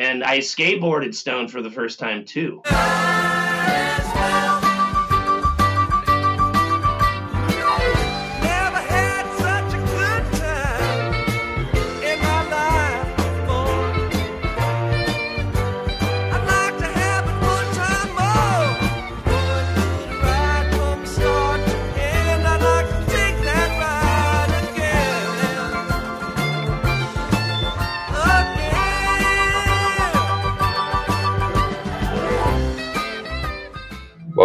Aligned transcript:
And 0.00 0.24
I 0.24 0.38
skateboarded 0.38 1.14
Stone 1.14 1.48
for 1.48 1.60
the 1.60 1.70
first 1.70 1.98
time 1.98 2.24
too. 2.24 2.62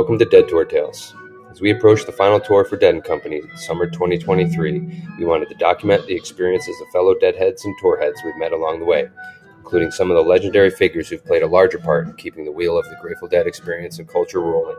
Welcome 0.06 0.20
to 0.20 0.26
Dead 0.26 0.48
Tour 0.48 0.66
Tales. 0.66 1.16
As 1.50 1.62
we 1.62 1.72
approach 1.72 2.06
the 2.06 2.12
final 2.12 2.40
tour 2.40 2.64
for 2.64 2.78
Dead 2.78 2.94
and 2.94 3.04
Company, 3.04 3.42
summer 3.56 3.88
2023, 3.88 5.04
we 5.18 5.26
wanted 5.26 5.50
to 5.50 5.56
document 5.56 6.06
the 6.06 6.16
experiences 6.16 6.80
of 6.80 6.88
fellow 6.90 7.16
Deadheads 7.16 7.66
and 7.66 7.76
Tourheads 7.82 8.24
we've 8.24 8.38
met 8.38 8.52
along 8.52 8.78
the 8.78 8.86
way, 8.86 9.10
including 9.58 9.90
some 9.90 10.12
of 10.12 10.16
the 10.16 10.22
legendary 10.22 10.70
figures 10.70 11.10
who've 11.10 11.26
played 11.26 11.42
a 11.42 11.48
larger 11.48 11.80
part 11.80 12.06
in 12.06 12.14
keeping 12.18 12.46
the 12.46 12.52
wheel 12.52 12.78
of 12.78 12.86
the 12.86 12.96
Grateful 13.02 13.28
Dead 13.28 13.48
experience 13.48 13.98
and 13.98 14.08
culture 14.08 14.42
rolling. 14.42 14.78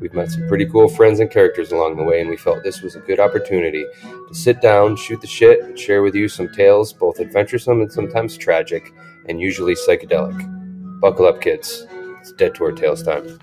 We've 0.00 0.12
met 0.12 0.32
some 0.32 0.48
pretty 0.48 0.66
cool 0.66 0.88
friends 0.88 1.20
and 1.20 1.30
characters 1.30 1.70
along 1.70 1.94
the 1.94 2.02
way, 2.02 2.20
and 2.20 2.28
we 2.28 2.36
felt 2.36 2.64
this 2.64 2.82
was 2.82 2.96
a 2.96 3.00
good 3.00 3.20
opportunity 3.20 3.86
to 4.26 4.34
sit 4.34 4.60
down, 4.60 4.96
shoot 4.96 5.20
the 5.20 5.28
shit, 5.28 5.62
and 5.62 5.78
share 5.78 6.02
with 6.02 6.16
you 6.16 6.26
some 6.26 6.52
tales, 6.52 6.92
both 6.92 7.20
adventuresome 7.20 7.80
and 7.80 7.92
sometimes 7.92 8.36
tragic, 8.36 8.92
and 9.28 9.40
usually 9.40 9.76
psychedelic. 9.76 11.00
Buckle 11.00 11.26
up, 11.26 11.40
kids. 11.40 11.86
It's 12.18 12.32
Dead 12.32 12.56
Tour 12.56 12.72
Tales 12.72 13.04
time. 13.04 13.38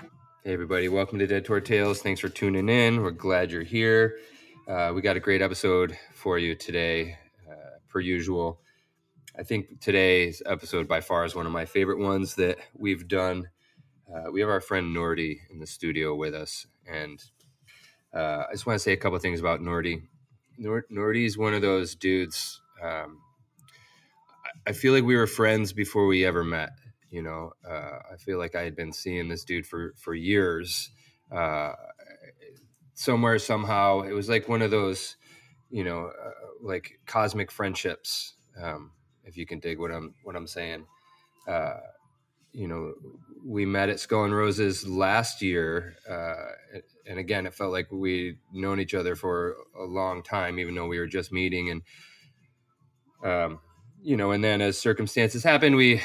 Hey, 0.46 0.52
everybody, 0.52 0.90
welcome 0.90 1.20
to 1.20 1.26
Dead 1.26 1.46
Tour 1.46 1.62
Tales. 1.62 2.02
Thanks 2.02 2.20
for 2.20 2.28
tuning 2.28 2.68
in. 2.68 3.02
We're 3.02 3.12
glad 3.12 3.50
you're 3.50 3.64
here. 3.64 4.18
Uh, 4.68 4.92
we 4.94 5.02
got 5.02 5.16
a 5.16 5.22
great 5.22 5.42
episode 5.42 5.98
for 6.14 6.38
you 6.38 6.54
today, 6.54 7.18
uh, 7.50 7.78
per 7.88 8.02
usual. 8.02 8.60
I 9.40 9.44
think 9.44 9.80
today's 9.80 10.44
episode 10.46 10.86
by 10.86 11.00
far 11.00 11.24
is 11.24 11.34
one 11.34 11.46
of 11.46 11.54
my 11.54 11.64
favorite 11.64 12.00
ones 12.00 12.36
that 12.36 12.58
we've 12.78 13.08
done. 13.08 13.52
Uh, 14.14 14.34
we 14.34 14.42
have 14.42 14.50
our 14.50 14.60
friend 14.60 14.94
Nordy 14.94 15.38
in 15.50 15.60
the 15.60 15.66
studio 15.66 16.14
with 16.14 16.36
us, 16.36 16.68
and 16.86 17.24
uh, 18.14 18.44
I 18.50 18.52
just 18.52 18.66
want 18.66 18.76
to 18.76 18.84
say 18.84 18.92
a 18.92 18.98
couple 18.98 19.18
things 19.20 19.40
about 19.40 19.62
Nordy. 19.62 20.02
Nor- 20.58 20.88
Nordy 20.92 21.26
is 21.26 21.38
one 21.38 21.54
of 21.54 21.62
those 21.62 21.96
dudes. 21.96 22.60
Um, 22.84 23.20
I 24.68 24.74
feel 24.74 24.92
like 24.92 25.06
we 25.06 25.16
were 25.16 25.26
friends 25.26 25.72
before 25.72 26.06
we 26.06 26.26
ever 26.26 26.44
met 26.44 26.72
you 27.14 27.22
know 27.22 27.52
uh, 27.70 28.00
i 28.12 28.18
feel 28.18 28.38
like 28.38 28.56
i 28.56 28.64
had 28.64 28.76
been 28.76 28.92
seeing 28.92 29.30
this 29.30 29.44
dude 29.44 29.66
for 29.66 29.94
for 29.98 30.14
years 30.14 30.90
uh, 31.32 31.74
somewhere 32.94 33.40
somehow. 33.40 34.02
It 34.02 34.14
was 34.14 34.30
like 34.30 34.48
one 34.48 34.62
of 34.62 34.72
those 34.72 35.18
you 35.70 35.84
know 35.84 36.08
uh, 36.08 36.32
like 36.62 37.00
cosmic 37.06 37.52
friendships 37.52 38.36
um, 38.62 38.92
if 39.24 39.36
you 39.38 39.46
can 39.46 39.60
dig 39.60 39.80
what 39.80 39.92
i'm 39.92 40.14
what 40.24 40.36
i'm 40.36 40.48
saying. 40.48 40.86
Uh, 41.48 41.78
you 42.52 42.68
know 42.68 42.94
we 43.44 43.66
met 43.66 43.90
at 43.90 44.00
skull 44.00 44.24
and 44.26 44.36
roses 44.36 44.88
last 44.88 45.42
year 45.42 45.96
uh, 46.10 46.80
and 47.08 47.20
again 47.20 47.46
it 47.48 47.54
felt 47.54 47.72
like 47.72 47.92
we'd 47.92 48.38
known 48.54 48.80
each 48.80 48.94
other 48.94 49.16
for 49.16 49.56
a 49.78 49.84
long 49.84 50.22
time 50.22 50.60
even 50.60 50.76
though 50.76 50.86
we 50.86 51.00
were 51.00 51.08
just 51.08 51.32
meeting 51.32 51.70
and 51.72 51.82
um, 53.26 53.60
you 54.04 54.16
know 54.16 54.32
and 54.32 54.44
then 54.44 54.62
as 54.62 54.78
circumstances 54.78 55.44
happened 55.44 55.76
we 55.76 55.96
uh, 55.98 56.02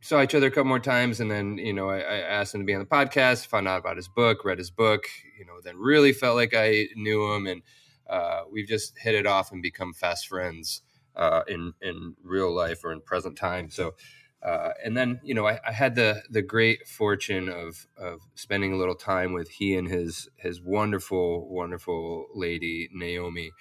saw 0.00 0.22
each 0.22 0.34
other 0.34 0.46
a 0.46 0.50
couple 0.50 0.64
more 0.64 0.78
times 0.78 1.20
and 1.20 1.30
then 1.30 1.58
you 1.58 1.72
know 1.72 1.90
I, 1.90 1.98
I, 1.98 2.16
asked 2.20 2.54
him 2.54 2.62
to 2.62 2.64
be 2.64 2.74
on 2.74 2.80
the 2.80 2.86
podcast 2.86 3.46
found 3.46 3.68
out 3.68 3.80
about 3.80 3.96
his 3.96 4.08
book 4.08 4.44
read 4.44 4.58
his 4.58 4.70
book 4.70 5.04
you 5.38 5.44
know 5.44 5.60
then 5.62 5.76
really 5.76 6.12
felt 6.12 6.36
like 6.36 6.54
i 6.54 6.86
knew 6.96 7.34
him 7.34 7.46
and 7.46 7.62
uh, 8.10 8.42
we've 8.50 8.66
just 8.66 8.98
hit 8.98 9.14
it 9.14 9.24
off 9.24 9.52
and 9.52 9.62
become 9.62 9.94
fast 9.94 10.26
friends 10.26 10.82
uh, 11.14 11.42
in 11.46 11.72
in 11.80 12.16
real 12.22 12.52
life 12.52 12.84
or 12.84 12.92
in 12.92 13.00
present 13.00 13.36
time. 13.36 13.70
So 13.70 13.94
uh, 14.42 14.70
and 14.84 14.96
then 14.96 15.20
you 15.22 15.34
know 15.34 15.46
I, 15.46 15.60
I, 15.66 15.72
had 15.72 15.94
the 15.94 16.22
the 16.28 16.42
great 16.42 16.88
fortune 16.88 17.48
of 17.48 17.86
of 17.96 18.20
spending 18.34 18.72
a 18.72 18.76
little 18.76 18.96
time 18.96 19.32
with 19.32 19.48
he 19.48 19.76
and 19.76 19.88
his 19.88 20.28
his 20.36 20.60
wonderful 20.60 21.48
wonderful 21.48 22.26
lady 22.34 22.88
naomi 22.92 23.52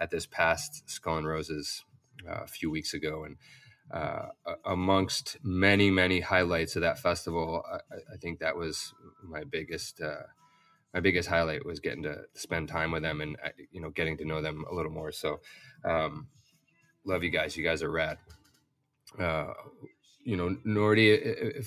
at 0.00 0.10
this 0.10 0.26
past 0.26 0.88
skull 0.88 1.18
and 1.18 1.26
roses 1.26 1.84
uh, 2.26 2.44
a 2.44 2.46
few 2.46 2.70
weeks 2.70 2.94
ago. 2.94 3.24
And 3.24 3.36
uh, 3.92 4.28
amongst 4.64 5.38
many 5.42 5.90
many 5.90 6.20
highlights 6.20 6.76
of 6.76 6.82
that 6.82 6.98
festival 6.98 7.62
I, 7.70 8.14
I 8.14 8.16
think 8.18 8.40
that 8.40 8.56
was 8.56 8.92
my 9.22 9.44
biggest 9.44 10.00
uh, 10.00 10.24
my 10.94 11.00
biggest 11.00 11.28
highlight 11.28 11.64
was 11.64 11.80
getting 11.80 12.02
to 12.02 12.22
spend 12.34 12.68
time 12.68 12.90
with 12.90 13.02
them 13.02 13.20
and 13.20 13.36
uh, 13.44 13.50
you 13.70 13.80
know 13.80 13.90
getting 13.90 14.16
to 14.18 14.24
know 14.24 14.40
them 14.40 14.64
a 14.70 14.74
little 14.74 14.90
more. 14.90 15.12
So 15.12 15.40
um, 15.84 16.28
love 17.04 17.22
you 17.22 17.30
guys. 17.30 17.56
You 17.56 17.64
guys 17.64 17.82
are 17.82 17.90
rad. 17.90 18.18
Uh, 19.18 19.52
you 20.24 20.36
know 20.36 20.54
nordy 20.66 21.16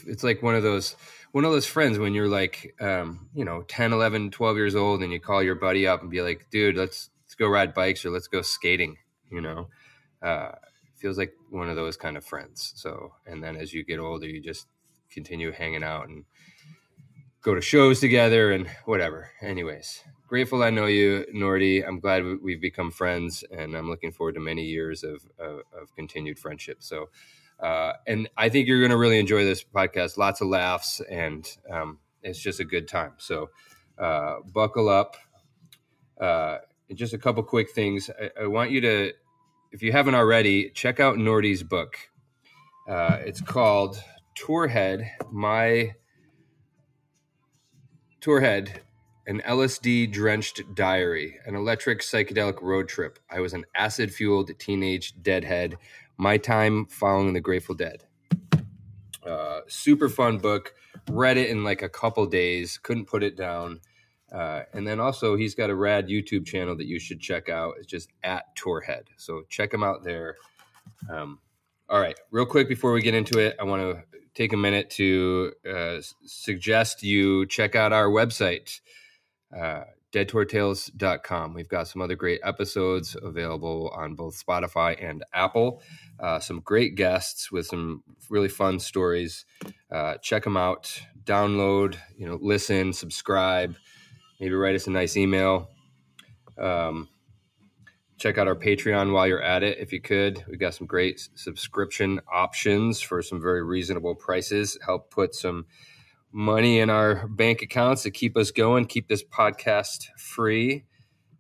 it's 0.06 0.24
like 0.24 0.44
one 0.44 0.54
of 0.54 0.62
those 0.62 0.96
one 1.32 1.46
of 1.46 1.52
those 1.52 1.66
friends 1.66 1.98
when 1.98 2.14
you're 2.14 2.28
like 2.28 2.76
um, 2.80 3.28
you 3.34 3.44
know 3.44 3.64
10 3.64 3.94
11 3.94 4.30
12 4.30 4.58
years 4.58 4.76
old 4.76 5.02
and 5.02 5.12
you 5.12 5.20
call 5.20 5.42
your 5.42 5.56
buddy 5.56 5.88
up 5.88 6.02
and 6.02 6.12
be 6.12 6.22
like 6.22 6.46
dude 6.52 6.78
let's 6.78 7.10
let's 7.24 7.34
go 7.34 7.48
ride 7.48 7.74
bikes 7.74 8.06
or 8.06 8.12
let's 8.12 8.28
go 8.28 8.44
skating 8.44 8.98
you 9.32 9.42
know? 9.42 9.70
Uh, 10.22 10.52
feels 11.02 11.18
like 11.18 11.34
one 11.50 11.70
of 11.70 11.76
those 11.76 11.98
kind 11.98 12.16
of 12.16 12.24
friends. 12.24 12.74
So, 12.76 13.14
and 13.26 13.44
then 13.44 13.58
as 13.58 13.74
you 13.74 13.84
get 13.84 14.00
older, 14.00 14.28
you 14.28 14.40
just 14.40 14.68
continue 15.10 15.52
hanging 15.52 15.84
out 15.84 16.08
and 16.08 16.26
go 17.42 17.56
to 17.56 17.62
shows 17.62 18.00
together 18.00 18.52
and 18.52 18.68
whatever. 18.86 19.32
Anyways, 19.42 20.04
grateful 20.28 20.64
I 20.64 20.70
know 20.70 20.86
you, 20.86 21.26
Nordy. 21.34 21.86
I'm 21.86 22.00
glad 22.00 22.24
we've 22.42 22.62
become 22.62 22.92
friends, 22.92 23.44
and 23.52 23.76
I'm 23.76 23.90
looking 23.90 24.12
forward 24.12 24.36
to 24.36 24.42
many 24.42 24.64
years 24.64 25.04
of 25.04 25.26
of, 25.40 25.62
of 25.74 25.96
continued 25.96 26.38
friendship. 26.38 26.78
So, 26.80 27.10
uh, 27.60 27.94
and 28.06 28.30
I 28.38 28.50
think 28.50 28.68
you're 28.68 28.80
going 28.80 28.92
to 28.92 28.98
really 28.98 29.20
enjoy 29.20 29.44
this 29.44 29.64
podcast. 29.64 30.18
Lots 30.18 30.42
of 30.42 30.48
laughs, 30.48 31.02
and 31.10 31.50
um, 31.70 32.00
it's 32.22 32.40
just 32.40 32.60
a 32.60 32.66
good 32.66 32.88
time. 32.88 33.14
So, 33.18 33.50
uh, 33.98 34.36
buckle 34.54 34.88
up. 34.88 35.18
Uh, 36.20 36.60
just 36.94 37.14
a 37.14 37.18
couple 37.18 37.42
quick 37.42 37.72
things. 37.72 38.10
I, 38.22 38.44
I 38.44 38.48
want 38.48 38.70
you 38.70 38.82
to 38.82 39.14
if 39.72 39.82
you 39.82 39.92
haven't 39.92 40.16
already, 40.16 40.70
check 40.70 41.00
out 41.00 41.18
Nordy's 41.18 41.64
book. 41.64 41.98
Uh, 42.88 43.20
it's 43.26 43.42
called 43.42 44.04
Tourhead, 44.38 45.10
My 45.32 45.96
Tourhead, 48.20 48.82
an 49.28 49.42
LSD 49.48 50.12
drenched 50.12 50.62
diary, 50.76 51.38
an 51.46 51.56
electric 51.56 52.02
psychedelic 52.02 52.62
road 52.62 52.90
trip. 52.90 53.18
I 53.30 53.40
was 53.40 53.54
an 53.54 53.66
acid 53.76 54.14
fueled 54.14 54.52
teenage 54.60 55.14
deadhead. 55.22 55.78
My 56.18 56.38
time 56.38 56.86
following 56.88 57.34
the 57.34 57.42
Grateful 57.42 57.76
Dead. 57.76 58.04
Uh, 59.26 59.62
super 59.68 60.10
fun 60.10 60.38
book. 60.38 60.74
Read 61.10 61.38
it 61.38 61.50
in 61.50 61.64
like 61.64 61.82
a 61.82 61.90
couple 61.90 62.26
days. 62.26 62.78
Couldn't 62.78 63.06
put 63.06 63.24
it 63.24 63.38
down. 63.38 63.80
Uh, 64.32 64.64
and 64.74 64.88
then 64.88 65.00
also, 65.00 65.36
he's 65.36 65.56
got 65.56 65.70
a 65.70 65.76
rad 65.76 66.08
YouTube 66.08 66.46
channel 66.46 66.76
that 66.78 66.86
you 66.86 67.00
should 67.00 67.20
check 67.20 67.50
out. 67.50 67.76
It's 67.78 67.88
just 67.88 68.10
at 68.24 68.56
Tourhead. 68.56 69.04
So 69.18 69.44
check 69.50 69.74
him 69.74 69.84
out 69.84 70.04
there. 70.04 70.38
Um, 71.10 71.40
all 71.90 72.00
right, 72.00 72.18
real 72.32 72.46
quick 72.46 72.70
before 72.70 72.94
we 72.94 73.02
get 73.02 73.14
into 73.14 73.40
it, 73.40 73.58
I 73.60 73.66
want 73.66 73.82
to 73.82 74.04
take 74.34 74.54
a 74.54 74.58
minute 74.58 74.90
to 74.92 75.52
uh, 75.70 75.98
suggest 76.24 77.04
you 77.04 77.46
check 77.48 77.76
out 77.76 77.92
our 77.92 78.08
website, 78.08 78.80
uh, 79.54 79.84
deadtourtales.com. 80.14 81.54
We've 81.54 81.68
got 81.68 81.90
some 81.90 82.02
other 82.02 82.16
great 82.16 82.40
episodes 82.44 83.18
available 83.22 83.92
on 83.94 84.16
both 84.16 84.42
Spotify 84.42 84.98
and 85.04 85.26
Apple. 85.34 85.82
Uh, 86.18 86.40
some 86.40 86.62
great 86.62 86.96
guests 86.96 87.52
with 87.52 87.66
some 87.66 88.04
really 88.30 88.48
fun 88.48 88.80
stories. 88.80 89.46
Uh, 89.92 90.16
check 90.22 90.46
them 90.46 90.56
out. 90.56 91.02
Download, 91.26 91.98
you 92.16 92.26
know, 92.26 92.40
listen, 92.42 92.94
subscribe 92.94 93.76
maybe 94.42 94.56
write 94.56 94.76
us 94.76 94.88
a 94.88 94.90
nice 94.90 95.16
email. 95.16 95.70
Um, 96.58 97.08
check 98.18 98.40
out 98.40 98.48
our 98.48 98.56
Patreon 98.56 99.14
while 99.14 99.28
you're 99.28 99.42
at 99.42 99.62
it, 99.62 99.78
if 99.78 99.94
you 99.94 100.02
could. 100.02 100.44
We've 100.50 100.60
got 100.60 100.74
some 100.74 100.88
great 100.88 101.30
subscription 101.36 102.20
options 102.32 103.00
for 103.00 103.22
some 103.22 103.40
very 103.40 103.64
reasonable 103.64 104.16
prices. 104.16 104.78
Help 104.84 105.12
put 105.12 105.36
some 105.36 105.68
money 106.32 106.80
in 106.80 106.90
our 106.90 107.28
bank 107.28 107.62
accounts 107.62 108.02
to 108.04 108.12
keep 108.12 108.36
us 108.36 108.50
going, 108.50 108.86
keep 108.86 109.08
this 109.08 109.24
podcast 109.24 110.08
free. 110.18 110.86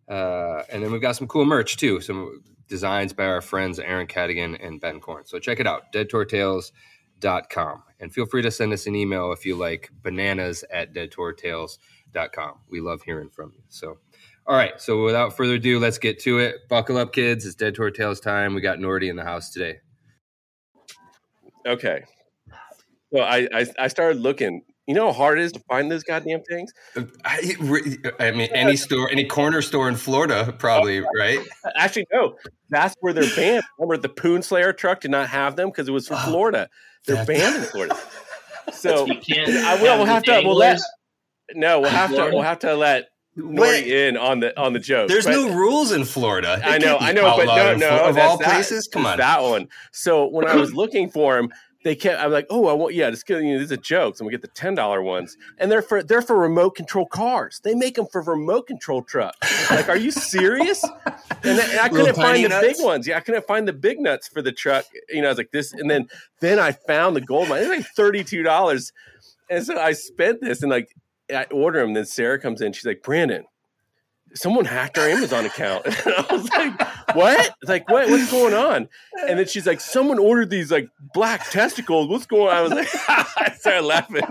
Uh, 0.07 0.61
and 0.69 0.83
then 0.83 0.91
we've 0.91 1.01
got 1.01 1.15
some 1.15 1.27
cool 1.27 1.45
merch 1.45 1.77
too, 1.77 2.01
some 2.01 2.43
designs 2.67 3.13
by 3.13 3.25
our 3.25 3.41
friends 3.41 3.79
Aaron 3.79 4.05
Cadigan 4.05 4.63
and 4.63 4.79
Ben 4.79 4.99
Korn. 4.99 5.25
So 5.25 5.39
check 5.39 5.59
it 5.59 5.65
out, 5.65 5.91
deadtourtales.com. 5.91 7.83
And 7.99 8.13
feel 8.13 8.25
free 8.27 8.41
to 8.43 8.51
send 8.51 8.73
us 8.73 8.85
an 8.85 8.95
email 8.95 9.31
if 9.31 9.45
you 9.45 9.55
like 9.55 9.89
bananas 10.03 10.63
at 10.71 10.93
deadtourtales.com 10.93 11.77
com. 12.33 12.59
We 12.69 12.81
love 12.81 13.01
hearing 13.03 13.29
from 13.29 13.51
you. 13.55 13.63
So, 13.69 13.97
all 14.47 14.55
right. 14.55 14.79
So, 14.81 15.03
without 15.03 15.35
further 15.35 15.55
ado, 15.55 15.79
let's 15.79 15.97
get 15.97 16.19
to 16.21 16.39
it. 16.39 16.67
Buckle 16.69 16.97
up, 16.97 17.13
kids. 17.13 17.45
It's 17.45 17.55
Dead 17.55 17.75
Tour 17.75 17.91
Tales 17.91 18.19
time. 18.19 18.53
We 18.53 18.61
got 18.61 18.79
Nordy 18.79 19.09
in 19.09 19.15
the 19.15 19.23
house 19.23 19.51
today. 19.51 19.79
Okay. 21.65 22.03
So 23.13 23.19
I, 23.21 23.47
I 23.53 23.65
I 23.77 23.87
started 23.87 24.21
looking. 24.21 24.63
You 24.87 24.95
know 24.95 25.07
how 25.07 25.13
hard 25.13 25.39
it 25.39 25.43
is 25.43 25.51
to 25.53 25.59
find 25.69 25.91
those 25.91 26.03
goddamn 26.03 26.41
things? 26.43 26.73
Uh, 26.95 27.03
I, 27.23 27.55
I 28.19 28.31
mean, 28.31 28.49
any 28.51 28.75
store, 28.75 29.09
any 29.11 29.25
corner 29.25 29.61
store 29.61 29.87
in 29.87 29.95
Florida, 29.95 30.53
probably, 30.57 31.01
oh, 31.01 31.07
right? 31.17 31.39
Actually, 31.75 32.07
no. 32.11 32.35
That's 32.69 32.95
where 32.99 33.13
they're 33.13 33.33
banned. 33.35 33.63
Remember, 33.77 33.97
the 33.97 34.09
Poon 34.09 34.41
Slayer 34.41 34.73
truck 34.73 35.01
did 35.01 35.11
not 35.11 35.29
have 35.29 35.55
them 35.55 35.69
because 35.69 35.87
it 35.87 35.91
was 35.91 36.07
from 36.07 36.17
Oh, 36.17 36.29
Florida. 36.31 36.67
They're 37.05 37.23
banned 37.25 37.57
in 37.57 37.63
Florida. 37.63 37.97
So 38.73 39.05
You 39.07 39.15
can't. 39.19 39.49
I 39.49 39.75
will. 39.81 39.97
We'll 39.97 40.05
have 40.05 40.23
to. 40.23 40.41
We'll 40.45 40.55
let. 40.55 40.79
No, 41.55 41.79
we'll 41.81 41.89
have 41.89 42.09
to. 42.11 42.29
We'll 42.31 42.41
have 42.41 42.59
to 42.59 42.75
let 42.75 43.07
Wait, 43.37 43.87
in 43.87 44.17
on 44.17 44.41
the 44.41 44.59
on 44.59 44.73
the 44.73 44.79
joke. 44.79 45.07
there's 45.07 45.25
But- 45.25 45.31
no 45.31 45.53
rules 45.53 45.91
in 45.91 46.03
Florida. 46.05 46.59
It 46.61 46.65
I 46.65 46.77
know, 46.77 46.97
I 46.97 47.11
know, 47.13 47.35
but 47.37 47.45
no, 47.45 47.75
no, 47.75 48.05
of 48.09 48.17
all 48.17 48.37
that- 48.37 48.49
places. 48.49 48.87
Come 48.91 49.05
on, 49.05 49.17
that 49.19 49.41
one. 49.41 49.67
So 49.91 50.27
when 50.27 50.47
I 50.47 50.55
was 50.55 50.73
looking 50.81 51.09
for 51.09 51.35
them, 51.37 51.49
they 51.83 51.95
kept. 51.95 52.21
I'm 52.21 52.31
like, 52.31 52.45
oh, 52.51 52.67
I 52.67 52.73
want, 52.73 52.93
yeah, 52.93 53.09
just 53.09 53.25
kidding. 53.25 53.47
You 53.47 53.53
know, 53.53 53.59
this 53.59 53.67
is 53.67 53.71
a 53.71 53.77
joke. 53.77 54.17
So 54.17 54.23
I'm 54.23 54.27
gonna 54.27 54.37
get 54.37 54.41
the 54.43 54.49
ten 54.49 54.75
dollar 54.75 55.01
ones, 55.01 55.35
and 55.57 55.71
they're 55.71 55.81
for 55.81 56.03
they're 56.03 56.21
for 56.21 56.37
remote 56.37 56.71
control 56.75 57.05
cars. 57.07 57.59
They 57.63 57.73
make 57.73 57.95
them 57.95 58.05
for 58.11 58.21
remote 58.21 58.67
control 58.67 59.01
trucks. 59.01 59.71
Like, 59.71 59.87
are 59.89 59.97
you 59.97 60.11
serious? 60.11 60.83
And, 60.83 61.57
then- 61.57 61.69
and 61.71 61.79
I 61.79 61.87
couldn't 61.89 62.15
find 62.15 62.43
the 62.43 62.49
nuts? 62.49 62.67
big 62.77 62.85
ones. 62.85 63.07
Yeah, 63.07 63.17
I 63.17 63.21
couldn't 63.21 63.47
find 63.47 63.67
the 63.67 63.73
big 63.73 63.99
nuts 63.99 64.27
for 64.27 64.41
the 64.43 64.51
truck. 64.51 64.85
You 65.09 65.21
know, 65.21 65.29
I 65.29 65.31
was 65.31 65.37
like 65.37 65.51
this, 65.51 65.71
and 65.73 65.89
then 65.89 66.07
then 66.41 66.59
I 66.59 66.73
found 66.73 67.15
the 67.15 67.21
gold 67.21 67.47
mine. 67.49 67.61
It's 67.61 67.69
like 67.69 67.85
thirty 67.95 68.23
two 68.25 68.43
dollars, 68.43 68.91
and 69.49 69.65
so 69.65 69.79
I 69.79 69.93
spent 69.93 70.41
this, 70.41 70.61
and 70.61 70.69
like 70.69 70.89
I 71.33 71.43
order 71.51 71.79
them. 71.81 71.93
Then 71.93 72.05
Sarah 72.05 72.39
comes 72.39 72.61
in. 72.61 72.73
She's 72.73 72.85
like, 72.85 73.03
Brandon. 73.03 73.45
Someone 74.33 74.63
hacked 74.63 74.97
our 74.97 75.07
Amazon 75.09 75.45
account. 75.45 75.85
And 76.05 76.15
I 76.15 76.25
was 76.33 76.49
like, 76.51 77.15
what? 77.15 77.53
Like, 77.63 77.89
what? 77.89 78.09
What's 78.09 78.31
going 78.31 78.53
on? 78.53 78.87
And 79.27 79.37
then 79.37 79.45
she's 79.47 79.67
like, 79.67 79.81
someone 79.81 80.19
ordered 80.19 80.49
these 80.49 80.71
like 80.71 80.87
black 81.13 81.49
testicles. 81.49 82.07
What's 82.07 82.25
going 82.25 82.47
on? 82.47 82.55
I 82.55 82.61
was 82.61 82.71
like, 82.71 82.87
I 83.09 83.53
started 83.59 83.83
laughing. 83.85 84.21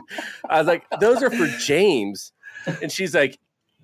I 0.49 0.59
was 0.59 0.67
like, 0.67 0.85
those 1.01 1.23
are 1.23 1.31
for 1.31 1.47
James. 1.59 2.33
And 2.81 2.91
she's 2.91 3.15
like, 3.15 3.39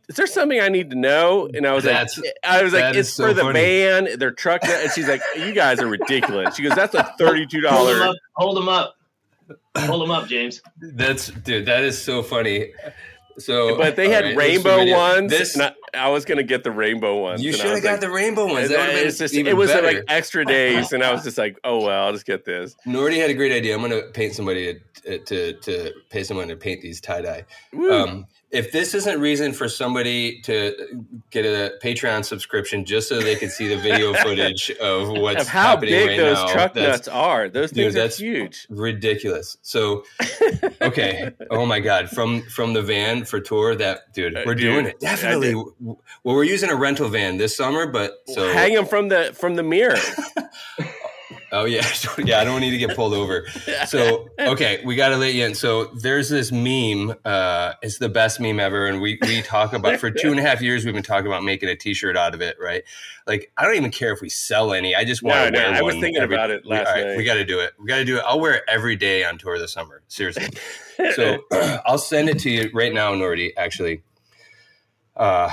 is 0.09 0.17
there 0.17 0.27
something 0.27 0.59
I 0.61 0.69
need 0.69 0.89
to 0.91 0.97
know? 0.97 1.49
And 1.53 1.67
I 1.67 1.73
was 1.75 1.85
That's- 1.85 2.17
like, 2.17 2.33
I 2.45 2.63
was 2.63 2.73
like, 2.73 2.95
it's 2.95 3.13
so 3.13 3.27
for 3.29 3.35
the 3.35 3.43
funny. 3.43 3.61
van, 3.61 4.19
their 4.19 4.31
truck. 4.31 4.65
And 4.65 4.91
she's 4.93 5.09
like, 5.09 5.21
you 5.37 5.53
guys 5.53 5.81
are 5.81 5.87
ridiculous. 5.89 6.57
She 6.57 6.63
goes, 6.63 6.75
that's 6.75 6.95
a 6.95 7.13
$32. 7.21 7.69
Hold 7.69 7.89
them 7.91 8.03
up. 8.09 8.17
Hold 8.37 8.57
them 8.57 8.69
up. 8.71 8.95
Hold 9.77 10.03
them 10.03 10.11
up, 10.11 10.29
James. 10.29 10.63
that's 10.81 11.29
dude. 11.29 11.67
That 11.67 11.85
is 11.85 12.03
so 12.03 12.23
funny. 12.23 12.73
So, 13.39 13.77
But 13.77 13.97
they 13.97 14.09
had 14.09 14.25
right, 14.25 14.37
rainbow 14.37 14.79
video. 14.79 14.97
ones. 14.97 15.31
This 15.31 15.55
and 15.57 15.65
I, 15.95 16.07
I 16.07 16.09
was 16.09 16.25
going 16.25 16.39
to 16.39 16.45
get 16.45 16.65
the 16.65 16.71
rainbow 16.71 17.21
ones. 17.21 17.43
you 17.43 17.53
and 17.53 17.61
I 17.61 17.65
should 17.65 17.71
have 17.75 17.83
got 17.83 17.91
like, 17.93 18.01
the 18.01 18.11
rainbow 18.11 18.47
ones. 18.47 18.71
That 18.71 18.79
would 18.79 18.89
have 18.97 19.05
been 19.05 19.15
just, 19.15 19.35
even 19.35 19.47
it 19.53 19.57
was 19.57 19.71
better. 19.71 19.87
like 19.87 20.05
extra 20.09 20.45
days, 20.45 20.93
and 20.93 21.03
I 21.03 21.13
was 21.13 21.23
just 21.23 21.37
like, 21.37 21.59
"Oh 21.63 21.85
well, 21.85 22.07
I'll 22.07 22.13
just 22.13 22.25
get 22.25 22.47
this." 22.47 22.77
Nordy 22.87 23.17
had 23.17 23.29
a 23.29 23.35
great 23.35 23.53
idea. 23.53 23.75
I'm 23.75 23.81
going 23.81 23.93
to 23.93 24.09
paint 24.13 24.35
somebody 24.35 24.81
to, 25.05 25.19
to 25.19 25.53
to 25.53 25.93
pay 26.09 26.25
someone 26.25 26.49
to 26.49 26.57
paint 26.57 26.81
these 26.81 27.01
tie 27.01 27.21
dye. 27.21 27.45
Um, 27.91 28.27
if 28.51 28.71
this 28.71 28.95
isn't 28.95 29.21
reason 29.21 29.53
for 29.53 29.69
somebody 29.69 30.41
to 30.43 30.75
get 31.31 31.45
a 31.45 31.75
Patreon 31.83 32.25
subscription 32.25 32.85
just 32.85 33.09
so 33.09 33.21
they 33.21 33.35
can 33.35 33.51
see 33.51 33.69
the 33.69 33.77
video 33.77 34.15
footage 34.23 34.71
of 34.81 35.09
what's 35.11 35.43
of 35.43 35.49
how 35.49 35.63
happening 35.71 35.91
big 35.95 36.09
right 36.11 36.17
those 36.17 36.37
now, 36.37 36.53
truck 36.53 36.75
that's 36.75 37.07
nuts 37.07 37.09
are. 37.09 37.49
Those 37.49 37.71
Dude, 37.73 37.93
things 37.93 38.21
are 38.21 38.23
huge. 38.23 38.67
ridiculous. 38.71 39.59
So, 39.63 40.05
okay. 40.83 41.33
oh 41.51 41.67
my 41.67 41.81
God, 41.81 42.09
from 42.09 42.43
from 42.43 42.73
the 42.73 42.83
van 42.83 43.25
for 43.25 43.41
tour, 43.41 43.75
that 43.77 44.13
dude, 44.13 44.37
Uh, 44.37 44.43
we're 44.47 44.55
dude, 44.55 44.73
doing 44.73 44.87
it 44.87 45.01
definitely. 45.01 45.55
Well, 45.55 45.97
we're 46.25 46.45
using 46.45 46.71
a 46.71 46.77
rental 46.77 47.09
van 47.09 47.37
this 47.39 47.57
summer, 47.57 47.87
but 47.87 48.13
so 48.29 48.53
Hang 48.53 48.75
them 48.75 48.87
from 48.87 49.09
the 49.09 49.33
from 49.35 49.57
the 49.57 49.63
mirror. 49.63 49.97
Oh 51.59 51.65
yeah, 51.65 51.81
So, 51.83 52.11
yeah. 52.25 52.41
I 52.41 52.45
don't 52.45 52.61
need 52.61 52.73
to 52.73 52.79
get 52.79 52.95
pulled 52.95 53.15
over. 53.15 53.47
So 53.87 54.29
okay, 54.39 54.83
we 54.85 54.95
got 54.97 55.11
to 55.11 55.17
let 55.17 55.35
you 55.35 55.45
in. 55.47 55.55
So 55.55 55.87
there's 55.87 56.29
this 56.29 56.51
meme. 56.53 57.15
Uh, 57.25 57.73
it's 57.83 57.99
the 57.99 58.09
best 58.09 58.41
meme 58.41 58.59
ever, 58.61 58.87
and 58.87 59.01
we 59.01 59.19
we 59.23 59.43
talk 59.43 59.73
about 59.73 59.99
for 60.01 60.11
two 60.11 60.31
and 60.31 60.39
a 60.41 60.43
half 60.43 60.61
years. 60.61 60.85
We've 60.85 60.93
been 60.95 61.03
talking 61.03 61.27
about 61.29 61.45
making 61.45 61.69
a 61.69 61.77
T-shirt 61.77 62.17
out 62.17 62.35
of 62.35 62.41
it, 62.43 62.57
right? 62.61 62.83
Like 63.27 63.51
I 63.57 63.65
don't 63.65 63.77
even 63.77 63.91
care 63.91 64.13
if 64.13 64.21
we 64.21 64.29
sell 64.29 64.73
any. 64.73 64.95
I 64.95 65.05
just 65.05 65.23
want 65.23 65.37
No, 65.37 65.45
to 65.47 65.51
no, 65.51 65.71
wear 65.71 65.79
I 65.79 65.83
was 65.83 65.95
thinking 65.97 66.21
every- 66.23 66.35
about 66.37 66.51
it 66.51 66.65
we- 66.65 66.71
last 66.71 66.89
all 66.89 66.95
right, 66.95 67.07
night. 67.07 67.17
We 67.17 67.25
got 67.25 67.35
to 67.35 67.45
do 67.45 67.61
it. 67.61 67.73
We 67.79 67.87
got 67.87 67.97
to 67.99 68.05
do 68.05 68.17
it. 68.19 68.25
I'll 68.27 68.41
wear 68.41 68.55
it 68.55 68.63
every 68.69 68.97
day 68.97 69.25
on 69.25 69.39
tour 69.39 69.59
this 69.59 69.73
summer. 69.73 70.03
Seriously. 70.09 70.49
So 71.15 71.39
I'll 71.87 71.99
send 71.99 72.31
it 72.31 72.39
to 72.41 72.51
you 72.51 72.71
right 72.73 72.93
now, 72.93 73.13
Nordy. 73.15 73.53
Actually, 73.59 74.03
uh, 75.15 75.51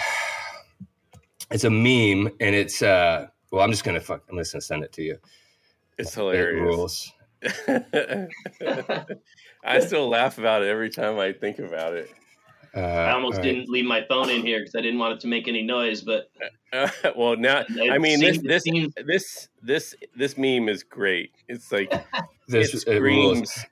it's 1.52 1.66
a 1.66 1.70
meme, 1.70 2.34
and 2.40 2.56
it's 2.56 2.82
uh, 2.82 3.28
well, 3.52 3.62
I'm 3.64 3.70
just 3.72 3.84
gonna 3.84 4.00
fuck. 4.00 4.24
I'm 4.30 4.38
just 4.38 4.54
gonna 4.54 4.62
send 4.62 4.84
it 4.86 4.94
to 4.94 5.04
you. 5.04 5.18
It's 5.98 6.12
It 6.12 6.20
hilarious. 6.20 6.62
rules. 6.62 7.12
I 9.66 9.80
still 9.80 10.10
laugh 10.10 10.38
about 10.38 10.64
it 10.64 10.68
every 10.70 10.90
time 10.90 11.20
I 11.20 11.34
think 11.34 11.60
about 11.60 11.94
it. 11.94 12.10
Uh, 12.76 12.80
I 12.80 13.12
almost 13.12 13.38
all 13.38 13.44
right. 13.44 13.54
didn't 13.54 13.70
leave 13.70 13.86
my 13.86 14.04
phone 14.10 14.30
in 14.32 14.44
here 14.44 14.60
because 14.60 14.74
I 14.76 14.82
didn't 14.82 14.98
want 14.98 15.14
it 15.14 15.20
to 15.22 15.28
make 15.28 15.48
any 15.48 15.62
noise. 15.62 16.02
But 16.02 16.32
Uh, 16.72 16.90
well, 17.16 17.36
now 17.38 17.64
I 17.92 17.98
mean 18.00 18.20
this 18.20 18.36
seems- 18.36 18.38
it 18.40 18.48
this 18.48 18.64
seems- 18.64 18.94
this 19.06 19.48
this 19.62 19.96
this 20.16 20.38
meme 20.38 20.70
is 20.70 20.84
great. 20.84 21.32
It's 21.48 21.72
like 21.72 21.92
This 22.48 22.74
it 22.74 22.88
it 22.96 23.00
rules. 23.00 23.66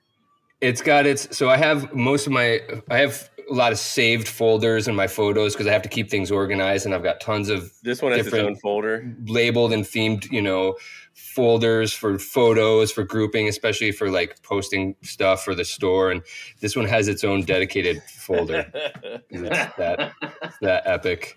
It's 0.60 0.80
got 0.80 1.06
its. 1.06 1.36
So 1.36 1.50
I 1.50 1.56
have 1.56 1.92
most 1.92 2.26
of 2.28 2.32
my. 2.32 2.60
I 2.88 2.98
have 2.98 3.28
a 3.52 3.54
lot 3.54 3.70
of 3.70 3.78
saved 3.78 4.26
folders 4.26 4.88
in 4.88 4.96
my 4.96 5.06
photos 5.06 5.52
because 5.52 5.66
I 5.66 5.72
have 5.72 5.82
to 5.82 5.88
keep 5.88 6.10
things 6.10 6.30
organized, 6.30 6.86
and 6.86 6.94
I've 6.94 7.02
got 7.02 7.20
tons 7.20 7.50
of 7.50 7.70
This 7.82 8.00
one 8.00 8.12
has 8.12 8.26
its 8.26 8.34
own 8.34 8.56
folder. 8.56 9.14
labeled 9.26 9.72
and 9.72 9.84
themed, 9.84 10.30
you 10.32 10.40
know, 10.40 10.76
folders 11.12 11.92
for 11.92 12.18
photos 12.18 12.90
for 12.90 13.04
grouping, 13.04 13.48
especially 13.48 13.92
for 13.92 14.10
like 14.10 14.42
posting 14.42 14.96
stuff 15.02 15.44
for 15.44 15.54
the 15.54 15.64
store. 15.64 16.10
And 16.10 16.22
this 16.60 16.74
one 16.74 16.86
has 16.86 17.08
its 17.08 17.24
own 17.24 17.42
dedicated 17.44 18.02
folder. 18.04 18.70
It's 19.30 19.76
that 19.76 20.12
it's 20.42 20.58
that 20.60 20.82
epic. 20.86 21.36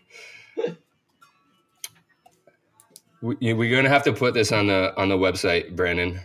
We, 3.21 3.53
we're 3.53 3.75
gonna 3.75 3.89
have 3.89 4.03
to 4.03 4.13
put 4.13 4.33
this 4.33 4.51
on 4.51 4.67
the 4.67 4.93
on 4.97 5.09
the 5.09 5.17
website, 5.17 5.75
Brandon. 5.75 6.21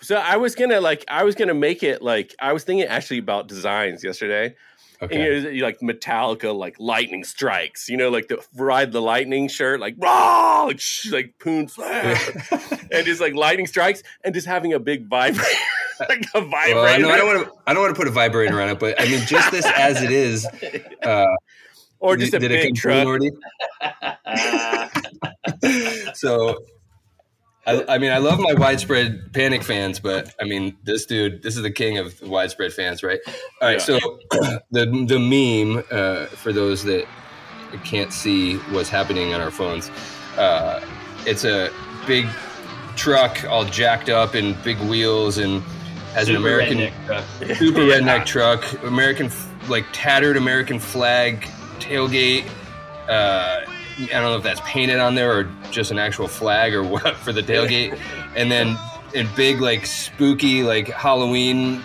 So 0.00 0.16
I 0.16 0.36
was 0.36 0.54
gonna 0.54 0.80
like 0.80 1.04
I 1.08 1.24
was 1.24 1.34
gonna 1.34 1.54
make 1.54 1.82
it 1.82 2.02
like 2.02 2.34
I 2.40 2.52
was 2.52 2.64
thinking 2.64 2.86
actually 2.86 3.18
about 3.18 3.48
designs 3.48 4.02
yesterday. 4.02 4.54
Okay. 5.02 5.16
You, 5.16 5.42
know, 5.42 5.48
you 5.48 5.62
like 5.62 5.80
Metallica, 5.80 6.54
like 6.54 6.76
lightning 6.78 7.24
strikes. 7.24 7.88
You 7.88 7.96
know, 7.96 8.10
like 8.10 8.28
the 8.28 8.44
ride 8.54 8.92
the 8.92 9.00
lightning 9.00 9.48
shirt, 9.48 9.80
like 9.80 9.94
raw, 9.98 10.64
like, 10.64 10.80
sh- 10.80 11.10
like 11.10 11.38
poon 11.38 11.68
slayer, 11.68 12.16
and 12.92 13.06
just 13.06 13.20
like 13.20 13.34
lightning 13.34 13.66
strikes, 13.66 14.02
and 14.24 14.34
just 14.34 14.46
having 14.46 14.74
a 14.74 14.78
big 14.78 15.08
vibrator, 15.08 15.48
like 16.08 16.24
a 16.34 16.42
vibrator. 16.42 16.74
Well, 16.76 16.84
I, 16.86 16.98
know, 16.98 17.10
I 17.10 17.16
don't 17.16 17.26
want 17.34 17.48
to. 17.48 17.54
I 17.66 17.72
don't 17.72 17.82
want 17.82 17.94
to 17.94 17.98
put 17.98 18.08
a 18.08 18.12
vibrator 18.12 18.60
on 18.60 18.68
it, 18.68 18.78
but 18.78 19.00
I 19.00 19.06
mean, 19.06 19.24
just 19.26 19.50
this 19.50 19.64
as 19.64 20.02
it 20.02 20.10
is. 20.10 20.46
Uh, 21.02 21.26
or 21.98 22.16
just 22.16 22.34
a 22.34 22.38
did 22.38 22.48
big 22.50 22.74
truck. 22.74 23.06
So, 26.14 26.58
I, 27.66 27.84
I 27.88 27.98
mean, 27.98 28.10
I 28.10 28.18
love 28.18 28.38
my 28.40 28.54
widespread 28.54 29.32
panic 29.32 29.62
fans, 29.62 30.00
but 30.00 30.34
I 30.40 30.44
mean, 30.44 30.76
this 30.84 31.04
dude, 31.06 31.42
this 31.42 31.56
is 31.56 31.62
the 31.62 31.70
king 31.70 31.98
of 31.98 32.20
widespread 32.22 32.72
fans, 32.72 33.02
right? 33.02 33.20
All 33.26 33.68
right, 33.68 33.72
Yeah. 33.74 33.78
so 33.78 33.98
the 34.70 34.86
the 35.06 35.18
meme 35.18 35.84
uh, 35.90 36.26
for 36.26 36.52
those 36.52 36.84
that 36.84 37.06
can't 37.84 38.12
see 38.12 38.56
what's 38.72 38.88
happening 38.88 39.34
on 39.34 39.40
our 39.40 39.50
phones, 39.50 39.90
uh, 40.36 40.80
it's 41.26 41.44
a 41.44 41.70
big 42.06 42.26
truck 42.96 43.44
all 43.44 43.64
jacked 43.64 44.08
up 44.08 44.34
and 44.34 44.60
big 44.64 44.78
wheels 44.80 45.38
and 45.38 45.62
has 46.14 46.28
an 46.28 46.36
American 46.36 46.78
redneck 46.78 47.06
truck. 47.06 47.56
super 47.56 47.82
Yeah. 47.82 47.94
redneck 47.98 48.26
truck, 48.26 48.82
American 48.82 49.30
like 49.68 49.84
tattered 49.92 50.36
American 50.36 50.78
flag 50.80 51.42
tailgate. 51.78 52.44
Uh, 53.08 53.60
I 54.04 54.20
don't 54.20 54.30
know 54.30 54.36
if 54.36 54.42
that's 54.42 54.60
painted 54.62 54.98
on 54.98 55.14
there 55.14 55.36
or 55.36 55.44
just 55.70 55.90
an 55.90 55.98
actual 55.98 56.28
flag 56.28 56.74
or 56.74 56.82
what 56.82 57.16
for 57.16 57.32
the 57.32 57.42
tailgate, 57.42 57.98
and 58.36 58.50
then 58.50 58.76
in 59.14 59.28
big 59.36 59.60
like 59.60 59.86
spooky 59.86 60.62
like 60.62 60.88
Halloween 60.88 61.82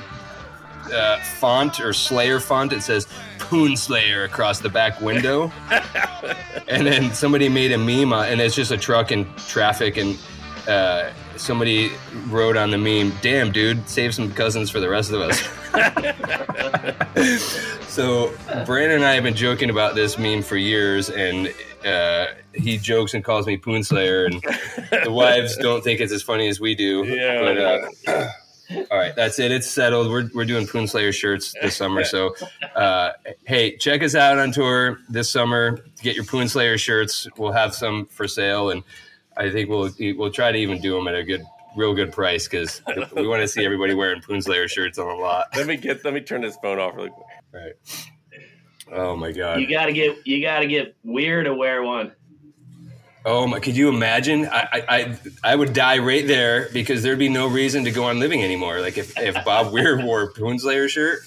uh, 0.94 1.20
font 1.40 1.80
or 1.80 1.94
Slayer 1.94 2.40
font, 2.40 2.74
it 2.74 2.82
says 2.82 3.08
Poon 3.40 3.76
Slayer 3.76 4.24
across 4.24 4.60
the 4.60 4.70
back 4.70 5.02
window, 5.02 5.52
and 6.68 6.86
then 6.86 7.14
somebody 7.14 7.50
made 7.50 7.72
a 7.72 7.78
meme, 7.78 8.14
uh, 8.14 8.24
and 8.24 8.42
it's 8.42 8.56
just 8.56 8.72
a 8.72 8.78
truck 8.78 9.12
in 9.12 9.26
traffic 9.36 9.98
and. 9.98 10.18
Uh, 10.68 11.12
somebody 11.38 11.92
wrote 12.28 12.58
on 12.58 12.72
the 12.72 12.78
meme, 12.78 13.14
"Damn, 13.22 13.52
dude, 13.52 13.88
save 13.88 14.16
some 14.16 14.32
cousins 14.32 14.72
for 14.72 14.80
the 14.80 14.90
rest 14.90 15.12
of 15.12 15.22
us." 15.22 15.40
so 17.88 18.34
Brandon 18.66 18.98
and 18.98 19.06
I 19.06 19.14
have 19.14 19.24
been 19.24 19.36
joking 19.36 19.70
about 19.70 19.94
this 19.94 20.18
meme 20.18 20.42
for 20.42 20.58
years, 20.58 21.10
and 21.10 21.54
uh, 21.86 22.28
he 22.54 22.78
jokes 22.78 23.14
and 23.14 23.24
calls 23.24 23.46
me 23.46 23.58
Poon 23.58 23.84
Slayer, 23.84 24.26
and 24.26 24.42
the 25.04 25.12
wives 25.12 25.56
don't 25.58 25.84
think 25.84 26.02
it's 26.02 26.12
as 26.12 26.24
funny 26.24 26.48
as 26.48 26.60
we 26.60 26.76
do. 26.76 27.06
Yeah. 27.06 27.42
But, 28.06 28.12
uh, 28.12 28.32
all 28.92 28.98
right, 28.98 29.16
that's 29.16 29.40
it. 29.40 29.52
It's 29.52 29.70
settled. 29.70 30.10
We're, 30.10 30.30
we're 30.34 30.46
doing 30.46 30.68
Poon 30.68 30.88
Slayer 30.88 31.12
shirts 31.12 31.54
this 31.62 31.76
summer. 31.76 32.04
So, 32.04 32.36
uh, 32.76 33.12
hey, 33.46 33.78
check 33.78 34.04
us 34.04 34.16
out 34.16 34.40
on 34.40 34.52
tour 34.52 35.00
this 35.10 35.30
summer. 35.30 35.86
Get 36.02 36.16
your 36.16 36.26
Poon 36.26 36.48
Slayer 36.48 36.78
shirts. 36.78 37.28
We'll 37.38 37.52
have 37.52 37.76
some 37.76 38.08
for 38.08 38.28
sale, 38.28 38.72
and 38.72 38.84
I 39.38 39.52
think 39.52 39.70
we'll 39.70 39.92
we'll 40.00 40.32
try 40.32 40.52
to 40.52 40.58
even 40.58 40.82
do 40.82 40.96
them 40.96 41.08
at 41.08 41.16
a 41.16 41.24
good 41.24 41.44
real 41.76 41.94
good 41.94 42.12
price 42.12 42.48
because 42.48 42.82
we 43.16 43.28
want 43.28 43.42
to 43.42 43.48
see 43.48 43.66
everybody 43.66 43.94
wearing 43.94 44.22
Poonslayer 44.22 44.70
shirts 44.70 44.98
on 44.98 45.08
the 45.08 45.14
lot. 45.14 45.48
Let 45.56 45.68
me 45.68 45.78
get. 45.78 46.04
Let 46.04 46.14
me 46.14 46.22
turn 46.22 46.42
this 46.42 46.58
phone 46.58 46.80
off 46.80 46.96
really 46.96 47.10
quick. 47.10 47.26
Right. 47.54 47.74
Oh 48.92 49.16
my 49.16 49.32
god. 49.32 49.60
You 49.62 49.68
gotta 49.68 49.94
get 49.94 50.26
you 50.26 50.42
gotta 50.42 50.68
get 50.68 50.96
Weir 51.04 51.44
to 51.44 51.54
wear 51.54 51.84
one. 51.84 52.12
Oh 53.28 53.48
my! 53.48 53.60
Could 53.60 53.76
you 53.76 53.90
imagine? 53.90 54.48
I, 54.52 54.84
I 54.88 55.20
I 55.44 55.56
would 55.56 55.74
die 55.74 55.98
right 55.98 56.28
there 56.28 56.70
because 56.72 57.02
there'd 57.02 57.18
be 57.18 57.30
no 57.30 57.48
reason 57.48 57.84
to 57.86 57.92
go 57.92 58.04
on 58.04 58.20
living 58.20 58.44
anymore. 58.44 58.82
Like 58.82 59.00
if, 59.00 59.18
if 59.18 59.44
Bob 59.44 59.74
Weir 59.74 60.06
wore 60.06 60.22
a 60.22 60.32
Poonslayer 60.32 60.88
shirt, 60.88 61.22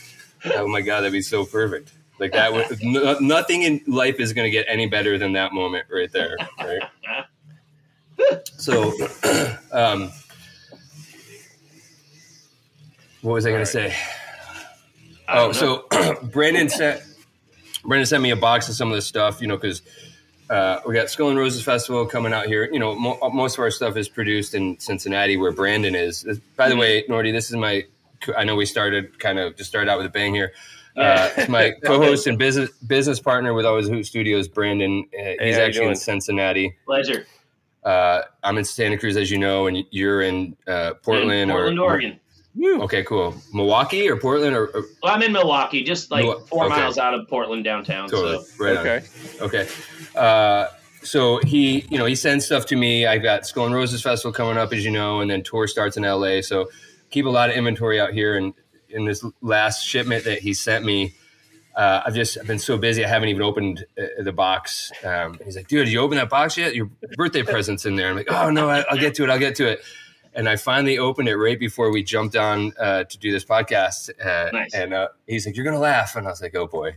oh 0.55 0.69
my 0.69 0.81
god, 0.81 1.01
that'd 1.01 1.13
be 1.13 1.23
so 1.23 1.45
perfect. 1.45 1.93
Like 2.21 2.33
that 2.33 2.53
would 2.53 2.83
no, 2.83 3.19
nothing 3.19 3.63
in 3.63 3.81
life 3.89 4.21
is 4.21 4.33
going 4.33 4.45
to 4.47 4.51
get 4.51 4.67
any 4.69 4.87
better 4.87 5.19
than 5.19 5.33
that 5.33 5.53
moment 5.53 5.87
right 5.91 6.11
there. 6.13 6.37
Right. 6.59 6.83
So, 8.57 8.93
um, 9.73 10.11
what 13.23 13.35
was 13.35 13.47
I 13.47 13.51
going 13.51 13.63
to 13.63 13.67
say? 13.67 13.97
Oh, 15.29 15.53
so 15.53 15.87
Brandon 16.25 16.69
sent 16.69 17.01
Brandon 17.85 18.07
sent 18.07 18.23
me 18.23 18.31
a 18.31 18.37
box 18.37 18.69
of 18.69 18.75
some 18.75 18.89
of 18.91 18.95
this 18.95 19.07
stuff, 19.07 19.41
you 19.41 19.47
know, 19.47 19.57
because 19.57 19.83
uh, 20.51 20.81
we 20.87 20.95
got 20.95 21.11
Skull 21.11 21.29
and 21.31 21.39
Roses 21.39 21.63
Festival 21.63 22.07
coming 22.07 22.33
out 22.33 22.47
here. 22.47 22.69
You 22.73 22.79
know, 22.79 22.95
mo- 22.95 23.19
most 23.33 23.55
of 23.55 23.61
our 23.61 23.71
stuff 23.71 23.97
is 23.97 24.09
produced 24.09 24.55
in 24.55 24.79
Cincinnati, 24.81 25.37
where 25.37 25.53
Brandon 25.53 25.95
is. 25.95 26.25
By 26.57 26.69
the 26.69 26.77
way, 26.77 27.05
Nordy, 27.09 27.33
this 27.33 27.51
is 27.51 27.57
my. 27.57 27.85
I 28.37 28.45
know 28.45 28.57
we 28.57 28.67
started 28.67 29.19
kind 29.21 29.39
of 29.39 29.57
just 29.57 29.71
started 29.71 29.91
out 29.91 29.99
with 29.99 30.07
a 30.07 30.11
bang 30.11 30.35
here. 30.35 30.53
Uh, 30.97 31.31
it's 31.37 31.49
my 31.49 31.71
co-host 31.85 32.27
and 32.27 32.37
business 32.39 32.71
business 32.87 33.21
partner 33.21 33.55
with 33.55 33.65
Always 33.65 33.87
Hoot 33.89 34.05
Studios, 34.07 34.49
Brandon. 34.49 35.05
Uh, 35.15 35.17
Hey, 35.17 35.37
he's 35.43 35.57
actually 35.57 35.87
in? 35.89 35.97
Cincinnati. 35.97 36.77
pleasure. 36.85 37.27
Uh, 37.85 38.23
I'm 38.43 38.59
in 38.59 38.65
Santa 38.65 38.99
Cruz, 38.99 39.17
as 39.17 39.31
you 39.31 39.39
know, 39.39 39.67
and 39.69 39.85
you're 39.91 40.21
in 40.23 40.57
uh, 40.67 40.95
Portland, 41.03 41.33
In 41.33 41.49
Portland, 41.51 41.79
or 41.79 41.85
Oregon. 41.85 42.21
Okay, 42.61 43.05
cool. 43.05 43.35
Milwaukee 43.53 44.09
or 44.09 44.17
Portland 44.17 44.55
or, 44.57 44.67
or 44.69 44.85
Well, 45.03 45.15
I'm 45.15 45.23
in 45.23 45.33
Milwaukee, 45.33 45.83
just 45.85 46.11
like 46.11 46.25
Mil- 46.25 46.41
four 46.47 46.67
okay. 46.67 46.77
miles 46.77 46.99
out 46.99 47.15
of 47.15 47.29
Portland 47.29 47.65
downtown. 47.65 48.09
totally 48.09 48.45
So 48.45 48.65
right 48.65 48.77
on. 48.77 48.87
Okay. 48.87 49.07
Okay. 49.41 49.69
Uh, 50.17 50.67
so 51.03 51.39
he, 51.39 51.87
you 51.91 51.99
know, 51.99 52.05
he 52.05 52.15
sends 52.15 52.45
stuff 52.47 52.67
to 52.67 52.77
me. 52.77 53.07
I've 53.07 53.23
got 53.23 53.47
Skull 53.47 53.67
and 53.67 53.75
Roses 53.75 54.03
Festival 54.03 54.33
coming 54.33 54.57
up, 54.57 54.73
as 54.73 54.85
you 54.85 54.91
know, 54.91 55.21
and 55.21 55.31
then 55.31 55.43
tour 55.43 55.67
starts 55.69 55.97
in 55.97 56.03
LA. 56.03 56.41
So 56.41 56.69
keep 57.11 57.27
a 57.27 57.31
lot 57.31 57.51
of 57.51 57.57
inventory 57.57 58.01
out 58.01 58.13
here. 58.13 58.37
And 58.37 58.53
in 58.89 59.05
this 59.05 59.25
last 59.41 59.85
shipment 59.85 60.25
that 60.25 60.41
he 60.41 60.53
sent 60.53 60.85
me, 60.85 61.15
uh, 61.77 62.03
I've 62.05 62.15
just 62.15 62.37
I've 62.39 62.47
been 62.49 62.59
so 62.59 62.77
busy. 62.77 63.05
I 63.05 63.09
haven't 63.09 63.29
even 63.29 63.43
opened 63.43 63.87
uh, 63.97 64.23
the 64.23 64.33
box. 64.33 64.91
Um, 65.05 65.39
he's 65.45 65.55
like, 65.55 65.69
dude, 65.69 65.87
did 65.87 65.93
you 65.93 66.01
open 66.01 66.19
that 66.19 66.29
box 66.29 66.57
yet? 66.57 66.75
Your 66.75 66.91
birthday 67.17 67.45
present's 67.45 67.87
in 67.87 67.95
there. 67.95 68.09
I'm 68.09 68.17
like, 68.17 68.33
oh 68.33 68.51
no, 68.51 68.69
I, 68.69 68.85
I'll 68.91 68.99
get 68.99 69.15
to 69.15 69.23
it. 69.23 69.31
I'll 69.31 69.39
get 69.39 69.55
to 69.57 69.69
it. 69.69 69.83
And 70.39 70.49
I 70.49 70.57
finally 70.57 70.97
opened 70.99 71.29
it 71.29 71.37
right 71.37 71.59
before 71.59 71.91
we 71.93 72.03
jumped 72.03 72.37
on 72.37 72.73
uh, 72.81 73.05
to 73.05 73.19
do 73.19 73.31
this 73.33 73.45
podcast. 73.45 74.09
Uh, 74.25 74.51
Nice. 74.53 74.73
And 74.73 74.95
uh, 74.95 75.09
he's 75.27 75.45
like, 75.45 75.57
you're 75.57 75.65
gonna 75.67 75.79
laugh, 75.81 76.17
and 76.17 76.27
I 76.27 76.31
was 76.31 76.41
like, 76.41 76.55
oh 76.55 76.67
boy. 76.69 76.97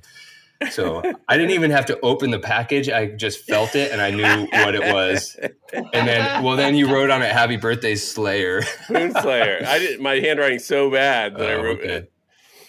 So 0.70 1.02
I 1.28 1.38
didn't 1.38 1.52
even 1.56 1.72
have 1.72 1.88
to 1.88 2.00
open 2.02 2.30
the 2.30 2.38
package. 2.38 2.88
I 2.88 3.08
just 3.08 3.40
felt 3.48 3.76
it 3.76 3.92
and 3.92 4.00
I 4.00 4.12
knew 4.12 4.48
what 4.64 4.76
it 4.76 4.94
was. 4.94 5.36
And 5.74 6.08
then, 6.08 6.44
well, 6.44 6.56
then 6.56 6.76
you 6.76 6.94
wrote 6.94 7.10
on 7.10 7.24
it 7.24 7.32
"Happy 7.32 7.58
Birthday, 7.58 7.96
Slayer." 7.96 8.62
Moonslayer. 8.88 9.66
I 9.66 9.80
did 9.80 10.00
my 10.00 10.20
handwriting's 10.20 10.66
so 10.66 10.92
bad 10.92 11.36
that 11.38 11.50
I 11.50 11.54
Oh, 11.54 11.64
wrote 11.64 11.80
okay. 11.82 12.08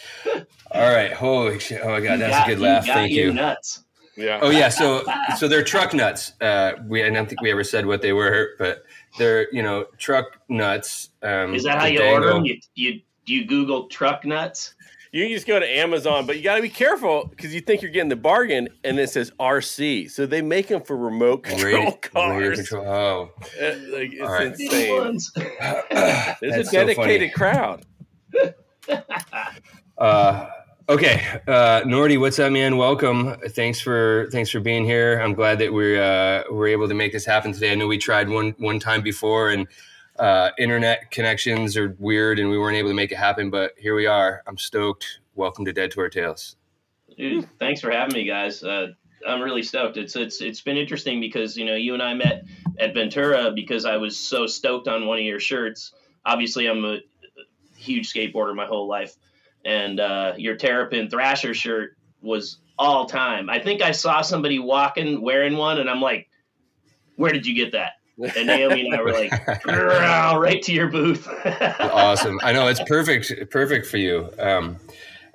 All 0.72 0.94
right, 0.94 1.12
holy 1.13 1.58
shit! 1.60 1.82
Oh 1.84 1.89
my 1.89 2.00
god, 2.00 2.20
that's 2.20 2.32
got- 2.36 2.48
a 2.48 2.51
good 2.51 2.60
laugh. 2.60 2.86
got 2.86 2.94
Thank 2.94 3.12
you. 3.12 3.34
Nuts. 3.34 3.84
Yeah. 4.17 4.39
Oh 4.41 4.50
yeah, 4.50 4.69
so 4.69 5.03
so 5.38 5.47
they're 5.47 5.63
truck 5.63 5.93
nuts. 5.93 6.33
Uh, 6.41 6.74
we 6.88 7.03
I 7.03 7.09
don't 7.09 7.29
think 7.29 7.41
we 7.41 7.51
ever 7.51 7.63
said 7.63 7.86
what 7.86 8.01
they 8.01 8.13
were, 8.13 8.55
but 8.57 8.83
they're 9.17 9.47
you 9.53 9.62
know 9.62 9.86
truck 9.97 10.39
nuts. 10.50 11.09
Um, 11.21 11.53
Is 11.53 11.63
that 11.63 11.77
how 11.77 11.86
the 11.86 11.93
you 11.93 12.03
order 12.03 12.33
them? 12.33 12.43
You, 12.45 12.59
you 12.75 13.01
you 13.25 13.45
Google 13.45 13.88
truck 13.88 14.25
nuts? 14.25 14.74
You 15.13 15.24
can 15.25 15.33
just 15.33 15.47
go 15.47 15.57
to 15.59 15.65
Amazon, 15.65 16.25
but 16.25 16.36
you 16.38 16.43
got 16.43 16.55
to 16.57 16.62
be 16.62 16.69
careful 16.69 17.27
because 17.27 17.53
you 17.55 17.62
think 17.62 17.81
you're 17.81 17.91
getting 17.91 18.09
the 18.09 18.15
bargain, 18.17 18.67
and 18.83 19.00
it 19.00 19.09
says 19.09 19.31
RC. 19.39 20.12
So 20.12 20.25
they 20.25 20.41
make 20.41 20.67
them 20.67 20.81
for 20.83 20.97
remote 20.97 21.43
control 21.43 21.65
Radio- 21.74 21.86
radio 21.86 21.97
cars. 22.00 22.57
control. 22.69 22.86
Oh, 22.88 23.31
like, 23.41 24.12
it's 24.13 24.21
All 24.21 24.27
right. 24.29 24.57
Big 24.57 24.67
insane. 24.74 24.97
ones. 24.97 25.31
There's 25.36 25.86
That's 26.41 26.41
a 26.41 26.63
so 26.65 26.71
dedicated 26.71 27.33
crowd. 27.33 27.86
Uh, 29.97 30.50
okay, 30.89 31.24
uh, 31.48 31.82
Nordy, 31.82 32.20
what's 32.20 32.39
up, 32.39 32.51
man? 32.51 32.77
Welcome. 32.77 33.36
Thanks 33.50 33.79
for 33.79 34.27
thanks 34.32 34.50
for 34.50 34.60
being 34.60 34.86
here. 34.86 35.20
I'm 35.20 35.34
glad 35.34 35.60
that 35.60 35.74
we're 35.74 36.01
uh, 36.01 36.44
we're 36.51 36.67
able 36.67 36.88
to 36.88 36.94
make 36.94 37.12
this 37.12 37.25
happen 37.25 37.53
today. 37.53 37.72
I 37.72 37.75
know 37.75 37.88
we 37.88 37.98
tried 37.98 38.29
one 38.29 38.56
one 38.58 38.79
time 38.79 39.01
before, 39.01 39.50
and 39.50 39.67
uh, 40.17 40.51
internet 40.58 41.12
connections 41.12 41.75
are 41.77 41.96
weird, 42.00 42.39
and 42.39 42.50
we 42.50 42.58
weren't 42.58 42.77
able 42.77 42.89
to 42.89 42.96
make 42.96 43.12
it 43.12 43.17
happen. 43.17 43.50
But 43.50 43.74
here 43.77 43.96
we 43.96 44.06
are. 44.06 44.44
I'm 44.48 44.58
stoked. 44.58 45.20
Welcome 45.36 45.65
to 45.65 45.74
Dead 45.74 45.91
Tour 45.91 46.10
Tales. 46.10 46.56
Dude, 47.17 47.48
thanks 47.60 47.82
for 47.82 47.91
having 47.91 48.13
me, 48.13 48.25
guys. 48.25 48.63
Uh, 48.63 48.88
I'm 49.27 49.41
really 49.41 49.63
stoked. 49.63 49.98
It's 49.98 50.15
it's 50.15 50.41
it's 50.41 50.62
been 50.62 50.77
interesting 50.77 51.20
because 51.20 51.58
you 51.58 51.65
know 51.65 51.75
you 51.75 51.94
and 51.94 52.03
I 52.03 52.13
met 52.13 52.46
at 52.79 52.94
Ventura 52.94 53.51
because 53.51 53.86
I 53.86 53.98
was 53.98 54.17
so 54.17 54.48
stoked 54.48 54.88
on 54.88 55.06
one 55.06 55.20
of 55.20 55.25
your 55.25 55.39
shirts. 55.39 55.94
Obviously, 56.25 56.67
I'm 56.67 56.84
a 56.86 57.00
huge 57.75 58.12
skateboarder 58.12 58.56
my 58.56 58.65
whole 58.65 58.88
life, 58.88 59.15
and 59.67 60.00
uh, 60.00 60.33
your 60.38 60.55
Terrapin 60.55 61.09
Thrasher 61.09 61.53
shirt 61.53 61.97
was 62.21 62.59
all 62.79 63.05
time. 63.05 63.50
I 63.50 63.59
think 63.59 63.81
I 63.81 63.91
saw 63.91 64.21
somebody 64.21 64.59
walking 64.59 65.21
wearing 65.21 65.57
one, 65.57 65.77
and 65.77 65.89
I'm 65.89 66.01
like, 66.01 66.29
"Where 67.17 67.31
did 67.33 67.45
you 67.45 67.53
get 67.53 67.74
that?" 67.74 67.91
And 68.36 68.47
Naomi 68.47 68.86
and 68.88 68.95
I 68.95 69.01
were 69.01 69.12
like, 69.12 69.63
"Girl, 69.63 70.39
"Right 70.39 70.62
to 70.63 70.74
your 70.74 70.88
booth." 70.88 71.27
awesome. 71.79 72.39
I 72.41 72.53
know 72.53 72.67
it's 72.67 72.81
perfect, 72.88 73.51
perfect 73.51 73.88
for 73.88 73.97
you. 73.97 74.29
Um, 74.39 74.77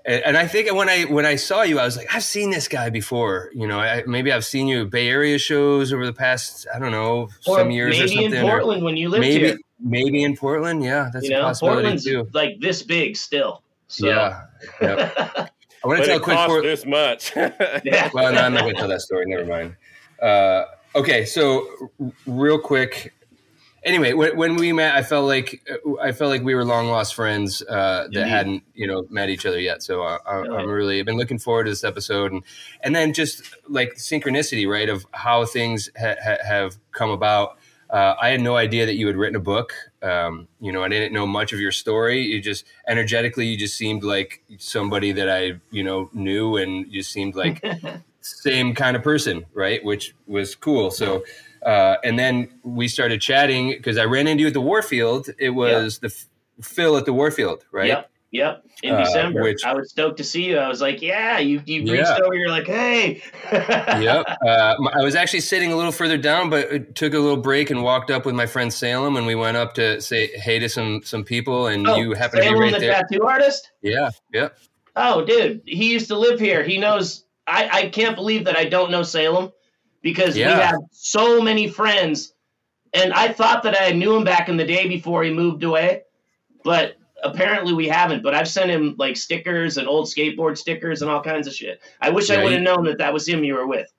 and, 0.07 0.25
and 0.25 0.37
I 0.39 0.47
think 0.49 0.73
when 0.75 0.89
I 0.89 1.03
when 1.03 1.27
I 1.27 1.37
saw 1.37 1.61
you, 1.63 1.79
I 1.79 1.85
was 1.85 1.99
like, 1.99 2.13
I've 2.15 2.25
seen 2.25 2.51
this 2.51 2.69
guy 2.69 2.89
before. 2.89 3.51
You 3.55 3.67
know, 3.69 3.79
I, 3.81 4.03
maybe 4.07 4.33
I've 4.33 4.47
seen 4.47 4.67
you 4.67 4.83
at 4.85 4.91
Bay 4.91 5.09
Area 5.09 5.39
shows 5.39 5.93
over 5.93 6.07
the 6.07 6.13
past 6.15 6.67
I 6.75 6.79
don't 6.79 6.91
know 6.91 7.29
Or 7.47 7.59
some 7.59 7.71
years 7.71 7.97
or 7.97 8.05
maybe 8.05 8.15
something. 8.15 8.33
in 8.35 8.45
or 8.47 8.51
Portland 8.51 8.83
when 8.83 8.97
you 8.97 9.11
lived 9.11 9.21
maybe 9.21 9.47
here. 9.49 9.59
maybe 9.79 10.23
in 10.25 10.37
Portland. 10.39 10.83
Yeah, 10.83 11.11
that's 11.13 11.29
you 11.29 11.37
a 11.37 11.43
possibility 11.43 11.83
Portland's 11.83 12.05
too. 12.05 12.29
like 12.33 12.59
this 12.61 12.83
big 12.83 13.17
still. 13.17 13.63
So. 13.93 14.07
Yeah. 14.09 14.43
Yep. 14.81 15.17
I 15.85 15.89
want 15.89 16.01
to 16.01 16.07
tell 16.07 16.17
a 16.19 16.21
quick. 16.21 16.37
Port- 16.37 16.63
this 16.63 16.87
much. 16.87 17.35
yeah. 17.37 18.09
well, 18.15 18.33
no, 18.33 18.41
I'm 18.41 18.55
not 18.55 18.63
going 18.63 18.75
to 18.75 18.81
tell 18.81 18.89
that 18.89 19.01
story. 19.01 19.25
Never 19.27 19.45
mind. 19.45 19.77
Uh, 20.21 20.65
okay, 20.95 21.25
so 21.25 21.67
r- 22.01 22.13
real 22.27 22.59
quick. 22.59 23.13
Anyway, 23.85 24.13
when, 24.13 24.37
when 24.37 24.55
we 24.55 24.73
met, 24.73 24.95
I 24.95 25.03
felt 25.03 25.27
like 25.27 25.61
I 26.01 26.13
felt 26.13 26.31
like 26.31 26.43
we 26.45 26.55
were 26.55 26.65
long 26.65 26.87
lost 26.87 27.17
friends 27.17 27.63
uh, 27.63 28.07
that 28.13 28.17
Indeed. 28.17 28.29
hadn't 28.29 28.63
you 28.75 28.87
know 28.87 29.05
met 29.11 29.29
each 29.29 29.45
other 29.45 29.59
yet. 29.59 29.83
So 29.83 30.03
I, 30.03 30.19
I, 30.25 30.45
Yeah. 30.45 30.53
I'm 30.53 30.69
really 30.71 31.01
I've 31.01 31.07
been 31.07 31.17
looking 31.17 31.41
forward 31.41 31.65
to 31.65 31.71
this 31.71 31.83
episode, 31.83 32.31
and 32.31 32.45
and 32.83 32.95
then 32.95 33.13
just 33.13 33.43
like 33.69 33.95
synchronicity, 33.97 34.69
right, 34.69 34.89
of 34.89 35.05
how 35.11 35.45
things 35.47 35.91
ha- 35.99 36.15
ha- 36.23 36.39
have 36.47 36.77
come 36.93 37.11
about. 37.11 37.59
Uh, 37.91 38.15
I 38.23 38.29
had 38.29 38.41
no 38.41 38.55
idea 38.57 38.87
that 38.87 38.95
you 38.95 39.09
had 39.09 39.17
written 39.17 39.35
a 39.37 39.41
book. 39.41 39.75
Um, 40.03 40.49
you 40.61 40.73
know, 40.73 40.83
I 40.83 40.89
didn't 40.89 41.13
know 41.13 41.27
much 41.27 41.53
of 41.53 41.61
your 41.61 41.73
story. 41.73 42.23
You 42.23 42.41
just 42.41 42.65
energetically, 42.89 43.47
you 43.47 43.57
just 43.57 43.77
seemed 43.77 44.03
like 44.03 44.43
somebody 44.59 45.13
that 45.13 45.29
I, 45.29 45.61
you 45.71 45.85
know, 45.85 46.11
knew, 46.13 46.57
and 46.57 46.87
you 46.93 47.03
seemed 47.03 47.35
like 47.35 47.65
same 48.21 48.75
kind 48.75 48.97
of 48.97 49.03
person, 49.03 49.47
right? 49.55 49.85
Which 49.85 50.15
was 50.27 50.55
cool. 50.55 50.91
So, 50.91 51.25
uh, 51.65 51.97
and 52.05 52.19
then 52.19 52.49
we 52.63 52.89
started 52.89 53.21
chatting 53.21 53.71
because 53.71 53.97
I 53.99 54.05
ran 54.05 54.27
into 54.27 54.43
you 54.43 54.49
at 54.49 54.55
the 54.55 54.61
Warfield. 54.61 55.29
It 55.39 55.51
was 55.51 55.99
the 55.99 56.09
f- 56.09 56.27
Phil 56.61 56.97
at 56.97 57.05
the 57.05 57.13
Warfield, 57.13 57.65
right? 57.71 57.89
Yep. 57.89 58.11
Yep. 58.33 58.65
In 58.83 58.95
Uh, 58.95 59.05
December, 59.05 59.43
which- 59.43 59.63
I 59.65 59.75
was 59.75 59.91
stoked 59.91 60.17
to 60.17 60.25
see 60.25 60.45
you. 60.45 60.57
I 60.59 60.67
was 60.67 60.81
like, 60.81 61.03
"Yeah, 61.03 61.39
you 61.39 61.63
you 61.67 61.83
reached 61.83 62.09
Yeah. 62.09 62.19
over. 62.25 62.35
You're 62.35 62.49
like, 62.49 62.67
hey." 62.67 63.23
yep. 63.53 64.25
Uh, 64.45 64.75
I 64.95 65.03
was 65.05 65.15
actually 65.15 65.41
sitting 65.41 65.71
a 65.71 65.77
little 65.77 65.93
further 65.93 66.17
down, 66.17 66.49
but 66.49 66.95
took 66.95 67.13
a 67.13 67.19
little 67.19 67.37
break 67.37 67.69
and 67.71 67.83
walked 67.83 68.11
up 68.11 68.25
with 68.25 68.35
my 68.35 68.47
friend 68.47 68.73
Salem, 68.73 69.17
and 69.17 69.27
we 69.27 69.35
went 69.35 69.59
up 69.59 69.75
to 69.75 70.01
say 70.01 70.29
hey 70.29 70.59
to 70.59 70.69
some 70.69 71.03
some 71.05 71.25
people, 71.25 71.67
and 71.67 71.87
Oh, 71.87 71.97
you 71.97 72.15
happened 72.15 72.43
to 72.43 72.49
be 72.53 72.59
right 72.59 72.73
the 72.73 72.79
there. 72.81 72.95
tattoo 72.95 73.23
artist. 73.25 73.71
Yeah. 73.83 74.09
Yep. 74.33 74.57
Oh, 74.97 75.25
dude, 75.25 75.61
he 75.67 75.93
used 75.93 76.09
to 76.09 76.17
live 76.19 76.41
here. 76.41 76.63
He 76.65 76.79
knows. 76.79 77.25
I 77.47 77.69
I 77.71 77.87
can't 77.91 78.17
believe 78.17 78.47
that 78.47 78.57
I 78.57 78.65
don't 78.65 78.91
know 78.91 79.03
Salem 79.03 79.53
because 80.01 80.37
we 80.37 80.41
have 80.43 80.77
so 80.91 81.43
many 81.43 81.69
friends, 81.69 82.33
and 82.95 83.13
I 83.13 83.29
thought 83.29 83.63
that 83.65 83.77
I 83.79 83.93
knew 83.93 84.17
him 84.17 84.25
back 84.25 84.49
in 84.49 84.57
the 84.57 84.65
day 84.67 84.89
before 84.89 85.23
he 85.23 85.31
moved 85.31 85.65
away, 85.65 86.03
but 86.65 86.95
apparently 87.23 87.73
we 87.73 87.89
haven't. 87.89 88.23
But 88.23 88.35
I've 88.35 88.49
sent 88.49 88.71
him 88.71 88.95
like 88.99 89.17
stickers 89.17 89.77
and 89.79 89.89
old 89.89 90.07
skateboard 90.07 90.59
stickers 90.59 91.03
and 91.03 91.11
all 91.11 91.23
kinds 91.23 91.47
of 91.47 91.55
shit. 91.55 91.81
I 92.01 92.11
wish 92.11 92.31
I 92.31 92.35
Yeah, 92.37 92.43
would 92.45 92.49
he- 92.51 92.55
have 92.57 92.63
known 92.65 92.85
that 92.85 92.99
that 92.99 93.13
was 93.13 93.27
him 93.29 93.45
you 93.45 93.55
were 93.55 93.67
with. 93.67 93.93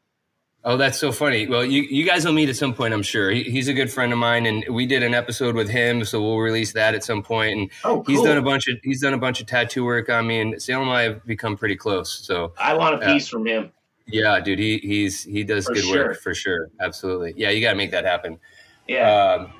Oh, 0.65 0.77
that's 0.77 0.97
so 0.97 1.11
funny. 1.11 1.45
Well, 1.45 1.65
you, 1.65 1.81
you 1.81 2.05
guys 2.05 2.23
will 2.23 2.31
meet 2.31 2.47
at 2.47 2.55
some 2.55 2.73
point, 2.73 2.93
I'm 2.93 3.03
sure. 3.03 3.29
He, 3.31 3.43
he's 3.43 3.67
a 3.67 3.73
good 3.73 3.91
friend 3.91 4.13
of 4.13 4.17
mine, 4.19 4.45
and 4.45 4.63
we 4.69 4.85
did 4.85 5.03
an 5.03 5.13
episode 5.13 5.55
with 5.55 5.67
him, 5.69 6.05
so 6.05 6.21
we'll 6.21 6.37
release 6.37 6.71
that 6.71 6.95
at 6.95 7.03
some 7.03 7.21
point. 7.21 7.57
And 7.59 7.71
Oh, 7.83 8.01
he's 8.07 8.21
done 8.21 8.37
a 8.37 8.41
bunch 8.41 8.69
of 8.69 8.77
he's 8.81 9.01
done 9.01 9.13
a 9.13 9.17
bunch 9.17 9.41
of 9.41 9.47
tattoo 9.47 9.83
work 9.83 10.07
on 10.07 10.25
me, 10.25 10.39
and 10.39 10.61
Salem 10.61 10.87
and 10.87 10.97
I 10.97 11.01
have 11.01 11.25
become 11.25 11.57
pretty 11.57 11.75
close. 11.75 12.13
So 12.25 12.53
I 12.57 12.75
want 12.75 12.95
a 12.95 13.05
Yeah. 13.05 13.13
piece 13.13 13.27
from 13.27 13.45
him. 13.45 13.73
yeah, 14.07 14.39
dude, 14.39 14.57
he 14.59 14.77
he's 14.77 15.21
he 15.21 15.43
does 15.43 15.65
For 15.65 15.73
good 15.73 15.83
sure. 15.83 16.07
work 16.07 16.21
for 16.21 16.33
sure. 16.33 16.69
Absolutely, 16.79 17.33
yeah, 17.35 17.49
you 17.49 17.59
got 17.59 17.71
to 17.71 17.77
make 17.77 17.91
that 17.91 18.05
happen. 18.05 18.39
Yeah. 18.87 19.11
Um, 19.41 19.53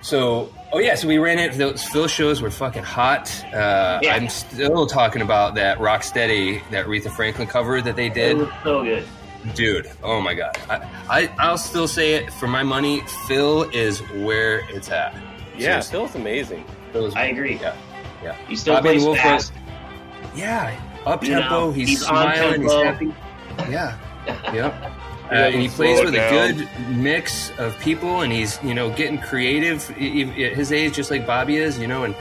So, 0.00 0.52
oh 0.72 0.78
yeah, 0.78 0.94
so 0.94 1.08
we 1.08 1.18
ran 1.18 1.38
it. 1.38 1.54
Those 1.58 1.82
Phil 1.84 2.06
shows 2.06 2.40
were 2.40 2.50
fucking 2.50 2.84
hot. 2.84 3.28
Uh, 3.52 3.98
Yeah. 4.02 4.14
I'm 4.14 4.28
still 4.28 4.86
talking 4.86 5.22
about 5.22 5.54
that 5.56 5.78
Rocksteady, 5.78 6.62
that 6.70 6.86
Aretha 6.86 7.10
Franklin 7.10 7.48
cover 7.48 7.82
that 7.82 7.96
they 7.96 8.06
It 8.06 8.14
did. 8.14 8.38
was 8.38 8.48
so 8.62 8.82
good. 8.84 9.04
Dude, 9.54 9.90
oh 10.02 10.20
my 10.20 10.34
god! 10.34 10.58
I, 10.68 10.80
I 11.08 11.30
I'll 11.38 11.56
still 11.58 11.86
say 11.88 12.14
it 12.14 12.32
for 12.32 12.48
my 12.48 12.62
money. 12.64 13.02
Phil 13.28 13.62
is 13.70 14.00
where 14.10 14.60
it's 14.68 14.90
at. 14.90 15.14
Yeah, 15.56 15.80
Seriously. 15.80 15.90
Phil's 15.92 16.14
amazing. 16.16 16.64
Phil 16.92 17.06
is- 17.06 17.14
I 17.14 17.26
agree. 17.26 17.54
Yeah, 17.56 17.74
yeah, 18.22 18.34
He 18.48 18.56
still 18.56 18.74
Bobby 18.74 18.88
plays 18.90 19.04
Wolf 19.04 19.16
fast. 19.18 19.52
yeah. 20.34 20.78
Up 21.06 21.22
You 21.22 21.34
know, 21.36 21.40
tempo. 21.40 21.70
he's, 21.72 21.88
he's 21.88 22.02
on 22.04 22.34
smiling. 22.34 22.62
He's 22.62 22.72
happy. 22.72 23.14
Yeah, 23.70 23.96
yeah. 24.52 24.92
Uh, 25.30 25.34
and 25.34 25.60
he 25.62 25.68
plays 25.68 26.02
with 26.04 26.14
down. 26.14 26.32
a 26.32 26.52
good 26.54 26.68
mix 26.90 27.50
of 27.58 27.78
people, 27.80 28.22
and 28.22 28.32
he's 28.32 28.58
you 28.62 28.72
know 28.74 28.90
getting 28.90 29.18
creative 29.18 29.88
at 29.90 29.96
his 30.54 30.72
age, 30.72 30.94
just 30.94 31.10
like 31.10 31.26
Bobby 31.26 31.56
is. 31.58 31.78
You 31.78 31.86
know, 31.86 32.04
and 32.04 32.14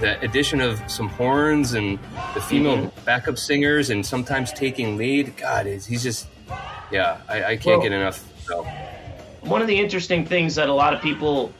the 0.00 0.20
addition 0.20 0.60
of 0.60 0.80
some 0.90 1.08
horns 1.08 1.72
and 1.74 1.98
the 2.34 2.40
female 2.40 2.76
Mm-hmm. 2.76 3.04
backup 3.04 3.38
singers, 3.38 3.90
and 3.90 4.04
sometimes 4.06 4.52
taking 4.52 4.96
lead. 4.96 5.36
God, 5.36 5.66
is 5.66 5.84
he's 5.86 6.02
just 6.02 6.28
yeah. 6.92 7.18
I, 7.28 7.44
I 7.44 7.56
can't 7.56 7.78
Well- 7.78 7.80
get 7.82 7.92
enough. 7.92 8.24
So. 8.44 8.64
one 9.40 9.60
of 9.62 9.66
the 9.68 9.78
interesting 9.78 10.24
things 10.26 10.54
that 10.56 10.68
a 10.68 10.72
lot 10.72 10.92
of 10.94 11.00
people 11.00 11.52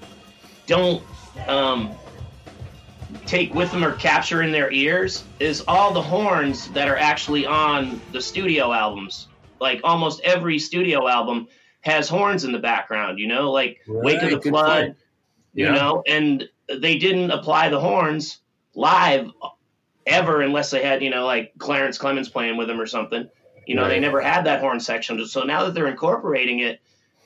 don't 0.67 1.03
um, 1.49 1.91
take 3.27 3.55
with 3.55 3.71
them 3.73 3.85
or 3.85 3.93
capture 3.93 4.43
in 4.43 4.53
their 4.53 4.71
ears 4.71 5.25
is 5.41 5.63
all 5.67 5.93
the 5.93 6.03
horns 6.03 6.69
that 6.73 6.89
are 6.89 6.97
actually 6.97 7.47
on 7.47 8.01
the 8.13 8.21
studio 8.21 8.73
albums. 8.73 9.29
Like 9.65 9.81
almost 9.83 10.21
every 10.23 10.59
studio 10.59 11.09
album 11.09 11.49
has 11.81 12.07
horns 12.07 12.45
in 12.45 12.53
the 12.53 12.59
background, 12.59 13.19
you 13.19 13.27
know, 13.27 13.51
like 13.51 13.81
Wake 13.89 14.23
of 14.23 14.43
the 14.43 14.51
Flood, 14.51 14.85
point. 14.85 14.97
you 15.55 15.65
Yeah. 15.65 15.75
know, 15.75 16.03
and 16.07 16.47
they 16.69 16.99
didn't 16.99 17.31
apply 17.31 17.71
the 17.71 17.81
horns 17.81 18.41
live 18.75 19.31
ever 20.07 20.43
unless 20.43 20.71
they 20.71 20.83
had, 20.83 21.03
you 21.03 21.09
know, 21.09 21.25
like 21.25 21.53
Clarence 21.57 21.97
Clemons 21.99 22.31
playing 22.31 22.59
with 22.59 22.69
them 22.69 22.79
or 22.79 22.87
something. 22.87 23.27
You 23.67 23.75
know, 23.75 23.89
they 23.89 23.99
never 24.01 24.21
had 24.21 24.45
that 24.45 24.61
horn 24.61 24.81
section. 24.81 25.25
So 25.27 25.45
now 25.45 25.65
that 25.65 25.73
they're 25.73 25.87
incorporating 25.87 26.59
it, 26.59 26.81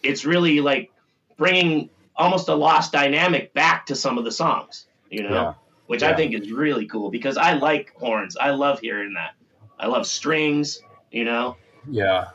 it's 0.04 0.24
really 0.24 0.60
like 0.60 0.92
bringing 1.36 1.90
almost 2.14 2.48
a 2.48 2.54
lost 2.54 2.92
dynamic 2.92 3.52
back 3.52 3.86
to 3.86 3.96
some 3.96 4.16
of 4.16 4.24
the 4.24 4.30
songs, 4.30 4.86
you 5.10 5.24
know, 5.24 5.34
Yeah. 5.34 5.54
which 5.88 6.04
I 6.04 6.14
think 6.14 6.34
is 6.34 6.52
really 6.52 6.86
cool 6.86 7.10
because 7.10 7.36
I 7.36 7.54
like 7.54 7.92
horns. 7.96 8.36
I 8.36 8.50
love 8.50 8.78
hearing 8.78 9.14
that. 9.14 9.32
I 9.80 9.86
love 9.88 10.06
strings, 10.06 10.80
you 11.10 11.24
know. 11.24 11.56
Yeah. 11.90 12.26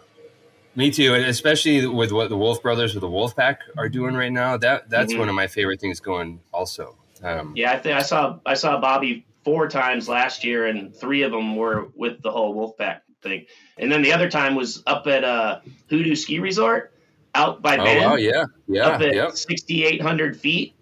Me 0.76 0.90
too, 0.90 1.14
and 1.14 1.24
especially 1.26 1.86
with 1.86 2.12
what 2.12 2.30
the 2.30 2.38
Wolf 2.38 2.64
Brothers 2.64 2.96
with 2.96 3.02
the 3.02 3.10
Wolf 3.10 3.36
Pack 3.36 3.60
are 3.78 3.88
doing 3.90 4.16
right 4.16 4.32
now. 4.32 4.58
That 4.58 4.90
that's 4.90 5.14
Mhm. 5.14 5.20
one 5.20 5.30
of 5.30 5.36
my 5.36 5.46
favorite 5.46 5.80
things 5.80 6.00
going. 6.00 6.40
Also, 6.52 6.96
um, 7.24 7.54
Yeah, 7.56 7.74
I 7.74 7.78
think 7.78 7.96
I 7.96 8.02
saw 8.02 8.40
I 8.46 8.56
saw 8.56 8.80
Bobby 8.82 9.24
four 9.46 9.68
times 9.68 10.10
last 10.10 10.44
year, 10.44 10.66
and 10.66 10.96
three 10.96 11.22
of 11.22 11.32
them 11.32 11.56
were 11.56 11.90
with 11.96 12.22
the 12.24 12.32
whole 12.32 12.56
Wolf 12.56 12.76
Pack 12.78 13.04
thing. 13.22 13.46
And 13.78 13.92
then 13.92 14.02
the 14.02 14.12
other 14.14 14.32
time 14.32 14.56
was 14.56 14.82
up 14.88 15.06
at 15.06 15.24
uh, 15.24 15.60
Hoodoo 15.90 16.16
Ski 16.16 16.40
Resort, 16.40 16.92
out 17.36 17.62
by 17.62 17.78
Bay. 17.78 17.82
oh 17.82 17.86
Bend, 17.86 18.06
wow, 18.12 18.16
yeah, 18.16 18.46
yeah, 18.68 18.88
up 18.88 19.02
at 19.02 19.14
yep. 19.14 19.32
6,800 19.34 20.36
feet 20.40 20.74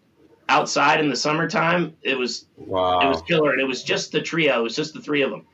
outside 0.48 1.01
in 1.01 1.10
the 1.10 1.16
summertime. 1.18 1.98
It 2.01 2.18
was 2.18 2.46
it 2.58 2.68
was 2.70 3.22
killer, 3.24 3.51
and 3.51 3.60
it 3.60 3.68
was 3.68 3.84
just 3.84 4.13
the 4.13 4.22
trio. 4.22 4.62
It 4.62 4.63
was 4.63 4.75
just 4.75 4.94
the 4.94 5.01
three 5.01 5.22
of 5.22 5.32
them. 5.32 5.46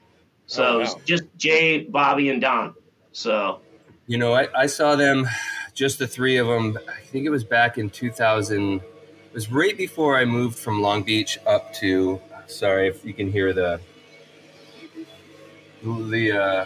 So 0.46 0.64
Oh, 0.64 0.76
it 0.76 0.80
was 0.82 0.96
just 1.06 1.24
Jay, 1.38 1.80
Bobby, 1.86 2.30
and 2.30 2.40
Don. 2.40 2.76
So 3.18 3.62
you 4.06 4.20
know, 4.20 4.34
I, 4.36 4.48
I 4.56 4.68
saw 4.68 4.96
them, 4.96 5.28
just 5.74 5.98
the 5.98 6.06
three 6.06 6.38
of 6.38 6.46
them. 6.46 6.78
I 6.88 7.02
think 7.02 7.26
it 7.26 7.32
was 7.32 7.44
back 7.44 7.80
in 7.80 7.90
2000. 7.90 8.76
It 8.76 8.84
was 9.34 9.52
right 9.52 9.76
before 9.76 10.16
I 10.16 10.24
moved 10.24 10.60
from 10.60 10.84
Long 10.84 11.02
Beach 11.02 11.40
up 11.48 11.74
to. 11.76 12.22
Sorry 12.46 12.88
if 12.88 13.04
you 13.04 13.14
can 13.16 13.32
hear 13.32 13.54
the 13.54 13.82
the 15.84 16.32
uh, 16.32 16.66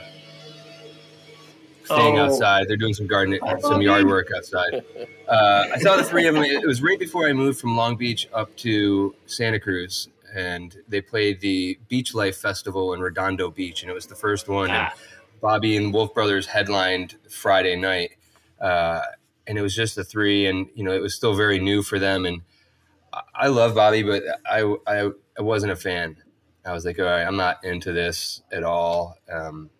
thing 1.85 2.19
Oh. 2.19 2.25
outside. 2.25 2.67
They're 2.67 2.75
doing 2.75 2.93
some 2.93 3.07
garden, 3.07 3.39
some 3.61 3.81
yard 3.81 4.05
work 4.05 4.27
outside. 4.35 4.83
Uh, 5.29 5.67
I 5.73 5.77
saw 5.79 5.95
the 5.95 6.03
three 6.03 6.27
of 6.27 6.35
them. 6.35 6.43
It 6.43 6.67
was 6.67 6.81
right 6.81 6.99
before 6.99 7.29
I 7.29 7.33
moved 7.33 7.61
from 7.61 7.77
Long 7.77 7.95
Beach 7.95 8.27
up 8.33 8.53
to 8.57 9.15
Santa 9.25 9.59
Cruz, 9.59 10.09
and 10.35 10.75
they 10.89 10.99
played 10.99 11.39
the 11.39 11.79
Beach 11.87 12.13
Life 12.13 12.35
Festival 12.35 12.93
in 12.93 12.99
Redondo 12.99 13.49
Beach, 13.51 13.83
and 13.83 13.89
it 13.89 13.93
was 13.93 14.05
the 14.07 14.15
first 14.15 14.49
one. 14.49 14.69
And 14.69 14.89
ah, 14.91 14.93
Bobby 15.41 15.75
and 15.75 15.93
Wolf 15.93 16.13
Brothers 16.13 16.47
headlined 16.47 17.17
Friday 17.29 17.75
night, 17.75 18.11
uh, 18.59 19.01
and 19.47 19.57
it 19.57 19.61
was 19.61 19.75
just 19.75 19.95
the 19.95 20.03
three, 20.03 20.45
and 20.45 20.67
you 20.75 20.83
know 20.83 20.91
it 20.93 21.01
was 21.01 21.15
still 21.15 21.33
very 21.35 21.59
new 21.59 21.81
for 21.83 21.99
them. 21.99 22.25
And 22.25 22.41
I- 23.33 23.47
love 23.47 23.75
Bobby, 23.75 24.03
but 24.03 24.23
I 24.49 24.75
I, 24.87 25.09
I 25.37 25.41
wasn't 25.41 25.71
a 25.71 25.75
fan. 25.75 26.17
I 26.63 26.73
was 26.73 26.85
like, 26.85 26.99
all 26.99 27.05
right, 27.05 27.23
I'm 27.25 27.37
not 27.37 27.63
into 27.65 27.91
this 27.91 28.41
at 28.51 28.63
all. 28.63 29.15
Um, 29.31 29.71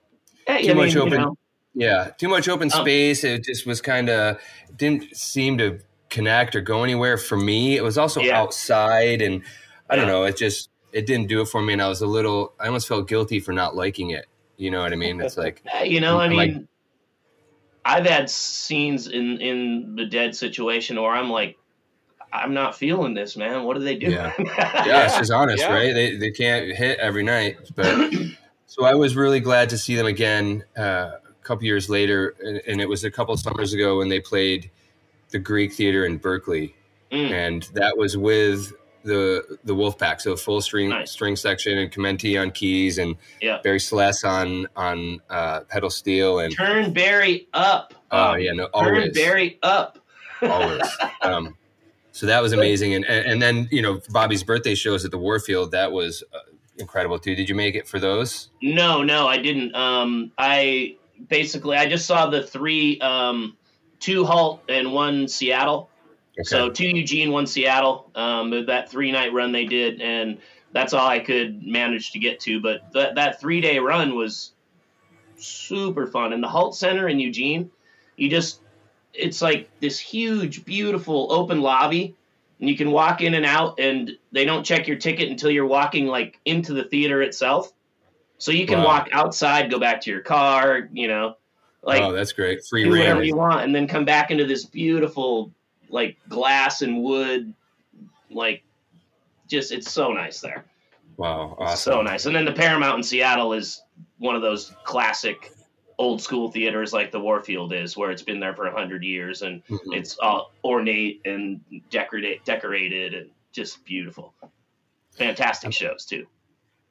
hey, 0.47 0.63
Too 0.63 0.73
much 0.73 0.87
mean, 0.87 0.95
you 0.95 1.01
open- 1.03 1.21
know, 1.21 1.37
yeah, 1.75 2.09
too 2.17 2.27
much 2.27 2.49
open 2.49 2.71
Um, 2.73 2.81
space. 2.81 3.23
It 3.23 3.43
just 3.43 3.67
was 3.67 3.81
kind 3.81 4.09
of 4.09 4.39
didn't 4.75 5.15
seem 5.15 5.59
to 5.59 5.79
connect 6.09 6.55
or 6.55 6.61
go 6.61 6.83
anywhere 6.83 7.17
for 7.17 7.37
me. 7.37 7.77
It 7.77 7.83
was 7.83 7.97
also 7.99 8.19
Yeah. 8.19 8.39
outside, 8.41 9.21
and 9.21 9.43
I 9.89 9.95
don't 9.95 10.07
know. 10.07 10.23
It 10.23 10.37
just 10.37 10.69
it 10.91 11.05
didn't 11.05 11.27
do 11.27 11.39
it 11.41 11.45
for 11.47 11.61
me, 11.61 11.73
and 11.73 11.81
I 11.81 11.87
was 11.87 12.01
a 12.01 12.07
little. 12.07 12.53
I 12.59 12.65
almost 12.65 12.87
felt 12.87 13.07
guilty 13.07 13.39
for 13.39 13.53
not 13.53 13.75
liking 13.75 14.09
it. 14.09 14.25
You 14.61 14.69
know 14.69 14.81
what 14.81 14.93
I 14.93 14.95
mean? 14.95 15.19
It's 15.19 15.37
like, 15.37 15.63
you 15.83 15.99
know, 15.99 16.19
I 16.19 16.25
I'm 16.25 16.33
like- 16.33 16.51
mean, 16.53 16.67
I've 17.83 18.05
had 18.05 18.29
scenes 18.29 19.07
in 19.07 19.41
in 19.41 19.95
the 19.95 20.05
dead 20.05 20.35
situation 20.35 21.01
where 21.01 21.11
I'm 21.11 21.31
like, 21.31 21.57
I'm 22.31 22.53
not 22.53 22.75
feeling 22.75 23.15
this, 23.15 23.35
man. 23.35 23.63
What 23.63 23.75
do 23.75 23.83
they 23.83 23.95
do? 23.95 24.11
Yeah. 24.11 24.31
yeah, 24.39 25.05
it's 25.05 25.17
just 25.17 25.31
honest, 25.31 25.63
Yeah. 25.63 25.73
right? 25.73 25.93
They 25.95 26.15
they 26.15 26.29
can't 26.29 26.75
hit 26.75 26.99
every 26.99 27.23
night, 27.23 27.57
but 27.75 28.13
so 28.67 28.85
I 28.85 28.93
was 28.93 29.15
really 29.15 29.39
glad 29.39 29.69
to 29.69 29.79
see 29.79 29.95
them 29.95 30.05
again 30.05 30.63
uh, 30.77 30.81
a 31.27 31.43
couple 31.43 31.63
years 31.65 31.89
later, 31.89 32.35
and, 32.45 32.61
and 32.67 32.81
it 32.81 32.87
was 32.87 33.03
a 33.03 33.09
couple 33.09 33.35
summers 33.35 33.73
ago 33.73 33.97
when 33.97 34.09
they 34.09 34.19
played 34.19 34.69
the 35.31 35.39
Greek 35.39 35.73
Theater 35.73 36.05
in 36.05 36.17
Berkeley, 36.17 36.75
Mm. 37.11 37.31
and 37.31 37.63
that 37.73 37.97
was 37.97 38.15
with 38.15 38.73
the 39.03 39.57
the 39.63 39.73
Wolfpack, 39.75 40.21
so 40.21 40.35
full 40.35 40.61
string 40.61 40.89
Nice. 40.89 41.11
string 41.11 41.35
section 41.35 41.77
and 41.77 41.91
Chimenti 41.91 42.39
on 42.41 42.51
keys 42.51 42.97
and 42.97 43.15
Yeah. 43.41 43.59
Barry 43.63 43.79
Sless 43.79 44.23
on 44.23 44.67
on 44.75 45.19
uh, 45.29 45.61
pedal 45.61 45.89
steel 45.89 46.39
and 46.39 46.55
Turn 46.55 46.93
Barry 46.93 47.47
up. 47.53 47.93
oh 48.11 48.35
yeah, 48.35 48.51
no, 48.53 48.65
always. 48.73 49.03
Turn 49.05 49.11
Barry 49.13 49.59
up. 49.63 49.99
always. 50.41 50.81
Um, 51.21 51.55
so 52.13 52.25
that 52.25 52.41
was 52.41 52.51
amazing, 52.51 52.95
and, 52.95 53.05
and 53.05 53.25
and 53.33 53.41
then 53.41 53.67
you 53.71 53.81
know 53.81 54.01
Bobby's 54.09 54.43
birthday 54.43 54.75
shows 54.75 55.05
at 55.05 55.11
the 55.11 55.17
Warfield 55.19 55.71
that 55.71 55.91
was 55.91 56.23
uh, 56.33 56.39
incredible 56.79 57.19
too. 57.19 57.35
Did 57.35 57.47
you 57.47 57.53
make 57.55 57.75
it 57.75 57.87
for 57.87 57.99
those? 57.99 58.49
No, 58.61 59.03
no, 59.03 59.27
I 59.27 59.37
didn't. 59.37 59.75
Um, 59.75 60.31
I 60.39 60.97
basically 61.29 61.77
I 61.77 61.87
just 61.87 62.07
saw 62.07 62.27
the 62.29 62.41
three, 62.43 62.99
um, 63.01 63.55
two 63.99 64.25
Hult 64.25 64.63
and 64.67 64.91
one 64.91 65.27
Seattle. 65.27 65.90
Okay. 66.39 66.43
So 66.43 66.69
two 66.69 66.87
Eugene, 66.87 67.31
one 67.31 67.45
Seattle. 67.45 68.09
Um, 68.15 68.65
that 68.65 68.89
three 68.89 69.11
night 69.11 69.33
run 69.33 69.51
they 69.51 69.65
did, 69.65 70.01
and 70.01 70.39
that's 70.71 70.93
all 70.93 71.07
I 71.07 71.19
could 71.19 71.65
manage 71.65 72.11
to 72.11 72.19
get 72.19 72.39
to. 72.41 72.61
But 72.61 72.81
that 72.93 73.15
that 73.15 73.39
three 73.39 73.61
day 73.61 73.79
run 73.79 74.15
was 74.15 74.53
super 75.37 76.07
fun. 76.07 76.33
And 76.33 76.41
the 76.41 76.47
Hult 76.47 76.75
Center 76.75 77.09
in 77.09 77.19
Eugene, 77.19 77.69
you 78.15 78.29
just 78.29 78.61
it's 79.13 79.41
like 79.41 79.69
this 79.79 79.99
huge, 79.99 80.63
beautiful 80.63 81.27
open 81.31 81.61
lobby, 81.61 82.15
and 82.59 82.69
you 82.69 82.77
can 82.77 82.91
walk 82.91 83.21
in 83.21 83.33
and 83.33 83.45
out, 83.45 83.79
and 83.79 84.11
they 84.31 84.45
don't 84.45 84.63
check 84.63 84.87
your 84.87 84.97
ticket 84.97 85.29
until 85.29 85.51
you're 85.51 85.67
walking 85.67 86.07
like 86.07 86.39
into 86.45 86.73
the 86.73 86.85
theater 86.85 87.21
itself. 87.21 87.73
So 88.37 88.51
you 88.51 88.65
can 88.65 88.79
Wow. 88.79 88.85
walk 88.85 89.09
outside, 89.11 89.69
go 89.69 89.79
back 89.79 90.01
to 90.01 90.09
your 90.09 90.21
car, 90.21 90.89
you 90.91 91.07
know, 91.07 91.35
like 91.83 92.01
oh, 92.01 92.11
that's 92.11 92.31
great. 92.31 92.65
Free 92.65 92.85
do 92.85 92.91
whatever 92.91 93.23
you 93.23 93.35
want, 93.35 93.63
and 93.63 93.75
then 93.75 93.87
come 93.87 94.05
back 94.05 94.31
into 94.31 94.45
this 94.45 94.65
beautiful, 94.65 95.53
like 95.91 96.17
glass 96.27 96.81
and 96.81 97.03
wood, 97.03 97.53
like 98.31 98.63
just 99.47 99.71
it's 99.71 99.91
so 99.91 100.11
nice 100.13 100.39
there. 100.41 100.65
Wow, 101.17 101.55
awesome. 101.59 101.93
So 101.93 102.01
nice. 102.01 102.25
And 102.25 102.35
then 102.35 102.45
the 102.45 102.53
Paramount 102.53 102.97
in 102.97 103.03
Seattle 103.03 103.53
is 103.53 103.83
one 104.17 104.35
of 104.35 104.41
those 104.41 104.73
classic 104.85 105.51
old 105.99 106.21
school 106.21 106.49
theaters 106.49 106.93
like 106.93 107.11
the 107.11 107.19
Warfield 107.19 107.73
is, 107.73 107.95
where 107.95 108.09
it's 108.09 108.23
been 108.23 108.39
there 108.39 108.55
for 108.55 108.65
a 108.65 108.71
hundred 108.75 109.03
years 109.03 109.43
and 109.43 109.63
Mhm. 109.67 109.79
it's 109.97 110.17
all 110.17 110.51
ornate 110.63 111.21
and 111.25 111.61
decorated, 111.91 112.39
decorated 112.43 113.13
and 113.13 113.29
just 113.51 113.83
beautiful. 113.85 114.33
Fantastic 115.11 115.73
shows 115.73 116.05
too. 116.05 116.25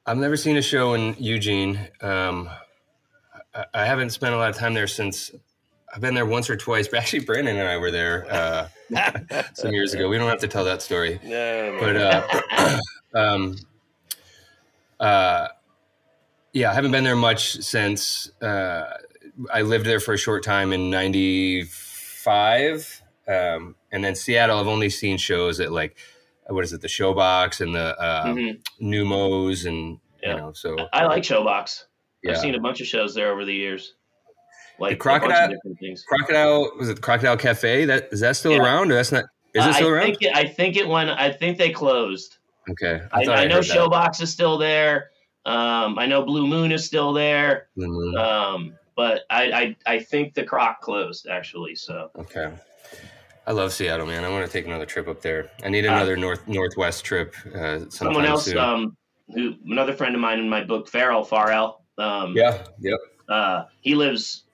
I've 0.06 0.18
never 0.18 0.36
seen 0.36 0.56
a 0.58 0.62
show 0.62 0.94
in 0.94 1.16
Eugene. 1.18 1.88
Um, 2.00 2.48
I, 3.54 3.64
I 3.74 3.84
haven't 3.86 4.10
spent 4.10 4.34
a 4.34 4.36
lot 4.36 4.50
of 4.50 4.56
time 4.56 4.74
there 4.74 4.86
since 4.86 5.32
I've 5.94 6.00
been 6.00 6.14
there 6.14 6.26
once 6.26 6.48
or 6.50 6.56
twice. 6.56 6.88
But 6.88 7.00
actually, 7.00 7.20
Brandon 7.24 7.56
and 7.56 7.68
I 7.68 7.76
were 7.76 7.90
there 7.90 8.26
uh, 8.30 8.68
some 9.54 9.72
years 9.72 9.94
ago. 9.94 10.08
We 10.08 10.18
don't 10.18 10.28
have 10.28 10.40
to 10.40 10.48
tell 10.48 10.64
that 10.64 10.82
story. 10.82 11.18
No, 11.24 11.76
but 11.80 11.96
uh, 11.96 12.78
um, 13.18 13.56
uh, 14.98 15.48
yeah, 16.52 16.70
I 16.70 16.74
haven't 16.74 16.92
been 16.92 17.04
there 17.04 17.16
much 17.16 17.52
since 17.62 18.30
uh, 18.42 18.84
I 19.52 19.62
lived 19.62 19.86
there 19.86 20.00
for 20.00 20.14
a 20.14 20.18
short 20.18 20.42
time 20.44 20.72
in 20.72 20.90
'95, 20.90 23.02
um, 23.28 23.74
and 23.92 24.04
then 24.04 24.14
Seattle. 24.14 24.58
I've 24.58 24.66
only 24.68 24.90
seen 24.90 25.16
shows 25.18 25.60
at 25.60 25.72
like 25.72 25.96
what 26.46 26.64
is 26.64 26.72
it, 26.72 26.80
the 26.80 26.88
Showbox 26.88 27.60
and 27.60 27.74
the 27.74 27.96
uh, 28.00 28.24
Mhm. 28.26 28.60
Neumos 28.82 29.66
and 29.66 29.98
Yeah. 30.22 30.34
you 30.34 30.40
know, 30.40 30.52
so 30.52 30.76
I 30.92 31.04
like 31.06 31.22
Showbox. 31.22 31.84
yeah. 32.24 32.32
I've 32.32 32.38
seen 32.38 32.54
a 32.56 32.60
bunch 32.60 32.80
of 32.80 32.86
shows 32.88 33.14
there 33.14 33.30
over 33.32 33.44
the 33.44 33.54
years. 33.54 33.94
Like 34.80 34.98
The 35.02 35.08
a 35.08 35.12
bunch 35.12 35.22
of 35.22 35.28
Crocodile- 35.28 35.48
different 35.48 35.78
things. 35.78 36.04
Crocodile 36.08 36.72
was 36.78 36.88
it 36.88 37.00
Crocodile 37.00 37.36
Cafe? 37.36 37.84
That 37.84 38.08
is 38.12 38.20
that 38.20 38.36
still 38.36 38.52
Yeah. 38.52 38.62
around? 38.62 38.90
Or 38.90 38.94
that's 38.94 39.12
not. 39.12 39.24
Is 39.54 39.64
it 39.64 39.68
I- 39.68 39.72
still 39.72 39.88
I 39.88 39.90
around? 39.90 40.04
Think 40.06 40.22
it, 40.22 40.36
I 40.36 40.44
think 40.46 40.76
it 40.76 40.88
went. 40.88 41.10
I 41.10 41.30
think 41.30 41.58
they 41.58 41.70
closed. 41.70 42.38
okay, 42.70 43.00
I, 43.12 43.24
thought 43.24 43.38
I, 43.38 43.46
know. 43.46 43.60
Showbox 43.60 44.20
is 44.22 44.30
still 44.30 44.56
there. 44.58 45.10
Um, 45.46 45.98
I 45.98 46.06
know 46.06 46.22
Blue 46.22 46.46
Moon 46.46 46.70
is 46.72 46.84
still 46.84 47.12
there. 47.12 47.68
Mhm. 47.76 48.16
Um, 48.18 48.74
but 48.96 49.22
I, 49.30 49.74
I 49.86 49.94
I 49.94 49.98
think 50.00 50.34
the 50.34 50.44
Croc 50.44 50.80
closed 50.80 51.26
actually. 51.28 51.74
So 51.74 52.10
Okay. 52.18 52.50
I 53.46 53.52
love 53.52 53.72
Seattle, 53.72 54.06
man. 54.06 54.24
I 54.24 54.28
want 54.28 54.46
to 54.46 54.52
take 54.52 54.66
another 54.66 54.86
trip 54.86 55.08
up 55.08 55.20
there. 55.22 55.50
I 55.64 55.68
need 55.68 55.84
Uh, 55.86 55.92
another 55.92 56.16
north 56.16 56.46
northwest 56.46 57.04
trip. 57.04 57.34
Uh, 57.54 57.80
someone 57.88 58.24
else, 58.26 58.44
soon. 58.44 58.58
um, 58.58 58.96
who 59.34 59.54
another 59.66 59.94
friend 59.94 60.14
of 60.14 60.20
mine 60.20 60.38
in 60.38 60.48
my 60.48 60.62
book, 60.62 60.88
Farrell 60.88 61.24
Farrell. 61.24 61.82
Um, 61.98 62.34
yeah. 62.36 62.62
Yep. 62.78 62.98
Uh, 63.28 63.64
he 63.80 63.94
lives 63.94 64.44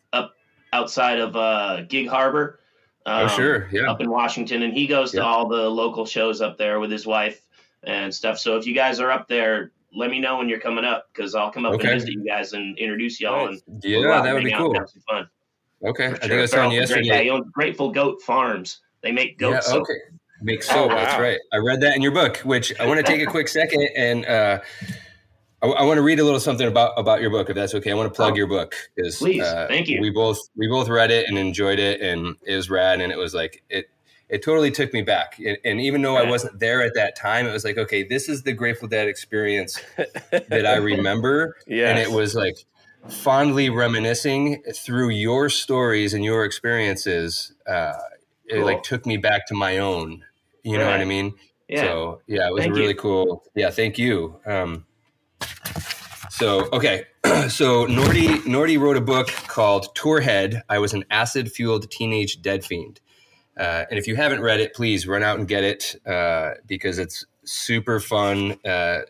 outside 0.76 1.18
of 1.18 1.34
uh, 1.36 1.82
Gig 1.88 2.08
Harbor. 2.08 2.60
oh 3.06 3.24
um, 3.24 3.28
sure. 3.30 3.68
Yeah. 3.72 3.90
up 3.90 4.00
in 4.00 4.10
Washington, 4.10 4.62
and 4.62 4.72
he 4.72 4.86
goes 4.86 5.10
to 5.12 5.24
all 5.24 5.48
the 5.48 5.68
local 5.68 6.04
shows 6.06 6.40
up 6.40 6.58
there 6.58 6.78
with 6.80 6.90
his 6.90 7.06
wife 7.06 7.40
and 7.84 8.12
stuff. 8.14 8.38
So 8.38 8.56
if 8.56 8.66
you 8.66 8.74
guys 8.74 9.00
are 9.00 9.10
up 9.10 9.26
there, 9.28 9.72
let 9.94 10.10
me 10.10 10.20
know 10.20 10.36
when 10.36 10.48
you're 10.48 10.60
coming 10.60 10.84
up 10.84 11.08
because 11.12 11.34
I'll 11.34 11.50
come 11.50 11.64
up 11.64 11.74
Okay. 11.74 11.90
and 11.92 12.00
visit 12.00 12.12
you 12.12 12.24
guys 12.26 12.52
and 12.52 12.76
introduce 12.78 13.20
y'all. 13.20 13.50
Nice. 13.50 13.62
And 13.66 13.82
Yeah, 13.84 13.98
we'll 14.00 14.22
that 14.22 14.34
would 14.34 14.44
be 14.44 14.52
cool. 14.52 14.70
and 14.70 14.78
have 14.78 14.90
some 14.90 15.02
fun. 15.08 15.28
Okay. 15.84 16.08
For 16.10 16.16
I 16.16 16.18
think. 16.18 16.32
I 16.32 16.36
was 16.40 16.50
telling 16.50 16.72
you 16.72 16.78
great 16.80 16.88
guy. 16.88 16.96
yesterday. 17.02 17.24
He 17.24 17.30
owns 17.30 17.46
Grateful 17.52 17.90
Goat 17.92 18.20
Farms. 18.22 18.80
They 19.02 19.12
make 19.12 19.38
goat 19.38 19.52
Yeah. 19.52 19.60
soap. 19.60 19.82
Okay. 19.82 19.94
Make 20.42 20.60
Oh, 20.70 20.74
soap. 20.74 20.90
That's 20.90 21.18
right. 21.20 21.38
I 21.52 21.58
read 21.58 21.80
that 21.80 21.96
in 21.96 22.02
your 22.02 22.12
book, 22.12 22.38
which 22.38 22.78
I 22.80 22.86
want 22.86 22.98
to 22.98 23.02
take 23.12 23.22
a 23.22 23.26
quick 23.30 23.48
second 23.48 23.82
and 23.96 24.26
uh, 24.26 24.58
I, 25.62 25.66
I 25.68 25.82
want 25.84 25.98
to 25.98 26.02
read 26.02 26.20
a 26.20 26.24
little 26.24 26.40
something 26.40 26.66
about 26.66 26.92
about 26.98 27.20
your 27.20 27.30
book, 27.30 27.48
if 27.48 27.54
that's 27.56 27.74
okay. 27.74 27.90
I 27.90 27.94
want 27.94 28.12
to 28.12 28.16
plug 28.16 28.34
Oh. 28.34 28.36
your 28.36 28.46
book 28.46 28.74
because 28.94 29.16
Please. 29.16 29.42
Thank 29.68 29.88
you. 29.88 30.00
We 30.00 30.10
both 30.10 30.38
we 30.56 30.68
both 30.68 30.88
read 30.88 31.10
it 31.10 31.28
and 31.28 31.38
enjoyed 31.38 31.78
it, 31.78 32.00
and 32.00 32.36
it 32.46 32.54
was 32.56 32.68
rad, 32.70 33.00
and 33.00 33.10
it 33.12 33.18
was 33.18 33.34
like 33.34 33.62
it. 33.70 33.86
It 34.28 34.42
totally 34.42 34.72
took 34.72 34.92
me 34.92 35.02
back, 35.02 35.38
and, 35.38 35.56
and 35.64 35.80
even 35.80 36.02
though 36.02 36.16
I 36.16 36.28
wasn't 36.28 36.58
there 36.58 36.82
at 36.82 36.94
that 36.94 37.14
time, 37.14 37.46
it 37.46 37.52
was 37.52 37.64
like, 37.64 37.78
okay, 37.78 38.02
this 38.02 38.28
is 38.28 38.42
the 38.42 38.52
Grateful 38.52 38.88
Dead 38.88 39.06
experience 39.06 39.80
that 39.96 40.66
I 40.66 40.76
remember, 40.78 41.56
Yes. 41.68 41.90
and 41.90 41.98
it 42.00 42.10
was 42.10 42.34
like 42.34 42.56
fondly 43.08 43.70
reminiscing 43.70 44.62
through 44.74 45.10
your 45.10 45.48
stories 45.48 46.12
and 46.12 46.24
your 46.24 46.44
experiences. 46.44 47.52
Uh, 47.68 47.92
it 48.46 48.64
like 48.64 48.82
took 48.82 49.06
me 49.06 49.16
back 49.16 49.46
to 49.46 49.54
my 49.54 49.78
own. 49.78 50.24
You 50.64 50.76
know 50.78 50.86
what 50.90 51.00
I 51.00 51.04
mean? 51.04 51.34
Yeah. 51.68 51.82
So 51.82 52.20
yeah, 52.26 52.48
it 52.48 52.52
was 52.52 52.62
Thank 52.64 52.74
really 52.74 52.88
you. 52.88 52.94
cool. 52.96 53.44
Yeah, 53.54 53.70
thank 53.70 53.96
you. 53.96 54.40
Um, 54.44 54.86
so 56.30 56.68
okay, 56.72 57.04
so 57.48 57.86
Nordy 57.86 58.28
Nordy 58.40 58.78
wrote 58.78 58.96
a 58.96 59.00
book 59.00 59.28
called 59.28 59.94
Tourhead. 59.96 60.62
I 60.68 60.78
was 60.78 60.92
an 60.92 61.04
acid 61.10 61.50
fueled 61.50 61.90
teenage 61.90 62.42
dead 62.42 62.64
fiend. 62.64 63.00
Uh, 63.56 63.84
and 63.90 63.98
if 63.98 64.06
you 64.06 64.16
haven't 64.16 64.42
read 64.42 64.60
it, 64.60 64.74
please 64.74 65.06
run 65.06 65.22
out 65.22 65.38
and 65.38 65.48
get 65.48 65.64
it 65.64 65.96
uh, 66.06 66.50
because 66.66 66.98
it's 66.98 67.24
super 67.44 68.00
fun. 68.00 68.58
Uh, 68.64 69.00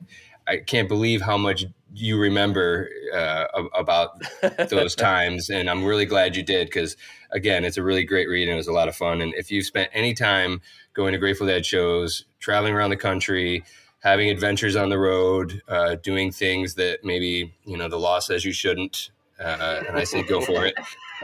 I 0.46 0.58
can't 0.58 0.88
believe 0.88 1.20
how 1.20 1.36
much 1.36 1.64
you 1.92 2.18
remember 2.18 2.88
uh, 3.12 3.46
about 3.74 4.20
those 4.70 4.94
times, 4.94 5.50
and 5.50 5.68
I'm 5.68 5.84
really 5.84 6.04
glad 6.04 6.36
you 6.36 6.44
did 6.44 6.68
because 6.68 6.96
again, 7.30 7.64
it's 7.64 7.76
a 7.76 7.82
really 7.82 8.04
great 8.04 8.28
read 8.28 8.48
and 8.48 8.52
it 8.52 8.56
was 8.56 8.68
a 8.68 8.72
lot 8.72 8.88
of 8.88 8.94
fun. 8.94 9.20
And 9.20 9.34
if 9.34 9.50
you've 9.50 9.66
spent 9.66 9.90
any 9.92 10.14
time 10.14 10.60
going 10.94 11.12
to 11.12 11.18
Grateful 11.18 11.46
Dead 11.46 11.66
shows, 11.66 12.24
traveling 12.38 12.74
around 12.74 12.90
the 12.90 12.96
country, 12.96 13.64
having 14.00 14.30
adventures 14.30 14.76
on 14.76 14.88
the 14.88 14.98
road, 14.98 15.62
uh, 15.68 15.96
doing 15.96 16.30
things 16.30 16.74
that 16.74 17.00
maybe 17.04 17.54
you 17.64 17.76
know 17.76 17.88
the 17.88 17.98
law 17.98 18.18
says 18.18 18.44
you 18.44 18.52
shouldn't, 18.52 19.10
uh, 19.40 19.82
and 19.88 19.96
I 19.96 20.04
say 20.04 20.22
go 20.22 20.40
for 20.40 20.66
it, 20.66 20.74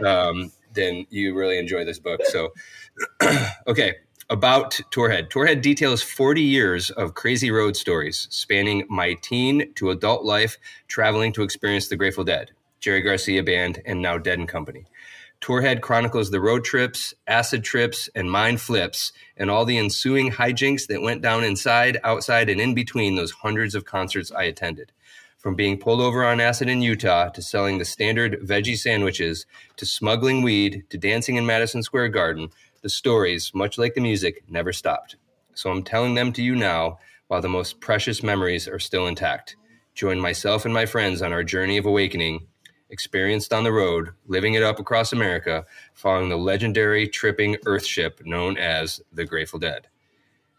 um, 0.05 0.53
then 0.75 1.07
you 1.11 1.35
really 1.35 1.59
enjoy 1.59 1.85
this 1.85 1.99
book. 1.99 2.21
So, 2.25 2.53
okay. 3.67 3.97
About 4.31 4.81
Tourhead. 4.91 5.29
Tourhead 5.29 5.61
details 5.61 6.01
40 6.01 6.41
years 6.41 6.89
of 6.91 7.13
crazy 7.13 7.51
road 7.51 7.77
stories 7.77 8.29
spanning 8.31 8.87
my 8.89 9.13
teen 9.21 9.75
to 9.75 9.91
adult 9.91 10.25
life, 10.25 10.57
traveling 10.89 11.35
to 11.35 11.43
experience 11.43 11.89
the 11.89 11.97
Grateful 11.97 12.25
Dead, 12.25 12.53
Jerry 12.81 13.03
Garcia 13.03 13.43
Band, 13.43 13.83
and 13.85 14.01
now 14.01 14.17
Dead 14.17 14.39
and 14.39 14.49
Company. 14.49 14.87
Tourhead 15.43 15.81
chronicles 15.81 16.31
the 16.31 16.41
road 16.41 16.63
trips, 16.63 17.13
acid 17.27 17.65
trips, 17.65 18.09
and 18.15 18.31
mind 18.31 18.61
flips, 18.61 19.13
and 19.37 19.51
all 19.51 19.65
the 19.65 19.77
ensuing 19.77 20.31
hijinks 20.31 20.87
that 20.87 21.03
went 21.03 21.21
down 21.21 21.43
inside, 21.43 21.99
outside, 22.05 22.49
and 22.49 22.61
in 22.61 22.75
between 22.75 23.17
those 23.17 23.33
hundreds 23.33 23.75
of 23.75 23.85
concerts 23.85 24.31
I 24.31 24.45
attended. 24.45 24.93
From 25.39 25.57
being 25.57 25.79
pulled 25.79 26.01
over 26.01 26.25
on 26.25 26.41
acid 26.41 26.69
in 26.69 26.81
Utah 26.81 27.29
to 27.31 27.43
selling 27.43 27.79
the 27.79 27.85
standard 27.85 28.39
veggie 28.45 28.79
sandwiches 28.79 29.45
to 29.79 29.85
smuggling 29.85 30.43
weed 30.43 30.85
to 30.91 30.97
dancing 30.97 31.35
in 31.35 31.45
Madison 31.45 31.83
Square 31.83 32.11
Garden, 32.11 32.51
the 32.83 32.89
stories, 32.89 33.51
much 33.53 33.79
like 33.79 33.95
the 33.95 34.01
music, 34.01 34.45
never 34.49 34.73
stopped. 34.73 35.17
So 35.55 35.73
I'm 35.73 35.83
telling 35.83 36.15
them 36.15 36.33
to 36.35 36.43
you 36.43 36.55
now 36.55 37.01
while 37.27 37.41
the 37.41 37.49
most 37.49 37.81
precious 37.81 38.23
memories 38.23 38.69
are 38.69 38.79
still 38.79 39.09
intact. 39.09 39.57
Join 39.93 40.21
myself 40.21 40.65
and 40.65 40.73
my 40.73 40.87
friends 40.87 41.21
on 41.21 41.33
our 41.33 41.43
journey 41.43 41.79
of 41.79 41.87
awakening 41.87 42.47
experienced 42.93 43.53
on 43.53 43.65
the 43.65 43.73
road, 43.73 44.11
living 44.27 44.55
it 44.55 44.63
up 44.63 44.79
across 44.79 45.13
America, 45.13 45.65
following 45.95 46.29
the 46.29 46.37
legendary 46.37 47.09
tripping 47.09 47.57
Earth 47.67 47.87
ship 47.87 48.21
known 48.25 48.57
as 48.59 49.01
the 49.13 49.25
Grateful 49.25 49.59
Dead. 49.59 49.89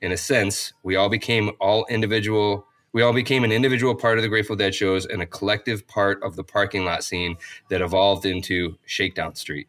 In 0.02 0.12
a 0.12 0.18
sense, 0.18 0.74
we 0.84 0.98
all 0.98 1.08
became 1.08 1.52
all 1.62 1.86
individual. 1.90 2.68
We 2.92 3.04
all 3.04 3.14
became 3.14 3.44
an 3.44 3.52
individual 3.52 3.96
part 3.96 4.18
of 4.18 4.24
the 4.24 4.30
Grateful 4.30 4.56
Dead 4.56 4.76
shows 4.76 5.06
and 5.06 5.22
a 5.22 5.28
collective 5.28 5.88
part 5.88 6.22
of 6.24 6.36
the 6.36 6.44
parking 6.44 6.84
lot 6.84 7.04
scene 7.04 7.38
that 7.70 7.82
evolved 7.82 8.26
into 8.26 8.78
Shakedown 8.86 9.36
Street. 9.36 9.68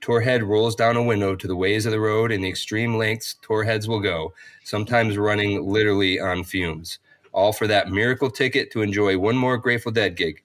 Tourhead 0.00 0.42
rolls 0.48 0.74
down 0.74 0.96
a 0.96 1.02
window 1.02 1.36
to 1.36 1.46
the 1.46 1.54
ways 1.54 1.84
of 1.84 1.92
the 1.92 2.00
road 2.00 2.32
and 2.32 2.42
the 2.42 2.48
extreme 2.48 2.96
lengths 2.96 3.36
Tourheads 3.42 3.86
will 3.86 4.00
go, 4.00 4.32
sometimes 4.64 5.18
running 5.18 5.62
literally 5.62 6.18
on 6.18 6.42
fumes, 6.42 6.98
all 7.32 7.52
for 7.52 7.66
that 7.66 7.90
miracle 7.90 8.30
ticket 8.30 8.70
to 8.72 8.80
enjoy 8.80 9.18
one 9.18 9.36
more 9.36 9.58
Grateful 9.58 9.92
Dead 9.92 10.16
gig 10.16 10.42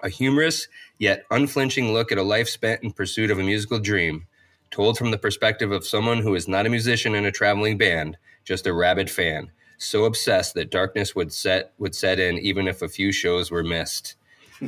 a 0.00 0.08
humorous 0.08 0.68
yet 0.98 1.24
unflinching 1.30 1.92
look 1.92 2.12
at 2.12 2.18
a 2.18 2.22
life 2.22 2.48
spent 2.48 2.82
in 2.82 2.92
pursuit 2.92 3.30
of 3.30 3.38
a 3.38 3.42
musical 3.42 3.78
dream, 3.78 4.26
told 4.70 4.98
from 4.98 5.10
the 5.10 5.18
perspective 5.18 5.72
of 5.72 5.86
someone 5.86 6.18
who 6.18 6.34
is 6.34 6.48
not 6.48 6.66
a 6.66 6.70
musician 6.70 7.14
in 7.14 7.24
a 7.24 7.32
traveling 7.32 7.78
band, 7.78 8.16
just 8.44 8.66
a 8.66 8.72
rabid 8.72 9.10
fan, 9.10 9.50
so 9.78 10.04
obsessed 10.04 10.54
that 10.54 10.70
darkness 10.70 11.14
would 11.14 11.32
set 11.32 11.72
would 11.78 11.94
set 11.94 12.18
in 12.18 12.38
even 12.38 12.68
if 12.68 12.82
a 12.82 12.88
few 12.88 13.12
shows 13.12 13.50
were 13.50 13.64
missed. 13.64 14.16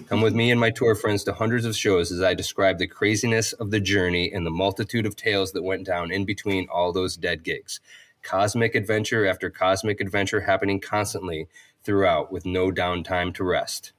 Come 0.09 0.21
with 0.21 0.35
me 0.35 0.51
and 0.51 0.61
my 0.61 0.71
tour 0.71 0.95
friends 0.95 1.25
to 1.25 1.33
hundreds 1.33 1.65
of 1.65 1.75
shows 1.75 2.13
as 2.13 2.21
I 2.21 2.35
describe 2.35 2.77
the 2.77 2.87
craziness 2.87 3.55
of 3.55 3.71
the 3.71 3.81
journey 3.81 4.31
and 4.31 4.45
the 4.45 4.51
multitude 4.51 5.07
of 5.07 5.17
tales 5.17 5.53
that 5.53 5.63
went 5.63 5.87
down 5.87 6.13
in 6.13 6.27
between 6.27 6.69
all 6.69 6.93
those 6.93 7.17
dead 7.17 7.43
gigs. 7.43 7.81
Cosmic 8.23 8.75
adventure 8.75 9.27
after 9.27 9.49
cosmic 9.49 10.01
adventure 10.03 10.43
happening 10.43 10.79
constantly 10.79 11.49
throughout 11.85 12.31
with 12.31 12.45
no 12.45 12.71
downtime 12.71 13.33
to 13.35 13.45
rest. 13.45 13.93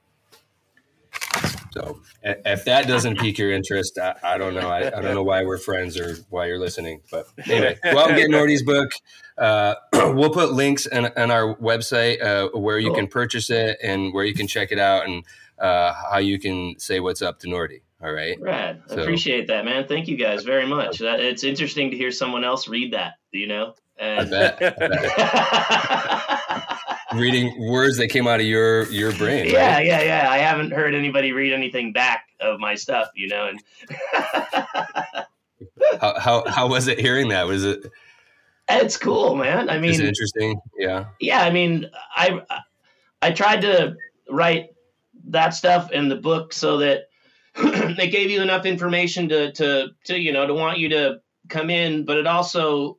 So 1.72 2.00
if 2.22 2.64
that 2.64 2.88
doesn't 2.88 3.18
pique 3.20 3.38
your 3.38 3.52
interest, 3.52 3.96
I, 3.98 4.14
I 4.22 4.38
don't 4.38 4.54
know. 4.54 4.68
I, 4.68 4.86
I 4.88 5.00
don't 5.00 5.14
know 5.14 5.22
why 5.22 5.44
we're 5.44 5.58
friends 5.58 5.98
or 5.98 6.16
why 6.28 6.46
you're 6.46 6.58
listening. 6.58 7.00
But 7.10 7.26
anyway, 7.46 7.78
go 7.84 7.98
out 7.98 8.08
and 8.10 8.16
get 8.18 8.28
Nordy's 8.30 8.62
book. 8.64 8.90
Uh, 9.38 9.74
we'll 9.92 10.30
put 10.30 10.52
links 10.52 10.86
on, 10.88 11.06
on 11.16 11.30
our 11.30 11.54
website 11.56 12.20
uh, 12.22 12.48
where 12.58 12.78
you 12.78 12.88
Cool. 12.88 12.96
can 12.96 13.06
purchase 13.06 13.50
it 13.50 13.78
and 13.82 14.12
where 14.12 14.24
you 14.24 14.34
can 14.34 14.46
check 14.48 14.72
it 14.72 14.78
out 14.80 15.06
and 15.06 15.24
uh, 15.58 15.92
how 16.10 16.18
you 16.18 16.38
can 16.40 16.74
say 16.78 16.98
what's 17.00 17.22
up 17.22 17.38
to 17.40 17.46
Nordy. 17.46 17.82
All 18.02 18.12
right. 18.12 18.36
Rad. 18.40 18.82
I 18.90 18.94
So- 18.94 19.02
appreciate 19.02 19.46
that, 19.48 19.64
man. 19.64 19.86
Thank 19.86 20.08
you 20.08 20.16
guys 20.16 20.42
very 20.42 20.66
much. 20.66 20.98
That, 20.98 21.20
it's 21.20 21.44
interesting 21.44 21.90
to 21.92 21.96
hear 21.96 22.10
someone 22.10 22.44
else 22.44 22.66
read 22.66 22.92
that, 22.94 23.14
you 23.30 23.46
know? 23.46 23.74
I 24.00 24.24
bet. 24.24 24.58
I 24.62 24.70
bet. 24.88 26.78
Reading 27.14 27.68
words 27.70 27.96
that 27.98 28.08
came 28.08 28.26
out 28.26 28.40
of 28.40 28.46
your 28.46 28.84
your 28.90 29.12
brain. 29.12 29.46
yeah, 29.48 29.74
Right? 29.74 29.86
yeah, 29.86 30.02
yeah. 30.02 30.30
I 30.30 30.38
haven't 30.38 30.72
heard 30.72 30.94
anybody 30.94 31.32
read 31.32 31.52
anything 31.52 31.92
back 31.92 32.26
of 32.40 32.58
my 32.60 32.74
stuff, 32.74 33.08
you 33.14 33.28
know? 33.28 33.48
And 33.48 33.60
How, 36.00 36.18
how 36.18 36.44
how 36.46 36.68
was 36.68 36.88
it 36.88 36.98
hearing 36.98 37.28
that? 37.28 37.46
Was 37.46 37.64
it 37.64 37.84
it's 38.68 38.96
cool, 38.96 39.34
man. 39.34 39.68
I 39.68 39.78
mean, 39.78 40.00
interesting? 40.00 40.60
Yeah. 40.78 41.06
yeah, 41.20 41.42
I 41.42 41.50
mean, 41.50 41.90
I 42.14 42.42
I 43.20 43.32
tried 43.32 43.62
to 43.62 43.96
write 44.28 44.70
that 45.28 45.50
stuff 45.50 45.90
in 45.90 46.08
the 46.08 46.16
book 46.16 46.52
so 46.52 46.78
that 46.78 47.08
they 47.96 48.08
gave 48.08 48.30
you 48.30 48.42
enough 48.42 48.66
information 48.66 49.28
to 49.30 49.52
to 49.52 49.88
to 50.04 50.18
you 50.18 50.32
know 50.32 50.46
to 50.46 50.54
want 50.54 50.78
you 50.78 50.90
to 50.90 51.20
come 51.48 51.70
in, 51.70 52.04
but 52.04 52.16
it 52.16 52.26
also 52.26 52.98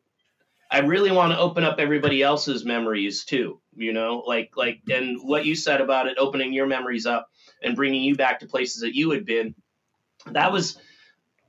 I 0.69 0.79
really 0.79 1.11
want 1.11 1.31
to 1.31 1.39
open 1.39 1.63
up 1.63 1.77
everybody 1.79 2.21
else's 2.21 2.65
memories 2.65 3.23
too. 3.23 3.60
You 3.75 3.93
know, 3.93 4.23
like 4.25 4.51
like 4.55 4.81
and 4.91 5.17
what 5.21 5.45
you 5.45 5.55
said 5.55 5.81
about 5.81 6.07
it, 6.07 6.17
opening 6.17 6.53
your 6.53 6.67
memories 6.67 7.05
up 7.05 7.29
and 7.63 7.75
bringing 7.75 8.03
you 8.03 8.15
back 8.15 8.39
to 8.39 8.47
places 8.47 8.81
that 8.81 8.95
you 8.95 9.11
had 9.11 9.25
been. 9.25 9.55
That 10.27 10.51
was 10.51 10.77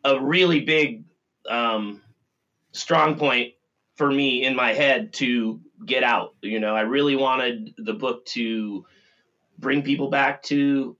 a 0.05 0.21
really 0.21 0.61
big 0.61 1.05
um, 1.49 2.01
strong 2.73 3.17
point 3.17 3.55
for 3.97 4.11
me 4.11 4.45
in 4.45 4.57
my 4.57 4.73
head 4.73 5.13
to 5.15 5.61
get 5.85 6.05
out. 6.05 6.35
You 6.43 6.61
know, 6.61 6.75
I 6.75 6.83
really 6.83 7.17
wanted 7.17 7.75
the 7.77 7.93
book 7.93 8.25
to 8.27 8.85
bring 9.59 9.83
people 9.83 10.09
back 10.09 10.43
to 10.45 10.97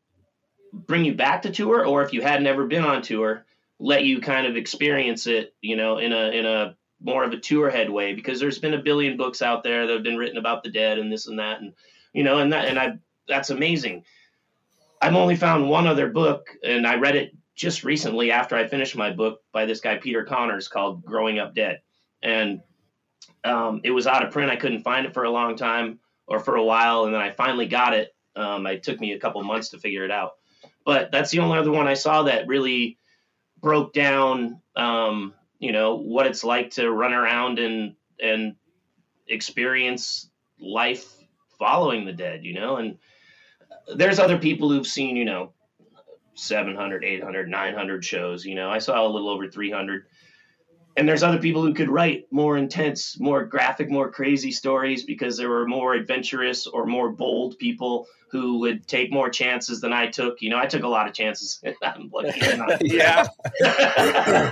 bring 0.73 1.05
you 1.05 1.15
back 1.15 1.43
to 1.43 1.51
tour, 1.51 1.85
or 1.85 2.03
if 2.03 2.13
you 2.13 2.23
had 2.23 2.43
never 2.43 2.67
been 2.67 2.85
on 2.85 3.03
tour, 3.03 3.45
let 3.79 4.05
you 4.05 4.21
kind 4.21 4.47
of 4.47 4.57
experience 4.57 5.27
it. 5.27 5.55
You 5.61 5.77
know, 5.77 5.99
in 5.99 6.13
a 6.13 6.31
in 6.31 6.47
a 6.47 6.77
more 7.03 7.25
of 7.25 7.33
a 7.33 7.39
tour 7.39 7.71
head 7.71 7.91
way, 7.91 8.15
because 8.15 8.41
there's 8.41 8.59
been 8.59 8.75
a 8.75 8.83
billion 8.83 9.17
books 9.17 9.43
out 9.43 9.63
there 9.63 9.87
that 9.87 9.93
have 9.93 10.03
been 10.03 10.17
written 10.17 10.39
about 10.39 10.63
the 10.63 10.71
dead 10.71 10.99
and 10.99 11.13
this 11.13 11.27
and 11.27 11.39
that, 11.39 11.61
and 11.61 11.73
you 12.13 12.23
know, 12.23 12.39
and 12.39 12.53
that 12.53 12.69
and 12.69 12.79
I 12.79 12.99
that's 13.29 13.51
amazing. 13.51 14.05
I've 15.01 15.15
only 15.15 15.37
found 15.37 15.69
one 15.69 15.87
other 15.87 16.11
book, 16.11 16.49
and 16.63 16.87
I 16.87 16.97
read 16.97 17.17
it 17.17 17.33
just 17.55 17.85
recently 17.85 18.31
after 18.31 18.57
I 18.57 18.67
finished 18.67 18.97
my 18.97 19.11
book 19.11 19.41
by 19.53 19.67
this 19.67 19.81
guy 19.81 19.97
Peter 19.99 20.25
Conners 20.25 20.69
called 20.69 21.05
"Growing 21.05 21.39
Up 21.39 21.55
Dead," 21.55 21.81
and 22.23 22.61
um, 23.45 23.81
it 23.85 23.91
was 23.91 24.07
out 24.07 24.25
of 24.25 24.33
print. 24.33 24.51
I 24.51 24.57
couldn't 24.57 24.83
find 24.83 25.07
it 25.07 25.15
for 25.15 25.25
a 25.25 25.31
long 25.31 25.57
time 25.57 25.99
or 26.27 26.39
for 26.39 26.57
a 26.57 26.65
while, 26.65 27.05
and 27.05 27.15
then 27.15 27.21
I 27.21 27.31
finally 27.31 27.67
got 27.67 27.95
it. 27.95 28.15
Um, 28.37 28.67
it 28.67 28.83
took 28.83 29.01
me 29.01 29.13
a 29.13 29.19
couple 29.19 29.43
months 29.43 29.71
to 29.71 29.79
figure 29.79 30.05
it 30.05 30.11
out, 30.11 30.33
but 30.85 31.11
that's 31.11 31.31
the 31.31 31.41
only 31.41 31.59
other 31.59 31.73
one 31.73 31.89
I 31.89 31.95
saw 31.95 32.23
that 32.25 32.47
really 32.47 32.99
broke 33.61 33.93
down, 33.93 34.61
um, 34.77 35.35
you 35.63 35.71
know, 35.71 35.95
what 35.95 36.27
it's 36.27 36.43
like 36.43 36.71
to 36.71 36.91
run 36.91 37.13
around 37.13 37.61
and 37.61 37.95
and 38.21 38.57
experience 39.29 40.29
life 40.61 41.07
following 41.57 42.05
the 42.05 42.13
dead, 42.13 42.45
you 42.45 42.53
know, 42.53 42.77
and 42.77 42.99
there's 43.95 44.19
other 44.19 44.39
people 44.39 44.69
who've 44.69 44.87
seen, 44.87 45.17
you 45.17 45.25
know, 45.25 45.53
700, 46.35 47.05
800, 47.05 47.49
900 47.49 48.05
shows, 48.05 48.45
you 48.45 48.57
know, 48.57 48.71
I 48.71 48.79
saw 48.79 49.07
a 49.07 49.09
little 49.09 49.29
over 49.29 49.49
300 49.49 50.05
and 50.97 51.09
there's 51.09 51.23
other 51.23 51.39
people 51.39 51.63
who 51.63 51.73
could 51.73 51.89
write 51.89 52.27
more 52.33 52.59
intense, 52.59 53.19
more 53.21 53.45
graphic, 53.45 53.89
more 53.89 54.11
crazy 54.11 54.51
stories 54.51 55.05
because 55.05 55.37
there 55.37 55.49
were 55.49 55.67
more 55.67 55.95
adventurous 55.95 56.67
or 56.67 56.87
more 56.87 57.11
bold 57.11 57.57
people 57.59 58.07
who 58.31 58.59
would 58.59 58.87
take 58.89 59.13
more 59.13 59.31
chances 59.31 59.81
than 59.81 59.93
I 59.93 60.09
took. 60.09 60.43
You 60.43 60.51
know, 60.51 60.59
I 60.59 60.67
took 60.67 60.83
a 60.83 60.89
lot 60.89 61.07
of 61.07 61.15
chances. 61.15 61.63
I'm 61.83 62.11
lucky 62.13 62.41
yeah. 62.83 63.29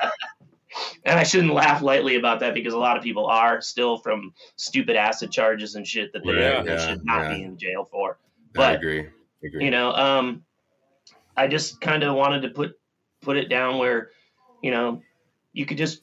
and 1.04 1.18
I 1.18 1.22
shouldn't 1.22 1.52
laugh 1.54 1.82
lightly 1.82 2.16
about 2.16 2.40
that 2.40 2.54
because 2.54 2.74
a 2.74 2.78
lot 2.78 2.96
of 2.96 3.02
people 3.02 3.26
are 3.26 3.60
still 3.60 3.98
from 3.98 4.32
stupid 4.56 4.96
acid 4.96 5.30
charges 5.30 5.74
and 5.74 5.86
shit 5.86 6.12
that 6.12 6.24
they, 6.24 6.32
Yeah, 6.32 6.62
they 6.62 6.72
yeah, 6.72 6.88
should 6.88 7.04
not 7.04 7.22
yeah. 7.22 7.34
be 7.36 7.42
in 7.42 7.58
jail 7.58 7.88
for. 7.90 8.18
I 8.20 8.26
But 8.54 8.74
agree. 8.76 9.00
I 9.06 9.46
agree. 9.46 9.64
you 9.64 9.70
know, 9.70 9.92
um, 9.92 10.44
I 11.36 11.46
just 11.46 11.80
kind 11.80 12.02
of 12.02 12.14
wanted 12.14 12.42
to 12.42 12.48
put 12.50 12.72
put 13.22 13.36
it 13.36 13.48
down 13.48 13.78
where, 13.78 14.10
you 14.62 14.70
know, 14.70 15.02
you 15.52 15.66
could 15.66 15.78
just 15.78 16.02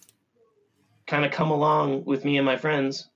kind 1.08 1.26
of 1.26 1.32
come 1.32 1.52
along 1.52 2.04
with 2.06 2.24
me 2.26 2.38
and 2.38 2.46
my 2.46 2.58
friends 2.58 3.10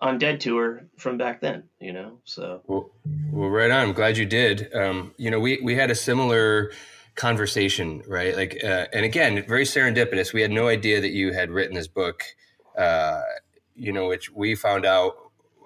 on 0.00 0.18
Dead 0.18 0.40
Tour 0.40 0.84
from 0.98 1.18
back 1.18 1.40
then. 1.40 1.64
You 1.80 1.92
know, 1.92 2.18
so 2.24 2.62
Well, 2.66 2.90
well, 3.30 3.48
right 3.48 3.70
on. 3.70 3.88
I'm 3.88 3.92
glad 3.92 4.16
you 4.16 4.26
did. 4.26 4.72
Um, 4.74 5.14
you 5.16 5.30
know, 5.30 5.40
we 5.40 5.60
we 5.62 5.74
had 5.74 5.90
a 5.90 5.94
similar 5.94 6.72
conversation, 7.14 8.02
right? 8.06 8.36
Like, 8.36 8.58
uh, 8.64 8.86
and 8.92 9.04
again, 9.04 9.44
very 9.46 9.64
serendipitous. 9.64 10.32
We 10.32 10.42
had 10.42 10.50
no 10.50 10.68
idea 10.68 11.00
that 11.00 11.10
you 11.12 11.32
had 11.32 11.50
written 11.50 11.74
this 11.74 11.88
book. 11.88 12.24
Uh, 12.76 13.20
you 13.74 13.92
know, 13.92 14.08
which 14.08 14.30
we 14.30 14.54
found 14.54 14.84
out 14.86 15.14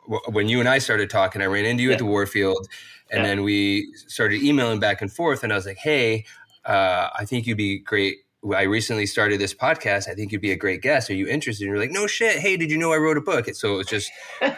w- 0.04 0.22
when 0.30 0.48
you 0.48 0.60
and 0.60 0.68
I 0.68 0.78
started 0.78 1.10
talking. 1.10 1.42
I 1.42 1.46
ran 1.46 1.64
into 1.64 1.82
you 1.82 1.92
at 1.92 1.98
the 1.98 2.04
Warfield, 2.04 2.66
and 3.10 3.22
Yeah. 3.22 3.28
then 3.28 3.42
we 3.42 3.92
started 4.08 4.42
emailing 4.42 4.80
back 4.80 5.02
and 5.02 5.12
forth. 5.12 5.42
And 5.44 5.52
I 5.52 5.56
was 5.56 5.66
like, 5.66 5.76
"Hey, 5.78 6.24
uh, 6.64 7.08
I 7.16 7.24
think 7.24 7.46
you'd 7.46 7.56
be 7.58 7.78
great." 7.78 8.18
I 8.54 8.62
recently 8.62 9.06
started 9.06 9.40
this 9.40 9.54
podcast. 9.54 10.08
I 10.08 10.14
think 10.14 10.30
you'd 10.30 10.40
be 10.40 10.52
a 10.52 10.56
great 10.56 10.80
guest. 10.80 11.10
Are 11.10 11.14
you 11.14 11.26
interested? 11.26 11.64
And 11.64 11.70
you're 11.74 11.80
like, 11.82 11.90
no 11.90 12.06
shit. 12.06 12.38
Hey, 12.38 12.56
did 12.56 12.70
you 12.70 12.78
know 12.78 12.92
I 12.92 12.96
wrote 12.96 13.16
a 13.16 13.20
book? 13.20 13.48
So 13.54 13.74
it 13.74 13.76
was 13.78 13.86
just 13.88 14.08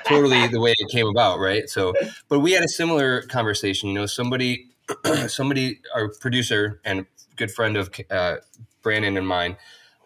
totally 0.04 0.46
the 0.52 0.60
way 0.60 0.74
it 0.76 0.90
came 0.90 1.06
about, 1.06 1.38
right? 1.38 1.70
So 1.70 1.94
but 2.28 2.40
we 2.40 2.52
had 2.52 2.62
a 2.62 2.68
similar 2.68 3.22
conversation. 3.22 3.88
You 3.88 3.94
know, 3.94 4.04
somebody, 4.06 4.66
somebody, 5.28 5.80
our 5.94 6.08
producer 6.20 6.80
and 6.84 7.06
good 7.36 7.50
friend 7.50 7.76
of 7.76 7.90
uh, 8.10 8.36
Brandon 8.82 9.16
and 9.16 9.26
mine, 9.26 9.56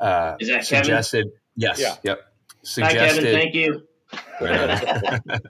uh, 0.01 0.37
is 0.41 0.49
that 0.49 0.67
Kevin? 0.67 0.85
suggested. 0.85 1.27
Yes. 1.57 1.81
Yeah. 1.81 1.97
Yep. 2.03 2.19
Hi, 2.19 2.57
Suggested. 2.63 3.23
Kevin. 3.23 3.41
Thank 3.41 3.55
you. 3.55 3.83
Right 4.41 5.41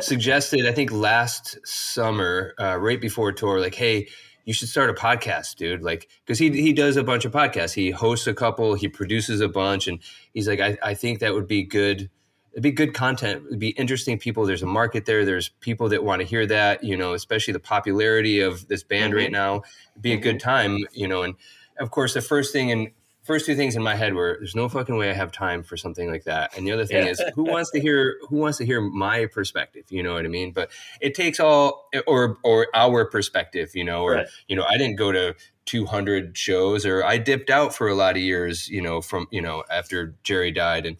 suggested. 0.00 0.66
I 0.66 0.72
think 0.72 0.92
last 0.92 1.58
summer, 1.64 2.54
uh, 2.60 2.76
right 2.78 3.00
before 3.00 3.32
tour, 3.32 3.60
like, 3.60 3.74
hey. 3.74 4.08
You 4.46 4.52
should 4.52 4.68
start 4.68 4.90
a 4.90 4.92
podcast, 4.92 5.54
dude. 5.56 5.82
Like, 5.82 6.10
because 6.22 6.38
he 6.38 6.50
he 6.50 6.74
does 6.74 6.98
a 6.98 7.02
bunch 7.02 7.24
of 7.24 7.32
podcasts. 7.32 7.72
He 7.72 7.90
hosts 7.90 8.26
a 8.26 8.34
couple. 8.34 8.74
He 8.74 8.88
produces 8.88 9.40
a 9.40 9.48
bunch, 9.48 9.88
and 9.88 10.00
he's 10.34 10.46
like, 10.46 10.60
I, 10.60 10.76
I 10.82 10.92
think 10.92 11.20
that 11.20 11.32
would 11.32 11.48
be 11.48 11.62
good 11.62 12.10
it'd 12.54 12.62
be 12.62 12.70
good 12.72 12.94
content. 12.94 13.42
It'd 13.48 13.58
be 13.58 13.70
interesting 13.70 14.16
people. 14.18 14.46
There's 14.46 14.62
a 14.62 14.66
market 14.66 15.06
there. 15.06 15.24
There's 15.24 15.48
people 15.60 15.88
that 15.90 16.04
want 16.04 16.20
to 16.22 16.26
hear 16.26 16.46
that, 16.46 16.82
you 16.84 16.96
know, 16.96 17.12
especially 17.12 17.52
the 17.52 17.58
popularity 17.60 18.40
of 18.40 18.68
this 18.68 18.82
band 18.84 19.12
Mhm. 19.12 19.16
right 19.16 19.32
now. 19.32 19.56
It'd 19.92 20.02
be 20.02 20.12
a 20.12 20.16
good 20.16 20.38
time, 20.40 20.78
you 20.92 21.08
know. 21.08 21.22
And 21.22 21.34
of 21.80 21.90
course, 21.90 22.14
the 22.14 22.20
first 22.22 22.52
thing 22.52 22.70
and 22.70 22.90
first 23.24 23.46
two 23.46 23.56
things 23.56 23.74
in 23.74 23.82
my 23.82 23.96
head 23.96 24.14
were 24.14 24.36
there's 24.38 24.54
no 24.54 24.68
fucking 24.68 24.96
way 24.96 25.10
I 25.10 25.14
have 25.14 25.32
time 25.32 25.62
for 25.64 25.76
something 25.76 26.08
like 26.10 26.24
that. 26.24 26.56
And 26.56 26.66
the 26.66 26.72
other 26.72 26.86
thing 26.86 27.04
Yeah. 27.06 27.10
is 27.12 27.22
who 27.34 27.42
wants 27.44 27.70
to 27.72 27.80
hear 27.80 28.18
who 28.28 28.36
wants 28.36 28.58
to 28.58 28.64
hear 28.66 28.80
my 28.80 29.26
perspective, 29.26 29.84
you 29.88 30.02
know 30.02 30.12
what 30.14 30.24
I 30.24 30.28
mean? 30.28 30.52
But 30.52 30.70
it 31.00 31.14
takes 31.14 31.40
all 31.40 31.88
or 32.06 32.38
or 32.44 32.68
our 32.74 33.04
perspective, 33.06 33.70
you 33.74 33.82
know, 33.82 34.02
or 34.02 34.12
Right. 34.12 34.26
you 34.46 34.54
know, 34.56 34.64
I 34.68 34.76
didn't 34.78 34.96
go 34.96 35.10
to 35.10 35.34
200 35.66 36.36
shows 36.36 36.84
or 36.84 37.04
I 37.04 37.18
dipped 37.18 37.48
out 37.50 37.74
for 37.74 37.88
a 37.88 37.94
lot 37.94 38.16
of 38.16 38.22
years, 38.22 38.68
you 38.68 38.82
know, 38.82 39.00
from, 39.00 39.26
you 39.30 39.40
know, 39.40 39.64
after 39.70 40.14
Jerry 40.22 40.50
died 40.50 40.86
and 40.86 40.96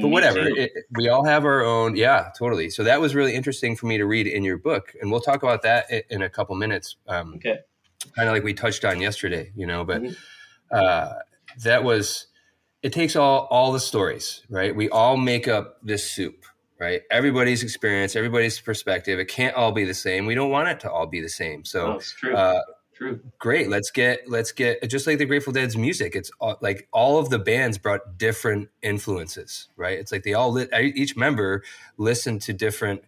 but 0.00 0.08
whatever. 0.08 0.40
It, 0.46 0.72
we 0.96 1.08
all 1.08 1.24
have 1.24 1.44
our 1.44 1.62
own. 1.62 1.96
Yeah, 1.96 2.30
totally. 2.38 2.70
So 2.70 2.84
that 2.84 3.00
was 3.00 3.14
really 3.14 3.34
interesting 3.34 3.76
for 3.76 3.86
me 3.86 3.96
to 3.98 4.04
read 4.04 4.26
in 4.26 4.44
your 4.44 4.58
book, 4.58 4.94
and 5.00 5.10
we'll 5.10 5.20
talk 5.20 5.42
about 5.42 5.62
that 5.62 5.86
in 6.10 6.22
a 6.22 6.28
couple 6.28 6.54
minutes. 6.56 6.96
Um, 7.06 7.34
Okay. 7.36 7.58
Kind 8.14 8.28
of 8.28 8.34
like 8.34 8.44
we 8.44 8.54
touched 8.54 8.84
on 8.84 9.00
yesterday, 9.00 9.50
you 9.56 9.66
know. 9.66 9.84
But 9.84 10.02
Mhm. 10.02 10.16
uh, 10.70 11.14
that 11.64 11.84
was. 11.84 12.26
It 12.82 12.92
takes 12.92 13.16
all 13.16 13.48
all 13.50 13.72
the 13.72 13.80
stories, 13.80 14.42
right? 14.48 14.74
We 14.74 14.88
all 14.88 15.16
make 15.16 15.48
up 15.48 15.78
this 15.82 16.08
soup, 16.08 16.44
right? 16.78 17.02
Everybody's 17.10 17.62
experience, 17.64 18.14
everybody's 18.14 18.60
perspective. 18.60 19.18
It 19.18 19.26
can't 19.26 19.56
all 19.56 19.72
be 19.72 19.84
the 19.84 19.94
same. 19.94 20.26
We 20.26 20.34
don't 20.36 20.50
want 20.50 20.68
it 20.68 20.80
to 20.80 20.90
all 20.92 21.06
be 21.06 21.20
the 21.20 21.28
same. 21.28 21.64
So 21.64 21.98
oh, 22.24 22.32
uh, 22.32 22.60
true. 22.98 23.20
great. 23.38 23.68
Let's 23.68 23.90
get 23.90 24.28
let's 24.28 24.52
get 24.52 24.88
just 24.90 25.06
like 25.06 25.18
the 25.18 25.24
grateful 25.24 25.52
dead's 25.52 25.76
music 25.76 26.14
it's 26.14 26.30
all, 26.40 26.58
like 26.60 26.88
all 26.92 27.18
of 27.18 27.30
the 27.30 27.38
bands 27.38 27.78
brought 27.78 28.18
different 28.18 28.68
influences 28.82 29.68
right? 29.76 29.98
It's 29.98 30.12
like 30.12 30.24
they 30.24 30.34
all 30.34 30.52
lit, 30.52 30.68
each 30.74 31.16
member 31.16 31.62
listened 31.96 32.42
to 32.42 32.52
different 32.52 33.02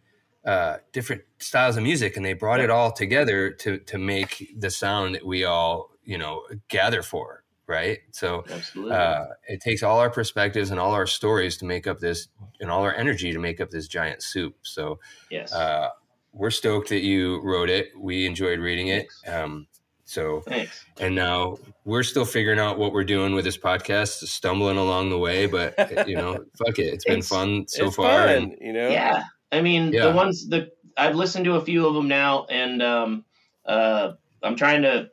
uh 0.46 0.78
different 0.92 1.22
styles 1.38 1.76
of 1.76 1.82
music 1.82 2.16
and 2.16 2.24
they 2.24 2.32
brought 2.32 2.60
it 2.60 2.70
all 2.70 2.90
together 2.92 3.50
to 3.50 3.78
to 3.80 3.98
make 3.98 4.54
the 4.56 4.70
sound 4.70 5.14
that 5.14 5.26
we 5.26 5.44
all 5.44 5.90
you 6.04 6.16
know 6.16 6.42
gather 6.68 7.02
for 7.02 7.40
right? 7.70 8.00
So 8.10 8.44
Absolutely. 8.50 8.96
uh, 8.96 9.26
it 9.48 9.60
takes 9.60 9.84
all 9.84 10.00
our 10.00 10.10
perspectives 10.10 10.72
and 10.72 10.80
all 10.80 10.92
our 10.92 11.06
stories 11.06 11.56
to 11.58 11.64
make 11.64 11.86
up 11.86 12.00
this 12.00 12.26
and 12.60 12.68
all 12.68 12.82
our 12.82 12.92
energy 12.92 13.32
to 13.32 13.38
make 13.38 13.60
up 13.60 13.70
this 13.70 13.86
giant 13.86 14.24
soup. 14.24 14.56
So 14.62 14.98
yes. 15.30 15.52
uh, 15.52 15.90
we're 16.32 16.50
stoked 16.50 16.88
that 16.88 17.02
you 17.02 17.40
wrote 17.42 17.70
it. 17.70 17.92
We 17.96 18.26
enjoyed 18.26 18.58
reading 18.58 18.88
it. 18.88 19.06
Um, 19.26 19.68
so 20.10 20.40
Thanks. 20.40 20.84
and 20.98 21.14
now 21.14 21.58
we're 21.84 22.02
still 22.02 22.24
figuring 22.24 22.58
out 22.58 22.78
what 22.78 22.92
we're 22.92 23.04
doing 23.04 23.34
with 23.34 23.44
this 23.44 23.56
podcast, 23.56 24.26
stumbling 24.26 24.76
along 24.76 25.10
the 25.10 25.18
way. 25.18 25.46
But 25.46 25.74
you 26.08 26.16
know, 26.16 26.44
fuck 26.58 26.78
it, 26.78 26.86
it's 26.94 27.04
been 27.04 27.18
It's- 27.18 27.28
fun 27.28 27.66
so 27.68 27.86
it's 27.86 27.96
far. 27.96 28.26
fun, 28.26 28.28
And 28.36 28.54
you 28.60 28.72
know. 28.72 28.88
Yeah. 28.88 29.22
I 29.52 29.60
mean, 29.62 29.92
Yeah. 29.92 30.06
the 30.08 30.12
ones 30.12 30.48
the 30.48 30.70
I've 30.96 31.14
listened 31.14 31.44
to 31.46 31.54
a 31.54 31.60
few 31.64 31.86
of 31.86 31.94
them 31.94 32.08
now, 32.08 32.44
and 32.50 32.82
um, 32.82 33.24
uh, 33.64 34.12
I'm 34.42 34.56
trying 34.56 34.82
to 34.82 35.10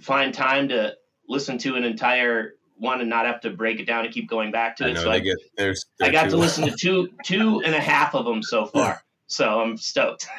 find 0.00 0.32
time 0.32 0.68
to 0.68 0.94
listen 1.28 1.58
to 1.58 1.76
an 1.76 1.84
entire 1.84 2.54
one 2.76 3.00
and 3.00 3.10
not 3.10 3.26
have 3.26 3.40
to 3.42 3.50
break 3.50 3.78
it 3.78 3.86
down 3.86 4.04
and 4.04 4.14
keep 4.14 4.28
going 4.28 4.50
back 4.50 4.76
to 4.76 4.86
I 4.86 4.88
it. 4.88 4.94
know 4.94 5.02
So 5.02 5.10
I, 5.10 5.18
get 5.18 5.36
there's. 5.56 5.84
I 6.00 6.10
got 6.10 6.30
to 6.30 6.36
listen 6.36 6.64
to 6.66 6.74
two 6.76 7.10
two 7.24 7.60
and 7.64 7.74
a 7.74 7.80
half 7.80 8.14
of 8.14 8.24
them 8.24 8.42
so 8.42 8.64
far. 8.74 9.02
So 9.30 9.60
I'm 9.60 9.76
stoked. 9.76 10.26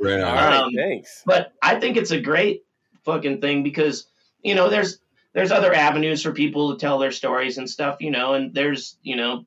Right 0.00 0.20
All 0.20 0.36
on. 0.36 0.52
Um, 0.64 0.70
thanks. 0.76 1.22
but 1.24 1.52
I 1.62 1.80
think 1.80 1.96
it's 1.96 2.10
a 2.10 2.20
great 2.20 2.64
fucking 3.04 3.40
thing 3.40 3.62
because 3.62 4.06
you 4.42 4.54
know 4.54 4.68
there's 4.68 4.98
there's 5.32 5.50
other 5.50 5.72
avenues 5.72 6.22
for 6.22 6.32
people 6.32 6.72
to 6.72 6.78
tell 6.78 6.98
their 6.98 7.10
stories 7.12 7.56
and 7.58 7.68
stuff, 7.68 7.96
you 8.00 8.10
know, 8.10 8.34
and 8.34 8.52
there's 8.54 8.98
you 9.02 9.16
know 9.16 9.46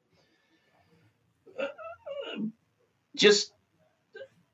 uh, 1.60 1.68
just 3.16 3.54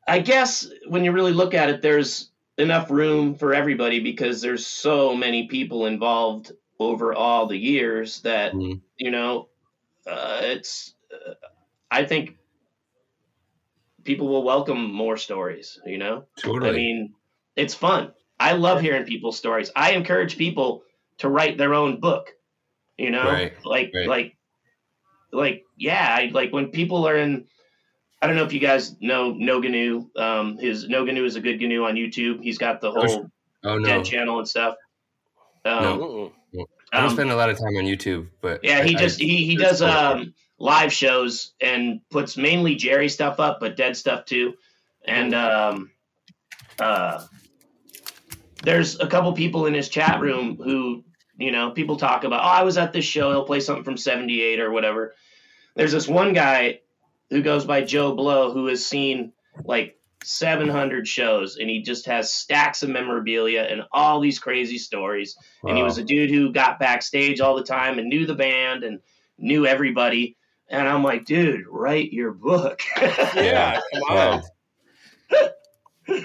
I 0.08 0.20
guess 0.20 0.68
when 0.88 1.06
you 1.06 1.12
really 1.14 1.32
look 1.32 1.54
at 1.54 1.70
it, 1.70 1.82
there's 1.82 2.30
enough 2.58 2.92
room 2.92 3.36
for 3.36 3.54
everybody 3.54 4.00
because 4.02 4.42
there's 4.42 4.66
so 4.68 5.16
many 5.16 5.48
people 5.48 5.86
involved 5.86 6.52
over 6.80 7.14
all 7.14 7.46
the 7.48 7.58
years 7.58 8.20
that 8.22 8.52
Mhm. 8.54 8.82
you 8.98 9.12
know 9.12 9.48
uh, 10.06 10.40
it's 10.44 10.96
uh, 11.14 11.34
I 11.90 12.04
think 12.04 12.38
people 14.04 14.28
will 14.28 14.44
welcome 14.44 14.92
more 14.94 15.18
stories, 15.18 15.80
you 15.86 15.98
know. 15.98 16.26
Totally. 16.38 16.70
I 16.70 16.74
mean, 16.74 17.14
it's 17.56 17.74
fun. 17.74 18.14
I 18.40 18.54
love 18.54 18.82
hearing 18.82 19.06
people's 19.06 19.38
stories. 19.38 19.72
I 19.76 19.92
encourage 19.94 20.38
people 20.38 20.84
to 21.20 21.30
write 21.30 21.58
their 21.58 21.74
own 21.74 22.00
book. 22.00 22.32
You 22.98 23.10
know, 23.12 23.24
Right, 23.24 23.54
like 23.66 23.92
right. 23.94 24.08
like 24.08 24.38
like 25.32 25.64
yeah, 25.78 26.08
I 26.18 26.30
like 26.32 26.54
when 26.54 26.68
people 26.70 27.08
are 27.08 27.18
in. 27.18 27.46
I 28.22 28.28
don't 28.28 28.36
know 28.38 28.44
if 28.46 28.54
you 28.54 28.60
guys 28.60 28.96
know 29.02 29.34
No 29.34 29.60
Gnu. 29.60 30.10
Um, 30.16 30.58
his 30.58 30.88
No 30.88 31.04
Gnu 31.04 31.26
is 31.26 31.36
a 31.36 31.42
good 31.42 31.60
GNU 31.60 31.84
on 31.86 31.96
YouTube. 31.96 32.42
He's 32.44 32.58
got 32.58 32.82
the 32.82 32.92
whole 32.92 33.30
Oh 33.64 33.78
no, 33.80 33.86
dead 33.86 34.06
channel 34.06 34.40
and 34.40 34.48
stuff. 34.48 34.76
Um, 35.66 36.00
Mm-mm. 36.00 36.32
I 36.94 37.00
don't 37.00 37.10
um, 37.10 37.16
spend 37.16 37.32
a 37.32 37.36
lot 37.36 37.50
of 37.50 37.58
time 37.58 37.76
on 37.78 37.84
YouTube, 37.86 38.28
but 38.42 38.60
yeah, 38.64 38.84
he 38.84 38.96
I- 38.96 39.00
just 39.00 39.20
I- 39.20 39.26
he 39.26 39.46
he 39.48 39.56
does 39.56 39.82
um 39.82 40.34
live 40.64 40.94
shows 40.94 41.52
and 41.60 42.00
puts 42.10 42.38
mainly 42.38 42.76
Jerry 42.76 43.10
stuff 43.10 43.42
up, 43.42 43.60
but 43.60 43.76
dead 43.76 43.98
stuff 43.98 44.24
too. 44.24 44.54
And 45.06 45.36
um 45.36 45.92
uh 46.80 47.26
there's 48.64 48.98
a 49.02 49.08
couple 49.08 49.34
people 49.34 49.66
in 49.66 49.74
his 49.74 49.90
chat 49.90 50.22
room 50.22 50.56
who, 50.56 51.04
you 51.38 51.52
know, 51.52 51.72
people 51.72 51.98
talk 51.98 52.24
about, 52.24 52.46
oh, 52.46 52.48
I 52.48 52.64
was 52.64 52.78
at 52.78 52.94
this 52.94 53.04
show, 53.04 53.30
he'll 53.32 53.44
play 53.44 53.60
something 53.60 53.84
from 53.84 53.98
78 53.98 54.62
or 54.62 54.72
whatever. 54.72 55.14
There's 55.76 55.92
this 55.92 56.08
one 56.08 56.32
guy 56.32 56.80
who 57.30 57.42
goes 57.42 57.66
by 57.66 57.82
Joe 57.82 58.16
Blow 58.16 58.54
who 58.54 58.68
has 58.68 58.86
seen 58.86 59.34
like 59.66 60.00
700 60.24 61.06
shows 61.06 61.58
and 61.58 61.70
he 61.70 61.82
just 61.82 62.06
has 62.06 62.34
stacks 62.34 62.84
of 62.84 62.90
memorabilia 62.90 63.64
and 63.64 63.82
all 63.92 64.22
these 64.22 64.40
crazy 64.40 64.78
stories 64.78 65.36
and 65.66 65.76
he 65.76 65.84
was 65.84 65.98
a 65.98 66.06
dude 66.06 66.30
who 66.30 66.54
got 66.54 66.80
backstage 66.80 67.42
all 67.42 67.58
the 67.58 67.64
time 67.64 68.00
and 68.00 68.08
knew 68.08 68.26
the 68.26 68.34
band 68.34 68.86
and 68.86 69.02
knew 69.38 69.66
everybody. 69.66 70.38
And 70.70 70.88
I'm 70.88 71.04
like, 71.04 71.26
dude, 71.26 71.66
write 71.70 72.12
your 72.14 72.32
book. 72.32 72.82
Yeah, 73.00 73.80
come 73.94 74.18
on. 74.18 74.42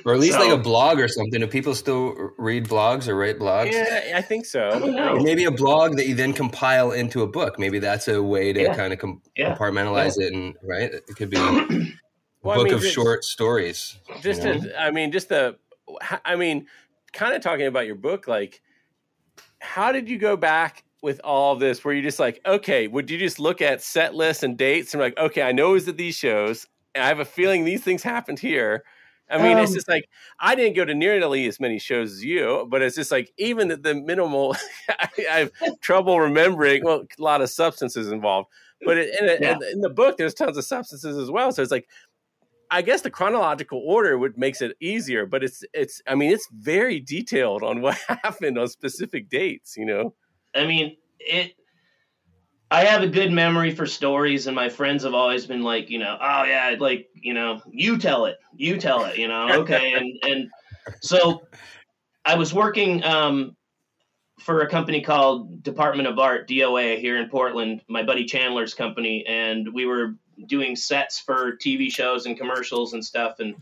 or 0.04 0.14
at 0.14 0.20
least 0.20 0.34
So- 0.34 0.40
like 0.40 0.52
a 0.58 0.62
blog 0.62 0.98
or 1.00 1.08
something. 1.08 1.40
Do 1.40 1.46
people 1.46 1.74
still 1.74 2.14
read 2.38 2.66
blogs 2.66 3.08
or 3.08 3.14
write 3.16 3.38
blogs? 3.38 3.72
Yeah, 3.72 4.16
I 4.16 4.22
think 4.22 4.46
I 4.54 4.68
don't 4.70 4.80
so. 4.80 4.86
know. 4.90 5.16
Maybe 5.20 5.44
a 5.44 5.50
blog 5.50 5.96
that 5.96 6.06
you 6.06 6.14
then 6.14 6.32
compile 6.32 6.92
into 6.92 7.22
a 7.22 7.26
book. 7.26 7.58
Maybe 7.58 7.78
that's 7.78 8.08
a 8.08 8.22
way 8.22 8.52
to 8.52 8.62
Yeah. 8.62 8.74
kind 8.74 8.92
of 8.92 8.98
com- 8.98 9.22
Yeah. 9.36 9.54
compartmentalize 9.56 10.18
it, 10.20 10.32
and 10.32 10.54
right, 10.62 10.92
it 10.92 11.04
could 11.16 11.30
be 11.30 11.36
a 11.38 11.92
Well, 12.42 12.54
I 12.54 12.56
book 12.56 12.64
mean, 12.66 12.74
of 12.74 12.80
just- 12.80 12.94
short 12.94 13.24
stories. 13.24 13.98
Just, 14.22 14.42
you 14.42 14.54
know? 14.54 14.60
to, 14.60 14.80
I 14.80 14.90
mean, 14.90 15.12
just 15.12 15.28
the, 15.28 15.58
I 16.24 16.36
mean, 16.36 16.66
kind 17.12 17.34
of 17.34 17.42
talking 17.42 17.66
about 17.66 17.86
your 17.86 17.96
book, 17.96 18.28
like, 18.28 18.60
how 19.60 19.92
did 19.92 20.08
you 20.08 20.18
go 20.18 20.36
back 20.36 20.84
with 21.02 21.20
all 21.24 21.56
this? 21.56 21.84
where 21.84 21.94
you're 21.94 22.02
just 22.02 22.18
like, 22.18 22.40
okay, 22.46 22.88
would 22.88 23.10
you 23.10 23.18
just 23.18 23.38
look 23.38 23.60
at 23.62 23.82
set 23.82 24.14
lists 24.14 24.42
and 24.42 24.56
dates 24.58 24.94
and 24.94 25.00
like, 25.00 25.16
okay, 25.18 25.42
I 25.42 25.52
know 25.52 25.70
it 25.70 25.74
was 25.74 25.88
at 25.88 25.96
these 25.96 26.16
shows, 26.16 26.66
and 26.94 27.04
I 27.04 27.08
have 27.08 27.20
a 27.20 27.24
feeling 27.24 27.64
these 27.64 27.82
things 27.84 28.02
happened 28.02 28.38
here. 28.38 28.84
I 29.30 29.36
mean, 29.42 29.58
it's 29.58 29.70
Um, 29.70 29.74
just 29.74 29.88
like 29.88 30.08
I 30.40 30.54
didn't 30.54 30.74
go 30.74 30.84
to 30.86 30.94
nearly 30.94 31.46
as 31.48 31.60
many 31.60 31.78
shows 31.78 32.12
as 32.12 32.24
you, 32.24 32.66
but 32.70 32.80
it's 32.80 32.96
just 32.96 33.10
like 33.10 33.30
even 33.36 33.68
the, 33.68 33.76
the 33.76 33.94
minimal, 33.94 34.56
I, 34.88 35.08
I 35.30 35.38
have 35.40 35.52
trouble 35.82 36.18
remembering. 36.18 36.82
Well, 36.84 37.04
a 37.18 37.22
lot 37.22 37.42
of 37.42 37.50
substances 37.50 38.10
involved, 38.10 38.48
but 38.86 38.96
it, 38.96 39.20
in, 39.20 39.28
it- 39.28 39.42
Yeah. 39.42 39.56
in, 39.56 39.62
in 39.74 39.80
the 39.82 39.90
book, 39.90 40.16
there's 40.16 40.32
tons 40.34 40.56
of 40.56 40.64
substances 40.64 41.16
as 41.18 41.30
well. 41.30 41.52
So 41.52 41.62
it's 41.62 41.70
like 41.70 41.88
I 42.70 42.82
guess 42.82 43.00
the 43.02 43.10
chronological 43.10 43.80
order 43.84 44.18
would 44.18 44.36
makes 44.36 44.60
it 44.60 44.76
easier, 44.80 45.24
but 45.26 45.42
it's 45.42 45.64
it's 45.72 46.02
I 46.06 46.14
mean 46.14 46.30
it's 46.32 46.48
very 46.52 47.00
detailed 47.00 47.62
on 47.62 47.80
what 47.80 47.96
happened 48.08 48.58
on 48.58 48.68
specific 48.68 49.28
dates, 49.30 49.76
you 49.76 49.86
know. 49.86 50.14
I 50.54 50.66
mean, 50.66 50.96
it. 51.18 51.54
I 52.70 52.84
have 52.84 53.02
a 53.02 53.08
good 53.08 53.32
memory 53.32 53.74
for 53.74 53.86
stories, 53.86 54.46
and 54.46 54.54
my 54.54 54.68
friends 54.68 55.04
have 55.04 55.14
always 55.14 55.46
been 55.46 55.62
like, 55.62 55.88
you 55.88 55.98
know, 55.98 56.18
oh 56.20 56.44
yeah, 56.44 56.76
like 56.78 57.08
you 57.14 57.32
know, 57.32 57.62
you 57.70 57.96
tell 57.96 58.26
it, 58.26 58.38
you 58.54 58.78
tell 58.78 59.04
it, 59.06 59.16
you 59.16 59.28
know, 59.28 59.48
okay, 59.60 59.92
and 59.94 60.12
and 60.22 60.50
so 61.00 61.42
I 62.24 62.34
was 62.34 62.52
working 62.52 63.02
um, 63.04 63.56
for 64.40 64.60
a 64.60 64.68
company 64.68 65.00
called 65.00 65.62
Department 65.62 66.08
of 66.08 66.18
Art 66.18 66.46
(DOA) 66.48 66.98
here 66.98 67.16
in 67.16 67.28
Portland, 67.30 67.82
my 67.88 68.02
buddy 68.02 68.26
Chandler's 68.26 68.74
company, 68.74 69.24
and 69.26 69.72
we 69.72 69.86
were 69.86 70.16
doing 70.46 70.76
sets 70.76 71.18
for 71.18 71.56
TV 71.56 71.90
shows 71.90 72.26
and 72.26 72.36
commercials 72.36 72.92
and 72.92 73.04
stuff, 73.04 73.40
and 73.40 73.54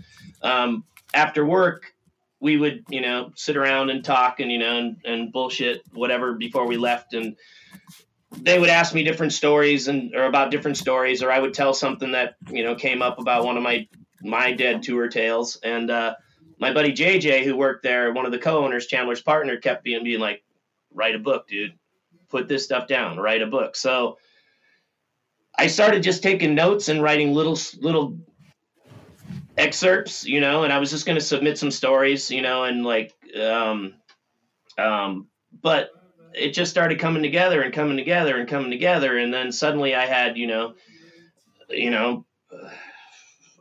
um, 0.42 0.84
after 1.14 1.46
work 1.46 1.92
we 2.40 2.56
would 2.56 2.84
you 2.88 3.00
know 3.00 3.30
sit 3.34 3.56
around 3.56 3.90
and 3.90 4.04
talk 4.04 4.40
and 4.40 4.50
you 4.50 4.58
know 4.58 4.76
and, 4.76 4.96
and 5.04 5.32
bullshit 5.32 5.82
whatever 5.92 6.34
before 6.34 6.66
we 6.66 6.76
left. 6.76 7.14
And 7.14 7.36
they 8.32 8.58
would 8.58 8.68
ask 8.68 8.94
me 8.94 9.04
different 9.04 9.32
stories 9.32 9.88
and 9.88 10.14
or 10.14 10.24
about 10.24 10.50
different 10.50 10.76
stories 10.76 11.22
or 11.22 11.30
i 11.30 11.38
would 11.38 11.54
tell 11.54 11.72
something 11.72 12.12
that 12.12 12.34
you 12.50 12.62
know 12.62 12.74
came 12.74 13.00
up 13.00 13.18
about 13.18 13.44
one 13.44 13.56
of 13.56 13.62
my 13.62 13.86
my 14.22 14.52
dead 14.52 14.82
tour 14.82 15.08
tales. 15.08 15.56
And 15.62 15.90
uh 15.90 16.14
my 16.58 16.72
buddy 16.72 16.92
jj 16.92 17.44
who 17.44 17.56
worked 17.56 17.82
there 17.82 18.12
one 18.12 18.26
of 18.26 18.32
the 18.32 18.38
co-owners 18.38 18.86
chandler's 18.86 19.22
partner 19.22 19.56
kept 19.56 19.84
being 19.84 20.04
being 20.04 20.20
like 20.20 20.42
write 20.92 21.14
a 21.14 21.18
book 21.18 21.48
dude. 21.48 21.72
Put 22.28 22.48
this 22.48 22.64
stuff 22.64 22.88
down. 22.88 23.18
Write 23.18 23.42
a 23.42 23.46
book. 23.46 23.76
So 23.76 24.18
i 25.58 25.68
started 25.68 26.02
just 26.02 26.22
taking 26.22 26.54
notes 26.54 26.88
and 26.88 27.02
writing 27.02 27.32
little 27.32 27.58
little 27.80 28.18
excerpts, 29.56 30.26
you 30.26 30.40
know, 30.40 30.64
and 30.64 30.72
I 30.72 30.78
was 30.78 30.90
just 30.90 31.06
going 31.06 31.18
to 31.18 31.24
submit 31.24 31.58
some 31.58 31.70
stories, 31.70 32.30
you 32.30 32.42
know, 32.42 32.64
and 32.64 32.84
like, 32.84 33.14
um, 33.40 33.94
um, 34.78 35.28
but 35.62 35.90
it 36.34 36.50
just 36.50 36.70
started 36.70 36.98
coming 36.98 37.22
together 37.22 37.62
and 37.62 37.72
coming 37.72 37.96
together 37.96 38.36
and 38.36 38.48
coming 38.48 38.70
together, 38.70 39.16
and 39.16 39.32
then 39.32 39.52
suddenly 39.52 39.94
I 39.94 40.06
had, 40.06 40.36
you 40.36 40.46
know, 40.46 40.74
you 41.70 41.90
know, 41.90 42.26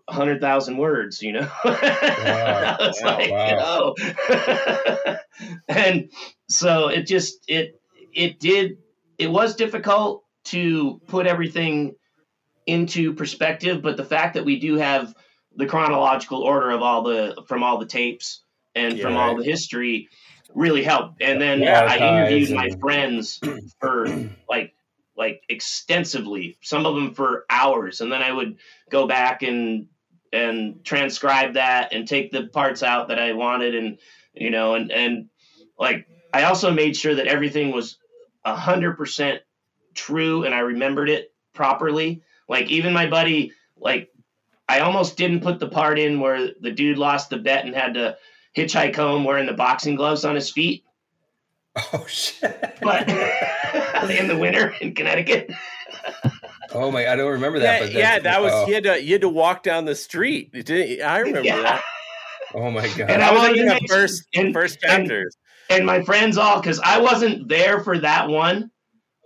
a 0.08 0.14
hundred 0.14 0.42
thousand 0.42 0.78
words, 0.78 1.22
you 1.22 1.32
know. 1.32 1.50
wow, 1.66 1.78
I 1.82 2.78
was 2.80 3.02
wow, 3.02 3.18
like, 3.18 3.32
wow. 3.32 3.94
oh, 3.98 5.18
and 5.70 6.12
so 6.50 6.90
it 6.90 7.04
just 7.08 7.40
it 7.48 7.80
it 8.14 8.40
did 8.40 8.78
it 9.18 9.32
was 9.32 9.56
difficult 9.56 10.24
to 10.46 11.02
put 11.08 11.26
everything 11.26 11.96
into 12.68 13.14
perspective, 13.14 13.82
but 13.82 13.98
the 13.98 14.06
fact 14.06 14.34
that 14.34 14.46
we 14.46 14.60
do 14.60 14.76
have 14.76 15.14
the 15.56 15.66
chronological 15.66 16.42
order 16.42 16.72
of 16.72 16.82
all 16.82 17.04
the 17.04 17.44
from 17.48 17.64
all 17.64 17.78
the 17.78 17.86
tapes 17.86 18.44
and 18.76 19.00
from 19.00 19.14
Yeah. 19.14 19.18
all 19.18 19.36
the 19.38 19.44
history 19.44 20.10
really 20.54 20.84
helped. 20.84 21.22
And 21.22 21.42
then 21.42 21.62
Yeah, 21.62 21.82
I 21.86 22.00
interviewed 22.00 22.52
my 22.52 22.70
friends 22.82 23.44
for 23.80 24.18
like 24.50 24.74
like 25.18 25.44
extensively, 25.50 26.58
some 26.62 26.86
of 26.86 26.96
them 26.96 27.14
for 27.14 27.46
hours, 27.50 28.02
and 28.02 28.12
then 28.12 28.22
I 28.22 28.32
would 28.32 28.58
go 28.90 29.08
back 29.08 29.44
and 29.44 29.88
and 30.34 30.84
transcribe 30.84 31.54
that 31.54 31.94
and 31.94 32.08
take 32.08 32.32
the 32.32 32.48
parts 32.48 32.84
out 32.84 33.08
that 33.08 33.20
I 33.20 33.34
wanted 33.34 33.76
and 33.76 33.98
you 34.34 34.50
know 34.50 34.76
and 34.76 34.92
and 34.92 35.30
like 35.80 36.08
I 36.34 36.44
also 36.44 36.72
made 36.72 36.98
sure 36.98 37.16
that 37.16 37.28
everything 37.28 37.72
was 37.72 37.98
a 38.44 38.56
hundred 38.56 38.98
percent 38.98 39.42
true 39.94 40.44
and 40.44 40.54
I 40.54 40.60
remembered 40.60 41.10
it 41.10 41.34
properly. 41.54 42.22
Like 42.50 42.70
even 42.70 42.94
my 42.94 43.08
buddy, 43.08 43.54
like 43.78 44.10
I 44.68 44.80
almost 44.80 45.18
didn't 45.18 45.42
put 45.42 45.60
the 45.60 45.68
part 45.70 46.00
in 46.00 46.20
where 46.20 46.50
the 46.60 46.72
dude 46.72 46.98
lost 46.98 47.30
the 47.30 47.38
bet 47.38 47.66
and 47.66 47.76
had 47.76 47.94
to 47.96 48.18
hitchhike 48.58 48.96
home 48.96 49.24
wearing 49.24 49.46
the 49.46 49.54
boxing 49.54 49.96
gloves 49.96 50.26
on 50.26 50.36
his 50.36 50.50
feet. 50.52 50.84
Oh 51.94 52.06
shit! 52.08 52.78
But 52.82 53.08
in 54.10 54.28
the 54.28 54.38
winter 54.40 54.74
in 54.82 54.96
Connecticut. 54.96 55.52
Oh 56.72 56.90
my, 56.92 57.08
I 57.12 57.16
don't 57.16 57.32
remember 57.32 57.60
that. 57.60 57.82
Yeah, 57.82 57.86
but 57.88 57.94
yeah, 57.94 58.20
that 58.20 58.42
was 58.42 58.52
oh, 58.54 58.68
you 58.68 58.74
had 58.76 58.84
to 58.86 59.04
you 59.04 59.12
had 59.14 59.22
to 59.22 59.30
walk 59.30 59.62
down 59.64 59.86
the 59.86 59.96
street. 59.96 60.52
Didn't- 60.54 61.02
I 61.06 61.20
remember 61.20 61.42
Yeah. 61.48 61.62
that. 61.62 61.84
oh 62.54 62.72
my 62.72 62.88
god! 62.88 63.10
And 63.12 63.22
I 63.22 63.28
I 63.30 63.32
was 63.32 63.40
wanted 63.42 63.58
in 63.58 63.64
to 63.64 63.74
the 63.74 63.74
make- 63.82 63.90
first 63.92 64.24
and- 64.36 64.54
first 64.54 64.78
and- 64.88 65.12
and 65.70 65.86
my 65.86 66.02
friends 66.04 66.38
all 66.38 66.62
because 66.62 66.80
I 66.80 67.00
wasn't 67.00 67.50
there 67.50 67.84
for 67.84 67.98
that 68.00 68.30
one, 68.30 68.72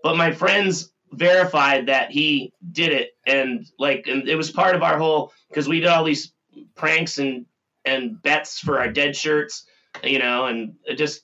but 0.04 0.18
my 0.18 0.32
friends 0.32 0.92
verified 1.12 1.88
that 1.88 2.12
he 2.12 2.54
did 2.72 2.92
it, 2.92 3.12
and 3.26 3.66
like, 3.78 4.08
and 4.08 4.28
it 4.28 4.36
was 4.36 4.52
part 4.52 4.76
of 4.76 4.84
our 4.84 4.98
whole 4.98 5.34
because 5.50 5.68
we 5.68 5.80
did 5.80 5.90
all 5.90 6.04
these 6.04 6.34
pranks 6.76 7.18
and 7.18 7.46
and 7.86 8.22
bets 8.22 8.60
for 8.60 8.80
our 8.80 8.92
dead 8.92 9.16
shirts, 9.16 9.66
you 10.04 10.20
know, 10.20 10.46
and 10.46 10.76
just 10.96 11.24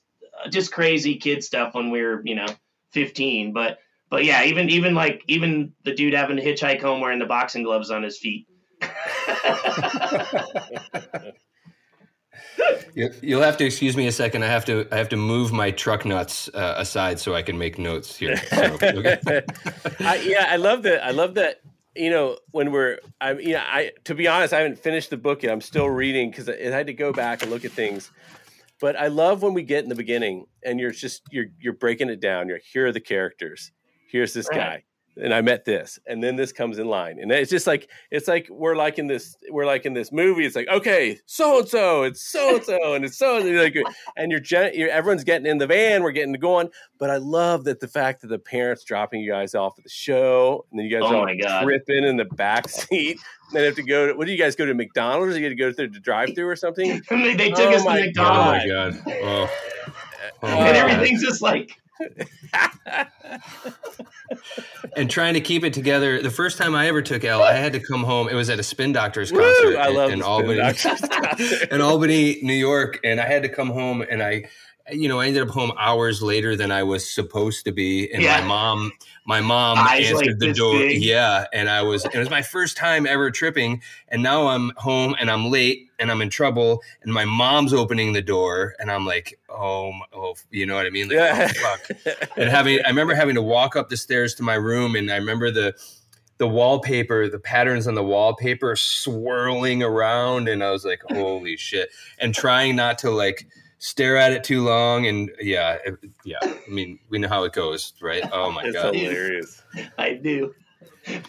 just 0.50 0.72
crazy 0.72 1.16
kid 1.16 1.44
stuff 1.44 1.74
when 1.74 1.90
we 1.90 2.02
were 2.02 2.22
you 2.24 2.34
know 2.34 2.46
fifteen, 2.92 3.52
but. 3.52 3.78
But 4.08 4.24
yeah, 4.24 4.44
even 4.44 4.70
even 4.70 4.94
like 4.94 5.24
even 5.26 5.72
the 5.82 5.92
dude 5.92 6.14
having 6.14 6.36
to 6.36 6.44
hitchhike 6.44 6.80
home 6.80 7.00
wearing 7.00 7.18
the 7.18 7.26
boxing 7.26 7.64
gloves 7.64 7.90
on 7.90 8.04
his 8.04 8.16
feet. 8.16 8.46
You, 12.94 13.10
you'll 13.22 13.42
have 13.42 13.56
to 13.58 13.64
excuse 13.64 13.96
me 13.96 14.06
a 14.06 14.12
second. 14.12 14.42
I 14.42 14.46
have 14.46 14.64
to 14.66 14.86
I 14.90 14.96
have 14.96 15.10
to 15.10 15.16
move 15.16 15.52
my 15.52 15.70
truck 15.70 16.04
nuts 16.06 16.48
uh, 16.54 16.74
aside 16.78 17.20
so 17.20 17.34
I 17.34 17.42
can 17.42 17.58
make 17.58 17.78
notes 17.78 18.16
here. 18.16 18.36
So, 18.36 18.78
okay. 18.82 19.18
I, 20.00 20.16
yeah, 20.24 20.46
I 20.48 20.56
love 20.56 20.82
that. 20.84 21.04
I 21.04 21.10
love 21.10 21.34
that. 21.34 21.60
You 21.94 22.10
know, 22.10 22.38
when 22.50 22.72
we're, 22.72 22.98
I, 23.20 23.32
you 23.32 23.52
know, 23.52 23.62
I 23.64 23.92
to 24.04 24.14
be 24.14 24.28
honest, 24.28 24.52
I 24.54 24.58
haven't 24.58 24.78
finished 24.78 25.10
the 25.10 25.16
book 25.16 25.42
yet. 25.42 25.52
I'm 25.52 25.60
still 25.60 25.88
reading 25.88 26.30
because 26.30 26.48
I 26.48 26.56
had 26.70 26.86
to 26.86 26.94
go 26.94 27.12
back 27.12 27.42
and 27.42 27.50
look 27.50 27.64
at 27.64 27.72
things. 27.72 28.10
But 28.80 28.96
I 28.96 29.08
love 29.08 29.42
when 29.42 29.54
we 29.54 29.62
get 29.62 29.82
in 29.82 29.88
the 29.88 29.94
beginning 29.94 30.46
and 30.62 30.78
you're 30.80 30.90
just 30.90 31.22
you're 31.30 31.46
you're 31.60 31.72
breaking 31.74 32.08
it 32.10 32.20
down. 32.20 32.48
You're 32.48 32.60
here 32.72 32.86
are 32.86 32.92
the 32.92 33.00
characters. 33.00 33.72
Here's 34.10 34.32
this 34.32 34.48
Right. 34.50 34.58
guy. 34.58 34.84
And 35.16 35.32
I 35.32 35.40
met 35.40 35.64
this, 35.64 35.98
and 36.06 36.22
then 36.22 36.36
this 36.36 36.52
comes 36.52 36.78
in 36.78 36.86
line, 36.86 37.18
and 37.20 37.30
it's 37.32 37.50
just 37.50 37.66
like 37.66 37.90
it's 38.10 38.28
like 38.28 38.48
we're 38.50 38.76
like 38.76 38.98
in 38.98 39.06
this 39.06 39.36
we're 39.50 39.66
like 39.66 39.86
in 39.86 39.94
this 39.94 40.12
movie. 40.12 40.44
It's 40.44 40.56
like 40.56 40.68
okay, 40.68 41.18
so 41.26 41.60
and 41.60 41.68
so, 41.68 42.02
it's 42.02 42.22
so 42.22 42.56
and 42.56 42.64
so, 42.64 42.94
and 42.94 43.04
it's 43.04 43.18
so 43.18 43.38
and 43.38 43.56
like, 43.56 43.76
and 44.16 44.30
you're, 44.30 44.70
you're 44.72 44.90
everyone's 44.90 45.24
getting 45.24 45.46
in 45.46 45.58
the 45.58 45.66
van, 45.66 46.02
we're 46.02 46.12
getting 46.12 46.32
going. 46.34 46.68
But 46.98 47.10
I 47.10 47.16
love 47.16 47.64
that 47.64 47.80
the 47.80 47.88
fact 47.88 48.22
that 48.22 48.28
the 48.28 48.38
parents 48.38 48.84
dropping 48.84 49.20
you 49.20 49.30
guys 49.30 49.54
off 49.54 49.74
at 49.78 49.84
the 49.84 49.90
show, 49.90 50.64
and 50.70 50.78
then 50.78 50.86
you 50.86 50.92
guys 50.92 51.02
Oh 51.10 51.16
all 51.16 51.24
my 51.24 51.62
tripping 51.62 52.04
in 52.04 52.16
the 52.16 52.24
back 52.24 52.68
seat. 52.68 53.18
Then 53.52 53.64
have 53.64 53.76
to 53.76 53.82
go. 53.82 54.08
To, 54.08 54.14
what 54.14 54.26
do 54.26 54.32
you 54.32 54.38
guys 54.38 54.56
go 54.56 54.66
to 54.66 54.74
McDonald's? 54.74 55.36
Or 55.36 55.38
you 55.38 55.44
got 55.44 55.50
to 55.50 55.54
go 55.54 55.72
through 55.72 55.90
the 55.90 56.00
drive-through 56.00 56.48
or 56.48 56.56
something? 56.56 56.90
And 56.90 57.04
they, 57.24 57.34
they 57.34 57.50
took 57.50 57.60
Oh 57.60 57.74
us 57.74 57.82
to 57.82 57.88
my 57.88 58.12
Oh 58.18 58.44
my 58.44 58.66
god. 58.66 59.02
Oh. 59.06 59.50
Oh, 60.42 60.48
and 60.48 60.76
everything's 60.76 61.22
just 61.22 61.42
like 61.42 61.72
and 64.96 65.10
trying 65.10 65.34
to 65.34 65.40
keep 65.40 65.64
it 65.64 65.72
together. 65.72 66.20
The 66.20 66.30
first 66.30 66.58
time 66.58 66.74
I 66.74 66.88
ever 66.88 67.02
took 67.02 67.24
L, 67.24 67.42
I 67.42 67.52
had 67.52 67.72
to 67.72 67.80
come 67.80 68.04
home. 68.04 68.28
It 68.28 68.34
was 68.34 68.50
at 68.50 68.58
a 68.58 68.62
Spin 68.62 68.92
Doctors 68.92 69.32
Woo! 69.32 69.40
concert 69.40 69.76
I 69.78 69.88
in- 69.88 69.94
love 69.94 70.10
in 70.10 70.20
Spin 70.20 70.30
Albany, 70.30 70.58
Doctors 70.58 71.62
in 71.70 71.80
Albany, 71.80 72.38
New 72.42 72.54
York, 72.54 73.00
and 73.04 73.20
I 73.20 73.26
had 73.26 73.42
to 73.42 73.48
come 73.48 73.70
home, 73.70 74.02
and 74.02 74.22
I, 74.22 74.48
you 74.92 75.08
know, 75.08 75.18
I 75.20 75.26
ended 75.26 75.42
up 75.42 75.48
home 75.48 75.72
hours 75.78 76.22
later 76.22 76.54
than 76.56 76.70
I 76.70 76.82
was 76.82 77.08
supposed 77.10 77.64
to 77.64 77.72
be, 77.72 78.10
and 78.12 78.22
Yeah. 78.22 78.40
my 78.40 78.46
mom, 78.46 78.92
my 79.26 79.40
mom 79.40 79.78
Eyes 79.78 80.10
answered 80.10 80.26
like 80.28 80.38
the 80.38 80.52
door, 80.52 80.78
big. 80.78 81.02
yeah, 81.02 81.46
and 81.52 81.68
I 81.68 81.82
was, 81.82 82.04
it 82.04 82.16
was 82.16 82.30
my 82.30 82.42
first 82.42 82.76
time 82.76 83.06
ever 83.06 83.30
tripping, 83.30 83.82
and 84.08 84.22
now 84.22 84.46
I'm 84.48 84.70
home 84.76 85.16
and 85.18 85.30
I'm 85.30 85.50
late 85.50 85.88
and 85.98 86.10
I'm 86.10 86.20
in 86.22 86.30
trouble, 86.30 86.82
and 87.02 87.12
my 87.12 87.24
mom's 87.24 87.72
opening 87.72 88.12
the 88.12 88.22
door, 88.22 88.74
and 88.78 88.90
I'm 88.90 89.04
like, 89.06 89.38
oh, 89.48 89.92
oh, 90.12 90.34
you 90.50 90.66
know 90.66 90.76
what 90.76 90.86
I 90.86 90.90
mean? 90.90 91.08
Like, 91.08 91.16
Yeah. 91.18 91.48
oh, 91.56 91.76
fuck 91.76 92.30
and 92.36 92.48
having 92.50 92.84
I 92.84 92.88
remember 92.88 93.14
having 93.14 93.34
to 93.36 93.42
walk 93.42 93.74
up 93.76 93.88
the 93.88 93.96
stairs 93.96 94.34
to 94.36 94.42
my 94.42 94.54
room 94.54 94.94
and 94.94 95.10
I 95.10 95.16
remember 95.16 95.50
the 95.50 95.74
the 96.38 96.46
wallpaper, 96.46 97.28
the 97.30 97.38
patterns 97.38 97.86
on 97.88 97.94
the 97.94 98.04
wallpaper 98.04 98.76
swirling 98.76 99.82
around 99.82 100.48
and 100.48 100.62
I 100.62 100.70
was 100.70 100.84
like, 100.84 101.00
holy 101.08 101.56
shit. 101.56 101.88
And 102.18 102.34
trying 102.34 102.76
not 102.76 102.98
to 102.98 103.10
like 103.10 103.46
stare 103.86 104.16
at 104.16 104.32
it 104.32 104.42
too 104.42 104.64
long 104.64 105.06
and 105.06 105.30
yeah, 105.40 105.78
it- 105.84 105.94
yeah. 106.24 106.38
I 106.42 106.58
mean, 106.68 106.98
we 107.08 107.18
know 107.18 107.28
how 107.28 107.44
it 107.44 107.52
goes, 107.52 107.92
right? 108.02 108.24
Oh 108.32 108.50
my 108.50 108.64
It's 108.64 108.72
god. 108.74 108.94
hilarious. 108.96 109.62
I 109.96 110.14
do. 110.14 110.52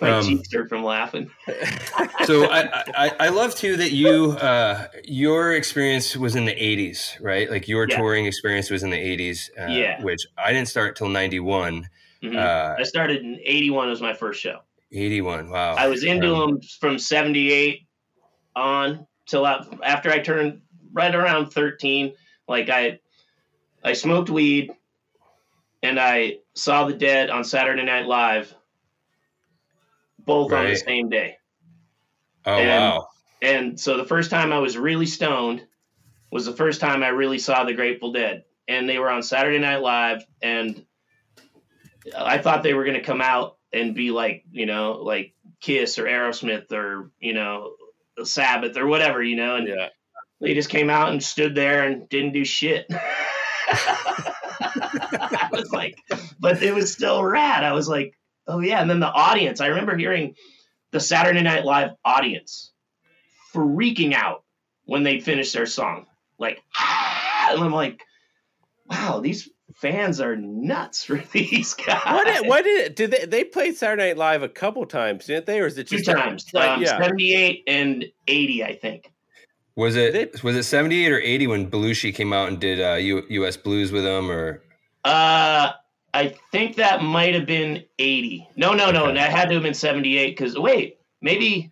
My 0.01 0.10
Um, 0.10 0.26
cheeks 0.26 0.51
hurt 0.51 0.68
from 0.70 0.84
laughing. 0.84 1.30
So 2.26 2.45
I, 2.49 2.84
I 2.97 3.12
I 3.20 3.30
love 3.30 3.53
too 3.53 3.78
that 3.78 3.91
you 3.91 4.32
uh 4.32 4.88
your 5.03 5.53
experience 5.53 6.18
was 6.18 6.36
in 6.36 6.45
the 6.45 6.55
80s, 6.55 7.22
right? 7.22 7.47
Like 7.49 7.68
your 7.68 7.86
Yeah. 7.88 7.97
touring 7.97 8.26
experience 8.26 8.72
was 8.72 8.82
in 8.82 8.89
the 8.89 8.97
80s, 8.97 9.51
uh, 9.60 9.68
Yeah. 9.72 10.01
which 10.01 10.22
I 10.36 10.51
didn't 10.51 10.68
start 10.70 10.95
till 10.95 11.10
91. 11.10 11.88
Mhm. 12.24 12.36
Uh 12.36 12.76
I 12.80 12.84
started 12.84 13.22
in 13.22 13.39
'81 13.45 13.89
was 13.89 14.01
my 14.01 14.14
first 14.16 14.41
show. 14.41 14.62
81. 14.91 15.51
Wow. 15.51 15.76
I 15.76 15.88
was 15.88 16.03
into 16.03 16.34
Um, 16.34 16.39
them 16.53 16.62
from 16.80 16.97
'78 16.97 17.82
on 18.55 19.05
till 19.28 19.45
after 19.45 20.10
I 20.10 20.20
turned 20.20 20.62
right 20.91 21.14
around 21.14 21.51
13. 21.51 22.14
Like 22.48 22.70
I, 22.70 23.00
I 23.84 23.93
smoked 23.93 24.30
weed, 24.30 24.72
and 25.84 26.00
I 26.00 26.39
saw 26.54 26.86
the 26.88 26.93
Dead 26.93 27.30
on 27.30 27.43
Saturday 27.43 27.84
Night 27.84 28.06
Live, 28.06 28.54
both 30.26 30.52
on 30.54 30.66
the 30.66 30.76
same 30.76 31.10
day. 31.10 31.38
Oh 32.45 32.58
and- 32.58 32.70
wow. 32.70 33.08
And 33.39 33.80
so 33.80 33.98
the 33.98 34.06
first 34.06 34.32
time 34.32 34.52
I 34.52 34.58
was 34.58 34.78
really 34.78 35.06
stoned 35.06 35.64
was 36.32 36.45
the 36.45 36.54
first 36.54 36.82
time 36.82 37.04
I 37.04 37.10
really 37.10 37.38
saw 37.38 37.64
the 37.64 37.74
Grateful 37.74 38.12
Dead. 38.12 38.45
And 38.68 38.89
they 38.89 38.98
were 38.98 39.12
on 39.12 39.22
Saturday 39.22 39.60
Night 39.60 39.82
Live, 39.82 40.26
and 40.41 40.84
I 42.18 42.39
thought 42.39 42.64
they 42.64 42.74
were 42.74 42.84
going 42.84 42.98
to 42.98 43.04
come 43.04 43.22
out 43.22 43.58
and 43.72 43.93
be 43.95 44.12
like, 44.12 44.43
you 44.52 44.66
know, 44.66 44.93
like 45.04 45.34
Kiss 45.62 46.00
or 46.00 46.06
Aerosmith 46.06 46.72
or, 46.72 47.12
you 47.20 47.34
know, 47.34 47.74
Sabbath 48.24 48.76
or 48.76 48.88
whatever, 48.88 49.22
you 49.22 49.36
know. 49.36 49.56
And 49.56 49.68
Yeah. 49.68 49.89
They 50.40 50.54
just 50.54 50.70
came 50.70 50.90
out 50.90 51.10
and 51.10 51.24
stood 51.24 51.56
there 51.56 51.88
and 51.88 52.08
didn't 52.10 52.34
do 52.34 52.46
shit. 52.46 52.86
I 53.70 55.50
was 55.52 55.72
like, 55.72 55.98
but 56.40 56.62
it 56.62 56.74
was 56.74 56.92
still 56.92 57.24
rad. 57.24 57.64
I 57.64 57.74
was 57.74 57.88
like, 57.88 58.14
oh 58.48 58.60
yeah. 58.60 58.82
And 58.82 58.90
then 58.90 59.00
the 59.00 59.12
audience, 59.12 59.62
I 59.62 59.68
remember 59.68 59.98
hearing 59.98 60.36
the 60.92 61.00
Saturday 61.00 61.42
Night 61.42 61.66
Live 61.66 61.92
audience 62.06 62.72
freaking 63.54 64.14
out 64.14 64.44
when 64.86 65.04
they 65.04 65.20
finished 65.20 65.54
their 65.54 65.66
song. 65.66 66.06
Like, 66.38 66.62
ah! 66.76 67.50
and 67.52 67.64
I'm 67.64 67.74
like, 67.74 68.02
wow, 68.90 69.20
these 69.20 69.50
fans 69.76 70.22
are 70.22 70.36
nuts 70.36 71.04
for 71.04 71.18
these 71.32 71.74
guys. 71.74 72.02
What 72.06 72.28
did, 72.28 72.48
what 72.48 72.64
did 72.64 72.96
did 72.96 73.12
they 73.12 73.26
they 73.26 73.44
played 73.44 73.76
Saturday 73.76 74.10
Night 74.10 74.18
Live 74.18 74.44
a 74.44 74.50
couple 74.50 74.86
times, 74.86 75.26
didn't 75.26 75.46
they? 75.46 75.60
Or 75.60 75.68
is 75.68 75.78
it 75.78 75.88
Two 75.88 75.98
just 75.98 76.10
times, 76.10 76.46
Like, 76.54 76.70
um, 76.70 76.82
yeah. 76.82 76.98
78 77.00 77.64
and 77.68 78.06
80, 78.28 78.64
I 78.64 78.76
think. 78.76 79.12
Was 79.78 79.96
it 79.96 80.44
was 80.44 80.56
it 80.56 80.64
78 80.64 81.12
or 81.12 81.22
80 81.22 81.48
when 81.48 81.70
Belushi 81.70 82.14
came 82.14 82.34
out 82.34 82.48
and 82.48 82.60
did 82.60 82.82
uh, 82.82 82.96
U, 82.96 83.24
US 83.30 83.56
Blues 83.56 83.92
with 83.92 84.04
him 84.04 84.32
or 84.32 84.64
Uh, 85.06 85.72
I 86.16 86.36
think 86.52 86.78
that 86.78 87.04
might 87.04 87.36
have 87.36 87.46
been 87.46 87.84
80. 88.00 88.50
No, 88.56 88.74
no, 88.74 88.90
no. 88.90 89.06
Okay. 89.06 89.14
That 89.14 89.32
had 89.32 89.50
to 89.50 89.54
have 89.54 89.64
been 89.64 89.76
78. 89.76 90.36
Because, 90.36 90.58
wait, 90.58 90.98
maybe. 91.22 91.72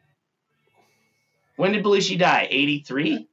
When 1.55 1.71
did 1.71 1.83
Belushi 1.83 2.19
die? 2.19 2.47
83? 2.51 3.27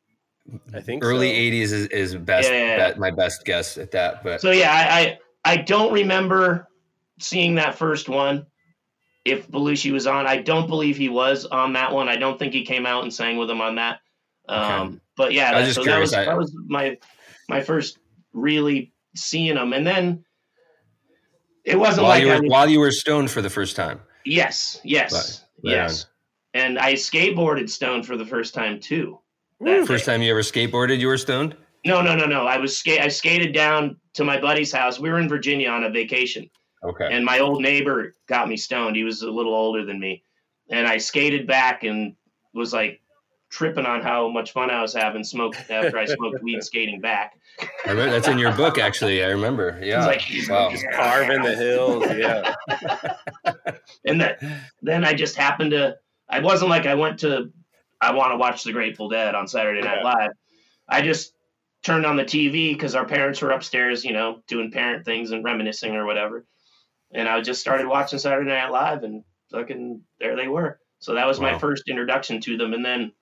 I 0.75 0.81
think 0.81 1.05
early 1.05 1.29
so. 1.29 1.35
80s 1.35 1.63
is, 1.65 1.87
is 1.89 2.15
best 2.17 2.49
Yeah, 2.49 2.55
yeah, 2.55 2.65
yeah. 2.65 2.77
bet- 2.77 2.99
my 2.99 3.11
best 3.11 3.45
guess 3.45 3.77
at 3.77 3.91
that 3.91 4.25
but 4.25 4.41
So, 4.41 4.53
yeah, 4.53 4.73
I, 4.73 5.01
I, 5.01 5.19
I 5.53 5.57
don't 5.59 5.93
remember 5.93 6.67
seeing 7.21 7.57
that 7.57 7.75
first 7.77 8.09
one. 8.09 8.47
If 9.27 9.49
Belushi 9.49 9.93
was 9.93 10.07
on, 10.07 10.27
I 10.27 10.39
don't 10.39 10.67
believe 10.67 10.97
he 10.97 11.11
was 11.11 11.45
on 11.45 11.75
that 11.75 11.93
one. 11.93 12.09
I 12.09 12.17
don't 12.17 12.39
think 12.39 12.55
he 12.55 12.65
came 12.65 12.87
out 12.87 13.03
and 13.03 13.13
sang 13.13 13.37
with 13.37 13.51
him 13.51 13.61
on 13.61 13.75
that. 13.75 14.01
Um, 14.49 15.01
But 15.17 15.33
yeah, 15.33 15.53
that, 15.53 15.73
so 15.75 15.85
that 15.85 16.01
was 16.01 16.13
I- 16.15 16.25
that 16.25 16.37
was 16.37 16.55
my 16.67 16.99
my 17.49 17.61
first 17.61 17.99
really 18.33 18.93
seeing 19.15 19.55
them, 19.55 19.73
and 19.73 19.87
then 19.87 20.25
it 21.65 21.79
wasn't 21.79 22.05
while 22.05 22.11
like 22.17 22.25
you 22.25 22.33
I 22.33 22.41
were 22.41 22.47
while 22.47 22.69
you 22.69 22.81
were 22.81 22.91
stoned 22.91 23.31
for 23.31 23.43
the 23.43 23.51
first 23.51 23.77
time 23.77 24.01
Yes, 24.25 24.81
yes, 24.85 25.13
Right, 25.65 25.71
right 25.73 25.77
yes. 25.83 26.07
And 26.55 26.79
I 26.79 26.95
skateboarded 26.95 27.71
stoned 27.71 28.07
for 28.07 28.17
the 28.17 28.27
first 28.27 28.55
time 28.55 28.79
too. 28.79 29.19
first 29.87 30.05
day. 30.07 30.13
time 30.13 30.23
you 30.23 30.31
ever 30.31 30.43
skateboarded 30.43 30.99
you 30.99 31.07
were 31.09 31.19
stoned 31.19 31.57
No, 31.85 32.01
no, 32.03 32.15
no, 32.15 32.27
no. 32.27 32.47
I 32.47 32.59
was 32.59 32.77
skate. 32.77 33.01
I 33.01 33.09
skated 33.09 33.53
down 33.55 33.97
to 34.15 34.25
my 34.25 34.41
buddy's 34.41 34.73
house. 34.73 34.99
We 35.01 35.11
were 35.11 35.19
in 35.19 35.29
Virginia 35.29 35.69
on 35.71 35.85
a 35.85 35.91
vacation, 35.91 36.49
okay 36.85 37.09
and 37.11 37.25
my 37.25 37.39
old 37.41 37.61
neighbor 37.63 38.15
got 38.29 38.49
me 38.49 38.57
stoned. 38.57 38.97
He 38.97 39.05
was 39.05 39.23
a 39.23 39.31
little 39.31 39.55
older 39.55 39.85
than 39.85 40.01
me, 40.01 40.23
and 40.71 40.87
I 40.87 40.99
skated 40.99 41.47
back 41.47 41.85
and 41.85 42.15
was 42.55 42.73
like 42.73 43.02
tripping 43.53 43.85
on 43.85 44.01
how 44.01 44.29
much 44.29 44.53
fun 44.53 44.71
I 44.71 44.81
was 44.81 44.95
having 44.95 45.23
smoked 45.23 45.59
after 45.71 45.99
I 45.99 46.07
smoked 46.07 46.43
weed 46.43 46.63
skating 46.65 47.01
back. 47.01 47.39
I 47.87 47.91
remember, 47.91 48.11
that's 48.11 48.27
in 48.27 48.39
your 48.39 48.53
book 48.53 48.79
actually 48.79 49.23
I 49.23 49.29
remember 49.29 49.79
yeah 49.83 50.07
like- 50.07 50.23
wow 50.49 50.73
Carving 50.95 51.43
the 51.43 51.55
hills, 51.55 52.05
yeah. 52.17 52.55
and 54.07 54.21
that 54.23 54.43
then 54.81 55.05
I 55.05 55.13
just 55.13 55.37
happened 55.37 55.73
to. 55.73 55.97
I 56.29 56.41
wasn't 56.41 56.71
like 56.71 56.87
I 56.87 56.95
went 56.95 57.21
to. 57.21 57.51
I 58.01 58.13
want 58.15 58.33
to 58.33 58.37
watch 58.37 58.65
the 58.65 58.73
Grateful 58.73 59.09
Dead 59.11 59.35
on 59.35 59.47
Saturday 59.47 59.83
Night 59.83 59.99
Yeah. 59.99 60.13
Live. 60.13 60.31
I 60.89 61.03
just 61.03 61.35
turned 61.85 62.07
on 62.07 62.17
the 62.17 62.25
TV 62.25 62.73
because 62.73 62.95
our 62.95 63.05
parents 63.05 63.41
were 63.43 63.51
upstairs, 63.51 64.05
you 64.05 64.13
know, 64.13 64.43
doing 64.49 64.73
parent 64.73 65.05
things 65.05 65.31
and 65.31 65.45
reminiscing 65.45 65.95
or 65.95 66.07
whatever. 66.07 66.47
And 67.13 67.29
I 67.29 67.41
just 67.43 67.61
started 67.61 67.87
watching 67.87 68.19
Saturday 68.19 68.49
Night 68.51 68.71
Live, 68.71 69.03
and 69.05 69.23
fucking 69.53 70.01
there 70.19 70.37
they 70.37 70.49
were. 70.49 70.81
So 71.01 71.15
that 71.15 71.27
was 71.27 71.39
my 71.39 71.59
first 71.59 71.89
introduction 71.89 72.41
to 72.43 72.57
them. 72.57 72.73
And 72.73 72.85
then 72.85 73.13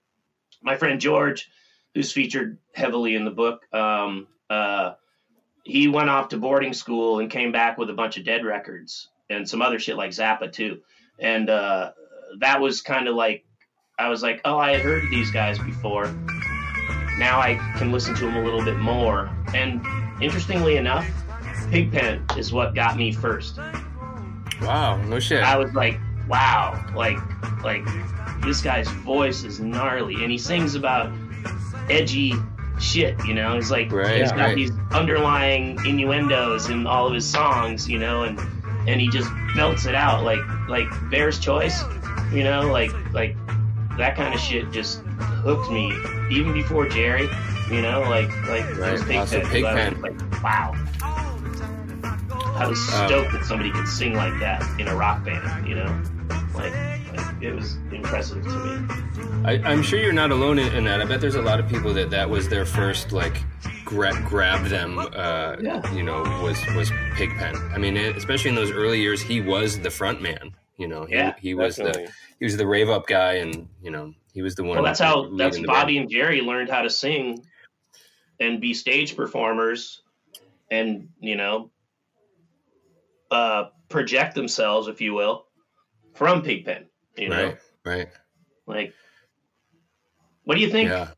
my 0.62 0.76
friend 0.76 1.00
George, 1.00 1.50
who's 1.94 2.12
featured 2.12 2.58
heavily 2.74 3.14
in 3.14 3.24
the 3.24 3.30
book, 3.30 3.62
um, 3.72 4.26
uh, 4.48 4.92
he 5.64 5.88
went 5.88 6.08
off 6.08 6.28
to 6.28 6.38
boarding 6.38 6.72
school 6.72 7.20
and 7.20 7.30
came 7.30 7.52
back 7.52 7.78
with 7.78 7.90
a 7.90 7.94
bunch 7.94 8.16
of 8.16 8.24
dead 8.24 8.44
records 8.44 9.08
and 9.28 9.48
some 9.48 9.62
other 9.62 9.78
shit 9.78 9.96
like 9.96 10.10
Zappa 10.10 10.50
too. 10.52 10.80
And 11.18 11.50
uh, 11.50 11.92
that 12.40 12.60
was 12.60 12.80
kind 12.80 13.08
of 13.08 13.14
like 13.14 13.44
I 13.98 14.08
was 14.08 14.22
like, 14.22 14.40
oh, 14.46 14.56
I 14.56 14.72
had 14.72 14.80
heard 14.80 15.10
these 15.10 15.30
guys 15.30 15.58
before. 15.58 16.06
Now 17.18 17.38
I 17.38 17.56
can 17.76 17.92
listen 17.92 18.14
to 18.14 18.24
them 18.24 18.36
a 18.36 18.42
little 18.42 18.64
bit 18.64 18.78
more. 18.78 19.30
And 19.54 19.84
interestingly 20.22 20.78
enough, 20.78 21.06
Pigpen 21.70 22.24
is 22.36 22.52
what 22.52 22.74
got 22.74 22.96
me 22.96 23.12
first. 23.12 23.58
wow 24.62 24.96
no 25.02 25.20
shit 25.20 25.42
I 25.42 25.56
was 25.56 25.72
like, 25.74 26.00
wow, 26.28 26.82
like, 26.96 27.18
like 27.62 27.86
this 28.42 28.60
guy's 28.62 28.88
voice 28.88 29.44
is 29.44 29.60
gnarly, 29.60 30.22
and 30.22 30.30
he 30.30 30.38
sings 30.38 30.74
about 30.74 31.12
edgy 31.88 32.32
shit. 32.78 33.16
You 33.26 33.34
know, 33.34 33.54
he's 33.54 33.70
like, 33.70 33.92
Right, 33.92 34.20
he's 34.20 34.30
got 34.32 34.38
right. 34.40 34.56
these 34.56 34.72
underlying 34.92 35.78
innuendos 35.84 36.68
in 36.70 36.86
all 36.86 37.06
of 37.06 37.14
his 37.14 37.26
songs. 37.26 37.88
You 37.88 37.98
know, 37.98 38.22
and 38.24 38.38
and 38.88 39.00
he 39.00 39.08
just 39.08 39.30
belts 39.54 39.86
it 39.86 39.94
out 39.94 40.24
like 40.24 40.38
like 40.68 40.86
Bear's 41.10 41.38
Choice. 41.38 41.82
You 42.32 42.44
know, 42.44 42.70
like 42.70 42.92
like 43.12 43.36
that 43.98 44.16
kind 44.16 44.34
of 44.34 44.40
shit 44.40 44.70
just 44.70 45.00
hooked 45.00 45.70
me 45.70 45.92
even 46.30 46.52
before 46.52 46.88
Jerry. 46.88 47.28
You 47.70 47.82
know, 47.82 48.00
like 48.00 48.28
like 48.48 48.64
Right, 48.78 48.96
those 48.98 49.04
lots 49.06 49.32
of 49.32 49.42
Pigpen, 49.44 49.64
I 49.76 49.90
was 49.90 49.98
Like 49.98 50.42
wow. 50.42 50.74
I 51.02 52.66
was 52.66 52.78
Um, 52.92 53.06
stoked 53.08 53.32
that 53.32 53.44
somebody 53.44 53.70
could 53.70 53.88
sing 53.88 54.14
like 54.14 54.38
that 54.40 54.62
in 54.80 54.88
a 54.88 54.94
rock 54.94 55.24
band. 55.24 55.66
You 55.68 55.76
know, 55.76 56.02
like 56.54 56.72
it 57.42 57.54
was 57.54 57.76
impressive 57.92 58.42
to 58.44 58.50
me. 58.50 58.94
I, 59.44 59.52
I'm 59.64 59.82
sure 59.82 59.98
you're 59.98 60.12
not 60.12 60.30
alone 60.30 60.58
in, 60.58 60.72
in 60.74 60.84
that. 60.84 61.00
I 61.00 61.04
bet 61.04 61.20
there's 61.20 61.34
a 61.36 61.42
lot 61.42 61.58
of 61.60 61.68
people 61.68 61.92
that 61.94 62.10
that 62.10 62.28
was 62.28 62.48
their 62.48 62.66
first 62.66 63.12
like 63.12 63.42
gra- 63.84 64.20
grab 64.26 64.66
them. 64.66 64.98
Uh, 64.98 65.56
Yeah. 65.60 65.92
You 65.92 66.02
know, 66.02 66.22
was 66.42 66.58
was 66.76 66.90
Pigpen. 67.14 67.56
I 67.72 67.78
mean, 67.78 67.96
it, 67.96 68.16
especially 68.16 68.50
in 68.50 68.54
those 68.56 68.70
early 68.70 69.00
years, 69.00 69.20
he 69.22 69.40
was 69.40 69.78
the 69.80 69.90
front 69.90 70.20
man. 70.22 70.54
You 70.76 70.88
know, 70.88 71.04
he, 71.04 71.14
Yeah, 71.14 71.34
he 71.40 71.54
was 71.54 71.76
definitely. 71.76 72.06
the 72.06 72.12
he 72.38 72.44
was 72.44 72.56
the 72.56 72.66
rave 72.66 72.88
up 72.88 73.06
guy, 73.06 73.34
and 73.34 73.68
you 73.82 73.90
know, 73.90 74.14
he 74.32 74.42
was 74.42 74.54
the 74.54 74.62
one. 74.64 74.76
Well, 74.76 74.84
that's 74.84 75.00
how 75.00 75.30
that's 75.36 75.58
Bobby 75.60 75.94
band. 75.94 76.02
and 76.04 76.10
Jerry 76.10 76.40
learned 76.40 76.70
how 76.70 76.82
to 76.82 76.90
sing 76.90 77.44
and 78.38 78.60
be 78.60 78.72
stage 78.74 79.16
performers, 79.16 80.02
and 80.70 81.08
you 81.20 81.36
know, 81.36 81.70
uh, 83.30 83.64
project 83.88 84.34
themselves, 84.34 84.88
if 84.88 85.00
you 85.00 85.14
will, 85.14 85.46
from 86.14 86.42
Pigpen. 86.42 86.86
You 87.20 87.28
know, 87.28 87.44
Right, 87.44 87.58
right, 87.84 88.08
like, 88.66 88.94
what 90.44 90.54
do 90.54 90.60
you 90.62 90.70
think? 90.70 90.88
yeah. 90.88 91.08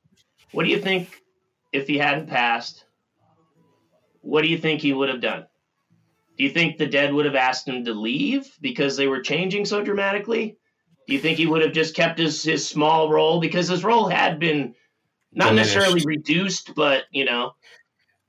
What 0.50 0.64
do 0.64 0.70
you 0.70 0.80
think 0.80 1.22
if 1.72 1.86
he 1.86 1.96
hadn't 1.96 2.28
passed? 2.28 2.84
What 4.20 4.42
do 4.42 4.48
you 4.48 4.58
think 4.58 4.80
he 4.80 4.92
would 4.92 5.08
have 5.08 5.20
done? 5.20 5.46
Do 6.36 6.44
you 6.44 6.50
think 6.50 6.76
the 6.76 6.86
dead 6.86 7.12
would 7.14 7.24
have 7.24 7.34
asked 7.36 7.68
him 7.68 7.84
to 7.84 7.94
leave 7.94 8.50
because 8.60 8.96
they 8.96 9.06
were 9.06 9.20
changing 9.20 9.64
so 9.64 9.82
dramatically? 9.82 10.58
Do 11.06 11.14
you 11.14 11.20
think 11.20 11.38
he 11.38 11.46
would 11.46 11.62
have 11.62 11.72
just 11.72 11.94
kept 11.94 12.18
his, 12.18 12.42
his 12.42 12.68
small 12.68 13.08
role 13.10 13.40
because 13.40 13.68
his 13.68 13.84
role 13.84 14.08
had 14.08 14.38
been 14.38 14.74
not 15.32 15.50
Diminished. 15.50 15.74
necessarily 15.74 16.02
reduced, 16.04 16.74
but 16.74 17.04
you 17.10 17.24
know, 17.24 17.52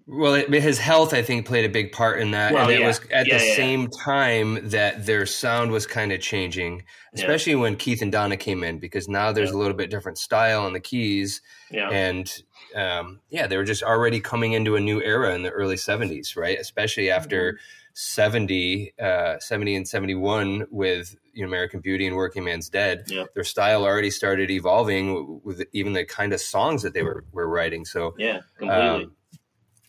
Well, 0.05 0.33
it, 0.33 0.49
his 0.51 0.79
health, 0.79 1.13
I 1.13 1.21
think, 1.21 1.45
played 1.45 1.63
a 1.65 1.69
big 1.69 1.91
part 1.91 2.19
in 2.19 2.31
that, 2.31 2.53
Well, 2.53 2.63
and 2.63 2.71
it 2.71 2.81
yeah. 2.81 2.87
was 2.87 2.99
at 3.11 3.25
Yeah, 3.27 3.37
the 3.37 3.45
yeah. 3.45 3.55
same 3.55 3.87
time 3.87 4.69
that 4.69 5.05
their 5.05 5.25
sound 5.25 5.71
was 5.71 5.87
kind 5.87 6.11
of 6.11 6.19
changing, 6.19 6.83
especially 7.13 7.55
when 7.55 7.75
Keith 7.77 8.01
and 8.01 8.11
Donna 8.11 8.35
came 8.35 8.63
in, 8.63 8.79
because 8.79 9.07
now 9.07 9.31
there's 9.31 9.51
a 9.51 9.57
little 9.57 9.75
bit 9.77 9.89
different 9.89 10.17
style 10.17 10.65
on 10.65 10.73
the 10.73 10.79
keys, 10.81 11.41
yeah, 11.71 11.89
and 11.89 12.43
um, 12.75 13.21
yeah, 13.29 13.47
they 13.47 13.55
were 13.55 13.63
just 13.63 13.83
already 13.83 14.19
coming 14.19 14.53
into 14.53 14.75
a 14.75 14.79
new 14.79 15.01
era 15.01 15.33
in 15.35 15.43
the 15.43 15.51
early 15.51 15.75
'70s, 15.77 16.35
right? 16.35 16.59
Especially 16.59 17.09
after 17.09 17.53
Mm-hmm. 17.53 17.63
70, 17.95 18.93
uh, 18.99 19.37
70 19.39 19.75
and 19.75 19.87
71 19.87 20.65
with 20.71 21.15
you 21.33 21.43
know, 21.43 21.47
American 21.47 21.79
Beauty 21.79 22.07
and 22.07 22.15
Workingman's 22.15 22.67
Dead. 22.67 23.03
Yeah. 23.07 23.25
Their 23.35 23.43
style 23.43 23.83
already 23.85 24.09
started 24.09 24.49
evolving 24.49 25.41
with 25.43 25.63
even 25.73 25.93
the 25.93 26.03
kind 26.03 26.33
of 26.33 26.41
songs 26.41 26.81
that 26.81 26.93
they 26.95 27.03
were 27.03 27.23
were 27.31 27.47
writing. 27.47 27.85
So 27.85 28.15
yeah, 28.17 28.39
completely. 28.57 29.03
um, 29.05 29.15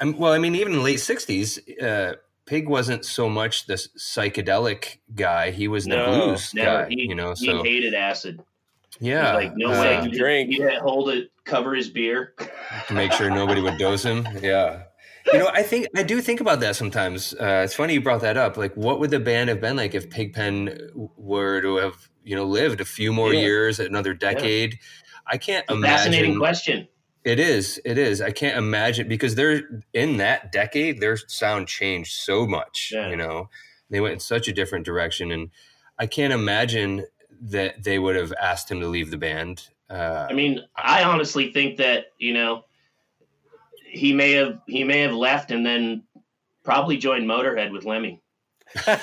I'm, 0.05 0.19
well, 0.19 0.33
I 0.33 0.39
mean, 0.39 0.55
even 0.55 0.73
in 0.73 0.79
the 0.79 0.85
late 0.85 0.99
'60s, 0.99 1.59
uh, 1.83 2.17
Pig 2.47 2.69
wasn't 2.69 3.05
so 3.07 3.29
much 3.31 3.67
the 3.67 3.75
psychedelic 3.75 4.99
guy; 5.15 5.51
he 5.51 5.67
was 5.69 5.85
the 5.85 5.97
No, 5.97 6.27
blues 6.27 6.53
Never. 6.53 6.83
guy. 6.85 6.89
he, 6.91 7.03
you 7.09 7.15
know, 7.15 7.31
he 7.37 7.47
so 7.47 7.63
hated 7.63 7.95
acid. 7.95 8.41
yeah, 9.01 9.41
He's 9.41 9.49
like 9.49 9.57
no 9.57 9.73
uh, 9.73 9.81
way. 9.81 10.03
He'd, 10.03 10.13
drink. 10.19 10.51
he'd 10.51 10.69
hold 10.79 11.09
it, 11.09 11.31
cover 11.45 11.75
his 11.75 11.89
beer. 11.89 12.35
to 12.89 12.95
make 12.95 13.13
sure 13.13 13.31
nobody 13.31 13.61
would 13.63 13.79
dose 13.79 14.03
him. 14.03 14.27
Yeah. 14.43 14.83
You 15.33 15.39
know, 15.39 15.49
I 15.55 15.63
think 15.63 15.87
I 15.97 16.03
do 16.03 16.21
think 16.21 16.43
about 16.43 16.61
that 16.61 16.77
sometimes. 16.77 17.33
Uh, 17.33 17.63
it's 17.65 17.75
funny 17.75 17.95
you 17.95 18.03
brought 18.03 18.21
that 18.21 18.37
up. 18.37 18.59
Like, 18.59 18.75
what 18.77 19.01
would 19.01 19.11
the 19.11 19.21
band 19.21 19.49
have 19.49 19.59
been 19.59 19.75
like 19.75 19.95
if 19.95 20.11
Pigpen 20.11 20.91
were 21.17 21.63
to 21.63 21.77
have, 21.77 22.11
you 22.23 22.37
know, 22.37 22.45
lived 22.45 22.83
a 22.83 22.85
few 22.85 23.11
more 23.11 23.33
Yeah. 23.33 23.41
years, 23.41 23.81
another 23.81 24.13
decade? 24.13 24.79
I 25.27 25.39
can't 25.39 25.67
Fascinating 25.67 26.33
imagine. 26.33 26.39
question. 26.39 26.89
It 27.25 27.41
is. 27.41 27.81
It 27.85 27.97
is. 27.97 28.21
I 28.21 28.31
can't 28.31 28.59
imagine 28.59 29.09
because 29.09 29.35
they're 29.35 29.83
in 29.95 30.19
that 30.19 30.53
decade. 30.53 31.01
Their 31.01 31.17
sound 31.17 31.69
changed 31.69 32.13
so 32.13 32.47
much. 32.47 32.93
Yeah. 32.95 33.09
You 33.09 33.17
know, 33.17 33.49
they 33.89 34.01
went 34.01 34.15
in 34.15 34.21
such 34.21 34.47
a 34.47 34.53
different 34.53 34.85
direction, 34.85 35.33
and 35.33 35.51
I 35.99 36.07
can't 36.07 36.33
imagine 36.33 37.07
that 37.41 37.83
they 37.83 37.99
would 37.99 38.17
have 38.17 38.33
asked 38.41 38.71
him 38.71 38.81
to 38.81 38.89
leave 38.89 39.11
the 39.11 39.17
band. 39.17 39.69
Uh, 39.89 40.27
I 40.29 40.35
mean, 40.35 40.61
I 40.77 41.05
honestly 41.05 41.53
think 41.53 41.79
that 41.79 42.07
you 42.19 42.35
know 42.35 42.65
he 43.87 44.13
may 44.13 44.33
have 44.33 44.61
he 44.67 44.85
may 44.85 45.01
have 45.01 45.15
left 45.15 45.51
and 45.51 45.65
then 45.65 46.03
probably 46.63 46.97
joined 46.97 47.27
Motorhead 47.27 47.73
with 47.73 47.85
Lemmy. 47.85 48.21
all 48.87 48.95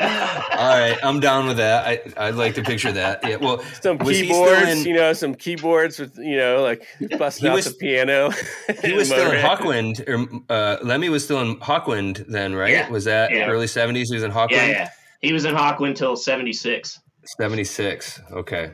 right, 0.00 0.96
I'm 1.02 1.20
down 1.20 1.46
with 1.46 1.56
that. 1.58 1.86
I 1.86 2.28
I'd 2.28 2.34
like 2.34 2.54
to 2.54 2.62
picture 2.62 2.92
that. 2.92 3.20
Yeah. 3.28 3.36
Well, 3.36 3.62
some 3.80 3.98
Was 3.98 4.16
he 4.18 4.24
still 4.26 4.44
keyboards, 4.44 4.68
in- 4.80 4.86
you 4.88 4.94
know, 4.94 5.12
some 5.12 5.34
keyboards 5.34 5.98
with, 5.98 6.16
you 6.18 6.36
know, 6.36 6.62
like 6.62 6.86
busting 7.18 7.44
He 7.46 7.50
out 7.50 7.54
was- 7.56 7.66
the 7.66 7.74
piano. 7.74 8.30
he 8.84 8.92
was 8.94 9.08
still 9.08 9.30
in 9.30 9.38
Hawkwind, 9.44 10.08
or 10.08 10.26
uh, 10.52 10.78
Lemmy 10.82 11.08
was 11.08 11.24
still 11.24 11.40
in 11.40 11.56
Hawkwind 11.60 12.26
then, 12.28 12.54
right? 12.54 12.72
Yeah. 12.72 12.88
Was 12.88 13.04
that 13.04 13.30
Yeah. 13.32 13.48
early 13.48 13.66
'70s? 13.66 14.06
He 14.08 14.14
was 14.14 14.22
in 14.22 14.30
Hawkwind. 14.30 14.50
Yeah, 14.52 14.66
yeah. 14.66 14.90
He 15.20 15.32
was 15.32 15.44
in 15.44 15.54
Hawkwind 15.54 15.96
till 15.96 16.16
'76. 16.16 17.00
76. 17.36 18.20
Okay. 18.32 18.70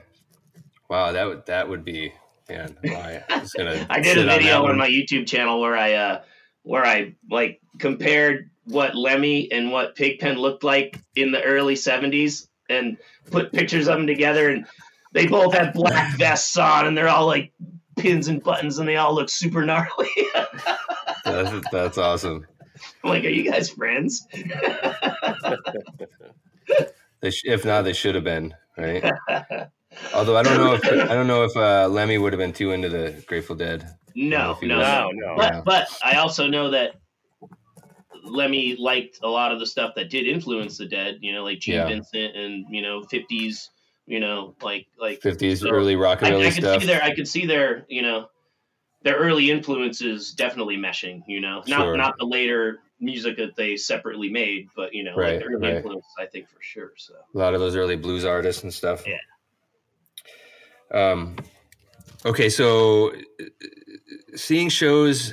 Wow, 0.89 1.13
that 1.13 1.25
would 1.27 1.47
that 1.47 1.69
would 1.69 1.85
be 1.85 2.13
man. 2.49 2.77
I 2.85 3.23
was 3.41 3.53
gonna. 3.53 3.85
I 3.91 4.01
did 4.01 4.19
a 4.19 4.25
video 4.27 4.63
that 4.63 4.71
on, 4.71 4.79
my 4.79 4.89
YouTube 4.89 5.27
channel 5.27 5.61
where 5.61 5.77
I 5.77 5.95
uh 5.95 6.21
where 6.63 6.85
I 6.85 7.15
like 7.31 7.61
compared 7.79 8.51
what 8.65 8.95
Lemmy 8.95 9.51
and 9.53 9.71
what 9.73 9.95
Pigpen 9.95 10.37
looked 10.37 10.65
like 10.65 10.99
in 11.17 11.33
the 11.33 11.43
early 11.43 11.75
'70s 11.75 12.49
and 12.69 12.97
put 13.31 13.53
pictures 13.53 13.89
of 13.89 13.97
them 13.97 14.07
together, 14.07 14.51
and 14.51 14.67
they 15.13 15.27
both 15.27 15.55
have 15.55 15.75
black 15.75 16.17
vests 16.19 16.57
on, 16.57 16.87
and 16.87 16.97
they're 16.97 17.09
all 17.09 17.27
like 17.27 17.53
pins 17.97 18.29
and 18.29 18.43
buttons, 18.43 18.79
and 18.79 18.89
they 18.89 18.97
all 18.97 19.15
look 19.15 19.29
super 19.29 19.65
gnarly. 19.65 20.09
That's, 21.25 21.71
that's 21.73 21.97
awesome. 21.99 22.47
I'm 23.03 23.09
like, 23.11 23.25
are 23.25 23.29
you 23.29 23.51
guys 23.51 23.71
friends? 23.71 24.27
They 27.21 27.31
sh- 27.31 27.45
if 27.47 27.65
not, 27.65 27.83
they 27.83 27.95
should 27.95 28.15
have 28.17 28.25
been 28.25 28.55
right. 28.77 29.03
Although 30.15 30.37
I 30.37 30.43
don't 30.43 30.59
know 30.59 30.75
if 30.75 30.85
I 30.85 31.15
don't 31.15 31.27
know 31.27 31.45
if 31.45 31.57
uh, 31.57 31.89
Lemmy 31.89 32.19
would 32.19 32.35
have 32.35 32.39
been 32.39 32.53
too 32.53 32.73
into 32.73 32.91
the 32.91 33.25
Grateful 33.27 33.57
Dead. 33.57 33.89
No, 34.15 34.59
no, 34.61 34.77
no. 34.79 34.79
No, 34.79 35.11
no. 35.13 35.35
But 35.37 35.53
Yeah. 35.55 35.63
but 35.65 35.89
I 36.05 36.17
also 36.17 36.49
know 36.49 36.71
that 36.71 36.97
Lemmy 38.25 38.77
liked 38.77 39.21
a 39.23 39.29
lot 39.29 39.53
of 39.53 39.61
the 39.61 39.67
stuff 39.67 39.95
that 39.97 40.11
did 40.11 40.27
influence 40.27 40.79
the 40.79 40.87
Dead. 40.87 41.19
You 41.21 41.33
know, 41.33 41.45
like 41.45 41.59
Gene 41.61 41.75
Yeah. 41.77 41.89
Vincent 41.89 42.37
and 42.37 42.67
you 42.71 42.83
know 42.83 43.03
'50s. 43.03 43.69
You 44.07 44.21
know, 44.21 44.55
like 44.61 44.87
like 45.01 45.21
50s 45.23 45.59
So, 45.61 45.71
early 45.71 45.95
I, 45.95 45.99
rockabilly 45.99 46.47
I 46.47 46.51
could 46.51 46.63
stuff. 46.63 46.81
see 46.83 46.87
their 46.87 47.03
I 47.03 47.15
could 47.15 47.27
see 47.29 47.47
their 47.47 47.87
you 47.89 48.03
know 48.03 48.29
their 49.03 49.17
early 49.17 49.51
influences 49.51 50.33
definitely 50.33 50.77
meshing. 50.77 51.23
You 51.27 51.41
know, 51.41 51.63
not 51.67 51.85
Sure. 51.85 51.97
not 51.97 52.19
the 52.19 52.27
later 52.27 52.81
music 53.01 53.37
that 53.39 53.57
they 53.57 53.77
separately 53.77 54.31
made, 54.31 54.69
but 54.77 54.95
you 54.95 55.05
know, 55.05 55.17
Right, 55.17 55.37
like 55.41 55.47
early 55.47 55.69
right. 55.69 55.77
influences. 55.77 56.11
I 56.19 56.27
think 56.27 56.49
for 56.49 56.61
sure. 56.61 56.93
So 56.97 57.15
a 57.35 57.39
lot 57.39 57.55
of 57.55 57.61
those 57.61 57.77
early 57.77 57.97
blues 57.97 58.25
artists 58.27 58.63
and 58.63 58.73
stuff. 58.75 59.05
Yeah. 59.07 59.17
Um, 60.93 61.37
okay, 62.25 62.49
so 62.49 63.11
uh, 63.15 63.17
seeing 64.37 64.69
shows, 64.69 65.33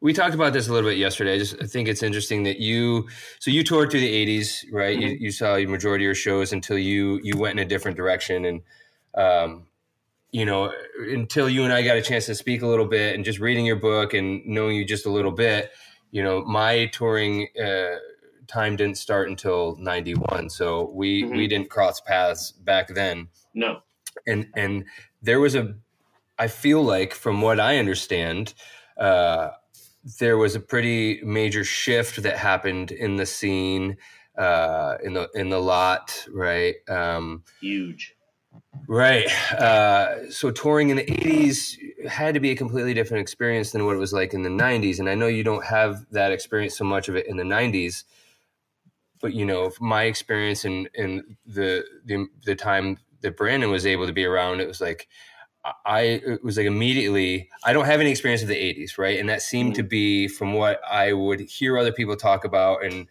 we 0.00 0.12
talked 0.12 0.34
about 0.34 0.52
this 0.52 0.68
a 0.68 0.72
little 0.72 0.88
bit 0.88 0.98
yesterday. 0.98 1.34
I 1.34 1.38
just 1.38 1.56
I 1.62 1.66
think 1.66 1.88
it's 1.88 2.02
interesting 2.02 2.44
that 2.44 2.58
you, 2.58 3.08
so 3.38 3.50
you 3.50 3.62
toured 3.64 3.90
through 3.90 4.00
the 4.00 4.26
'80s, 4.26 4.64
right? 4.72 4.98
You, 4.98 5.08
you 5.20 5.30
saw 5.30 5.56
the 5.56 5.66
majority 5.66 6.04
of 6.04 6.06
your 6.06 6.14
shows 6.14 6.52
until 6.52 6.78
you 6.78 7.20
you 7.22 7.36
went 7.36 7.58
in 7.58 7.66
a 7.66 7.68
different 7.68 7.96
direction, 7.96 8.44
and 8.44 8.62
um, 9.14 9.66
you 10.32 10.44
know, 10.44 10.72
until 10.98 11.48
you 11.48 11.64
and 11.64 11.72
I 11.72 11.82
got 11.82 11.96
a 11.96 12.02
chance 12.02 12.26
to 12.26 12.34
speak 12.34 12.62
a 12.62 12.66
little 12.66 12.86
bit, 12.86 13.14
and 13.14 13.24
just 13.24 13.38
reading 13.40 13.66
your 13.66 13.76
book 13.76 14.14
and 14.14 14.44
knowing 14.46 14.76
you 14.76 14.84
just 14.84 15.06
a 15.06 15.10
little 15.10 15.32
bit, 15.32 15.70
you 16.10 16.22
know, 16.22 16.42
my 16.44 16.86
touring. 16.86 17.48
Uh, 17.62 17.96
time 18.46 18.74
didn't 18.74 18.98
start 18.98 19.28
until 19.28 19.76
91 19.76 20.50
so 20.50 20.90
we 20.92 21.22
Mhm. 21.22 21.36
we 21.36 21.46
didn't 21.46 21.70
cross 21.70 22.00
paths 22.00 22.50
back 22.50 22.88
then 22.88 23.28
no, 23.54 23.80
and 24.26 24.48
and 24.56 24.84
there 25.22 25.38
was 25.38 25.54
a 25.54 25.76
i 26.36 26.48
feel 26.48 26.82
like 26.82 27.14
from 27.14 27.42
what 27.42 27.60
i 27.60 27.78
understand 27.78 28.54
uh 28.98 29.50
there 30.18 30.38
was 30.38 30.54
a 30.54 30.60
pretty 30.60 31.20
major 31.22 31.64
shift 31.64 32.22
that 32.22 32.36
happened 32.36 32.90
in 32.90 33.16
the 33.16 33.26
scene 33.26 33.96
uh 34.38 34.96
in 35.02 35.12
the 35.12 35.28
in 35.34 35.48
the 35.50 35.58
lot 35.58 36.26
right 36.32 36.76
um 36.88 37.42
huge. 37.60 38.16
Right. 38.86 39.30
Uh, 39.52 40.30
so 40.30 40.50
touring 40.50 40.90
in 40.90 40.96
the 40.96 41.04
80s 41.04 41.76
had 42.08 42.34
to 42.34 42.40
be 42.40 42.50
a 42.50 42.56
completely 42.56 42.94
different 42.94 43.22
experience 43.22 43.70
than 43.70 43.86
what 43.86 43.94
it 43.94 43.98
was 43.98 44.12
like 44.12 44.34
in 44.34 44.42
the 44.42 44.48
90s. 44.48 44.98
And 44.98 45.08
I 45.08 45.14
know 45.14 45.26
you 45.26 45.44
don't 45.44 45.64
have 45.64 46.06
that 46.10 46.32
experience 46.32 46.76
so 46.76 46.84
much 46.84 47.08
of 47.08 47.14
it 47.14 47.26
in 47.26 47.36
the 47.36 47.44
90s. 47.44 48.04
But, 49.20 49.34
you 49.34 49.44
know, 49.44 49.70
my 49.80 50.04
experience 50.04 50.64
in, 50.64 50.88
in 50.94 51.36
the, 51.46 51.84
the, 52.04 52.26
the 52.44 52.54
time 52.54 52.98
that 53.20 53.36
Brandon 53.36 53.70
was 53.70 53.86
able 53.86 54.06
to 54.06 54.12
be 54.12 54.24
around, 54.24 54.60
it 54.60 54.68
was 54.68 54.80
like, 54.80 55.08
I, 55.84 56.00
it 56.00 56.42
was 56.42 56.56
like 56.56 56.66
immediately, 56.66 57.50
I 57.64 57.72
don't 57.72 57.84
have 57.84 58.00
any 58.00 58.10
experience 58.10 58.42
of 58.42 58.48
the 58.48 58.54
80s, 58.54 58.96
right? 58.96 59.18
And 59.18 59.28
that 59.28 59.42
seemed 59.42 59.74
to 59.74 59.84
mm. 59.84 59.88
be 59.90 60.28
from 60.28 60.54
what 60.54 60.80
I 60.90 61.12
would 61.12 61.40
hear 61.40 61.76
other 61.76 61.92
people 61.92 62.16
talk 62.16 62.44
about 62.44 62.82
and 62.84 63.06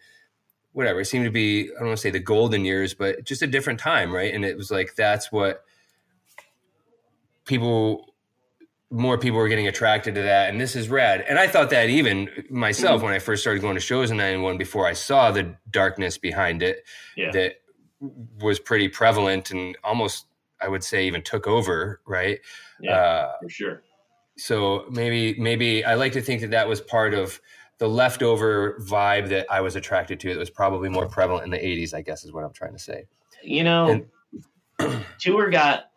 whatever. 0.72 1.00
It 1.00 1.06
seemed 1.06 1.26
to 1.26 1.30
be, 1.30 1.70
I 1.70 1.78
don't 1.78 1.88
want 1.88 1.98
to 1.98 2.02
say 2.02 2.10
the 2.10 2.18
golden 2.18 2.64
years, 2.64 2.92
but 2.92 3.24
just 3.24 3.42
a 3.42 3.46
different 3.46 3.78
time, 3.78 4.12
right? 4.12 4.34
And 4.34 4.44
it 4.44 4.56
was 4.56 4.70
like 4.70 4.96
that's 4.96 5.30
what 5.30 5.64
people 7.44 8.10
more 8.92 9.16
people 9.18 9.38
were 9.38 9.48
getting 9.48 9.68
attracted 9.68 10.16
to 10.16 10.22
that, 10.22 10.50
and 10.50 10.60
this 10.60 10.74
is 10.74 10.88
rad. 10.88 11.24
And 11.28 11.38
I 11.38 11.46
thought 11.46 11.70
that 11.70 11.88
even 11.88 12.28
myself 12.50 13.00
mm. 13.00 13.04
when 13.04 13.14
I 13.14 13.20
first 13.20 13.42
started 13.42 13.60
going 13.60 13.76
to 13.76 13.80
shows 13.80 14.10
in 14.10 14.16
'91, 14.16 14.58
before 14.58 14.86
I 14.86 14.94
saw 14.94 15.30
the 15.30 15.54
darkness 15.70 16.18
behind 16.18 16.62
it, 16.62 16.84
Yeah. 17.16 17.30
that 17.30 17.60
was 18.40 18.58
pretty 18.58 18.88
prevalent 18.88 19.50
and 19.52 19.76
almost, 19.84 20.26
I 20.60 20.68
would 20.68 20.84
say, 20.84 21.06
even 21.06 21.22
took 21.22 21.46
over. 21.46 22.00
Right. 22.06 22.40
Yeah, 22.80 22.96
Uh, 22.96 23.32
for 23.42 23.48
sure. 23.48 23.82
so 24.36 24.86
maybe 24.90 25.38
maybe 25.40 25.84
I 25.84 25.94
like 25.94 26.12
to 26.12 26.20
think 26.22 26.40
that 26.42 26.50
that 26.50 26.68
was 26.68 26.80
part 26.80 27.14
of 27.14 27.40
the 27.78 27.88
leftover 27.88 28.78
vibe 28.80 29.28
that 29.30 29.46
I 29.50 29.60
was 29.60 29.76
attracted 29.76 30.20
to. 30.20 30.28
That 30.34 30.38
was 30.38 30.50
probably 30.50 30.88
more 30.88 31.06
prevalent 31.08 31.44
in 31.44 31.50
the 31.50 31.58
'80s. 31.58 31.94
I 31.94 32.02
guess 32.02 32.24
is 32.24 32.32
what 32.32 32.44
I'm 32.44 32.52
trying 32.52 32.72
to 32.72 32.78
say. 32.78 33.04
You 33.42 33.64
know, 33.64 34.04
And- 34.78 35.04
tour 35.18 35.50
got 35.50 35.90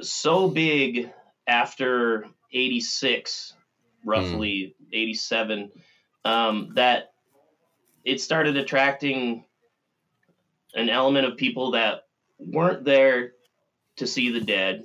so 0.00 0.48
big 0.48 1.10
after 1.46 2.24
86, 2.52 3.54
roughly 4.04 4.74
87, 4.92 5.70
um, 6.24 6.70
that 6.74 7.12
it 8.04 8.20
started 8.20 8.56
attracting 8.56 9.44
an 10.74 10.88
element 10.88 11.26
of 11.26 11.36
people 11.36 11.72
that 11.72 12.06
weren't 12.38 12.84
there 12.84 13.32
to 14.02 14.06
see 14.08 14.30
the 14.30 14.40
dead. 14.40 14.84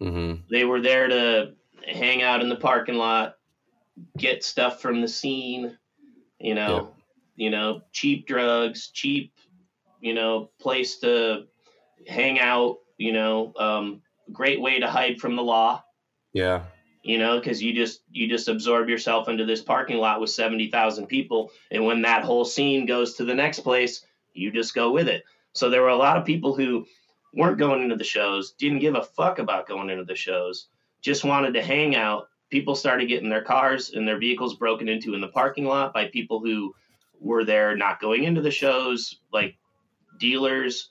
hmm 0.00 0.34
They 0.50 0.64
were 0.64 0.80
there 0.80 1.08
to 1.08 1.54
hang 1.86 2.22
out 2.22 2.40
in 2.40 2.48
the 2.48 2.56
parking 2.56 2.94
lot, 2.94 3.34
get 4.16 4.44
stuff 4.44 4.80
from 4.80 5.00
the 5.00 5.08
scene, 5.08 5.76
you 6.38 6.54
know, 6.54 6.94
you 7.36 7.50
know, 7.50 7.82
cheap 7.92 8.26
drugs, 8.26 8.90
cheap, 8.92 9.32
you 10.00 10.14
know, 10.14 10.50
place 10.60 11.00
to 11.00 11.46
hang 12.06 12.38
out, 12.38 12.78
you 12.98 13.12
know, 13.12 13.52
um, 13.56 14.02
great 14.32 14.60
way 14.60 14.78
to 14.78 14.88
hide 14.88 15.18
from 15.18 15.34
the 15.34 15.42
law, 15.42 15.82
Yeah. 16.32 16.62
you 17.02 17.18
know, 17.18 17.38
because 17.38 17.60
you 17.60 17.72
just 17.72 18.02
you 18.12 18.28
just 18.28 18.48
absorb 18.48 18.88
yourself 18.88 19.28
into 19.28 19.44
this 19.44 19.62
parking 19.62 19.98
lot 19.98 20.20
with 20.20 20.30
seventy 20.30 20.70
thousand 20.70 21.06
people, 21.08 21.50
and 21.72 21.84
when 21.84 22.02
that 22.02 22.24
whole 22.24 22.44
scene 22.44 22.86
goes 22.86 23.14
to 23.14 23.24
the 23.24 23.34
next 23.34 23.60
place, 23.60 24.06
you 24.34 24.52
just 24.52 24.72
go 24.74 24.92
with 24.92 25.08
it. 25.08 25.24
So 25.52 25.68
there 25.68 25.82
were 25.82 25.88
a 25.88 25.96
lot 25.96 26.16
of 26.16 26.24
people 26.24 26.54
who 26.54 26.86
weren't 27.34 27.58
going 27.58 27.82
into 27.82 27.96
the 27.96 28.04
shows, 28.04 28.52
didn't 28.52 28.80
give 28.80 28.94
a 28.94 29.02
fuck 29.02 29.38
about 29.38 29.66
going 29.68 29.90
into 29.90 30.04
the 30.04 30.14
shows, 30.14 30.68
just 31.00 31.24
wanted 31.24 31.54
to 31.54 31.62
hang 31.62 31.96
out. 31.96 32.28
People 32.50 32.74
started 32.74 33.08
getting 33.08 33.30
their 33.30 33.42
cars 33.42 33.90
and 33.94 34.06
their 34.06 34.18
vehicles 34.18 34.56
broken 34.56 34.88
into 34.88 35.14
in 35.14 35.20
the 35.20 35.28
parking 35.28 35.64
lot 35.64 35.94
by 35.94 36.06
people 36.06 36.40
who 36.40 36.74
were 37.20 37.44
there 37.44 37.76
not 37.76 38.00
going 38.00 38.24
into 38.24 38.42
the 38.42 38.50
shows, 38.50 39.20
like 39.32 39.56
dealers, 40.18 40.90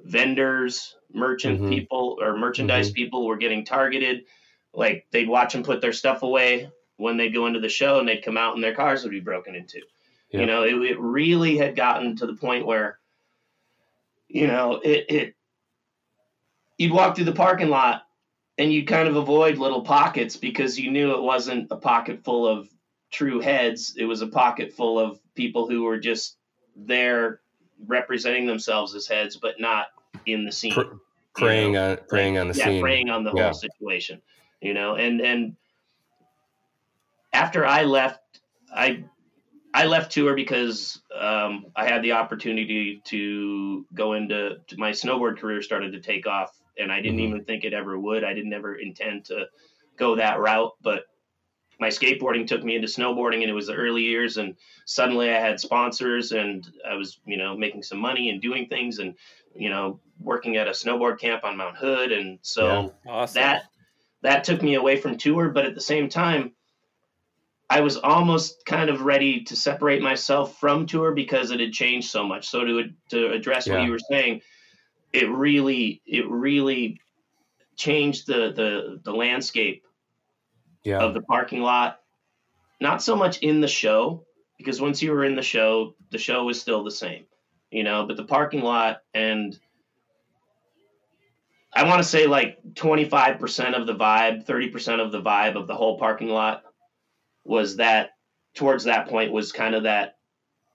vendors, 0.00 0.96
merchant 1.12 1.60
Mhm. 1.60 1.68
people, 1.68 2.18
or 2.20 2.36
merchandise 2.36 2.90
people 2.90 3.26
were 3.26 3.36
getting 3.36 3.64
targeted. 3.64 4.24
Like 4.72 5.06
they'd 5.10 5.28
watch 5.28 5.52
them 5.52 5.62
put 5.62 5.80
their 5.80 5.92
stuff 5.92 6.22
away 6.22 6.70
when 6.96 7.16
they'd 7.16 7.34
go 7.34 7.46
into 7.46 7.60
the 7.60 7.68
show 7.68 7.98
and 7.98 8.08
they'd 8.08 8.24
come 8.24 8.36
out 8.36 8.54
and 8.54 8.64
their 8.64 8.74
cars 8.74 9.02
would 9.02 9.10
be 9.10 9.20
broken 9.20 9.54
into. 9.54 9.80
Yeah. 10.30 10.40
You 10.40 10.46
know, 10.46 10.62
it, 10.62 10.74
it 10.74 10.98
really 10.98 11.56
had 11.58 11.76
gotten 11.76 12.16
to 12.16 12.26
the 12.26 12.34
point 12.34 12.66
where, 12.66 12.98
you 14.28 14.46
know, 14.46 14.80
it, 14.82 15.06
it 15.08 15.34
you'd 16.78 16.92
walk 16.92 17.16
through 17.16 17.24
the 17.24 17.32
parking 17.32 17.68
lot 17.68 18.02
and 18.58 18.72
you'd 18.72 18.86
kind 18.86 19.08
of 19.08 19.16
avoid 19.16 19.58
little 19.58 19.82
pockets 19.82 20.36
because 20.36 20.78
you 20.78 20.90
knew 20.90 21.14
it 21.14 21.22
wasn't 21.22 21.68
a 21.70 21.76
pocket 21.76 22.24
full 22.24 22.46
of 22.46 22.68
true 23.12 23.40
heads. 23.40 23.94
It 23.96 24.04
was 24.04 24.22
a 24.22 24.26
pocket 24.26 24.72
full 24.72 24.98
of 24.98 25.20
people 25.34 25.68
who 25.68 25.84
were 25.84 25.98
just 25.98 26.36
there 26.76 27.40
representing 27.86 28.46
themselves 28.46 28.94
as 28.94 29.06
heads, 29.06 29.36
but 29.36 29.60
not 29.60 29.86
in 30.26 30.44
the 30.44 30.52
scene. 30.52 30.74
Pr- 30.74 30.96
preying 31.34 31.76
on 31.76 31.98
preying 32.08 32.38
on 32.38 32.48
the 32.48 32.54
yeah, 32.54 32.66
scene. 32.66 32.80
preying 32.80 33.10
on 33.10 33.24
the 33.24 33.32
Yeah. 33.34 33.44
whole 33.44 33.54
situation. 33.54 34.22
You 34.60 34.74
know, 34.74 34.94
and 34.94 35.20
and 35.20 35.56
after 37.32 37.66
I 37.66 37.82
left, 37.82 38.40
I 38.74 39.04
I 39.74 39.86
left 39.86 40.12
tour 40.12 40.34
because 40.34 41.02
um, 41.18 41.66
I 41.74 41.86
had 41.86 42.02
the 42.02 42.12
opportunity 42.12 43.02
to 43.06 43.84
go 43.92 44.14
into 44.14 44.58
to 44.68 44.76
my 44.78 44.92
snowboard 44.92 45.38
career 45.38 45.60
started 45.60 45.92
to 45.92 46.00
take 46.00 46.26
off, 46.26 46.56
and 46.78 46.92
I 46.92 47.00
didn't 47.00 47.18
Mhm. 47.18 47.28
even 47.28 47.44
think 47.44 47.64
it 47.64 47.72
ever 47.72 47.98
would. 47.98 48.24
I 48.24 48.34
didn't 48.34 48.52
ever 48.52 48.74
intend 48.76 49.26
to 49.26 49.48
go 49.96 50.16
that 50.16 50.40
route, 50.40 50.72
but 50.82 51.04
my 51.80 51.88
skateboarding 51.88 52.46
took 52.46 52.62
me 52.62 52.76
into 52.76 52.86
snowboarding, 52.86 53.40
and 53.42 53.50
it 53.50 53.54
was 53.54 53.66
the 53.66 53.74
early 53.74 54.02
years, 54.02 54.36
and 54.36 54.56
suddenly 54.86 55.30
I 55.30 55.40
had 55.40 55.58
sponsors, 55.60 56.32
and 56.32 56.66
I 56.88 56.94
was 56.94 57.20
you 57.26 57.36
know 57.36 57.56
making 57.56 57.82
some 57.82 57.98
money 57.98 58.30
and 58.30 58.40
doing 58.40 58.66
things, 58.68 58.98
and 58.98 59.16
you 59.54 59.70
know 59.70 60.00
working 60.18 60.56
at 60.56 60.68
a 60.68 60.72
snowboard 60.72 61.18
camp 61.18 61.44
on 61.44 61.56
Mount 61.56 61.76
Hood, 61.76 62.12
and 62.12 62.38
so 62.42 62.94
Awesome. 63.06 63.40
that 63.40 63.64
that 64.24 64.42
took 64.42 64.62
me 64.62 64.74
away 64.74 64.96
from 64.96 65.16
tour 65.16 65.50
but 65.50 65.66
at 65.66 65.74
the 65.74 65.80
same 65.80 66.08
time 66.08 66.54
i 67.70 67.80
was 67.80 67.96
almost 67.98 68.64
kind 68.66 68.90
of 68.90 69.02
ready 69.02 69.44
to 69.44 69.54
separate 69.54 70.02
myself 70.02 70.58
from 70.58 70.86
tour 70.86 71.12
because 71.12 71.50
it 71.50 71.60
had 71.60 71.72
changed 71.72 72.08
so 72.10 72.24
much 72.24 72.48
so 72.48 72.64
to 72.64 72.90
to 73.08 73.30
address 73.30 73.68
what 73.68 73.82
you 73.82 73.90
were 73.90 73.98
saying 73.98 74.40
it 75.14 75.30
really 75.30 76.02
it 76.04 76.28
really 76.28 77.00
changed 77.76 78.26
the 78.26 78.52
the 78.52 79.00
the 79.04 79.12
landscape 79.12 79.84
Yeah. 80.82 80.98
of 80.98 81.14
the 81.14 81.22
parking 81.22 81.62
lot 81.62 82.00
not 82.80 83.02
so 83.02 83.16
much 83.16 83.38
in 83.38 83.60
the 83.60 83.68
show 83.68 84.26
because 84.58 84.80
once 84.80 85.00
you 85.02 85.12
were 85.12 85.24
in 85.24 85.36
the 85.36 85.42
show 85.42 85.94
the 86.10 86.18
show 86.18 86.44
was 86.44 86.60
still 86.60 86.84
the 86.84 86.90
same 86.90 87.24
you 87.70 87.84
know 87.84 88.06
but 88.06 88.16
the 88.16 88.24
parking 88.24 88.60
lot 88.60 88.98
and 89.14 89.58
i 91.74 91.84
want 91.84 92.02
to 92.02 92.08
say 92.08 92.26
like 92.26 92.58
25% 92.74 93.74
of 93.80 93.86
the 93.86 93.94
vibe 93.94 94.44
30% 94.44 95.00
of 95.00 95.12
the 95.12 95.22
vibe 95.22 95.56
of 95.56 95.66
the 95.66 95.74
whole 95.74 95.98
parking 95.98 96.28
lot 96.28 96.64
was 97.44 97.76
that 97.76 98.10
towards 98.54 98.84
that 98.84 99.08
point 99.08 99.32
was 99.32 99.52
kind 99.52 99.74
of 99.74 99.84
that 99.84 100.16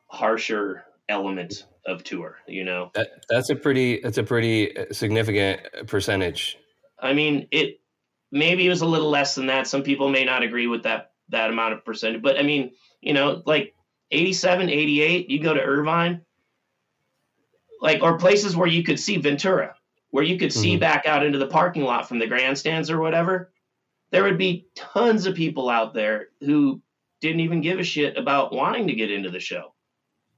harsher 0.08 0.86
element 1.10 1.66
of 1.86 2.03
tour 2.03 2.38
you 2.47 2.64
know 2.64 2.91
That, 2.93 3.10
that's 3.30 3.49
a 3.49 3.55
pretty 3.55 3.99
that's 4.01 4.18
a 4.18 4.24
pretty 4.24 4.78
uh, 4.78 4.86
significant 4.91 5.62
percentage. 5.88 6.57
I 7.01 7.14
mean, 7.14 7.47
it 7.51 7.80
maybe 8.32 8.66
it 8.66 8.70
was 8.70 8.82
a 8.82 8.86
little 8.86 9.10
less 9.10 9.36
than 9.36 9.47
that. 9.47 9.68
Some 9.68 9.84
people 9.84 10.10
may 10.10 10.24
not 10.26 10.43
agree 10.43 10.68
with 10.68 10.84
that 10.84 11.12
that 11.30 11.49
amount 11.49 11.74
of 11.74 11.86
percentage, 11.86 12.22
but 12.22 12.38
I 12.38 12.43
mean, 12.43 12.72
you 13.01 13.14
know, 13.14 13.41
like 13.45 13.74
87, 14.12 14.70
88, 14.70 15.30
you 15.30 15.41
go 15.41 15.53
to 15.53 15.62
Irvine, 15.62 16.22
like 17.82 18.01
or 18.03 18.18
places 18.18 18.55
where 18.55 18.68
you 18.68 18.84
could 18.84 18.99
see 18.99 19.18
Ventura, 19.18 19.76
where 20.10 20.24
you 20.24 20.38
could 20.38 20.51
see 20.51 20.76
Mhm. 20.76 20.80
back 20.82 21.05
out 21.05 21.26
into 21.26 21.38
the 21.39 21.47
parking 21.47 21.84
lot 21.84 22.07
from 22.07 22.20
the 22.20 22.28
grandstands 22.28 22.89
or 22.91 22.99
whatever. 22.99 23.53
There 24.12 24.24
would 24.24 24.38
be 24.38 24.68
tons 24.76 25.26
of 25.26 25.36
people 25.36 25.70
out 25.70 25.93
there 25.93 26.30
who 26.41 26.82
didn't 27.22 27.41
even 27.41 27.62
give 27.62 27.80
a 27.80 27.84
shit 27.84 28.18
about 28.18 28.51
wanting 28.53 28.88
to 28.88 28.93
get 28.93 29.12
into 29.12 29.30
the 29.30 29.39
show. 29.39 29.74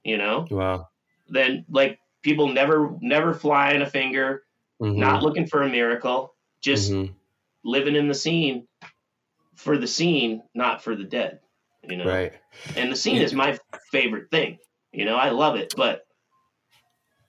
You 0.03 0.17
know, 0.17 0.51
Wow. 0.51 0.89
then 1.27 1.65
like 1.69 1.99
people 2.23 2.49
never 2.49 2.97
never 3.01 3.33
flying 3.33 3.81
a 3.81 3.89
finger, 3.89 4.43
Mhm. 4.79 4.95
not 4.95 5.23
looking 5.23 5.47
for 5.47 5.63
a 5.63 5.69
miracle, 5.69 6.35
just 6.61 6.97
Mhm. 6.97 7.15
living 7.63 7.95
in 7.95 8.07
the 8.07 8.13
scene 8.15 8.67
for 9.55 9.77
the 9.77 9.87
scene, 9.87 10.43
not 10.55 10.83
for 10.83 10.95
the 10.95 11.03
dead. 11.03 11.41
You 11.83 11.97
know, 11.97 12.07
right. 12.07 12.33
and 12.75 12.91
the 12.91 12.95
scene 12.95 13.21
is 13.21 13.33
my 13.33 13.57
favorite 13.91 14.31
thing. 14.31 14.59
You 14.93 15.05
know, 15.05 15.15
I 15.15 15.29
love 15.29 15.55
it, 15.55 15.75
but 15.75 16.05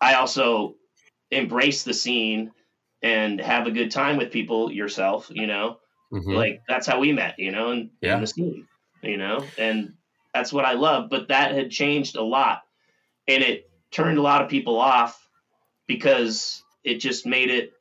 I 0.01 0.15
also 0.15 0.77
embrace 1.31 1.85
the 1.85 1.95
scene 1.95 2.53
and 3.03 3.41
have 3.41 3.67
a 3.67 3.71
good 3.73 3.91
time 3.91 4.17
with 4.17 4.33
people 4.33 4.73
yourself. 4.73 5.31
You 5.31 5.47
know, 5.47 5.81
Mhm. 6.11 6.35
like 6.35 6.63
that's 6.69 6.87
how 6.87 7.01
we 7.01 7.13
met. 7.13 7.39
You 7.39 7.53
know, 7.53 7.71
and 7.71 7.91
Yeah. 8.01 8.15
in 8.15 8.21
the 8.21 8.27
scene. 8.27 8.69
You 9.03 9.17
know, 9.17 9.53
and 9.59 9.95
that's 10.35 10.53
what 10.53 10.65
I 10.65 10.73
love. 10.75 11.11
But 11.11 11.29
that 11.29 11.53
had 11.53 11.71
changed 11.71 12.17
a 12.17 12.23
lot, 12.23 12.63
and 13.29 13.43
it 13.43 13.71
turned 13.91 14.19
a 14.19 14.23
lot 14.23 14.43
of 14.43 14.49
people 14.49 14.79
off 14.79 15.19
because 15.87 16.63
it 16.85 16.97
just 16.97 17.27
made 17.27 17.51
it 17.51 17.73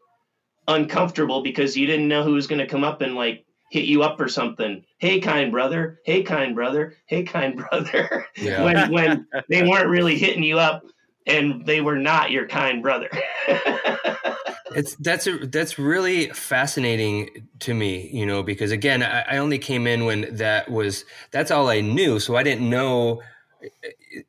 uncomfortable 0.68 1.42
because 1.42 1.76
you 1.78 1.88
didn't 1.88 2.08
know 2.08 2.24
who 2.24 2.34
was 2.34 2.48
going 2.48 2.60
to 2.60 2.68
come 2.68 2.84
up 2.84 3.02
and 3.02 3.16
like 3.16 3.46
hit 3.72 3.86
you 3.86 4.04
up 4.04 4.20
or 4.20 4.28
something. 4.28 4.84
Hey, 4.98 5.20
kind 5.20 5.52
brother. 5.52 6.00
Hey, 6.06 6.24
kind 6.24 6.54
brother. 6.54 6.98
Hey, 7.06 7.24
kind 7.24 7.56
brother. 7.58 8.28
Yeah. 8.38 8.64
when 8.64 8.92
when 8.92 9.28
they 9.50 9.64
weren't 9.64 9.90
really 9.90 10.18
hitting 10.18 10.44
you 10.44 10.60
up 10.60 10.84
and 11.26 11.66
they 11.66 11.82
were 11.82 11.98
not 11.98 12.32
your 12.32 12.48
kind 12.48 12.82
brother. 12.82 13.10
It's 14.76 14.96
that's 14.96 15.28
a 15.28 15.38
that's 15.48 15.78
really 15.78 16.28
fascinating 16.30 17.48
to 17.60 17.74
me, 17.74 18.10
you 18.12 18.26
know, 18.26 18.44
because 18.44 18.72
again, 18.72 19.04
I, 19.04 19.22
I 19.22 19.38
only 19.38 19.60
came 19.60 19.88
in 19.88 20.06
when 20.06 20.36
that 20.38 20.70
was 20.70 21.06
that's 21.32 21.52
all 21.52 21.70
I 21.70 21.82
knew, 21.82 22.20
so 22.20 22.36
I 22.36 22.44
didn't 22.44 22.70
know, 22.70 23.22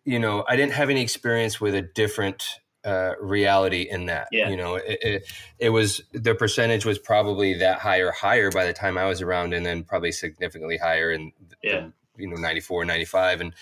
you 0.04 0.18
know, 0.18 0.44
I 0.48 0.56
didn't 0.56 0.72
have 0.72 0.90
any 0.90 1.02
experience 1.02 1.60
with 1.60 1.74
a 1.74 1.82
different 1.82 2.44
uh, 2.84 3.12
reality 3.20 3.82
in 3.88 4.06
that. 4.06 4.28
Yeah. 4.32 4.48
You 4.48 4.56
know, 4.56 4.74
it, 4.76 4.98
it 5.02 5.32
it 5.58 5.68
was 5.70 6.02
the 6.12 6.34
percentage 6.34 6.84
was 6.84 6.98
probably 6.98 7.54
that 7.54 7.78
high 7.78 7.98
or 7.98 8.10
higher 8.12 8.50
by 8.50 8.66
the 8.66 8.72
time 8.72 8.98
I 8.98 9.06
was 9.06 9.22
around, 9.22 9.54
and 9.54 9.64
then 9.64 9.84
probably 9.84 10.12
significantly 10.12 10.76
higher 10.78 11.12
in 11.12 11.32
Yeah. 11.62 11.88
you 12.16 12.28
know 12.28 12.36
94, 12.36 12.84
95. 12.84 13.40
and 13.40 13.54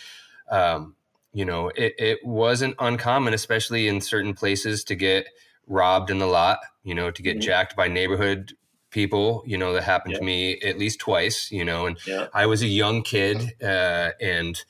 um, 0.50 0.96
you 1.32 1.44
know, 1.44 1.68
it, 1.68 1.94
it 1.98 2.18
wasn't 2.24 2.74
uncommon, 2.78 3.34
especially 3.34 3.86
in 3.86 4.00
certain 4.00 4.34
places, 4.34 4.82
to 4.84 4.96
get 4.96 5.28
robbed 5.66 6.10
in 6.10 6.18
the 6.18 6.26
lot, 6.26 6.58
you 6.82 6.94
know, 6.94 7.10
to 7.10 7.22
get 7.22 7.36
Mhm. 7.38 7.42
jacked 7.42 7.76
by 7.76 7.88
neighborhood 7.88 8.52
people, 8.90 9.42
you 9.46 9.56
know, 9.56 9.72
that 9.72 9.84
happened 9.84 10.14
to 10.16 10.22
me 10.22 10.58
at 10.62 10.78
least 10.78 10.98
twice, 10.98 11.50
you 11.52 11.64
know, 11.64 11.86
and 11.86 11.96
Yeah. 12.06 12.26
I 12.34 12.46
was 12.46 12.62
a 12.62 12.66
young 12.66 13.02
kid, 13.02 13.54
uh, 13.62 14.10
and 14.20 14.62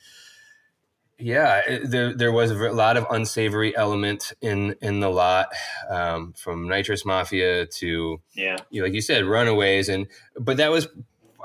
yeah, 1.17 1.61
it- 1.67 1.89
there 1.91 2.13
there 2.15 2.31
was 2.31 2.49
a 2.51 2.55
lot 2.71 2.97
of 2.97 3.05
unsavory 3.11 3.75
element 3.75 4.33
in 4.41 4.75
in 4.81 4.99
the 4.99 5.09
lot, 5.09 5.49
um, 5.89 6.33
from 6.33 6.67
nitrous 6.67 7.05
mafia 7.05 7.65
to 7.67 8.21
Yeah. 8.33 8.57
you 8.71 8.81
know, 8.81 8.85
like 8.87 8.93
you 8.95 9.01
said, 9.01 9.23
runaways, 9.25 9.87
and 9.89 10.07
but 10.39 10.57
that 10.57 10.71
was. 10.71 10.87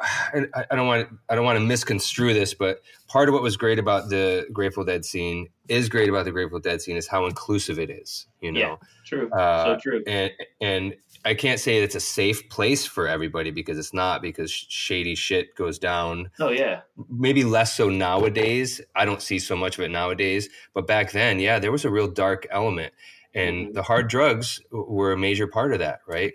I, 0.03 0.65
I 0.71 0.77
don't 0.77 0.87
want 0.87 1.09
I 1.29 1.35
don't 1.35 1.45
want 1.45 1.59
to 1.59 1.65
misconstrue 1.65 2.35
this, 2.35 2.55
but 2.55 2.81
part 3.09 3.29
of 3.29 3.33
what 3.35 3.43
was 3.43 3.57
great 3.57 3.79
about 3.79 4.09
the 4.09 4.47
Grateful 4.53 4.85
Dead 4.85 5.05
scene 5.05 5.49
is 5.69 5.89
great 5.89 6.09
about 6.09 6.25
the 6.25 6.33
Grateful 6.33 6.61
Dead 6.61 6.81
scene 6.83 6.97
is 6.97 7.07
how 7.09 7.27
inclusive 7.27 7.79
it 7.79 7.91
is. 7.91 8.27
You 8.41 8.53
know, 8.53 8.61
Yeah. 8.61 8.77
True. 9.05 9.31
Uh, 9.31 9.65
so 9.77 9.81
true. 9.81 10.03
and 10.07 10.31
and 10.61 10.97
I 11.25 11.35
can't 11.35 11.59
say 11.59 11.79
it's 11.79 11.95
a 11.97 12.01
safe 12.01 12.49
place 12.49 12.87
for 12.87 13.09
everybody 13.09 13.51
because 13.51 13.79
it's 13.79 13.93
not 13.93 14.23
because 14.23 14.51
shady 14.53 15.15
shit 15.17 15.55
goes 15.57 15.79
down. 15.79 16.31
Oh 16.39 16.51
yeah. 16.51 16.83
Maybe 17.11 17.43
less 17.45 17.75
so 17.75 17.89
nowadays. 17.89 18.81
I 18.95 19.05
don't 19.05 19.21
see 19.23 19.39
so 19.39 19.57
much 19.57 19.77
of 19.79 19.85
it 19.85 19.91
nowadays, 19.91 20.49
but 20.75 20.87
back 20.87 21.13
then, 21.13 21.41
yeah, 21.41 21.59
there 21.59 21.73
was 21.73 21.85
a 21.85 21.91
real 21.91 22.07
dark 22.09 22.47
element, 22.51 22.93
and 23.35 23.69
Mhm. 23.69 23.75
the 23.75 23.83
hard 23.83 24.09
drugs 24.09 24.61
were 24.71 25.13
a 25.13 25.19
major 25.19 25.47
part 25.49 25.73
of 25.73 25.81
that. 25.81 26.01
Right, 26.07 26.35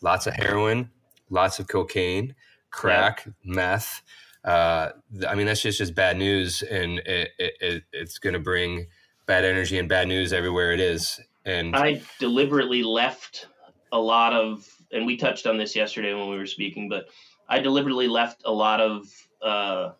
lots 0.00 0.26
of 0.26 0.34
heroin, 0.34 0.90
lots 1.28 1.58
of 1.58 1.68
cocaine, 1.68 2.34
crack, 2.70 3.28
meth. 3.44 4.02
Uh, 4.44 4.90
I 5.28 5.34
mean, 5.34 5.46
that's 5.46 5.62
just 5.62 5.78
just 5.78 5.94
bad 5.94 6.16
news, 6.16 6.62
and 6.62 6.98
it, 7.00 7.30
it, 7.38 7.54
it, 7.60 7.82
it's 7.92 8.18
going 8.18 8.32
to 8.34 8.40
bring 8.40 8.86
bad 9.26 9.44
energy 9.44 9.78
and 9.78 9.88
bad 9.88 10.08
news 10.08 10.32
everywhere 10.32 10.72
it 10.72 10.80
is. 10.80 11.20
And 11.44 11.76
I 11.76 12.02
deliberately 12.18 12.82
left 12.82 13.46
a 13.92 13.98
lot 13.98 14.32
of, 14.32 14.66
and 14.92 15.06
we 15.06 15.16
touched 15.16 15.46
on 15.46 15.56
this 15.56 15.76
yesterday 15.76 16.14
when 16.14 16.28
we 16.28 16.36
were 16.36 16.46
speaking, 16.46 16.88
but 16.88 17.06
I 17.48 17.60
deliberately 17.60 18.08
left 18.08 18.42
a 18.44 18.52
lot 18.52 18.80
of 18.80 19.06
uh, 19.42 19.92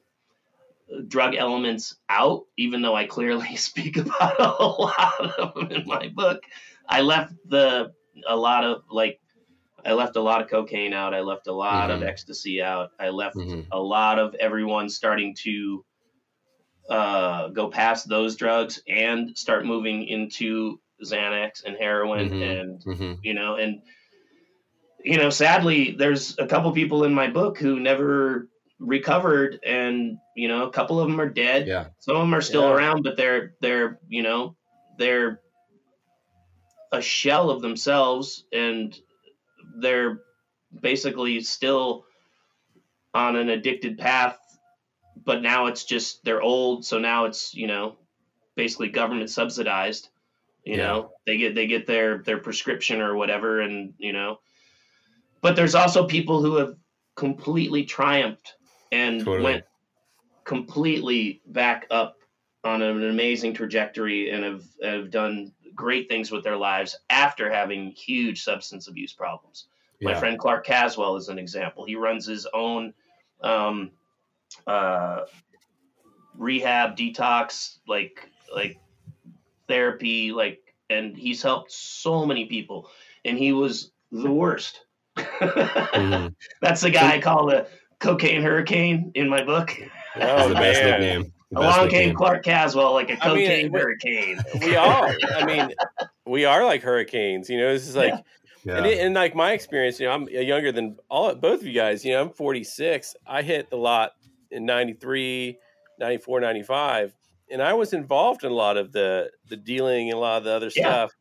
drug 1.07 1.35
elements 1.35 1.97
out, 2.09 2.45
even 2.57 2.83
though 2.83 2.95
I 2.95 3.07
clearly 3.07 3.57
speak 3.57 3.97
about 3.97 4.41
a 4.61 4.67
lot 4.67 5.39
of 5.39 5.55
them 5.55 5.71
in 5.71 5.87
my 5.87 6.09
book. 6.09 6.43
I 6.89 7.01
left 7.03 7.35
the 7.47 7.93
a 8.27 8.37
lot 8.37 8.65
of 8.65 8.83
like, 8.91 9.21
I 9.85 9.93
left 9.93 10.17
a 10.17 10.21
lot 10.21 10.41
of 10.43 10.49
cocaine 10.49 10.93
out. 10.93 11.15
I 11.15 11.21
left 11.21 11.47
a 11.47 11.53
lot 11.53 11.91
of 11.91 12.01
Mhm. 12.01 12.09
ecstasy 12.09 12.63
out. 12.63 12.91
I 12.99 13.09
left 13.11 13.37
Mhm. 13.37 13.67
a 13.73 13.81
lot 13.81 14.19
of 14.19 14.35
everyone 14.37 14.89
starting 14.89 15.35
to 15.43 15.85
uh, 16.89 17.49
go 17.49 17.69
past 17.71 18.09
those 18.09 18.35
drugs 18.35 18.83
and 18.89 19.37
start 19.39 19.65
moving 19.65 20.09
into 20.09 20.81
Xanax 21.05 21.65
and 21.65 21.77
heroin 21.77 22.31
Mhm. 22.31 22.61
and 22.61 22.81
Mhm. 22.83 23.19
you 23.23 23.33
know 23.33 23.55
and 23.57 23.81
you 25.05 25.17
know 25.17 25.31
sadly 25.31 25.93
there's 25.93 26.37
a 26.39 26.47
couple 26.49 26.71
people 26.73 27.05
in 27.05 27.15
my 27.15 27.29
book 27.29 27.59
who 27.59 27.79
never 27.79 28.49
recovered 28.81 29.61
and 29.65 30.19
you 30.35 30.49
know 30.49 30.65
a 30.67 30.71
couple 30.73 30.99
of 31.01 31.09
them 31.09 31.21
are 31.21 31.29
dead 31.29 31.67
yeah, 31.69 31.87
some 32.01 32.17
of 32.17 32.23
them 32.23 32.35
are 32.35 32.41
still 32.41 32.63
Yeah. 32.65 32.75
around 32.75 33.03
but 33.03 33.17
they're 33.17 33.55
they're 33.61 34.01
you 34.09 34.23
know 34.23 34.57
they're 34.99 35.41
a 36.93 37.01
shell 37.01 37.51
of 37.51 37.63
themselves 37.63 38.47
and 38.53 38.99
they're 39.81 40.21
basically 40.81 41.41
still 41.41 42.05
on 43.15 43.37
an 43.37 43.49
addicted 43.49 43.99
path 43.99 44.39
but 45.25 45.43
now 45.43 45.67
it's 45.67 45.85
just 45.85 46.25
they're 46.25 46.43
old 46.43 46.85
so 46.85 46.99
now 46.99 47.25
it's 47.25 47.55
you 47.55 47.67
know 47.67 47.97
basically 48.57 48.89
government 48.89 49.31
subsidized 49.31 50.09
you 50.65 50.77
Yeah. 50.77 50.87
know 50.87 51.13
they 51.27 51.37
get 51.39 51.55
they 51.55 51.67
get 51.67 51.87
their 51.87 52.19
their 52.19 52.39
prescription 52.39 53.01
or 53.01 53.17
whatever 53.17 53.61
and 53.61 53.95
you 53.99 54.13
know 54.13 54.39
but 55.41 55.57
there's 55.57 55.75
also 55.75 56.07
people 56.07 56.43
who 56.43 56.57
have 56.57 56.77
completely 57.17 57.85
triumphed 57.85 58.55
and 58.93 59.21
Totally. 59.25 59.43
went 59.43 59.65
completely 60.45 61.43
back 61.47 61.87
up 61.91 62.17
on 62.65 62.83
an 62.83 63.09
amazing 63.09 63.55
trajectory 63.55 64.31
and 64.31 64.45
have, 64.45 64.65
have 64.83 65.11
done 65.11 65.53
great 65.75 66.09
things 66.09 66.31
with 66.31 66.45
their 66.45 66.57
lives 66.57 66.99
after 67.09 67.51
having 67.51 67.91
huge 67.93 68.43
substance 68.43 68.89
abuse 68.89 69.13
problems. 69.13 69.69
My 70.03 70.13
yeah. 70.13 70.19
friend 70.19 70.39
Clark 70.39 70.65
Caswell 70.65 71.17
is 71.17 71.29
an 71.29 71.39
example. 71.39 71.85
He 71.85 71.95
runs 71.95 72.27
his 72.27 72.47
own 72.55 72.95
um, 73.43 73.91
uh, 74.67 75.21
rehab 76.37 76.97
detox, 76.97 77.79
like 77.87 78.29
like 78.55 78.79
therapy, 79.69 80.33
like, 80.33 80.61
and 80.89 81.17
he's 81.17 81.43
helped 81.43 81.71
so 81.73 82.25
many 82.27 82.47
people. 82.47 82.89
And 83.25 83.37
he 83.39 83.53
was 83.53 83.93
the 84.11 84.31
worst. 84.31 84.81
Mhm. 85.17 86.35
That's 86.63 86.81
the 86.81 86.91
guy 86.91 87.15
I 87.17 87.21
call 87.21 87.47
the 87.47 87.67
cocaine 87.99 88.43
hurricane 88.43 89.13
in 89.15 89.29
my 89.29 89.45
book. 89.45 89.77
That's 90.17 90.43
Oh 90.43 90.49
the 90.49 90.55
best 90.55 90.83
man, 90.83 91.01
nickname. 91.01 91.33
The 91.53 91.59
Along 91.61 91.75
came 91.89 91.99
nickname. 91.99 92.15
Clark 92.17 92.45
Caswell 92.45 92.93
like 92.95 93.09
a 93.11 93.13
mean, 93.13 93.21
cocaine 93.21 93.73
we- 93.73 93.79
hurricane. 93.81 94.39
we 94.61 94.77
are. 94.77 95.15
I 95.37 95.45
mean, 95.45 95.75
we 96.27 96.45
are 96.45 96.65
like 96.65 96.83
hurricanes. 96.83 97.51
You 97.51 97.59
know, 97.59 97.73
this 97.73 97.87
is 97.89 97.97
like, 97.97 98.13
Yeah. 98.15 98.21
And, 98.67 98.87
it, 98.87 98.99
and 98.99 99.15
like 99.15 99.35
my 99.35 99.53
experience. 99.53 99.99
You 100.01 100.07
know, 100.07 100.13
I'm 100.13 100.29
younger 100.29 100.73
than 100.73 100.97
all 101.09 101.35
both 101.35 101.61
of 101.61 101.67
you 101.67 101.73
guys. 101.73 102.05
You 102.05 102.13
know, 102.13 102.23
I'm 102.23 102.31
46. 102.31 103.17
I 103.27 103.43
hit 103.43 103.71
the 103.71 103.77
lot 103.77 104.13
in 104.51 104.67
93, 104.67 105.59
94, 105.99 106.41
95, 106.41 107.15
and 107.51 107.63
I 107.63 107.73
was 107.75 107.93
involved 107.93 108.45
in 108.45 108.51
a 108.51 108.55
lot 108.55 108.77
of 108.77 108.93
the 108.93 109.31
the 109.49 109.57
dealing 109.57 110.09
and 110.11 110.17
a 110.17 110.21
lot 110.21 110.39
of 110.39 110.45
the 110.45 110.53
other 110.53 110.71
Yeah. 110.75 110.83
stuff. 110.91 111.13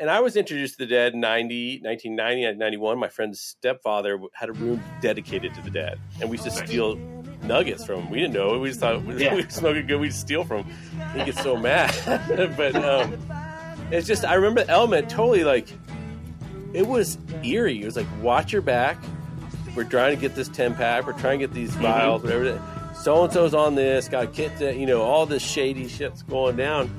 And 0.00 0.08
I 0.10 0.20
was 0.20 0.36
introduced 0.36 0.78
to 0.78 0.86
the 0.86 0.90
dead 0.90 1.12
in 1.12 1.20
90, 1.20 1.80
1990, 1.84 2.58
91. 2.58 2.98
My 2.98 3.08
friend's 3.08 3.40
stepfather 3.40 4.18
had 4.32 4.48
a 4.48 4.52
room 4.52 4.82
dedicated 5.02 5.54
to 5.54 5.60
the 5.60 5.70
dead. 5.70 5.98
And 6.20 6.30
we 6.30 6.38
used 6.38 6.48
to 6.50 6.58
Nice. 6.58 6.66
steal 6.68 6.96
nuggets 7.42 7.84
from 7.84 8.00
him. 8.04 8.10
We 8.10 8.18
didn't 8.20 8.32
know. 8.32 8.54
it. 8.54 8.58
We 8.60 8.68
just 8.68 8.80
thought 8.80 9.02
Yeah. 9.18 9.34
we 9.34 9.42
were 9.42 9.50
smoking 9.50 9.86
good. 9.86 10.00
We'd 10.00 10.14
steal 10.14 10.44
from 10.44 10.64
him. 10.64 10.76
He 11.14 11.24
gets 11.26 11.42
so 11.42 11.56
mad. 11.58 11.94
but 12.56 12.74
um, 12.76 13.18
it's 13.90 14.06
just, 14.06 14.24
I 14.24 14.34
remember 14.34 14.64
the 14.64 14.70
element 14.70 15.10
totally 15.10 15.44
like, 15.44 15.68
it 16.72 16.86
was 16.86 17.18
eerie. 17.42 17.82
It 17.82 17.84
was 17.84 17.96
like, 17.96 18.06
watch 18.20 18.52
your 18.52 18.62
back. 18.62 18.98
We're 19.74 19.84
trying 19.84 20.14
to 20.14 20.20
get 20.20 20.34
this 20.34 20.48
10 20.48 20.74
pack. 20.74 21.06
We're 21.06 21.18
trying 21.18 21.38
to 21.40 21.46
get 21.46 21.54
these 21.54 21.70
mm-hmm. 21.70 21.82
vials, 21.82 22.22
whatever. 22.22 22.60
So 22.94 23.24
and 23.24 23.32
so's 23.32 23.54
on 23.54 23.74
this, 23.74 24.08
got 24.08 24.32
kit, 24.32 24.56
to, 24.58 24.74
you 24.74 24.86
know, 24.86 25.02
all 25.02 25.26
this 25.26 25.42
shady 25.42 25.88
shit's 25.88 26.22
going 26.22 26.56
down. 26.56 26.90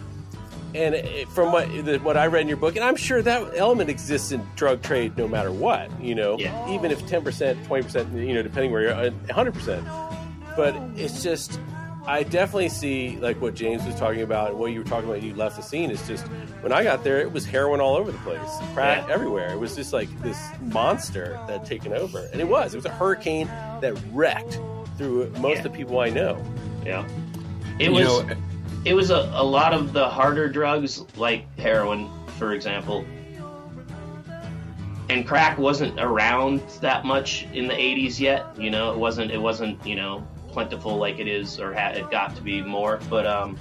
And 0.75 0.95
it, 0.95 1.29
from 1.29 1.51
what 1.51 1.67
the, 1.85 1.99
what 1.99 2.17
I 2.17 2.25
read 2.25 2.41
in 2.41 2.47
your 2.47 2.57
book, 2.57 2.75
and 2.75 2.83
I'm 2.83 2.95
sure 2.95 3.21
that 3.21 3.55
element 3.55 3.91
exists 3.91 4.31
in 4.31 4.45
drug 4.55 4.81
trade 4.81 5.15
no 5.17 5.27
matter 5.27 5.51
what, 5.51 5.89
you 6.01 6.15
know, 6.15 6.37
Yeah. 6.39 6.73
even 6.73 6.89
if 6.89 7.03
10%, 7.03 7.63
20%, 7.65 8.27
you 8.27 8.33
know, 8.33 8.41
depending 8.41 8.71
where 8.71 8.81
you're 8.81 8.93
uh, 8.93 9.05
at, 9.05 9.13
100%. 9.27 10.55
But 10.55 10.75
it's 10.95 11.21
just, 11.21 11.59
I 12.05 12.23
definitely 12.23 12.67
see 12.69 13.17
like 13.21 13.39
what 13.41 13.55
James 13.55 13.83
was 13.85 13.95
talking 13.95 14.21
about 14.23 14.49
and 14.49 14.59
what 14.59 14.71
you 14.73 14.79
were 14.79 14.85
talking 14.85 15.09
about. 15.09 15.23
You 15.23 15.33
left 15.35 15.55
the 15.55 15.61
scene. 15.63 15.89
It's 15.89 16.05
just 16.05 16.25
when 16.61 16.73
I 16.73 16.83
got 16.83 17.03
there, 17.03 17.19
it 17.21 17.31
was 17.31 17.45
heroin 17.45 17.79
all 17.79 17.95
over 17.95 18.11
the 18.11 18.17
place, 18.19 18.39
crack 18.73 19.07
Yeah. 19.07 19.13
everywhere. 19.13 19.49
It 19.53 19.59
was 19.59 19.73
just 19.75 19.93
like 19.93 20.09
this 20.21 20.37
monster 20.61 21.39
that 21.47 21.59
had 21.59 21.65
taken 21.65 21.93
over, 21.93 22.27
and 22.33 22.41
it 22.41 22.47
was. 22.47 22.73
It 22.73 22.77
was 22.77 22.85
a 22.85 22.91
hurricane 22.91 23.47
that 23.47 23.97
wrecked 24.11 24.59
through 24.97 25.29
most 25.39 25.59
of 25.59 25.63
the 25.63 25.69
people 25.69 25.99
I 25.99 26.09
know. 26.09 26.43
Yeah. 26.85 27.07
It 27.79 27.85
You 27.85 27.93
was 27.93 28.23
know, 28.23 28.35
it 28.85 28.93
was 28.93 29.09
a, 29.09 29.31
a 29.33 29.43
lot 29.43 29.73
of 29.73 29.93
the 29.93 30.07
harder 30.09 30.49
drugs 30.49 31.03
like 31.15 31.45
heroin, 31.57 32.09
for 32.37 32.51
example. 32.53 33.05
And 35.09 35.27
crack 35.27 35.57
wasn't 35.57 35.99
around 35.99 36.61
that 36.81 37.05
much 37.05 37.45
in 37.53 37.67
the 37.67 37.73
80s 37.73 38.19
yet, 38.19 38.45
you 38.57 38.69
know, 38.71 38.91
it 38.93 38.97
wasn't 38.97 39.31
it 39.31 39.37
wasn't, 39.41 39.85
you 39.85 39.95
know, 39.95 40.25
plentiful 40.53 40.97
like 40.97 41.19
it 41.19 41.27
is 41.27 41.59
or 41.59 41.73
ha- 41.73 41.89
it 41.89 42.09
got 42.11 42.35
to 42.35 42.41
be 42.41 42.61
more, 42.61 42.99
but 43.09 43.25
um 43.27 43.57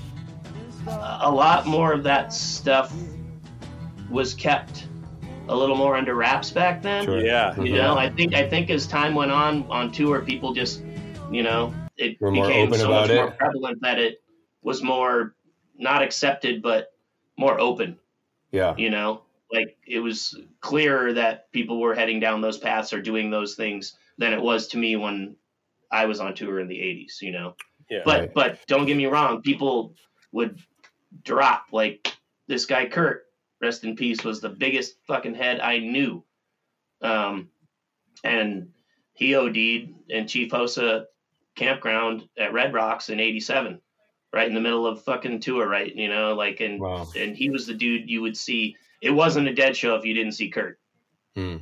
a 0.87 1.31
lot 1.31 1.67
more 1.67 1.93
of 1.93 2.03
that 2.05 2.33
stuff 2.33 2.93
was 4.11 4.35
kept 4.35 4.87
a 5.49 5.57
little 5.57 5.77
more 5.77 5.97
under 5.97 6.15
wraps 6.15 6.51
back 6.51 6.83
then. 6.83 7.05
Sure. 7.05 7.25
Yeah, 7.25 7.59
You 7.61 7.75
know, 7.75 7.97
I 7.97 8.09
think 8.11 8.35
I 8.35 8.49
think 8.49 8.71
as 8.71 8.87
time 8.87 9.15
went 9.15 9.31
on 9.33 9.65
on 9.71 9.91
tour, 9.93 10.21
people 10.23 10.53
just, 10.53 10.83
you 11.31 11.43
know, 11.43 11.75
it 11.97 12.21
Were 12.21 12.31
more 12.31 12.47
became 12.47 12.73
so 12.75 12.87
about 12.87 13.09
much 13.09 13.17
more 13.17 13.31
prevalent 13.33 13.79
that 13.83 13.99
it 13.99 14.23
was 14.63 14.83
more 14.83 15.35
not 15.79 16.03
accepted, 16.03 16.63
but 16.63 16.93
more 17.37 17.59
open. 17.61 17.99
yeah. 18.51 18.75
You 18.77 18.91
know, 18.91 19.23
like 19.53 19.77
it 19.87 20.01
was 20.01 20.39
clearer 20.61 21.13
that 21.15 21.51
people 21.53 21.81
were 21.81 21.95
heading 21.95 22.21
down 22.21 22.41
those 22.41 22.59
paths 22.59 22.93
or 22.93 23.01
doing 23.01 23.31
those 23.31 23.55
things 23.55 23.97
than 24.19 24.33
it 24.33 24.41
was 24.41 24.69
to 24.69 24.79
me 24.79 24.97
when 24.97 25.37
I 25.93 26.07
was 26.07 26.19
on 26.21 26.35
tour 26.35 26.59
in 26.59 26.67
the 26.69 26.77
'80s. 26.79 27.21
You 27.21 27.33
know, 27.33 27.55
yeah. 27.91 28.01
but 28.05 28.21
Right. 28.21 28.35
but 28.35 28.59
don't 28.67 28.87
get 28.87 28.97
me 28.97 29.07
wrong, 29.07 29.43
people 29.43 29.95
would 30.33 30.59
drop 31.25 31.67
like 31.73 32.13
this 32.49 32.67
guy 32.67 32.87
Kurt, 32.87 33.25
rest 33.61 33.85
in 33.85 33.95
peace, 33.95 34.25
was 34.25 34.41
the 34.41 34.49
biggest 34.49 34.97
fucking 35.07 35.35
head 35.35 35.61
I 35.61 35.79
knew. 35.79 36.25
Um, 37.03 37.49
and 38.25 38.69
he 39.15 39.35
OD'd 39.35 39.57
in 40.09 40.27
Chief 40.27 40.51
Hosa 40.51 41.05
campground 41.55 42.29
at 42.39 42.53
Red 42.53 42.73
Rocks 42.73 43.11
in 43.11 43.21
'87, 43.21 43.81
right 44.33 44.49
in 44.49 44.55
the 44.55 44.61
middle 44.61 44.87
of 44.87 45.03
fucking 45.05 45.41
tour, 45.41 45.69
right? 45.69 45.95
You 45.95 46.09
know, 46.09 46.35
like 46.35 46.61
and 46.61 46.81
Wow. 46.81 47.07
and 47.17 47.37
he 47.37 47.51
was 47.51 47.67
the 47.67 47.75
dude 47.75 48.09
you 48.09 48.23
would 48.23 48.37
see. 48.37 48.77
It 49.03 49.11
wasn't 49.11 49.49
a 49.49 49.55
dead 49.55 49.77
show 49.77 49.97
if 49.97 50.05
you 50.05 50.15
didn't 50.15 50.33
see 50.33 50.49
Kurt. 50.49 50.79
Hmm. 51.35 51.57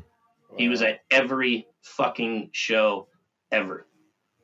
He 0.56 0.68
was 0.68 0.82
at 0.82 1.00
every 1.10 1.66
fucking 1.82 2.50
show 2.52 3.08
ever. 3.50 3.86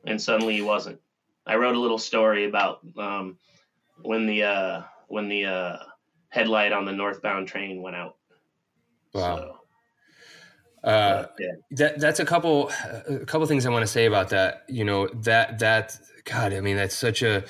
And 0.05 0.21
suddenly 0.21 0.55
he 0.55 0.61
wasn't. 0.61 0.99
I 1.45 1.55
wrote 1.55 1.75
a 1.75 1.79
little 1.79 1.97
story 1.97 2.45
about 2.45 2.79
um, 2.97 3.37
when 4.01 4.25
the 4.25 4.43
uh, 4.43 4.81
when 5.07 5.29
the 5.29 5.45
uh, 5.45 5.77
headlight 6.29 6.73
on 6.73 6.85
the 6.85 6.91
northbound 6.91 7.47
train 7.47 7.81
went 7.81 7.95
out. 7.95 8.15
Wow. 9.13 9.37
So, 9.37 9.53
Uh, 10.83 11.25
yeah. 11.39 11.47
that 11.71 11.99
that's 11.99 12.19
a 12.19 12.25
couple 12.25 12.69
a 13.07 13.25
couple 13.25 13.45
things 13.47 13.65
I 13.65 13.69
want 13.69 13.83
to 13.83 13.91
say 13.91 14.05
about 14.05 14.29
that. 14.29 14.63
You 14.69 14.85
know 14.85 15.07
that 15.23 15.59
that 15.59 15.97
God, 16.25 16.53
I 16.53 16.61
mean 16.61 16.77
that's 16.77 16.95
such 16.95 17.23
a 17.23 17.43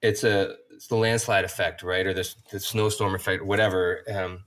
it's 0.00 0.24
a 0.24 0.54
it's 0.70 0.86
the 0.86 0.96
landslide 0.96 1.44
effect, 1.44 1.82
right, 1.82 2.06
or 2.06 2.14
the 2.14 2.34
the 2.52 2.60
snowstorm 2.60 3.14
effect, 3.14 3.44
whatever. 3.44 4.04
Um, 4.10 4.44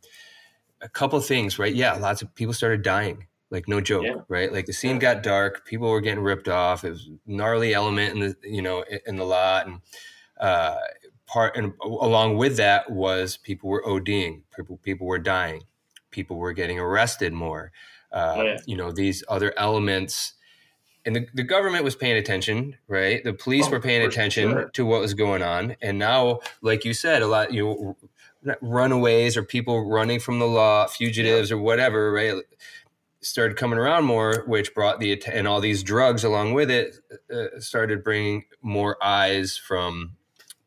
a 0.81 0.89
couple 0.89 1.19
of 1.19 1.25
things, 1.25 1.59
right? 1.59 1.75
Yeah, 1.75 1.93
lots 1.93 2.21
of 2.21 2.33
people 2.33 2.53
started 2.53 2.81
dying, 2.81 3.27
like 3.51 3.67
no 3.67 3.79
joke, 3.81 4.03
Yeah. 4.05 4.15
right? 4.29 4.51
Like 4.51 4.65
the 4.65 4.73
scene 4.73 4.97
got 4.97 5.21
dark, 5.21 5.65
people 5.65 5.89
were 5.91 6.01
getting 6.01 6.23
ripped 6.23 6.47
off. 6.47 6.83
It 6.83 6.89
was 6.91 7.09
gnarly 7.27 7.73
element 7.75 8.13
in 8.15 8.19
the 8.21 8.35
you 8.43 8.61
know 8.63 8.83
in- 9.05 9.17
the 9.17 9.25
lot, 9.25 9.67
and 9.67 9.81
uh, 10.39 10.77
part 11.27 11.55
and 11.55 11.73
along 11.83 12.37
with 12.37 12.57
that 12.57 12.89
was 12.89 13.37
people 13.37 13.69
were 13.69 13.83
ODing, 13.85 14.41
people 14.55 14.77
people 14.81 15.05
were 15.05 15.19
dying, 15.19 15.63
people 16.09 16.37
were 16.37 16.53
getting 16.53 16.79
arrested 16.79 17.33
more. 17.33 17.71
Uh, 18.11 18.33
Oh, 18.37 18.41
yeah. 18.43 18.57
You 18.65 18.75
know 18.77 18.91
these 18.91 19.23
other 19.29 19.53
elements, 19.57 20.33
and 21.05 21.15
the, 21.15 21.27
the 21.33 21.43
government 21.43 21.83
was 21.83 21.95
paying 21.95 22.17
attention, 22.17 22.75
right? 22.87 23.23
The 23.23 23.33
police 23.33 23.67
Oh, 23.67 23.71
were 23.71 23.79
paying 23.79 24.05
attention 24.05 24.51
sure. 24.51 24.69
to 24.69 24.85
what 24.85 24.99
was 25.01 25.13
going 25.13 25.41
on, 25.43 25.75
and 25.81 25.99
now, 25.99 26.39
like 26.61 26.83
you 26.85 26.93
said, 26.93 27.21
a 27.21 27.27
lot 27.27 27.53
you 27.53 27.95
know, 28.43 28.55
runaways 28.61 29.37
or 29.37 29.43
people 29.43 29.87
running 29.89 30.19
from 30.19 30.39
the 30.39 30.47
law, 30.47 30.87
fugitives 30.87 31.51
or 31.51 31.57
whatever, 31.57 32.11
right? 32.11 32.35
Started 33.23 33.55
coming 33.55 33.77
around 33.77 34.05
more, 34.05 34.43
which 34.47 34.73
brought 34.73 34.99
the 34.99 35.21
and 35.27 35.47
all 35.47 35.61
these 35.61 35.83
drugs 35.83 36.23
along 36.23 36.53
with 36.53 36.71
it 36.71 36.95
uh, 37.31 37.59
started 37.59 38.03
bringing 38.03 38.45
more 38.63 38.97
eyes 39.03 39.57
from 39.57 40.13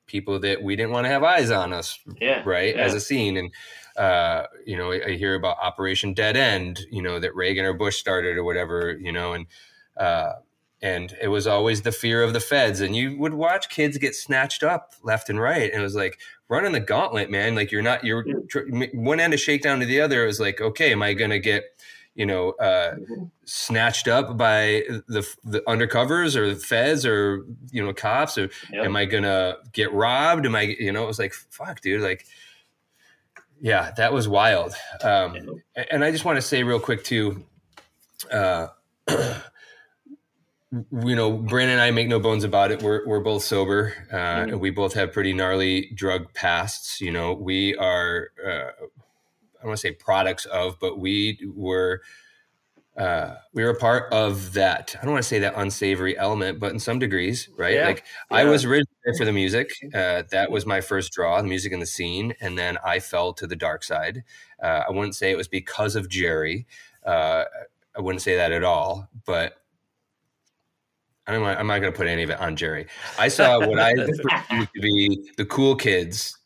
people 0.07 0.39
that 0.39 0.63
we 0.63 0.77
didn't 0.77 0.93
want 0.93 1.05
to 1.05 1.09
have 1.09 1.25
eyes 1.25 1.51
on 1.51 1.73
us, 1.73 1.99
Yeah. 2.21 2.43
right? 2.45 2.77
Yeah. 2.77 2.83
As 2.83 2.95
a 2.95 3.01
scene, 3.01 3.37
and 3.37 3.51
uh, 3.97 4.47
you 4.65 4.77
know, 4.77 4.93
I, 4.93 5.05
I 5.07 5.11
hear 5.17 5.35
about 5.35 5.57
Operation 5.61 6.15
Dead 6.15 6.37
End, 6.37 6.81
you 6.93 7.03
know, 7.03 7.19
that 7.19 7.35
Reagan 7.35 7.65
or 7.65 7.73
Bush 7.73 7.97
started 7.97 8.37
or 8.37 8.45
whatever, 8.45 8.97
you 9.01 9.11
know, 9.11 9.33
and 9.33 9.47
uh, 9.97 10.35
and 10.81 11.17
it 11.21 11.29
was 11.29 11.47
always 11.49 11.83
the 11.83 11.91
fear 11.93 12.23
of 12.23 12.35
the 12.35 12.41
feds, 12.41 12.81
and 12.81 12.95
you 12.95 13.19
would 13.19 13.35
watch 13.35 13.69
kids 13.69 13.99
get 13.99 14.15
snatched 14.15 14.63
up 14.63 14.93
left 15.03 15.29
and 15.29 15.41
right, 15.41 15.73
and 15.73 15.81
it 15.81 15.85
was 15.85 15.97
like 15.97 16.21
running 16.49 16.73
the 16.73 16.79
gauntlet, 16.81 17.31
man. 17.31 17.57
Like 17.57 17.73
you're 17.73 17.83
not 17.83 18.05
you're 18.05 18.25
one 18.93 19.19
end 19.19 19.35
of 19.35 19.41
shakedown 19.41 19.81
to 19.81 19.87
the 19.87 20.01
other. 20.01 20.23
It 20.23 20.27
was 20.29 20.39
like, 20.41 20.61
okay, 20.61 20.93
am 20.93 21.03
I 21.03 21.15
going 21.15 21.31
to 21.31 21.41
get 21.41 21.65
you 22.15 22.27
know 22.27 22.51
uh, 22.53 22.95
Mhm. 22.95 23.31
snatched 23.45 24.09
up 24.09 24.37
by 24.37 24.85
the 25.09 25.27
the 25.45 25.61
undercovers 25.63 26.37
or 26.37 26.49
the 26.55 26.61
feds 26.61 27.05
or 27.05 27.45
you 27.71 27.85
know 27.85 27.93
cops 27.93 28.39
or 28.39 28.51
Yep. 28.73 28.85
am 28.85 28.97
I 28.97 29.05
gonna 29.05 29.57
get 29.73 29.93
robbed? 29.93 30.47
Am 30.47 30.55
I 30.55 30.63
you 30.63 30.93
know 30.93 31.05
it 31.05 31.09
was 31.09 31.19
like 31.19 31.33
fuck, 31.35 31.81
dude, 31.81 32.03
like 32.03 32.27
yeah, 33.61 33.93
that 33.97 34.13
was 34.13 34.29
wild. 34.29 34.75
Um, 35.03 35.63
a- 35.77 35.93
and 35.93 36.05
I 36.05 36.11
just 36.11 36.25
want 36.25 36.37
to 36.37 36.43
say 36.43 36.63
real 36.65 36.81
quick 36.81 37.05
too. 37.05 37.45
Uh, 38.31 38.69
you 39.11 41.15
know, 41.15 41.31
Brandon 41.33 41.75
and 41.75 41.81
I 41.81 41.91
make 41.93 42.09
no 42.09 42.19
bones 42.19 42.43
about 42.45 42.73
it. 42.73 42.83
We're 42.83 43.07
we're 43.07 43.21
both 43.21 43.45
sober. 43.45 43.95
Uh, 44.13 44.17
Mhm. 44.47 44.59
We 44.61 44.71
both 44.71 44.93
have 44.95 45.13
pretty 45.13 45.33
gnarly 45.33 45.91
drug 45.95 46.33
pasts. 46.35 47.01
You 47.01 47.13
know, 47.13 47.33
we 47.33 47.75
are. 47.77 48.31
Uh, 48.45 48.71
don't 49.65 49.71
want 49.71 49.81
to 49.81 49.89
say 49.89 49.93
products 49.93 50.45
of, 50.47 50.79
but 50.79 50.99
we 50.99 51.39
were. 51.55 52.03
Uh, 52.97 53.35
we 53.53 53.65
were 53.65 53.71
a 53.71 53.75
part 53.75 54.13
of 54.13 54.53
that. 54.53 54.95
I 54.97 55.05
don't 55.05 55.15
want 55.15 55.25
to 55.25 55.29
say 55.29 55.41
that 55.41 55.55
unsavory 55.57 56.17
element, 56.17 56.61
but 56.61 56.71
in 56.71 56.79
some 56.79 57.01
degrees, 57.01 57.49
right? 57.59 57.75
Yeah. 57.75 57.87
Like 57.89 58.05
I 58.31 58.45
was 58.45 58.65
originally 58.65 59.19
for 59.19 59.25
the 59.25 59.33
music. 59.33 59.73
Uh, 59.93 60.23
that 60.31 60.49
was 60.49 60.65
my 60.65 60.81
first 60.81 61.11
draw, 61.11 61.43
the 61.43 61.49
music 61.49 61.73
and 61.73 61.83
the 61.83 61.87
scene, 61.87 62.35
and 62.41 62.57
then 62.57 62.79
I 62.85 63.01
fell 63.01 63.33
to 63.33 63.49
the 63.49 63.57
dark 63.57 63.83
side. 63.83 64.23
Uh, 64.63 64.85
I 64.89 64.93
wouldn't 64.93 65.17
say 65.17 65.33
it 65.33 65.37
was 65.37 65.49
because 65.49 65.97
of 65.97 66.09
Jerry. 66.09 66.69
Uh, 67.05 67.43
I 67.97 68.01
wouldn't 68.01 68.23
say 68.23 68.37
that 68.37 68.53
at 68.53 68.63
all, 68.63 69.09
but 69.27 69.57
I'm 71.27 71.43
not, 71.43 71.59
I'm 71.59 71.67
not 71.67 71.81
going 71.81 71.93
to 71.93 71.97
put 71.97 72.07
any 72.07 72.23
of 72.23 72.31
it 72.31 72.39
on 72.39 72.55
Jerry. 72.55 72.87
I 73.19 73.27
saw 73.27 73.59
what 73.59 73.81
I 73.81 73.95
perceived 73.97 74.69
to 74.73 74.81
be 74.81 75.33
the 75.37 75.47
cool 75.47 75.75
kids 75.75 76.39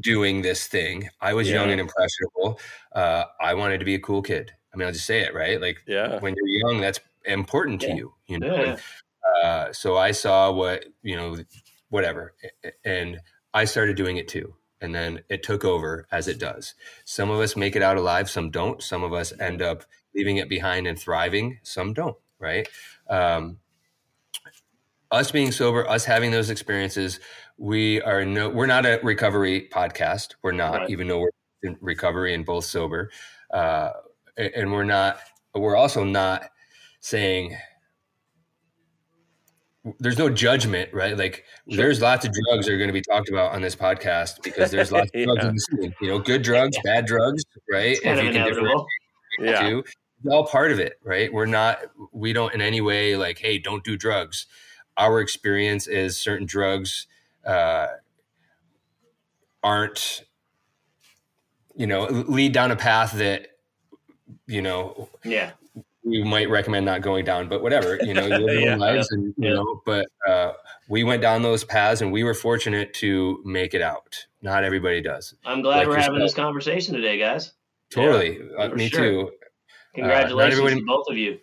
doing 0.00 0.42
this 0.42 0.66
thing. 0.66 1.08
I 1.20 1.34
was 1.34 1.50
young 1.50 1.70
and 1.70 1.80
impressionable. 1.80 2.60
Uh, 2.92 3.24
I 3.40 3.54
wanted 3.54 3.78
to 3.78 3.84
be 3.84 3.94
a 3.94 4.00
cool 4.00 4.22
kid. 4.22 4.52
I 4.72 4.76
mean, 4.76 4.86
I'll 4.86 4.92
just 4.92 5.06
say 5.06 5.20
it, 5.20 5.34
right? 5.34 5.60
Like 5.60 5.78
Yeah. 5.86 6.18
when 6.20 6.34
you're 6.36 6.70
young, 6.70 6.80
that's 6.80 7.00
important 7.24 7.80
to 7.82 7.88
Yeah. 7.88 7.94
you, 7.94 8.14
you 8.26 8.38
know? 8.38 8.54
Yeah. 8.54 8.76
Uh, 9.42 9.72
so 9.72 9.96
I 9.96 10.12
saw 10.12 10.52
what, 10.52 10.84
you 11.02 11.16
know, 11.16 11.36
whatever. 11.88 12.34
And 12.84 13.20
I 13.54 13.64
started 13.64 13.96
doing 13.96 14.16
it 14.16 14.28
too. 14.28 14.54
And 14.80 14.94
then 14.94 15.22
it 15.28 15.42
took 15.42 15.64
over 15.64 16.06
as 16.12 16.28
it 16.28 16.38
does. 16.38 16.74
Some 17.04 17.30
of 17.30 17.40
us 17.40 17.56
make 17.56 17.74
it 17.76 17.82
out 17.82 17.96
alive, 17.96 18.28
some 18.28 18.50
don't. 18.50 18.82
Some 18.82 19.02
of 19.02 19.12
us 19.12 19.32
end 19.40 19.62
up 19.62 19.84
leaving 20.14 20.36
it 20.36 20.48
behind 20.48 20.86
and 20.86 20.98
thriving, 20.98 21.58
some 21.62 21.92
don't, 21.94 22.16
right? 22.38 22.68
Um, 23.08 23.58
us 25.10 25.30
being 25.30 25.52
sober, 25.52 25.88
us 25.88 26.04
having 26.04 26.30
those 26.30 26.50
experiences, 26.50 27.20
we 27.58 28.00
are 28.02 28.24
no, 28.24 28.48
we're 28.48 28.66
not 28.66 28.84
a 28.86 29.00
recovery 29.02 29.68
podcast. 29.72 30.34
We're 30.42 30.52
not, 30.52 30.74
Right. 30.80 30.90
even 30.90 31.08
though 31.08 31.20
we're 31.20 31.30
in 31.62 31.76
recovery 31.80 32.34
and 32.34 32.44
both 32.44 32.64
sober. 32.64 33.10
Uh, 33.50 33.90
and 34.36 34.70
we're 34.72 34.84
not, 34.84 35.18
we're 35.54 35.76
also 35.76 36.04
not 36.04 36.50
saying, 37.00 37.56
there's 40.00 40.18
no 40.18 40.28
judgment, 40.28 40.92
right? 40.92 41.16
Like 41.16 41.44
Sure. 41.70 41.76
there's 41.84 42.00
lots 42.00 42.26
of 42.26 42.32
drugs 42.32 42.66
that 42.66 42.72
are 42.74 42.78
going 42.78 42.88
to 42.88 42.92
be 42.92 43.02
talked 43.02 43.28
about 43.28 43.52
on 43.52 43.62
this 43.62 43.76
podcast 43.76 44.42
because 44.42 44.70
there's 44.70 44.90
lots 44.90 45.10
of 45.14 45.22
drugs 45.24 45.42
Yeah. 45.42 45.48
in 45.48 45.54
the 45.54 45.60
scene. 45.60 45.94
You 46.00 46.08
know, 46.08 46.18
good 46.18 46.42
drugs, 46.42 46.76
bad 46.84 47.06
drugs, 47.06 47.44
right? 47.70 47.96
Kind 48.02 48.18
of 48.20 48.26
inevitable. 48.26 48.86
Yeah. 49.38 49.78
It's 49.78 49.92
all 50.30 50.46
part 50.46 50.72
of 50.72 50.80
it, 50.80 50.94
right? 51.04 51.32
We're 51.32 51.46
not, 51.46 51.78
we 52.12 52.32
don't 52.32 52.52
in 52.52 52.60
any 52.60 52.80
way 52.80 53.16
like, 53.16 53.38
hey, 53.38 53.58
don't 53.58 53.84
do 53.84 53.96
drugs. 53.96 54.46
Our 54.96 55.20
experience 55.20 55.86
is 55.86 56.18
certain 56.20 56.46
drugs 56.46 57.06
uh, 57.46 57.86
aren't, 59.62 60.24
you 61.74 61.86
know, 61.86 62.04
lead 62.04 62.52
down 62.52 62.70
a 62.70 62.76
path 62.76 63.12
that, 63.12 63.48
you 64.46 64.62
know, 64.62 65.08
Yeah. 65.24 65.52
we 66.04 66.22
might 66.22 66.48
recommend 66.48 66.86
not 66.86 67.02
going 67.02 67.24
down, 67.24 67.48
but 67.48 67.62
whatever, 67.62 67.98
you 68.02 68.14
know, 68.14 68.26
you 68.26 68.36
live 68.46 68.60
your 68.60 68.70
Yeah. 68.70 68.76
lives 68.76 69.10
and, 69.10 69.34
you 69.36 69.48
Yeah. 69.48 69.54
know, 69.54 69.82
but 69.84 70.06
uh, 70.26 70.52
we 70.88 71.04
went 71.04 71.20
down 71.22 71.42
those 71.42 71.64
paths 71.64 72.00
and 72.00 72.12
we 72.12 72.22
were 72.24 72.34
fortunate 72.34 72.94
to 72.94 73.42
make 73.44 73.74
it 73.74 73.82
out. 73.82 74.26
Not 74.42 74.62
everybody 74.64 75.00
does. 75.02 75.34
I'm 75.44 75.62
glad 75.62 75.78
Like 75.78 75.88
we're 75.88 75.98
having 76.00 76.20
this 76.20 76.34
conversation 76.34 76.94
today, 76.94 77.18
guys. 77.18 77.52
Totally. 77.90 78.40
Uh, 78.56 78.68
me 78.70 78.88
sure. 78.88 79.00
too. 79.00 79.32
Congratulations 79.94 80.58
everybody- 80.58 80.80
to 80.80 80.86
both 80.86 81.06
of 81.08 81.16
you. 81.16 81.38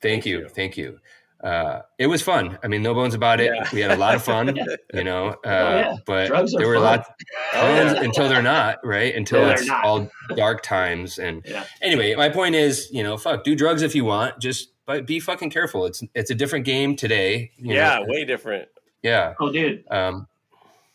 Thank, 0.00 0.24
Thank 0.24 0.26
you. 0.26 0.38
you. 0.40 0.48
Thank 0.48 0.76
you. 0.76 0.98
Uh, 1.42 1.82
it 1.98 2.06
was 2.06 2.22
fun. 2.22 2.56
I 2.62 2.68
mean, 2.68 2.82
no 2.82 2.94
bones 2.94 3.14
about 3.14 3.40
it. 3.40 3.52
Yeah. 3.52 3.68
We 3.72 3.80
had 3.80 3.90
a 3.90 3.96
lot 3.96 4.14
of 4.14 4.22
fun, 4.22 4.56
you 4.94 5.02
know, 5.02 5.30
uh, 5.30 5.34
yeah. 5.44 5.94
but 6.06 6.28
there 6.56 6.68
were 6.68 6.74
fun. 6.76 6.82
lots 6.84 7.08
Oh, 7.54 7.74
yeah. 7.74 8.00
until 8.02 8.28
they're 8.28 8.42
not, 8.42 8.78
right? 8.86 9.12
Until 9.14 9.48
it's 9.50 9.68
all 9.68 10.08
dark 10.36 10.62
times. 10.62 11.18
And 11.18 11.42
Yeah. 11.44 11.64
anyway, 11.80 12.14
my 12.14 12.28
point 12.28 12.54
is, 12.54 12.88
you 12.92 13.02
know, 13.02 13.16
fuck, 13.16 13.42
do 13.42 13.56
drugs 13.56 13.82
if 13.82 13.94
you 13.96 14.04
want, 14.04 14.38
just 14.40 14.68
but 14.86 15.04
be 15.06 15.18
fucking 15.20 15.50
careful. 15.50 15.84
It's 15.86 16.02
it's 16.14 16.30
a 16.30 16.34
different 16.34 16.64
game 16.64 16.94
today. 16.94 17.50
you 17.56 17.74
yeah, 17.74 17.98
know? 17.98 18.04
way 18.06 18.24
different. 18.24 18.68
yeah. 19.02 19.34
Oh, 19.40 19.50
dude, 19.50 19.82
Um, 19.90 20.28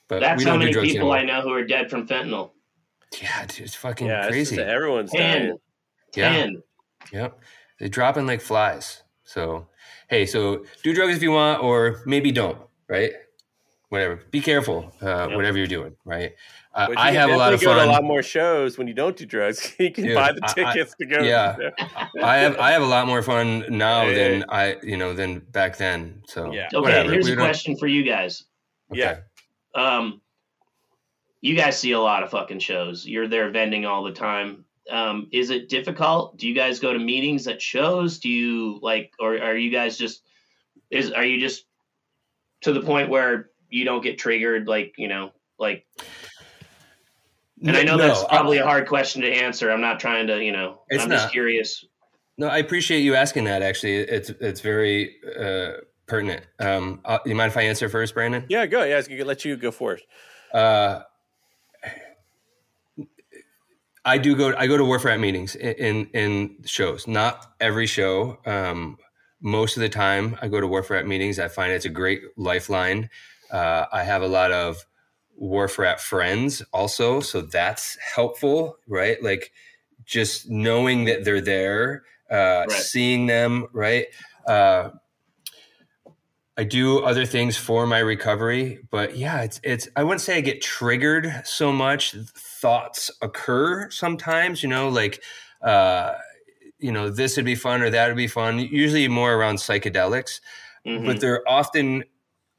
but 0.08 0.22
that's 0.22 0.44
we 0.44 0.50
how 0.50 0.56
many 0.56 0.72
people 0.72 0.90
anymore. 0.90 1.18
I 1.18 1.24
know 1.24 1.42
who 1.42 1.52
are 1.52 1.66
dead 1.66 1.90
from 1.90 2.08
fentanyl. 2.08 2.52
Yeah, 3.22 3.46
dude, 3.48 3.62
it's 3.66 3.76
fucking 3.76 4.08
Yeah, 4.08 4.20
it's 4.24 4.28
crazy. 4.30 4.56
just 4.56 4.68
everyone's 4.68 5.12
Ten. 5.12 5.58
dying. 6.14 6.62
Yeah. 7.12 7.20
Yep. 7.22 7.40
They're 7.80 7.90
dropping 7.90 8.26
like 8.28 8.40
flies. 8.42 9.04
So, 9.24 9.68
hey, 10.08 10.26
so 10.26 10.66
do 10.84 10.94
drugs 10.94 11.16
if 11.16 11.22
you 11.24 11.32
want, 11.32 11.64
or 11.64 12.02
maybe 12.06 12.32
don't, 12.32 12.58
right? 12.88 13.12
Whatever. 13.90 14.18
Be 14.32 14.42
careful, 14.42 14.92
uh, 15.02 15.28
Yep. 15.30 15.36
whatever 15.38 15.58
you're 15.58 15.68
doing, 15.68 15.96
right? 16.04 16.34
Uh, 16.74 16.90
I 16.98 17.12
have 17.12 17.30
a 17.30 17.38
lot 17.38 17.54
of 17.54 17.60
definitely 17.62 17.66
Go 17.66 17.74
to 17.74 17.80
fun. 17.80 17.88
a 17.90 17.92
lot 17.92 18.04
more 18.04 18.22
shows 18.22 18.78
when 18.78 18.88
you 18.88 18.94
don't 18.94 19.16
do 19.16 19.26
drugs. 19.26 19.74
you 19.80 19.92
can 19.92 20.04
Dude, 20.06 20.16
buy 20.16 20.32
the 20.34 20.42
I- 20.44 20.48
I- 20.48 20.54
tickets 20.74 20.94
to 21.00 21.06
go. 21.06 21.20
yeah. 21.24 21.56
I 22.22 22.38
have 22.38 22.60
I 22.60 22.72
have 22.72 22.82
a 22.82 22.86
lot 22.86 23.08
more 23.08 23.22
fun 23.24 23.66
now 23.70 24.02
Hey. 24.06 24.14
than 24.40 24.46
I 24.50 24.76
you 24.84 24.98
know 24.98 25.14
than 25.14 25.40
back 25.40 25.78
then. 25.78 26.22
So 26.28 26.52
Yeah. 26.52 26.68
Okay, 26.68 26.80
whatever. 26.80 27.12
here's 27.12 27.26
We 27.26 27.32
a 27.32 27.36
don't- 27.36 27.46
question 27.46 27.78
for 27.78 27.88
you 27.88 28.04
guys. 28.04 28.44
okay. 28.92 29.00
Yeah. 29.00 29.20
Um, 29.74 30.22
you 31.42 31.56
guys 31.56 31.80
see 31.80 31.92
a 31.94 32.00
lot 32.00 32.24
of 32.24 32.30
fucking 32.32 32.60
shows. 32.60 33.08
You're 33.08 33.28
there 33.28 33.50
vending 33.52 33.86
all 33.86 34.04
the 34.04 34.12
time. 34.12 34.66
Um, 34.90 35.28
is 35.32 35.50
it 35.50 35.70
difficult? 35.70 36.38
Do 36.38 36.48
you 36.48 36.54
guys 36.54 36.80
go 36.80 36.94
to 36.94 37.00
meetings 37.00 37.48
at 37.48 37.62
shows? 37.62 38.20
Do 38.20 38.30
you 38.30 38.80
like, 38.82 39.12
or 39.20 39.42
are 39.42 39.56
you 39.56 39.72
guys 39.72 39.98
just 39.98 40.24
is 40.90 41.12
are 41.12 41.26
you 41.26 41.40
just 41.40 41.66
to 42.62 42.74
the 42.74 42.82
point 42.82 43.10
where 43.10 43.50
you 43.70 43.86
don't 43.86 44.02
get 44.02 44.18
triggered? 44.18 44.68
Like 44.68 44.94
you 44.98 45.08
know, 45.08 45.32
like, 45.60 45.86
and 47.66 47.76
I 47.76 47.84
know 47.84 47.98
No, 47.98 48.08
that's 48.08 48.24
probably 48.26 48.58
a 48.58 48.64
hard 48.64 48.88
question 48.88 49.22
to 49.24 49.32
answer. 49.32 49.72
I'm 49.72 49.82
not 49.82 50.00
trying 50.00 50.28
to, 50.28 50.44
you 50.44 50.52
know, 50.52 50.82
It's 50.90 51.04
I'm 51.04 51.10
just 51.10 51.32
curious. 51.32 51.84
No, 52.38 52.48
I 52.48 52.60
appreciate 52.60 53.00
you 53.00 53.16
asking 53.16 53.46
that. 53.46 53.62
Actually, 53.62 53.96
it's 53.96 54.30
it's 54.30 54.62
very 54.62 55.16
uh, 55.40 55.82
pertinent. 56.06 56.46
Um, 56.60 57.02
uh, 57.04 57.20
you 57.26 57.34
mind 57.34 57.52
if 57.52 57.58
I 57.58 57.64
answer 57.64 57.90
first, 57.90 58.14
Brandon? 58.14 58.46
Yeah, 58.48 58.66
go. 58.68 58.84
Yeah, 58.84 58.94
I 58.94 58.98
was 58.98 59.08
gonna 59.08 59.26
let 59.26 59.44
you 59.44 59.58
go 59.58 59.72
first. 59.72 60.06
Uh, 60.54 61.02
I 64.08 64.18
do 64.18 64.36
go. 64.36 64.56
I 64.58 64.68
go 64.68 64.78
to 64.78 64.86
Wharf 64.86 65.04
Rat 65.06 65.20
meetings 65.20 65.56
in, 65.56 65.74
in 65.74 66.10
in 66.14 66.58
shows. 66.66 67.08
Not 67.08 67.54
every 67.60 67.86
show. 67.86 68.40
Um, 68.46 68.98
most 69.42 69.78
of 69.78 69.82
the 69.82 69.90
time, 69.90 70.38
I 70.42 70.48
go 70.48 70.60
to 70.62 70.68
Wharf 70.68 70.90
Rat 70.90 71.06
meetings. 71.06 71.40
I 71.40 71.50
find 71.50 71.72
it's 71.74 71.86
a 71.86 71.90
great 71.90 72.22
lifeline. 72.38 73.10
Uh, 73.52 73.86
I 73.92 74.04
have 74.04 74.22
a 74.22 74.28
lot 74.28 74.52
of 74.52 74.86
Wharf 75.36 75.78
Rat 75.78 76.00
friends 76.02 76.64
also, 76.74 77.20
so 77.20 77.42
that's 77.42 77.98
helpful, 78.16 78.78
right? 78.88 79.22
Like 79.22 79.52
just 80.06 80.50
knowing 80.50 81.06
that 81.06 81.26
they're 81.26 81.42
there, 81.42 82.04
uh, 82.32 82.64
Right. 82.68 82.72
seeing 82.72 83.28
them, 83.28 83.68
right? 83.74 84.08
Uh, 84.48 84.92
I 86.58 86.64
do 86.64 87.00
other 87.00 87.26
things 87.26 87.56
for 87.56 87.86
my 87.86 88.00
recovery, 88.00 88.80
but 88.90 89.16
yeah, 89.16 89.42
it's 89.44 89.60
it's 89.64 89.88
I 89.96 90.04
wouldn't 90.04 90.22
say 90.22 90.38
I 90.38 90.42
get 90.42 90.62
triggered 90.62 91.32
so 91.46 91.72
much. 91.72 92.14
Thoughts 92.36 93.12
occur 93.22 93.90
sometimes, 93.92 94.64
you 94.64 94.70
know, 94.70 94.90
like 94.90 95.24
uh 95.62 96.16
you 96.80 96.92
know, 96.92 97.10
this 97.10 97.36
would 97.38 97.46
be 97.46 97.56
fun 97.56 97.82
or 97.82 97.90
that 97.90 98.08
would 98.08 98.18
be 98.18 98.28
fun, 98.28 98.60
usually 98.60 99.08
more 99.08 99.34
around 99.36 99.56
psychedelics, 99.58 100.42
Mhm. 100.88 101.06
but 101.06 101.20
they're 101.22 101.44
often 101.48 102.04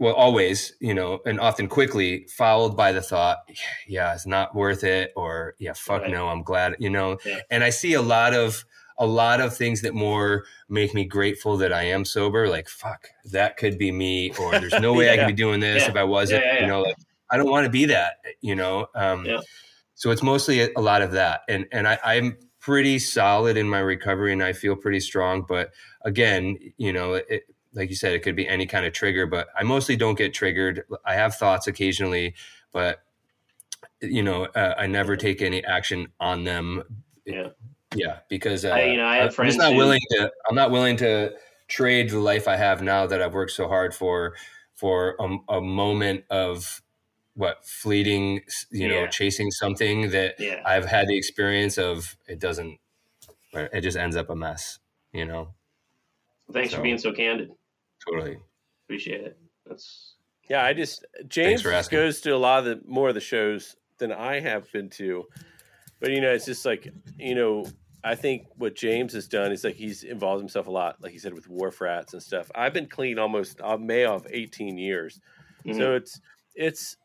well 0.00 0.14
always, 0.14 0.74
you 0.80 0.94
know, 0.94 1.20
and 1.26 1.40
often 1.40 1.68
quickly 1.68 2.26
followed 2.36 2.76
by 2.76 2.92
the 2.92 3.02
thought, 3.02 3.38
yeah, 3.88 4.14
it's 4.14 4.26
not 4.26 4.54
worth 4.54 4.84
it 4.84 5.12
or 5.16 5.54
yeah, 5.58 5.72
fuck 5.72 6.02
Right. 6.02 6.10
no, 6.12 6.28
I'm 6.28 6.42
glad, 6.44 6.76
you 6.78 6.90
know. 6.90 7.18
Yeah. 7.24 7.40
And 7.50 7.64
I 7.64 7.70
see 7.70 7.94
a 7.94 8.02
lot 8.02 8.34
of 8.34 8.64
a 8.98 9.06
lot 9.06 9.40
of 9.40 9.56
things 9.56 9.80
that 9.82 9.94
more 9.94 10.44
make 10.68 10.92
me 10.94 11.04
grateful 11.04 11.56
that 11.58 11.72
I 11.72 11.84
am 11.84 12.04
sober. 12.04 12.48
Like, 12.48 12.68
fuck, 12.68 13.08
that 13.32 13.56
could 13.56 13.78
be 13.78 13.92
me, 13.92 14.32
or 14.40 14.52
there's 14.52 14.78
no 14.80 14.92
way 14.98 15.08
I 15.10 15.14
Yeah. 15.14 15.20
could 15.22 15.36
be 15.36 15.42
doing 15.42 15.60
this 15.60 15.84
Yeah. 15.84 15.90
if 15.90 15.96
I 15.96 16.04
wasn't. 16.04 16.44
Yeah, 16.44 16.60
You 16.62 16.66
know, 16.66 16.82
like 16.82 16.96
I 17.30 17.36
don't 17.36 17.50
want 17.50 17.64
to 17.64 17.70
be 17.70 17.84
that. 17.86 18.16
You 18.40 18.54
know, 18.56 18.86
um, 18.94 19.26
so 19.94 20.10
it's 20.10 20.22
mostly 20.22 20.60
a, 20.62 20.68
a 20.76 20.80
lot 20.80 21.02
of 21.02 21.12
that, 21.12 21.42
and 21.48 21.66
and 21.72 21.86
I, 21.88 21.98
I'm 22.04 22.38
pretty 22.60 22.98
solid 22.98 23.56
in 23.56 23.68
my 23.68 23.78
recovery, 23.78 24.32
and 24.32 24.42
I 24.42 24.52
feel 24.52 24.76
pretty 24.76 25.00
strong. 25.00 25.44
But 25.48 25.72
again, 26.04 26.56
you 26.76 26.92
know, 26.92 27.14
it, 27.14 27.42
like 27.72 27.90
you 27.90 27.96
said, 27.96 28.12
it 28.14 28.20
could 28.22 28.34
be 28.36 28.48
any 28.48 28.66
kind 28.66 28.84
of 28.86 28.92
trigger. 28.92 29.26
But 29.26 29.48
I 29.56 29.62
mostly 29.62 29.96
don't 29.96 30.16
get 30.18 30.34
triggered. 30.34 30.82
I 31.04 31.14
have 31.14 31.34
thoughts 31.36 31.66
occasionally, 31.66 32.34
but 32.72 33.02
you 34.00 34.22
know, 34.22 34.44
uh, 34.46 34.74
I 34.78 34.86
never 34.86 35.16
take 35.16 35.42
any 35.42 35.64
action 35.64 36.08
on 36.20 36.44
them. 36.44 36.82
Yeah. 37.24 37.48
Yeah, 37.94 38.18
because 38.28 38.64
uh, 38.64 38.70
I- 38.70 38.84
you 38.84 38.96
know, 38.96 39.06
I 39.06 39.16
have 39.16 39.26
I'm 39.28 39.32
friends 39.32 39.54
just 39.54 39.58
not 39.62 39.72
who- 39.72 39.78
willing 39.78 40.00
to. 40.10 40.30
I'm 40.48 40.54
not 40.56 40.70
willing 40.70 40.96
to 40.98 41.34
trade 41.68 42.10
the 42.10 42.18
life 42.18 42.48
I 42.48 42.56
have 42.56 42.82
now 42.82 43.06
that 43.06 43.20
I've 43.22 43.34
worked 43.34 43.52
so 43.52 43.68
hard 43.68 43.94
for 43.94 44.34
for 44.74 45.16
a, 45.18 45.54
a 45.56 45.60
moment 45.60 46.24
of 46.30 46.82
what 47.34 47.64
fleeting, 47.66 48.40
you 48.70 48.88
know, 48.88 49.00
Yeah. 49.02 49.06
chasing 49.08 49.50
something 49.50 50.10
that 50.10 50.36
Yeah. 50.38 50.62
I've 50.66 50.84
had 50.86 51.08
the 51.08 51.16
experience 51.16 51.78
of. 51.78 52.16
It 52.26 52.38
doesn't. 52.40 52.78
It 53.52 53.80
just 53.80 53.96
ends 53.96 54.16
up 54.16 54.28
a 54.30 54.36
mess. 54.36 54.78
You 55.12 55.24
know, 55.24 55.54
Thanks 56.52 56.70
So- 56.70 56.76
for 56.76 56.82
being 56.82 56.98
so 56.98 57.12
candid. 57.12 57.50
totally. 58.06 58.38
Appreciate 58.86 59.20
it. 59.22 59.38
That's 59.66 60.14
Yeah, 60.48 60.64
I 60.64 60.72
just 60.74 61.04
James 61.28 61.62
goes 61.88 62.20
to 62.22 62.30
a 62.30 62.36
lot 62.36 62.60
of 62.60 62.64
the 62.64 62.80
more 62.86 63.08
of 63.08 63.14
the 63.14 63.20
shows 63.20 63.76
than 63.98 64.12
I 64.12 64.40
have 64.40 64.70
been 64.72 64.88
to, 64.90 65.26
but 66.00 66.10
you 66.10 66.20
know, 66.20 66.30
it's 66.30 66.44
just 66.44 66.64
like 66.64 66.92
you 67.18 67.34
know, 67.34 67.66
I 68.04 68.14
think 68.14 68.46
what 68.56 68.74
James 68.74 69.12
has 69.12 69.28
done 69.28 69.52
is 69.52 69.64
like 69.64 69.74
he's 69.74 70.04
involved 70.04 70.40
himself 70.40 70.66
a 70.66 70.70
lot, 70.70 70.96
like 71.00 71.12
he 71.12 71.18
said 71.18 71.34
with 71.34 71.48
wharf 71.48 71.80
rats 71.80 72.12
and 72.12 72.22
stuff. 72.22 72.50
I've 72.54 72.72
been 72.72 72.86
clean 72.86 73.18
almost 73.18 73.60
uh, 73.60 73.76
May 73.76 74.04
of 74.04 74.26
eighteen 74.30 74.78
years, 74.78 75.20
mhm. 75.64 75.76
so 75.76 75.94
it's 75.94 76.20
it's 76.54 76.96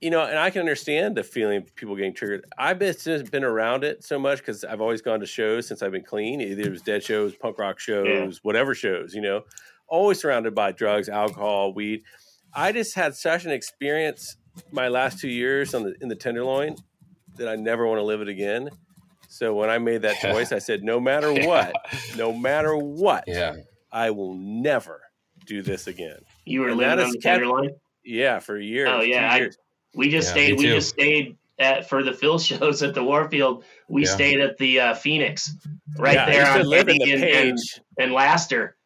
you 0.00 0.10
know, 0.10 0.22
and 0.22 0.38
I 0.38 0.50
can 0.50 0.60
understand 0.60 1.16
the 1.16 1.22
feeling 1.22 1.62
of 1.62 1.74
people 1.76 1.96
getting 1.96 2.12
triggered. 2.12 2.44
I've 2.58 2.78
been 2.78 2.92
just 2.92 3.30
been 3.30 3.44
around 3.44 3.84
it 3.84 4.04
so 4.04 4.18
much 4.18 4.38
because 4.38 4.64
I've 4.64 4.80
always 4.80 5.00
gone 5.00 5.20
to 5.20 5.26
shows 5.26 5.66
since 5.66 5.82
I've 5.82 5.92
been 5.92 6.04
clean. 6.04 6.40
Either 6.40 6.62
it 6.62 6.70
was 6.70 6.82
dead 6.82 7.02
shows, 7.02 7.34
punk 7.34 7.58
rock 7.58 7.78
shows, 7.78 8.40
whatever 8.42 8.74
shows, 8.74 9.14
you 9.14 9.22
know, 9.22 9.44
always 9.88 10.20
surrounded 10.20 10.54
by 10.54 10.72
drugs, 10.72 11.08
alcohol, 11.08 11.72
weed. 11.72 12.02
I 12.52 12.72
just 12.72 12.94
had 12.94 13.14
such 13.14 13.46
an 13.46 13.50
experience 13.50 14.36
my 14.70 14.88
last 14.88 15.18
two 15.20 15.28
years 15.28 15.74
on 15.74 15.84
the 15.84 15.94
in 16.00 16.08
the 16.08 16.16
Tenderloin 16.16 16.76
that 17.36 17.48
I 17.48 17.56
never 17.56 17.86
want 17.86 17.98
to 17.98 18.04
live 18.04 18.20
it 18.20 18.28
again. 18.28 18.70
So 19.28 19.54
when 19.54 19.70
I 19.70 19.78
made 19.78 20.02
that 20.02 20.16
choice, 20.20 20.52
I 20.52 20.58
said, 20.58 20.82
no 20.84 21.00
matter 21.00 21.32
what, 21.32 21.72
no 22.16 22.32
matter 22.32 22.76
what, 22.76 23.24
Yeah. 23.26 23.56
I 23.92 24.10
will 24.10 24.34
never 24.34 25.00
do 25.46 25.62
this 25.62 25.86
again. 25.86 26.18
you 26.44 26.60
were 26.60 26.68
and 26.68 26.76
living 26.78 26.92
on 26.92 27.10
the 27.10 27.18
kept- 27.18 27.22
Tenderloin. 27.22 27.70
Yeah, 28.04 28.38
for 28.40 28.58
years. 28.58 28.88
Oh, 28.92 29.00
yeah, 29.00 29.38
two 29.38 29.44
I- 29.46 29.50
We 29.94 30.08
just 30.10 30.28
Yeah, 30.28 30.32
stayed. 30.32 30.58
We 30.58 30.64
just 30.66 30.88
stayed 30.90 31.36
at 31.58 31.88
for 31.88 32.02
the 32.02 32.12
Phil 32.12 32.38
shows 32.50 32.82
at 32.82 32.94
the 32.94 33.02
Warfield. 33.04 33.64
We 33.88 34.04
Yeah. 34.04 34.10
stayed 34.10 34.40
at 34.40 34.56
the 34.58 34.80
uh, 34.80 34.94
Phoenix, 34.94 35.50
right 35.98 36.14
Yeah, 36.14 36.26
there 36.26 36.46
on 36.46 36.72
Eddie 36.74 36.98
the 36.98 37.12
and, 37.12 37.22
and, 37.24 37.56
page. 37.58 37.80
and 37.98 38.12
Laster. 38.12 38.76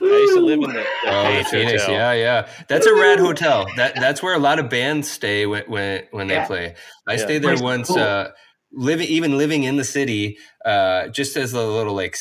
I 0.00 0.04
used 0.04 0.34
to 0.34 0.40
live 0.40 0.60
in 0.62 0.72
the, 0.72 0.72
the 0.74 0.86
Oh, 1.06 1.34
the 1.36 1.44
Phoenix, 1.44 1.82
Hotel. 1.82 1.94
yeah, 1.94 2.12
yeah. 2.12 2.48
That's 2.68 2.86
a 2.86 2.94
rad 2.94 3.18
hotel. 3.18 3.66
That 3.76 3.94
that's 3.96 4.22
where 4.22 4.34
a 4.34 4.38
lot 4.38 4.58
of 4.58 4.68
bands 4.70 5.10
stay 5.10 5.46
when 5.46 5.64
when, 5.64 6.04
when 6.12 6.28
they 6.28 6.42
play. 6.46 6.74
I 7.06 7.12
Yeah. 7.14 7.18
stayed 7.18 7.42
there 7.42 7.52
Place 7.54 7.62
once. 7.62 7.88
cool. 7.88 7.98
Uh, 7.98 8.28
living 8.72 9.08
even 9.08 9.38
living 9.38 9.64
in 9.64 9.76
the 9.76 9.84
city, 9.84 10.38
uh, 10.64 11.08
just 11.08 11.36
as 11.36 11.54
a 11.54 11.62
little 11.62 11.94
like 11.94 12.16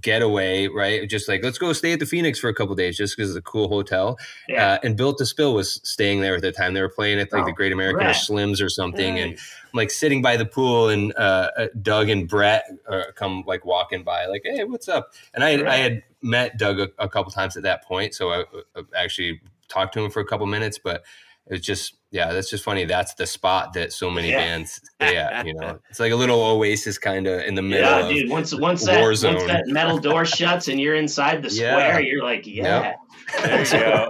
getaway, 0.00 0.66
right? 0.66 1.08
Just 1.08 1.28
like 1.28 1.42
let's 1.42 1.58
go 1.58 1.72
stay 1.72 1.92
at 1.92 2.00
the 2.00 2.06
Phoenix 2.06 2.38
for 2.38 2.48
a 2.48 2.54
couple 2.54 2.74
days, 2.74 2.96
just 2.96 3.16
because 3.16 3.30
it's 3.30 3.38
a 3.38 3.42
cool 3.42 3.68
hotel. 3.68 4.18
Yeah. 4.48 4.72
Uh, 4.72 4.78
and 4.82 4.96
Built 4.96 5.18
to 5.18 5.26
Spill 5.26 5.54
was 5.54 5.80
staying 5.84 6.20
there 6.20 6.36
at 6.36 6.42
the 6.42 6.52
time. 6.52 6.74
They 6.74 6.80
were 6.80 6.88
playing 6.88 7.18
at 7.20 7.32
like 7.32 7.42
Oh, 7.42 7.46
the 7.46 7.52
Great 7.52 7.72
American 7.72 8.06
or. 8.06 8.10
Slims 8.12 8.62
or 8.62 8.68
something, 8.68 9.18
and 9.18 9.32
Nice. 9.32 9.54
I'm 9.72 9.76
like 9.76 9.90
sitting 9.90 10.22
by 10.22 10.36
the 10.36 10.46
pool, 10.46 10.88
and 10.88 11.12
uh, 11.16 11.50
uh, 11.56 11.66
Doug 11.80 12.08
and 12.08 12.28
Brett 12.28 12.64
uh, 12.88 13.04
come 13.14 13.44
like 13.46 13.64
walking 13.64 14.02
by, 14.02 14.26
like, 14.26 14.42
"Hey, 14.44 14.64
what's 14.64 14.88
up?" 14.88 15.12
And 15.34 15.44
I 15.44 15.50
had, 15.50 15.66
I 15.66 15.76
had 15.76 16.02
met 16.22 16.58
Doug 16.58 16.80
a, 16.80 16.88
a 16.98 17.08
couple 17.08 17.30
times 17.30 17.56
at 17.56 17.62
that 17.64 17.84
point, 17.84 18.14
so 18.14 18.30
I, 18.30 18.44
I 18.74 18.82
actually 19.04 19.40
talked 19.68 19.94
to 19.94 20.04
him 20.04 20.10
for 20.10 20.20
a 20.20 20.26
couple 20.26 20.46
minutes. 20.46 20.78
But 20.82 21.04
it's 21.46 21.64
just, 21.64 21.94
yeah, 22.10 22.32
that's 22.32 22.50
just 22.50 22.64
funny. 22.64 22.84
That's 22.84 23.14
the 23.14 23.26
spot 23.26 23.72
that 23.74 23.92
so 23.92 24.10
many 24.10 24.30
Yeah. 24.30 24.38
bands 24.38 24.80
stay 24.94 25.16
at. 25.16 25.46
You 25.46 25.54
know, 25.54 25.78
it's 25.90 26.00
like 26.00 26.12
a 26.12 26.16
little 26.16 26.42
oasis 26.42 26.98
kind 26.98 27.26
of 27.26 27.40
in 27.44 27.54
the 27.54 27.62
middle. 27.62 27.88
Yeah, 27.88 28.06
of, 28.06 28.08
dude. 28.12 28.30
Once 28.30 28.54
once 28.54 28.84
that 28.86 29.00
once 29.00 29.22
that 29.22 29.64
metal 29.66 29.98
door 30.08 30.24
shuts 30.24 30.68
and 30.68 30.80
you're 30.80 30.94
inside 30.96 31.42
the 31.42 31.48
Yeah. 31.50 31.72
square, 31.72 32.00
you're 32.00 32.22
like, 32.24 32.46
yeah. 32.46 32.94
yeah, 33.44 34.06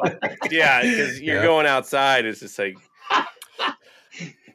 yeah, 0.51 0.82
because 0.82 1.20
you're 1.20 1.36
Yeah. 1.36 1.42
going 1.42 1.66
outside. 1.66 2.24
It's 2.24 2.40
just 2.40 2.59
like 2.59 2.76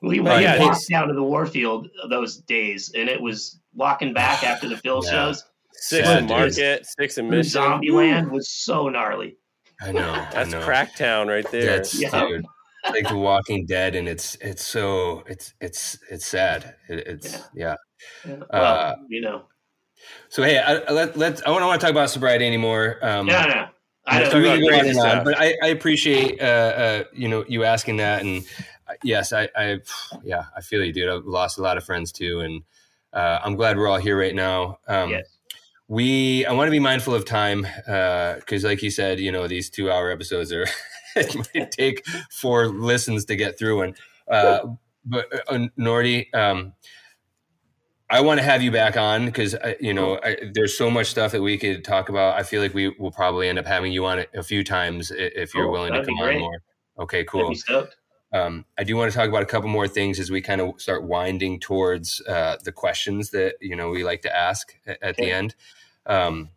We 0.01 0.19
But 0.19 0.37
we 0.37 0.43
yeah, 0.43 0.59
walked 0.59 0.87
down 0.89 1.07
to 1.07 1.13
the 1.13 1.23
Warfield 1.23 1.87
those 2.09 2.37
days, 2.37 2.91
and 2.95 3.09
it 3.09 3.19
was 3.19 3.59
walking 3.73 4.13
back 4.13 4.43
after 4.43 4.67
the 4.69 4.77
Phil 4.77 5.01
Yeah. 5.03 5.11
shows. 5.11 5.43
six 5.73 6.07
Sad 6.07 6.17
in 6.19 6.27
dude. 6.27 6.37
Market, 6.37 6.85
six 6.99 7.17
in 7.17 7.27
Through 7.27 7.37
Mission. 7.39 7.61
Zombieland 7.61 8.31
was 8.31 8.49
so 8.49 8.87
gnarly. 8.89 9.37
I 9.81 9.91
know. 9.91 10.09
I 10.09 10.29
That's 10.31 10.51
know. 10.51 10.61
Cracktown 10.61 11.27
right 11.27 11.49
there. 11.51 11.65
That's 11.77 11.99
Yeah. 11.99 12.11
dude. 12.27 12.45
Like 12.91 13.07
The 13.07 13.17
Walking 13.17 13.65
Dead, 13.65 13.95
and 13.95 14.07
it's 14.07 14.35
it's 14.35 14.63
so 14.63 15.23
it's 15.27 15.53
it's 15.61 15.97
it's 16.09 16.25
sad. 16.25 16.75
It, 16.89 16.99
it's 17.07 17.43
yeah. 17.53 17.75
Yeah. 18.25 18.35
Well, 18.51 18.63
Uh, 18.77 18.95
you 19.07 19.21
know, 19.21 19.43
So 20.29 20.43
hey, 20.43 20.59
I, 20.59 20.91
let 20.91 21.17
let's. 21.17 21.41
I 21.41 21.45
don't 21.45 21.61
want 21.61 21.79
to 21.79 21.85
talk 21.85 21.91
about 21.91 22.09
sobriety 22.09 22.45
anymore. 22.45 22.99
Um, 23.01 23.27
no. 23.27 23.67
I 24.07 24.19
don't. 24.19 24.41
we 24.41 24.47
talk 24.47 24.59
go 24.59 24.79
on 24.79 24.87
and 24.87 24.99
on, 24.99 25.23
but 25.23 25.39
I, 25.39 25.55
I 25.63 25.67
appreciate 25.67 26.39
uh, 26.39 26.43
uh, 26.43 27.03
you 27.13 27.27
know 27.27 27.43
you 27.47 27.63
asking 27.63 27.97
that, 27.97 28.21
and 28.21 28.43
uh, 28.87 28.93
yes, 29.03 29.33
I, 29.33 29.49
I 29.55 29.79
yeah 30.23 30.45
I 30.55 30.61
feel 30.61 30.83
you, 30.83 30.93
dude. 30.93 31.09
I've 31.09 31.25
lost 31.25 31.57
a 31.57 31.61
lot 31.61 31.77
of 31.77 31.83
friends 31.83 32.11
too, 32.11 32.41
and 32.41 32.63
uh, 33.13 33.39
I'm 33.43 33.55
glad 33.55 33.77
we're 33.77 33.87
all 33.87 33.97
here 33.97 34.19
right 34.19 34.35
now. 34.35 34.79
Um, 34.87 35.09
Yes. 35.09 35.27
We 35.87 36.45
I 36.47 36.51
want 36.53 36.67
to 36.67 36.71
be 36.71 36.79
mindful 36.79 37.13
of 37.13 37.25
time 37.25 37.67
because, 37.85 38.63
like 38.63 38.81
you 38.81 38.89
said, 38.89 39.19
you 39.19 39.31
know 39.31 39.47
these 39.47 39.69
two 39.69 39.91
hour 39.91 40.09
episodes 40.09 40.51
are 40.51 40.65
it 41.19 41.35
might 41.55 41.71
take 41.71 42.05
four 42.31 42.67
listens 42.67 43.25
to 43.25 43.35
get 43.35 43.57
through, 43.57 43.81
and 43.81 43.97
uh, 44.29 44.59
but 45.05 45.25
uh, 45.47 45.67
Nordy. 45.77 46.33
Um, 46.33 46.73
I 48.07 48.21
want 48.21 48.39
to 48.39 48.43
have 48.43 48.61
you 48.61 48.69
back 48.69 48.97
on 48.97 49.25
because 49.25 49.55
you 49.79 49.93
know 49.93 50.19
I, 50.23 50.37
there's 50.53 50.77
so 50.77 50.91
much 50.91 51.07
stuff 51.07 51.31
that 51.31 51.41
we 51.41 51.57
could 51.57 51.83
talk 51.83 52.09
about. 52.09 52.37
I 52.37 52.43
feel 52.43 52.61
like 52.61 52.73
we 52.73 52.89
will 52.89 53.11
probably 53.11 53.49
end 53.49 53.57
up 53.57 53.65
having 53.65 53.91
you 53.91 54.05
on 54.05 54.23
a 54.35 54.43
few 54.43 54.63
times 54.63 55.11
if 55.11 55.55
you're 55.55 55.63
Cool. 55.63 55.71
willing 55.71 55.93
to 55.93 55.99
That'd 56.01 56.15
come 56.15 56.19
on 56.19 56.39
more. 56.39 56.61
Okay, 56.99 57.23
cool. 57.23 57.53
Um, 58.31 58.65
I 58.77 58.83
do 58.83 58.95
want 58.95 59.11
to 59.11 59.17
talk 59.17 59.27
about 59.29 59.43
a 59.43 59.47
couple 59.47 59.69
more 59.69 59.87
things 59.87 60.19
as 60.19 60.29
we 60.29 60.41
kind 60.41 60.61
of 60.61 60.79
start 60.79 61.03
winding 61.03 61.59
towards 61.59 62.21
uh, 62.27 62.57
the 62.63 62.71
questions 62.71 63.31
that 63.31 63.55
you 63.59 63.75
know 63.75 63.89
we 63.89 64.03
like 64.03 64.21
to 64.23 64.35
ask 64.35 64.73
at, 64.85 65.01
at 65.01 65.15
the 65.17 65.31
end. 65.31 65.55
Um, 66.05 66.49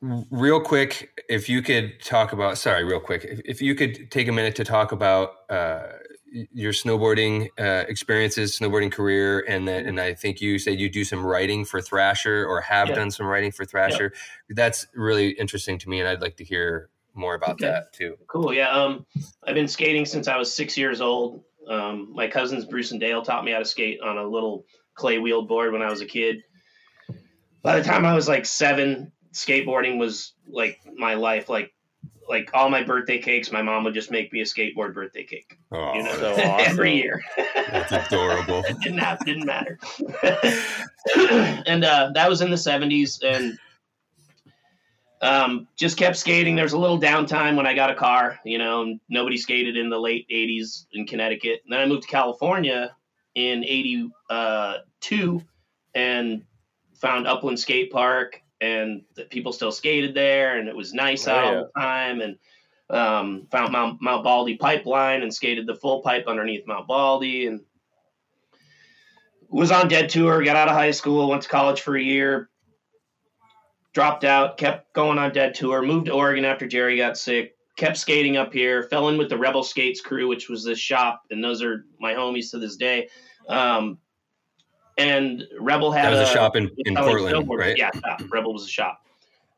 real 0.00 0.60
quick, 0.60 1.22
if 1.28 1.48
you 1.48 1.62
could 1.62 2.00
talk 2.02 2.32
about, 2.32 2.58
sorry, 2.58 2.84
real 2.84 3.00
quick, 3.00 3.24
if, 3.24 3.40
if 3.44 3.62
you 3.62 3.74
could 3.74 4.10
take 4.10 4.28
a 4.28 4.32
minute 4.32 4.54
to 4.56 4.64
talk 4.64 4.92
about 4.92 5.30
uh, 5.48 5.88
your 6.30 6.72
snowboarding 6.72 7.48
uh, 7.58 7.84
experiences, 7.88 8.58
snowboarding 8.58 8.92
career, 8.92 9.44
and 9.48 9.66
then 9.66 9.86
and 9.86 10.00
I 10.00 10.14
think 10.14 10.40
you 10.40 10.58
said 10.58 10.78
you 10.78 10.88
do 10.88 11.04
some 11.04 11.24
writing 11.24 11.64
for 11.64 11.80
Thrasher 11.80 12.46
or 12.46 12.60
have 12.60 12.88
Yeah. 12.88 12.94
done 12.96 13.10
some 13.10 13.26
writing 13.26 13.50
for 13.50 13.64
Thrasher. 13.64 14.12
That's 14.48 14.86
really 14.94 15.30
interesting 15.30 15.78
to 15.78 15.88
me, 15.88 16.00
and 16.00 16.08
I'd 16.08 16.20
like 16.20 16.36
to 16.36 16.44
hear 16.44 16.88
more 17.14 17.34
about 17.34 17.54
Okay. 17.54 17.66
that 17.66 17.92
too. 17.92 18.16
Cool. 18.28 18.54
Yeah. 18.54 18.70
Um, 18.70 19.04
I've 19.46 19.54
been 19.54 19.68
skating 19.68 20.06
since 20.06 20.28
I 20.28 20.36
was 20.36 20.54
six 20.54 20.78
years 20.78 21.00
old. 21.00 21.42
Um, 21.68 22.12
my 22.14 22.28
cousins 22.28 22.64
Bruce 22.64 22.92
and 22.92 23.00
Dale 23.00 23.22
taught 23.22 23.44
me 23.44 23.52
how 23.52 23.58
to 23.58 23.64
skate 23.64 24.00
on 24.00 24.16
a 24.16 24.24
little 24.24 24.64
clay 24.94 25.18
wheeled 25.18 25.48
board 25.48 25.72
when 25.72 25.82
I 25.82 25.90
was 25.90 26.00
a 26.00 26.06
kid. 26.06 26.42
By 27.62 27.78
the 27.78 27.84
time 27.84 28.06
I 28.06 28.14
was 28.14 28.28
like 28.28 28.46
seven, 28.46 29.12
skateboarding 29.32 29.98
was 29.98 30.34
like 30.48 30.80
my 30.96 31.14
life. 31.14 31.48
Like, 31.48 31.72
like 32.28 32.50
all 32.54 32.70
my 32.70 32.82
birthday 32.82 33.18
cakes, 33.18 33.50
my 33.50 33.62
mom 33.62 33.82
would 33.84 33.94
just 33.94 34.10
make 34.10 34.32
me 34.32 34.40
a 34.40 34.44
skateboard 34.44 34.94
birthday 34.94 35.24
cake. 35.24 35.58
Oh, 35.72 35.94
You 35.94 36.04
know, 36.04 36.14
so 36.14 36.32
awesome. 36.34 36.70
every 36.70 36.94
year. 36.94 37.20
that's 37.54 37.92
adorable. 37.92 38.62
it 38.68 38.78
didn't 38.82 38.98
have, 38.98 39.18
didn't 39.24 39.46
matter. 39.46 39.78
and 41.66 41.84
uh, 41.84 42.10
that 42.14 42.28
was 42.28 42.40
in 42.40 42.50
the 42.50 42.56
seventies, 42.56 43.20
and 43.24 43.58
um, 45.22 45.66
just 45.76 45.96
kept 45.96 46.16
skating. 46.16 46.54
There 46.56 46.64
was 46.64 46.72
a 46.72 46.78
little 46.78 47.00
downtime 47.00 47.56
when 47.56 47.66
I 47.66 47.74
got 47.74 47.90
a 47.90 47.94
car. 47.94 48.38
You 48.44 48.58
know, 48.58 48.96
nobody 49.08 49.36
skated 49.36 49.76
in 49.76 49.90
the 49.90 49.98
late 49.98 50.26
eighties 50.30 50.86
in 50.92 51.06
Connecticut. 51.06 51.60
And 51.64 51.72
then 51.72 51.80
I 51.80 51.86
moved 51.86 52.02
to 52.02 52.08
California 52.08 52.94
in 53.34 53.64
eighty 53.64 54.08
two, 55.00 55.42
and 55.94 56.42
found 56.94 57.26
Upland 57.26 57.58
Skate 57.58 57.90
Park, 57.90 58.39
and 58.60 59.02
the 59.14 59.24
people 59.24 59.52
still 59.52 59.72
skated 59.72 60.14
there, 60.14 60.58
and 60.58 60.68
it 60.68 60.76
was 60.76 60.92
nice 60.92 61.26
Oh, 61.26 61.32
out 61.32 61.44
yeah. 61.44 61.58
all 61.58 61.70
the 61.74 61.80
time, 61.80 62.20
and 62.20 62.36
um, 62.90 63.46
found 63.50 63.72
Mount, 63.72 64.02
Mount 64.02 64.24
Baldy 64.24 64.56
pipeline 64.56 65.22
and 65.22 65.32
skated 65.32 65.66
the 65.66 65.76
full 65.76 66.02
pipe 66.02 66.24
underneath 66.26 66.66
Mount 66.66 66.88
Baldy 66.88 67.46
and 67.46 67.60
was 69.48 69.70
on 69.70 69.88
dead 69.88 70.08
tour, 70.08 70.42
got 70.42 70.56
out 70.56 70.68
of 70.68 70.74
high 70.74 70.90
school, 70.90 71.28
went 71.28 71.42
to 71.42 71.48
college 71.48 71.80
for 71.80 71.96
a 71.96 72.02
year, 72.02 72.50
dropped 73.92 74.24
out, 74.24 74.56
kept 74.56 74.92
going 74.92 75.18
on 75.18 75.32
dead 75.32 75.54
tour, 75.54 75.82
moved 75.82 76.06
to 76.06 76.12
Oregon 76.12 76.44
after 76.44 76.66
Jerry 76.66 76.96
got 76.96 77.16
sick, 77.18 77.56
kept 77.76 77.96
skating 77.96 78.36
up 78.36 78.52
here, 78.52 78.84
fell 78.84 79.08
in 79.08 79.18
with 79.18 79.28
the 79.28 79.38
Rebel 79.38 79.62
Skates 79.62 80.00
crew, 80.00 80.28
which 80.28 80.48
was 80.48 80.64
this 80.64 80.78
shop, 80.78 81.22
and 81.30 81.42
those 81.42 81.62
are 81.62 81.84
my 81.98 82.12
homies 82.14 82.50
to 82.52 82.58
this 82.58 82.76
day. 82.76 83.08
Um, 83.48 83.98
and 84.98 85.44
Rebel 85.58 85.92
had 85.92 86.12
That 86.12 86.20
was 86.20 86.30
a 86.30 86.32
shop 86.32 86.56
in, 86.56 86.70
in 86.78 86.94
Portland, 86.94 87.34
snowboards. 87.36 87.58
right? 87.58 87.76
Yeah, 87.76 87.90
shop. 87.92 88.22
Rebel 88.30 88.52
was 88.52 88.64
a 88.64 88.68
shop. 88.68 89.06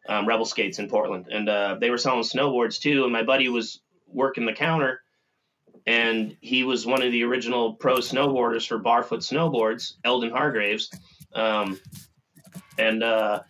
Um, 0.09 0.27
Rebel 0.27 0.45
Skates 0.45 0.79
in 0.79 0.89
Portland, 0.89 1.29
and 1.31 1.49
uh, 1.49 1.77
they 1.81 1.91
were 1.91 1.99
selling 1.99 2.23
snowboards 2.23 2.81
too. 2.81 3.05
And 3.05 3.13
my 3.13 3.23
buddy 3.23 3.49
was 3.49 3.81
working 4.09 4.47
the 4.47 4.53
counter, 4.53 5.01
and 5.87 6.37
he 6.41 6.65
was 6.65 6.85
one 6.87 7.03
of 7.03 7.13
the 7.13 7.23
original 7.23 7.75
pro 7.75 7.97
snowboarders 7.97 8.67
for 8.67 8.79
Barfoot 8.79 9.21
Snowboards, 9.21 9.95
Eldon 10.05 10.31
Hargraves. 10.31 10.91
Um, 11.35 11.79
and 12.79 13.03
uh, 13.03 13.43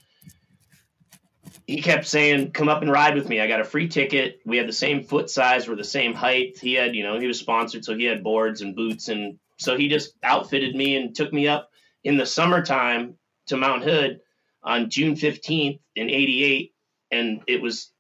he 1.67 1.81
kept 1.81 2.07
saying, 2.07 2.53
"Come 2.53 2.69
up 2.69 2.83
and 2.83 2.91
ride 2.91 3.15
with 3.15 3.29
me. 3.29 3.41
I 3.41 3.47
got 3.47 3.61
a 3.61 3.65
free 3.65 3.89
ticket. 3.89 4.41
We 4.45 4.59
had 4.59 4.69
the 4.69 4.73
same 4.75 5.05
foot 5.05 5.31
size, 5.31 5.69
we're 5.69 5.77
the 5.77 5.85
same 5.85 6.13
height. 6.13 6.59
He 6.61 6.75
had, 6.75 6.95
you 6.95 7.03
know, 7.03 7.19
he 7.19 7.27
was 7.27 7.39
sponsored, 7.39 7.85
so 7.85 7.97
he 7.97 8.05
had 8.05 8.23
boards 8.23 8.61
and 8.61 8.77
boots, 8.77 9.09
and 9.09 9.39
so 9.57 9.77
he 9.77 9.89
just 9.89 10.15
outfitted 10.23 10.75
me 10.75 10.97
and 10.97 11.15
took 11.15 11.33
me 11.33 11.49
up 11.49 11.71
in 12.05 12.17
the 12.17 12.27
summertime 12.27 13.15
to 13.47 13.57
Mount 13.57 13.85
Hood 13.85 14.21
on 14.63 14.91
June 14.91 15.17
fifteenth 15.17 15.81
in 15.97 16.11
'88, 16.11 16.73
and 17.11 17.43
it 17.47 17.61
was 17.61 17.91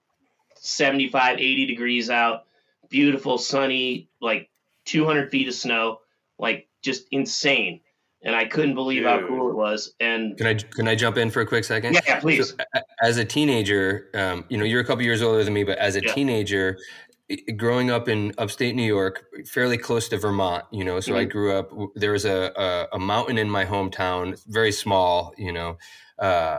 75, 0.57 1.39
80 1.39 1.67
degrees 1.67 2.09
out, 2.11 2.45
beautiful, 2.89 3.37
sunny, 3.39 4.09
like 4.21 4.49
200 4.87 5.31
feet 5.31 5.49
of 5.49 5.55
snow, 5.55 5.99
like 6.39 6.69
just 6.83 7.07
insane. 7.11 7.81
And 8.25 8.37
I 8.37 8.45
couldn't 8.45 8.75
believe 8.77 9.03
how 9.03 9.27
cool 9.27 9.51
it 9.51 9.57
was. 9.57 9.95
And 9.99 10.37
Can 10.39 10.47
I 10.47 10.55
can 10.55 10.87
I 10.87 10.95
jump 10.95 11.17
in 11.17 11.31
for 11.31 11.41
a 11.41 11.47
quick 11.47 11.65
second? 11.65 11.95
yeah, 11.95 12.01
yeah, 12.07 12.21
please. 12.21 12.51
So, 12.51 12.57
as 13.03 13.17
a 13.19 13.25
teenager, 13.25 14.09
um, 14.15 14.45
you 14.49 14.57
know, 14.57 14.65
you're 14.65 14.81
a 14.81 14.85
couple 14.85 15.03
years 15.03 15.23
older 15.23 15.43
than 15.43 15.53
me, 15.53 15.65
but 15.65 15.79
as 15.79 15.97
a 15.97 16.03
Yeah. 16.03 16.15
teenager, 16.15 16.79
i- 16.79 17.12
growing 17.57 17.91
up 17.91 18.09
in 18.09 18.33
upstate 18.39 18.75
New 18.75 18.83
York, 18.87 19.25
fairly 19.47 19.79
close 19.79 20.09
to 20.09 20.19
Vermont, 20.19 20.65
you 20.73 20.85
know, 20.85 21.01
so 21.01 21.17
I 21.17 21.25
Mhm. 21.25 21.31
grew 21.31 21.53
up. 21.59 21.71
There 21.95 22.13
was 22.13 22.25
a, 22.25 22.53
a 22.57 22.97
a 22.97 22.99
mountain 22.99 23.39
in 23.39 23.49
my 23.51 23.65
hometown, 23.65 24.41
very 24.47 24.73
small, 24.73 25.33
you 25.37 25.53
know, 25.53 25.79
uh, 26.19 26.59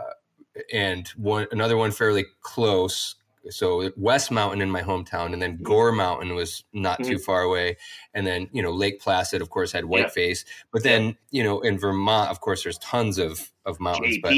and 0.72 1.08
one 1.16 1.46
another 1.52 1.76
one 1.76 1.90
fairly 1.90 2.24
close. 2.42 3.16
So 3.50 3.90
West 3.96 4.30
Mountain 4.30 4.62
in 4.62 4.70
my 4.70 4.80
hometown, 4.80 5.34
and 5.34 5.42
then 5.42 5.58
Gore 5.62 5.92
Mountain 5.92 6.34
was 6.34 6.64
not 6.72 7.04
too 7.04 7.18
far 7.18 7.42
away, 7.42 7.76
and 8.14 8.26
then 8.26 8.48
you 8.52 8.62
know 8.62 8.70
Lake 8.72 9.00
Placid, 9.00 9.42
of 9.42 9.50
course, 9.50 9.70
had 9.72 9.84
Mm-hmm. 9.84 9.92
Yeah. 9.92 10.04
Whiteface. 10.04 10.44
But 10.72 10.82
then 10.82 11.16
you 11.30 11.42
know 11.44 11.60
in 11.60 11.78
Vermont, 11.78 12.30
of 12.30 12.40
course, 12.40 12.62
there's 12.62 12.78
tons 12.78 13.18
of 13.18 13.50
of 13.66 13.80
mountains. 13.80 14.16
J 14.16 14.20
But 14.22 14.34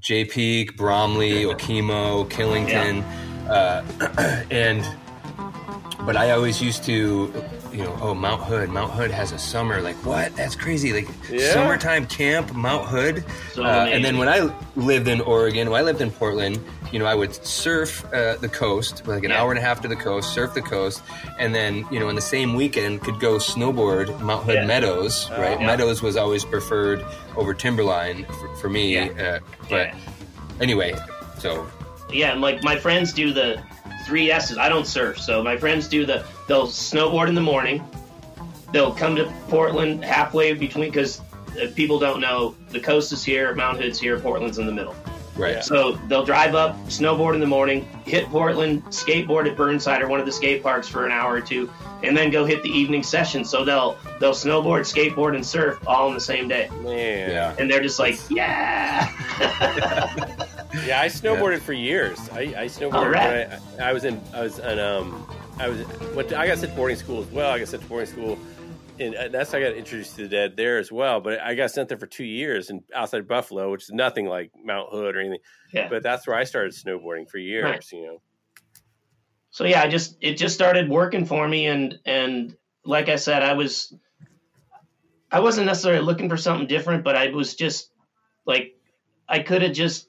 Jay 0.00 0.24
Peak, 0.24 0.76
Bromley, 0.76 1.44
Okemo, 1.44 2.28
Killington, 2.30 3.02
uh, 3.48 3.82
and 4.50 4.84
but 6.06 6.16
I 6.16 6.30
always 6.32 6.60
used 6.62 6.84
to, 6.84 7.32
you 7.72 7.84
know, 7.84 7.96
oh 8.00 8.14
Mount 8.14 8.42
Hood. 8.42 8.68
Mount 8.70 8.90
Hood 8.92 9.10
has 9.10 9.32
a 9.32 9.38
summer. 9.38 9.80
Like 9.80 9.96
what? 10.04 10.34
That's 10.36 10.56
crazy. 10.56 10.92
Like 10.92 11.08
Yeah. 11.30 11.52
summertime 11.52 12.06
camp, 12.06 12.52
Mount 12.54 12.86
Hood. 12.88 13.24
So 13.52 13.64
Uh, 13.64 13.86
and 13.90 14.04
then 14.04 14.18
when 14.18 14.28
I 14.28 14.50
lived 14.76 15.08
in 15.08 15.20
Oregon, 15.20 15.70
when 15.70 15.80
I 15.80 15.84
lived 15.84 16.00
in 16.00 16.10
Portland, 16.10 16.58
you 16.92 16.98
know, 16.98 17.04
I 17.06 17.14
would 17.14 17.34
surf 17.46 18.04
uh, 18.12 18.36
the 18.36 18.48
coast, 18.48 19.06
like 19.06 19.22
an 19.24 19.30
Yeah. 19.30 19.40
hour 19.42 19.50
and 19.50 19.58
a 19.58 19.62
half 19.62 19.80
to 19.82 19.88
the 19.88 19.96
coast, 19.96 20.32
surf 20.34 20.54
the 20.54 20.62
coast, 20.62 21.02
and 21.38 21.54
then 21.54 21.86
you 21.90 22.00
know, 22.00 22.08
in 22.08 22.16
the 22.16 22.22
same 22.22 22.54
weekend, 22.54 23.02
could 23.02 23.20
go 23.20 23.36
snowboard 23.36 24.18
Mount 24.20 24.44
Hood 24.44 24.54
Yeah. 24.56 24.66
Meadows. 24.66 25.28
Right, 25.38 25.60
yeah. 25.60 25.66
Meadows 25.66 26.02
was 26.02 26.16
always 26.16 26.44
preferred 26.44 27.04
over 27.36 27.54
Timberline 27.54 28.24
for, 28.24 28.56
for 28.56 28.68
me. 28.68 28.94
Yeah. 28.94 29.38
Uh, 29.38 29.38
but 29.68 29.90
anyway, 30.60 30.94
so 31.38 31.66
yeah, 32.12 32.32
and 32.32 32.40
like 32.40 32.64
my 32.64 32.76
friends 32.76 33.12
do 33.12 33.32
the 33.32 33.62
three 34.06 34.30
S's. 34.30 34.58
I 34.58 34.68
don't 34.68 34.86
surf, 34.86 35.18
so 35.18 35.42
my 35.42 35.56
friends 35.56 35.88
do 35.88 36.04
the. 36.06 36.24
They'll 36.48 36.66
snowboard 36.66 37.28
in 37.28 37.34
the 37.34 37.40
morning. 37.40 37.82
They'll 38.72 38.92
come 38.94 39.16
to 39.16 39.24
Portland 39.48 40.04
halfway 40.04 40.52
between 40.54 40.90
because 40.90 41.20
uh, 41.60 41.66
people 41.74 41.98
don't 41.98 42.20
know 42.20 42.54
the 42.68 42.80
coast 42.80 43.12
is 43.12 43.24
here, 43.24 43.54
Mount 43.54 43.80
Hood's 43.80 43.98
here, 43.98 44.18
Portland's 44.20 44.58
in 44.58 44.66
the 44.66 44.72
middle. 44.72 44.94
right. 45.36 45.62
So 45.64 45.92
they'll 46.06 46.24
drive 46.24 46.54
up, 46.54 46.76
snowboard 46.86 47.34
in 47.34 47.40
the 47.40 47.46
morning, 47.48 47.88
hit 48.06 48.26
Portland, 48.26 48.84
skateboard 48.84 49.48
at 49.50 49.56
Burnside 49.56 50.02
or 50.02 50.08
one 50.08 50.20
of 50.20 50.26
the 50.26 50.30
skate 50.32 50.62
parks 50.62 50.86
for 50.86 51.04
an 51.04 51.10
hour 51.10 51.34
or 51.34 51.40
two, 51.40 51.68
and 52.04 52.16
then 52.16 52.30
go 52.30 52.44
hit 52.44 52.62
the 52.62 52.68
evening 52.70 53.02
session. 53.02 53.44
So 53.44 53.64
they'll 53.64 53.98
they'll 54.20 54.32
snowboard, 54.32 54.82
skateboard, 54.82 55.34
and 55.34 55.44
surf 55.44 55.80
all 55.88 56.06
in 56.06 56.14
the 56.14 56.20
same 56.20 56.46
day, 56.46 56.68
Man. 56.82 57.30
Yeah. 57.30 57.54
and 57.58 57.68
they're 57.68 57.82
just 57.82 57.98
like, 57.98 58.20
yeah. 58.30 59.08
Yeah, 60.86 61.00
I 61.00 61.06
snowboarded 61.06 61.60
for 61.60 61.72
years. 61.72 62.18
I, 62.30 62.40
I 62.40 62.64
snowboarded. 62.66 63.12
Right. 63.12 63.48
when 63.48 63.80
I, 63.80 63.90
I 63.90 63.92
was 63.92 64.04
in. 64.04 64.20
I 64.32 64.42
was 64.42 64.58
in. 64.58 64.78
Um, 64.78 65.26
I 65.58 65.68
was. 65.68 65.86
Went 66.14 66.28
to, 66.30 66.38
I 66.38 66.46
got 66.46 66.58
sent 66.58 66.72
to 66.72 66.76
boarding 66.76 66.96
school 66.96 67.22
as 67.22 67.28
well. 67.28 67.50
I 67.50 67.58
got 67.58 67.68
sent 67.68 67.82
to 67.82 67.88
boarding 67.88 68.08
school, 68.08 68.38
and 68.98 69.14
uh, 69.14 69.28
that's 69.28 69.50
how 69.52 69.58
I 69.58 69.62
got 69.62 69.74
introduced 69.74 70.16
to 70.16 70.22
the 70.22 70.28
dead 70.28 70.56
there 70.56 70.78
as 70.78 70.92
well. 70.92 71.20
But 71.20 71.40
I 71.40 71.54
got 71.54 71.70
sent 71.70 71.88
there 71.88 71.98
for 71.98 72.06
two 72.06 72.24
years 72.24 72.70
and 72.70 72.82
outside 72.94 73.26
Buffalo, 73.26 73.70
which 73.70 73.84
is 73.84 73.90
nothing 73.90 74.26
like 74.26 74.52
Mount 74.62 74.90
Hood 74.90 75.16
or 75.16 75.20
anything. 75.20 75.40
yeah. 75.72 75.88
But 75.88 76.02
that's 76.02 76.26
where 76.26 76.36
I 76.36 76.44
started 76.44 76.72
snowboarding 76.72 77.28
for 77.28 77.38
years. 77.38 77.64
Right. 77.64 77.92
You 77.92 78.06
know. 78.06 78.22
so 79.50 79.64
yeah, 79.64 79.82
I 79.82 79.88
just 79.88 80.16
it 80.20 80.34
just 80.34 80.54
started 80.54 80.88
working 80.88 81.24
for 81.24 81.48
me, 81.48 81.66
and 81.66 81.98
and 82.04 82.56
like 82.84 83.08
I 83.08 83.16
said, 83.16 83.42
I 83.42 83.54
was 83.54 83.92
I 85.32 85.40
wasn't 85.40 85.66
necessarily 85.66 86.02
looking 86.02 86.28
for 86.28 86.36
something 86.36 86.66
different, 86.66 87.02
but 87.02 87.16
I 87.16 87.28
was 87.28 87.54
just 87.54 87.90
like 88.46 88.76
I 89.28 89.40
could 89.40 89.62
have 89.62 89.72
just 89.72 90.08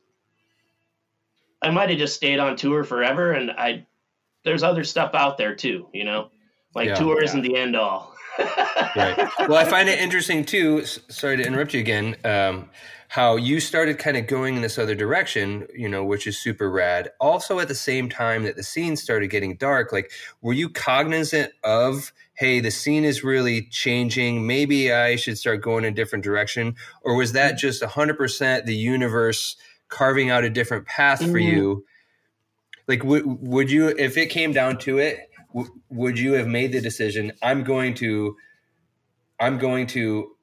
I 1.62 1.70
might 1.70 1.90
have 1.90 2.00
just 2.00 2.16
stayed 2.16 2.40
on 2.40 2.56
tour 2.56 2.84
forever, 2.84 3.32
and 3.34 3.52
I 3.52 3.86
there's 4.44 4.64
other 4.64 4.84
stuff 4.84 5.14
out 5.14 5.38
there 5.38 5.56
too, 5.56 5.88
you 5.94 6.04
know, 6.04 6.30
like 6.74 6.88
Yeah. 6.88 6.96
tour 6.96 7.20
Yeah. 7.20 7.26
isn't 7.26 7.42
the 7.44 7.56
end 7.56 7.76
all. 7.76 8.16
right. 8.96 9.30
Well, 9.48 9.56
I 9.56 9.66
find 9.66 9.90
it 9.90 10.00
interesting 10.00 10.46
too. 10.46 10.86
Sorry 10.86 11.38
to 11.38 11.44
interrupt 11.46 11.74
you 11.74 11.80
again. 11.82 12.16
Um, 12.24 12.70
how 13.10 13.36
you 13.36 13.60
started 13.60 14.00
kind 14.00 14.16
of 14.16 14.26
going 14.26 14.56
in 14.56 14.62
this 14.62 14.80
other 14.80 14.96
direction, 14.96 15.68
you 15.76 15.90
know, 15.90 16.04
which 16.06 16.26
is 16.26 16.40
super 16.40 16.72
rad. 16.72 17.10
Also, 17.20 17.60
at 17.60 17.68
the 17.68 17.76
same 17.76 18.08
time 18.08 18.44
that 18.44 18.56
the 18.56 18.64
scene 18.64 18.96
started 18.96 19.28
getting 19.30 19.58
dark, 19.58 19.92
like, 19.92 20.12
were 20.42 20.54
you 20.54 20.70
cognizant 20.70 21.52
of, 21.66 22.14
hey, 22.36 22.62
the 22.62 22.72
scene 22.72 23.04
is 23.04 23.22
really 23.22 23.64
changing. 23.64 24.48
Maybe 24.48 24.94
I 24.94 25.18
should 25.18 25.38
start 25.38 25.62
going 25.62 25.84
in 25.84 25.92
a 25.92 25.96
different 25.96 26.24
direction, 26.24 26.76
or 27.02 27.16
was 27.16 27.34
that 27.34 27.58
just 27.58 27.84
hundred 27.84 28.18
percent 28.18 28.66
the 28.66 28.76
universe 28.76 29.58
carving 29.92 30.32
out 30.32 30.44
a 30.44 30.50
different 30.50 30.88
path 30.88 31.20
for 31.20 31.38
Mhm. 31.38 31.54
you? 31.54 31.86
Like, 32.88 33.04
would 33.04 33.24
would 33.26 33.70
you, 33.70 33.90
if 33.90 34.18
it 34.18 34.28
came 34.32 34.52
down 34.52 34.80
to 34.80 34.98
it, 34.98 35.30
w- 35.54 35.72
would 35.90 36.18
you 36.18 36.34
have 36.34 36.48
made 36.48 36.72
the 36.72 36.82
decision? 36.82 37.32
I'm 37.44 37.64
going 37.64 37.94
to 37.96 38.36
I'm 39.40 39.58
going 39.60 39.88
to 39.88 40.36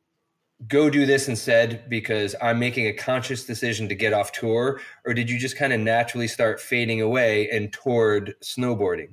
go 0.67 0.91
do 0.91 1.07
this 1.07 1.29
instead 1.29 1.89
because 1.89 2.35
I'm 2.43 2.59
making 2.59 2.87
a 2.89 2.93
conscious 2.93 3.45
decision 3.45 3.89
to 3.89 3.95
get 3.95 4.13
off 4.13 4.33
tour? 4.33 4.81
Or 5.05 5.15
did 5.15 5.31
you 5.31 5.39
just 5.39 5.57
kind 5.57 5.73
of 5.73 5.79
naturally 5.81 6.27
start 6.27 6.61
fading 6.61 7.01
away 7.01 7.49
and 7.51 7.73
toward 7.73 8.35
snowboarding? 8.43 9.11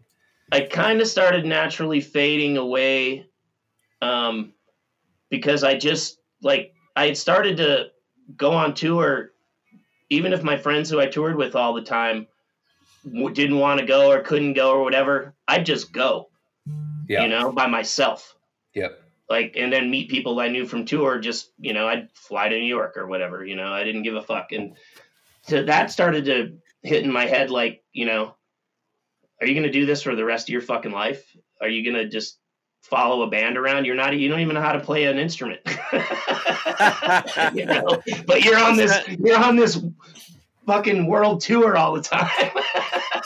I 0.52 0.62
kind 0.62 1.02
of 1.02 1.08
started 1.08 1.46
naturally 1.46 2.02
fading 2.02 2.58
away 2.58 3.28
um, 4.02 4.54
because 5.30 5.64
I 5.64 5.78
just 5.78 6.20
like 6.42 6.74
I 6.96 7.08
had 7.08 7.18
started 7.18 7.58
to 7.58 7.92
go 8.36 8.52
on 8.52 8.74
tour, 8.74 9.32
even 10.10 10.34
if 10.34 10.44
my 10.44 10.58
friends 10.58 10.90
who 10.90 11.00
I 11.00 11.08
toured 11.08 11.36
with 11.36 11.56
all 11.56 11.74
the 11.74 11.82
time 11.82 12.28
didn't 13.34 13.60
want 13.60 13.80
to 13.80 13.86
go 13.86 14.12
or 14.12 14.22
couldn't 14.22 14.54
go 14.54 14.72
or 14.72 14.84
whatever, 14.84 15.34
I'd 15.48 15.66
just 15.66 15.92
go, 15.92 16.30
Yeah. 17.08 17.24
you 17.24 17.28
know, 17.28 17.52
by 17.52 17.68
myself. 17.68 18.36
Yep. 18.74 19.02
Like, 19.30 19.56
and 19.58 19.72
then 19.74 19.90
meet 19.90 20.10
people 20.10 20.40
I 20.40 20.50
knew 20.50 20.66
from 20.66 20.86
tour. 20.86 21.20
Just 21.20 21.52
you 21.60 21.74
know, 21.74 21.88
I'd 21.88 22.12
fly 22.14 22.50
to 22.50 22.60
New 22.60 22.66
York 22.66 22.96
or 22.98 23.08
whatever. 23.08 23.44
You 23.44 23.56
know, 23.56 23.72
I 23.72 23.84
didn't 23.84 24.04
give 24.04 24.16
a 24.16 24.22
fuck, 24.22 24.52
and 24.52 24.76
so 25.42 25.64
that 25.64 25.90
started 25.92 26.26
to 26.26 26.58
hit 26.84 27.04
in 27.04 27.12
my 27.12 27.26
head. 27.26 27.50
Like, 27.50 27.84
you 27.92 28.06
know, 28.06 28.36
are 29.42 29.48
you 29.48 29.54
going 29.54 29.64
to 29.64 29.72
do 29.72 29.88
this 29.88 30.04
for 30.04 30.16
the 30.16 30.26
rest 30.26 30.48
of 30.48 30.54
your 30.54 30.62
fucking 30.62 30.92
life? 30.92 31.36
Are 31.60 31.68
you 31.70 31.84
going 31.84 32.04
to 32.04 32.08
just 32.08 32.38
follow 32.90 33.24
a 33.24 33.28
band 33.28 33.58
around? 33.58 33.86
You're 33.86 33.96
not. 33.96 34.18
You 34.18 34.30
don't 34.30 34.40
even 34.40 34.56
know 34.56 34.62
how 34.62 34.74
to 34.74 34.80
play 34.80 35.06
an 35.06 35.18
instrument. 35.18 35.62
you 37.54 37.66
know, 37.66 38.02
but 38.26 38.44
you're 38.44 38.60
on 38.60 38.78
this. 38.78 38.98
You're 39.20 39.38
on 39.44 39.56
this 39.56 39.80
fucking 40.66 41.06
world 41.08 41.42
tour 41.42 41.78
all 41.78 41.94
the 41.94 42.02
time. 42.02 42.28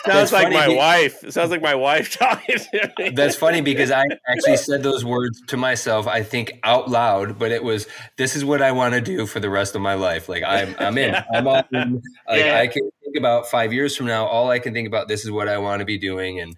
Sounds 0.06 0.31
That's 0.31 0.31
like 0.31 0.53
my 0.53 0.68
be- 0.68 0.76
wife. 0.76 1.23
It 1.23 1.34
sounds 1.34 1.52
like 1.52 1.61
my 1.61 1.76
wife 1.76 2.18
talking 2.18 2.57
to 2.57 2.91
me. 2.98 3.10
That's 3.10 3.36
funny 3.36 3.61
because 3.61 3.91
I 3.91 4.06
actually 4.27 4.57
said 4.57 4.81
those 4.81 5.03
words 5.03 5.41
to 5.48 5.57
myself, 5.57 6.07
I 6.07 6.23
think 6.23 6.60
out 6.64 6.90
loud, 6.90 7.38
but 7.38 7.52
it 7.52 7.64
was 7.64 7.86
this 8.18 8.36
is 8.36 8.45
what 8.45 8.61
I 8.61 8.72
want 8.72 8.94
to 8.94 9.02
do 9.02 9.26
for 9.26 9.40
the 9.40 9.49
rest 9.49 9.76
of 9.76 9.81
my 9.81 9.95
life. 9.95 10.30
Like 10.30 10.44
I'm 10.44 10.76
I'm 10.80 10.98
in. 10.98 11.15
I'm 11.34 11.48
all 11.48 11.64
in. 11.73 12.02
Like 12.27 12.45
Yeah. 12.45 12.60
I 12.60 12.68
can 12.68 12.90
think 13.03 13.18
about 13.18 13.48
five 13.49 13.73
years 13.73 13.95
from 13.95 14.06
now, 14.06 14.26
all 14.26 14.49
I 14.49 14.60
can 14.60 14.73
think 14.73 14.88
about 14.88 15.07
this 15.07 15.26
is 15.26 15.31
what 15.31 15.48
I 15.49 15.57
want 15.57 15.80
to 15.80 15.86
be 15.86 15.98
doing. 15.98 16.40
And 16.40 16.56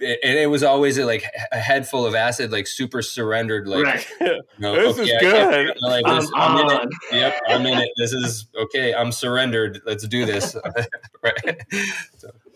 and 0.00 0.38
it 0.38 0.48
was 0.48 0.62
always 0.62 0.98
like 0.98 1.24
a 1.52 1.58
head 1.58 1.88
full 1.88 2.06
of 2.06 2.14
acid, 2.14 2.52
like 2.52 2.66
super 2.66 3.02
surrendered, 3.02 3.66
like 3.66 3.84
right. 3.84 4.06
you 4.20 4.42
know, 4.58 4.74
This 4.74 4.98
is 4.98 5.12
I 5.12 5.20
can't- 5.20 5.66
good. 5.68 5.76
like, 5.82 6.04
I'm 6.06 6.16
this- 6.20 6.30
I'm 6.34 6.58
in 6.58 6.70
it. 6.80 6.88
Yep, 7.12 7.40
I'm 7.48 7.66
in 7.66 7.78
it. 7.78 7.90
This 7.96 8.12
is 8.12 8.46
okay. 8.56 8.94
I'm 8.94 9.10
surrendered. 9.12 9.80
Let's 9.84 10.06
do 10.06 10.24
this. 10.24 10.56
right. 11.22 11.60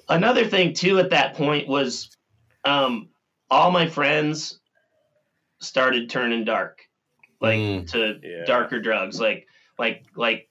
another 0.08 0.46
thing 0.46 0.72
too 0.74 0.98
at 0.98 1.10
that 1.10 1.34
point 1.34 1.66
was 1.68 2.10
um, 2.64 3.08
all 3.50 3.70
my 3.70 3.86
friends 3.88 4.60
started 5.60 6.08
turning 6.10 6.44
dark 6.44 6.80
like 7.40 7.58
Mm. 7.58 7.90
to 7.92 8.18
Yeah. 8.22 8.44
darker 8.44 8.80
drugs 8.80 9.20
like 9.20 9.46
like 9.78 10.04
like 10.16 10.48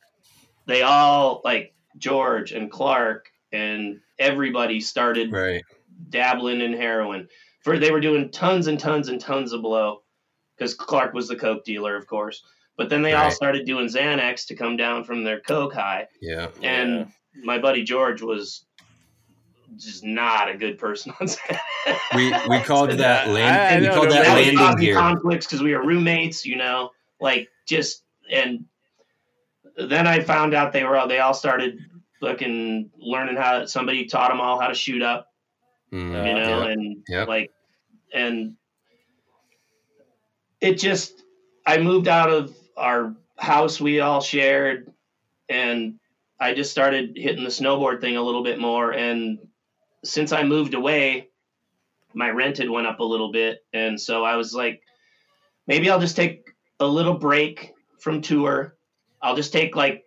they 0.68 0.82
all 0.82 1.42
like 1.46 1.74
george 1.98 2.52
and 2.54 2.70
clark 2.72 3.30
and 3.52 4.00
everybody 4.20 4.80
started 4.82 5.32
Right. 5.32 5.62
Dabbling 6.10 6.62
in 6.62 6.74
heroin 6.74 7.28
for 7.62 7.78
they 7.78 7.92
were 7.92 8.00
doing 8.00 8.30
tons 8.32 8.68
and 8.68 8.80
tons 8.80 9.08
and 9.10 9.20
tons 9.22 9.54
of 9.54 9.62
blow 9.62 10.02
because 10.58 10.74
clark 10.74 11.14
was 11.14 11.28
the 11.28 11.36
coke 11.36 11.64
dealer 11.64 11.96
of 11.96 12.08
course 12.08 12.44
but 12.78 12.90
then 12.90 13.02
they 13.02 13.14
all 13.14 13.30
started 13.32 13.66
doing 13.66 13.88
xanax 13.88 14.46
to 14.48 14.56
come 14.56 14.76
down 14.78 15.04
from 15.04 15.24
their 15.24 15.40
coke 15.42 15.74
high 15.74 16.08
Yeah. 16.22 16.48
and 16.64 17.12
my 17.44 17.58
buddy 17.60 17.84
George 17.84 18.22
was 18.22 18.66
just 19.78 20.04
not 20.04 20.50
a 20.50 20.58
good 20.58 20.78
person 20.78 21.14
on 21.22 21.28
set. 21.30 21.62
We 22.14 22.34
we 22.50 22.60
called 22.60 22.90
that 22.92 23.28
I- 23.28 23.32
land. 23.32 23.76
I 23.76 23.80
we 23.80 23.88
know, 23.88 23.94
called 23.94 24.10
no, 24.10 24.16
that 24.16 24.26
that 24.26 24.34
landing 24.36 24.58
causing 24.58 24.80
gear. 24.82 24.96
conflicts 24.96 25.46
because 25.46 25.64
we 25.64 25.74
were 25.74 25.86
roommates, 25.86 26.46
you 26.46 26.58
know, 26.58 26.90
like 27.22 27.48
just 27.66 28.04
and 28.30 28.66
then 29.78 30.08
I 30.08 30.20
found 30.20 30.54
out 30.54 30.74
they 30.74 30.84
were 30.84 30.98
all 30.98 31.08
they 31.08 31.20
all 31.20 31.34
started 31.34 31.80
fucking 32.20 32.90
learning 33.00 33.38
how 33.38 33.66
somebody 33.66 34.06
taught 34.08 34.30
them 34.30 34.42
all 34.42 34.60
how 34.60 34.68
to 34.68 34.74
shoot 34.76 35.02
up, 35.02 35.28
Mm, 35.94 36.26
you 36.26 36.34
know, 36.34 36.62
yeah. 36.62 36.68
and 36.68 37.04
Yep. 37.08 37.28
like 37.28 37.52
and 38.14 38.56
it 40.62 40.76
just 40.76 41.24
I 41.66 41.78
moved 41.80 42.08
out 42.08 42.30
of 42.30 42.56
our 42.78 43.16
house 43.38 43.82
we 43.82 44.00
all 44.00 44.22
shared 44.22 44.94
and 45.50 46.00
I 46.40 46.54
just 46.54 46.72
started 46.72 47.18
hitting 47.18 47.44
the 47.44 47.50
snowboard 47.50 48.02
thing 48.02 48.16
a 48.18 48.22
little 48.22 48.44
bit 48.44 48.60
more 48.60 48.94
and 48.94 49.40
since 50.04 50.32
I 50.32 50.44
moved 50.44 50.74
away 50.74 51.30
my 52.14 52.30
rent 52.30 52.58
had 52.58 52.70
went 52.70 52.88
up 52.88 53.00
a 53.00 53.04
little 53.04 53.32
bit 53.32 53.66
and 53.74 54.00
so 54.00 54.24
I 54.24 54.36
was 54.36 54.54
like 54.54 54.84
maybe 55.68 55.90
I'll 55.90 56.00
just 56.00 56.16
take 56.16 56.52
a 56.80 56.88
little 56.88 57.16
break 57.16 57.74
from 58.00 58.22
tour 58.22 58.78
I'll 59.22 59.36
just 59.36 59.54
take 59.54 59.76
like 59.76 60.06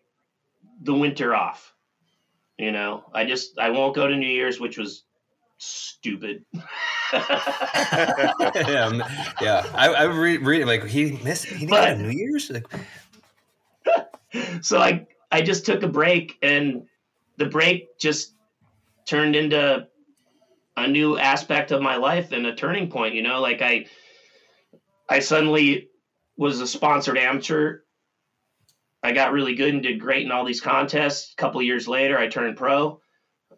the 0.82 0.94
winter 0.94 1.34
off 1.34 1.74
you 2.58 2.72
know 2.72 3.04
I 3.14 3.24
just 3.24 3.58
I 3.58 3.70
won't 3.70 3.94
go 3.94 4.06
to 4.06 4.16
New 4.16 4.28
Year's 4.28 4.60
which 4.60 4.78
was 4.78 5.04
stupid 5.58 6.44
yeah, 7.12 8.90
yeah. 9.40 9.64
I, 9.74 9.88
I 9.88 10.04
read, 10.04 10.44
read 10.44 10.66
like 10.66 10.84
he 10.84 11.12
missed. 11.22 11.44
He 11.46 11.66
didn't 11.66 11.70
But- 11.70 11.98
New 11.98 12.10
Year's. 12.10 12.50
Like, 12.50 12.66
so 14.62 14.78
I 14.78 15.06
I 15.30 15.42
just 15.42 15.64
took 15.66 15.82
a 15.82 15.88
break 15.88 16.36
and 16.42 16.86
the 17.36 17.46
break 17.46 17.98
just 17.98 18.34
turned 19.06 19.36
into 19.36 19.86
a 20.76 20.88
new 20.88 21.18
aspect 21.18 21.70
of 21.70 21.80
my 21.82 21.96
life 21.96 22.32
and 22.32 22.46
a 22.46 22.54
turning 22.54 22.90
point, 22.90 23.14
you 23.14 23.22
know, 23.22 23.40
like 23.40 23.62
I 23.62 23.86
I 25.08 25.20
suddenly 25.20 25.88
was 26.36 26.60
a 26.60 26.66
sponsored 26.66 27.18
amateur. 27.18 27.80
I 29.02 29.12
got 29.12 29.32
really 29.32 29.54
good 29.54 29.72
and 29.74 29.82
did 29.82 30.00
great 30.00 30.24
in 30.24 30.32
all 30.32 30.44
these 30.44 30.62
contests. 30.62 31.32
A 31.32 31.36
couple 31.36 31.62
years 31.62 31.86
later, 31.86 32.18
I 32.18 32.26
turned 32.26 32.56
pro. 32.56 33.00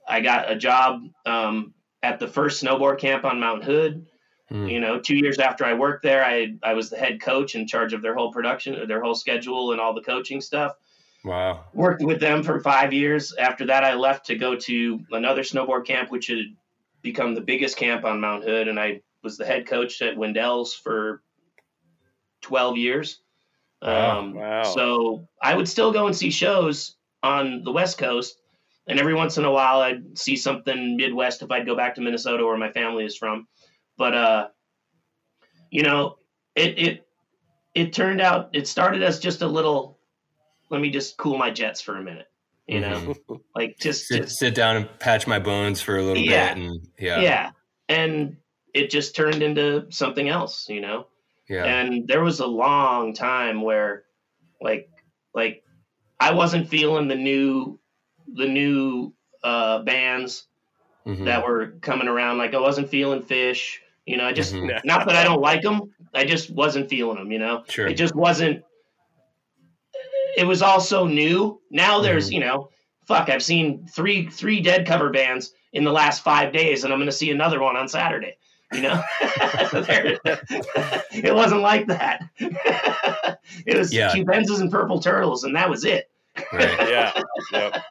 I 0.06 0.20
got 0.20 0.50
a 0.50 0.56
job 0.56 1.02
um, 1.24 1.72
at 2.06 2.20
the 2.20 2.28
first 2.28 2.62
snowboard 2.62 2.98
camp 2.98 3.24
on 3.24 3.40
Mount 3.40 3.64
Hood. 3.64 4.06
Hmm. 4.48 4.68
You 4.68 4.78
know, 4.78 5.00
two 5.00 5.16
years 5.16 5.38
after 5.38 5.64
I 5.64 5.74
worked 5.74 6.04
there, 6.04 6.24
I 6.24 6.54
I 6.62 6.72
was 6.72 6.88
the 6.88 6.96
head 6.96 7.20
coach 7.20 7.56
in 7.56 7.66
charge 7.66 7.92
of 7.92 8.00
their 8.00 8.14
whole 8.14 8.32
production, 8.32 8.86
their 8.86 9.02
whole 9.02 9.16
schedule, 9.16 9.72
and 9.72 9.80
all 9.80 9.92
the 9.92 10.02
coaching 10.02 10.40
stuff 10.40 10.76
wow. 11.24 11.64
worked 11.74 12.02
with 12.02 12.20
them 12.20 12.42
for 12.44 12.60
five 12.60 12.92
years. 12.92 13.34
After 13.34 13.66
that, 13.66 13.82
I 13.82 13.94
left 13.94 14.24
to 14.26 14.36
go 14.36 14.54
to 14.54 15.00
another 15.10 15.42
snowboard 15.42 15.84
camp, 15.84 16.12
which 16.12 16.28
had 16.28 16.54
become 17.02 17.34
the 17.34 17.40
biggest 17.40 17.76
camp 17.76 18.04
on 18.04 18.20
Mount 18.20 18.44
Hood, 18.44 18.68
and 18.68 18.78
I 18.78 19.02
was 19.22 19.36
the 19.36 19.44
head 19.44 19.66
coach 19.66 20.00
at 20.00 20.16
Windells 20.16 20.74
for 20.74 21.22
twelve 22.40 22.76
years. 22.76 23.20
Wow. 23.82 24.20
Um, 24.20 24.34
Wow. 24.34 24.62
So 24.62 25.28
I 25.42 25.56
would 25.56 25.68
still 25.68 25.92
go 25.92 26.06
and 26.06 26.16
see 26.16 26.30
shows 26.30 26.94
on 27.22 27.64
the 27.64 27.72
West 27.72 27.98
Coast, 27.98 28.38
and 28.86 28.98
every 29.00 29.14
once 29.14 29.38
in 29.38 29.44
a 29.44 29.50
while 29.50 29.80
I'd 29.80 30.16
see 30.18 30.36
something 30.36 30.96
Midwest 30.96 31.42
if 31.42 31.50
I'd 31.50 31.66
go 31.66 31.76
back 31.76 31.94
to 31.96 32.00
Minnesota 32.00 32.44
where 32.44 32.56
my 32.56 32.70
family 32.72 33.04
is 33.04 33.16
from. 33.16 33.46
But 33.98 34.14
uh, 34.14 34.48
you 35.70 35.82
know, 35.82 36.16
it 36.54 36.78
it 36.78 37.08
it 37.74 37.92
turned 37.92 38.20
out 38.20 38.50
it 38.54 38.66
started 38.66 39.02
as 39.02 39.18
just 39.18 39.42
a 39.42 39.46
little. 39.46 39.98
Let 40.70 40.80
me 40.80 40.90
just 40.90 41.16
cool 41.16 41.38
my 41.38 41.50
jets 41.50 41.80
for 41.80 41.96
a 41.96 42.02
minute. 42.02 42.26
You 42.66 42.80
know, 42.80 43.14
Mhm. 43.28 43.40
like 43.54 43.76
just, 43.78 44.08
sit, 44.08 44.22
just 44.24 44.38
sit 44.38 44.54
down 44.56 44.76
and 44.76 44.98
patch 44.98 45.28
my 45.28 45.38
bones 45.38 45.80
for 45.80 45.98
a 45.98 46.02
little 46.02 46.24
Yeah. 46.24 46.54
bit, 46.54 46.64
and 46.64 46.88
yeah, 46.98 47.20
yeah, 47.20 47.50
and 47.88 48.36
it 48.74 48.90
just 48.90 49.14
turned 49.14 49.40
into 49.40 49.86
something 49.90 50.28
else. 50.28 50.68
You 50.68 50.80
know. 50.80 51.06
yeah, 51.48 51.64
and 51.64 52.08
there 52.08 52.24
was 52.24 52.40
a 52.40 52.46
long 52.46 53.14
time 53.14 53.62
where 53.62 54.04
like 54.60 54.90
like 55.32 55.62
i 56.18 56.32
wasn't 56.32 56.68
feeling 56.68 57.06
the 57.06 57.14
new 57.14 57.78
the 58.34 58.46
new 58.46 59.12
uh 59.44 59.80
bands 59.80 60.46
Mhm. 61.06 61.24
that 61.26 61.46
were 61.46 61.68
coming 61.82 62.08
around 62.08 62.38
like 62.38 62.52
i 62.54 62.58
wasn't 62.58 62.88
feeling 62.88 63.22
Phish 63.22 63.76
you 64.06 64.16
know 64.16 64.24
i 64.26 64.32
just 64.32 64.54
Mhm. 64.54 64.80
not 64.84 65.06
that 65.06 65.14
i 65.14 65.22
don't 65.22 65.40
like 65.40 65.62
them 65.62 65.92
i 66.14 66.24
just 66.24 66.50
wasn't 66.50 66.88
feeling 66.88 67.16
them 67.18 67.30
you 67.30 67.38
know 67.38 67.62
Sure. 67.68 67.86
it 67.86 67.94
just 67.94 68.14
wasn't 68.16 68.64
it 70.36 70.44
was 70.46 70.62
all 70.62 70.80
so 70.80 71.06
new 71.06 71.60
now 71.70 72.00
there's 72.00 72.28
Mhm. 72.30 72.32
you 72.34 72.40
know 72.40 72.70
fuck 73.06 73.28
i've 73.28 73.42
seen 73.42 73.86
three 73.86 74.26
three 74.28 74.60
dead 74.60 74.84
cover 74.86 75.10
bands 75.10 75.52
in 75.74 75.84
the 75.84 75.92
last 75.92 76.22
five 76.24 76.52
days 76.52 76.82
and 76.84 76.92
i'm 76.92 76.98
going 76.98 77.06
to 77.08 77.12
see 77.12 77.30
another 77.30 77.60
one 77.62 77.76
on 77.76 77.86
saturday 77.88 78.36
you 78.72 78.82
know 78.82 79.00
it 81.12 81.34
wasn't 81.34 81.60
like 81.60 81.86
that 81.86 82.24
it 83.66 83.76
was 83.78 83.92
Yeah. 83.92 84.10
cubenzas 84.12 84.60
and 84.60 84.72
purple 84.72 84.98
turtles 85.00 85.44
and 85.44 85.54
that 85.54 85.70
was 85.70 85.84
it 85.84 86.10
Right. 86.52 86.68
yeah. 86.90 87.22
Yep. 87.52 87.82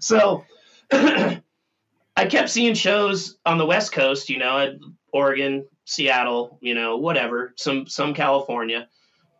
So 0.00 0.44
I 0.92 2.26
kept 2.28 2.50
seeing 2.50 2.74
shows 2.74 3.38
on 3.46 3.58
the 3.58 3.66
West 3.66 3.92
Coast, 3.92 4.28
you 4.28 4.38
know, 4.38 4.78
Oregon, 5.12 5.66
Seattle, 5.84 6.58
you 6.60 6.74
know, 6.74 6.96
whatever, 6.96 7.54
some 7.56 7.86
some 7.86 8.14
California, 8.14 8.88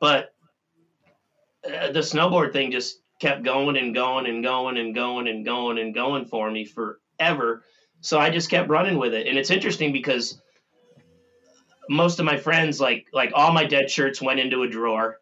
but 0.00 0.34
uh, 1.64 1.92
the 1.92 2.00
snowboard 2.00 2.52
thing 2.52 2.72
just 2.72 3.00
kept 3.20 3.44
going 3.44 3.76
and 3.76 3.94
going 3.94 4.26
and 4.26 4.42
going 4.42 4.76
and 4.76 4.94
going 4.94 5.28
and 5.28 5.44
going 5.44 5.78
and 5.78 5.94
going 5.94 6.24
for 6.24 6.50
me 6.50 6.64
forever. 6.64 7.62
So 8.00 8.18
I 8.18 8.30
just 8.30 8.50
kept 8.50 8.68
running 8.68 8.98
with 8.98 9.14
it, 9.14 9.28
and 9.28 9.38
it's 9.38 9.50
interesting 9.50 9.92
because 9.92 10.40
most 11.88 12.18
of 12.18 12.24
my 12.24 12.36
friends, 12.36 12.80
like 12.80 13.06
like 13.12 13.32
all 13.34 13.52
my 13.52 13.64
dead 13.64 13.90
shirts, 13.90 14.20
went 14.20 14.40
into 14.40 14.62
a 14.62 14.68
drawer. 14.68 15.18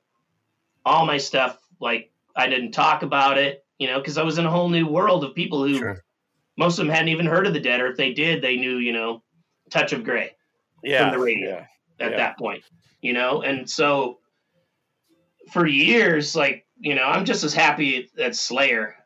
All 0.87 1.05
my 1.05 1.19
stuff, 1.19 1.59
like 1.79 2.11
I 2.35 2.49
didn't 2.49 2.73
talk 2.73 3.03
about 3.03 3.37
it, 3.37 3.65
you 3.81 3.87
know, 3.89 3.99
because 3.99 4.19
I 4.19 4.23
was 4.23 4.39
in 4.39 4.45
a 4.47 4.51
whole 4.51 4.69
new 4.69 4.87
world 4.87 5.25
of 5.25 5.35
people 5.35 5.65
who 5.67 5.79
Sure. 5.79 6.05
most 6.59 6.79
of 6.79 6.87
them 6.87 6.95
hadn't 6.95 7.09
even 7.09 7.25
heard 7.27 7.47
of 7.47 7.55
the 7.55 7.61
dead, 7.61 7.81
or 7.81 7.87
if 7.89 7.97
they 7.97 8.13
did, 8.13 8.43
they 8.43 8.57
knew, 8.57 8.77
you 8.77 8.93
know, 8.93 9.23
Touch 9.71 9.93
of 9.93 10.05
Grey 10.05 10.31
Yeah. 10.85 11.11
from 11.11 11.19
the 11.19 11.25
radio. 11.25 11.49
Yeah. 11.51 11.67
at 12.07 12.13
Yeah. 12.13 12.17
that 12.17 12.39
point, 12.39 12.63
you 13.03 13.13
know? 13.13 13.43
And 13.43 13.69
so 13.69 14.21
for 15.53 15.67
years, 15.67 16.35
like, 16.35 16.67
you 16.79 16.95
know, 16.95 17.03
I'm 17.05 17.25
just 17.27 17.45
as 17.45 17.53
happy 17.53 18.11
at 18.19 18.35
Slayer, 18.35 18.97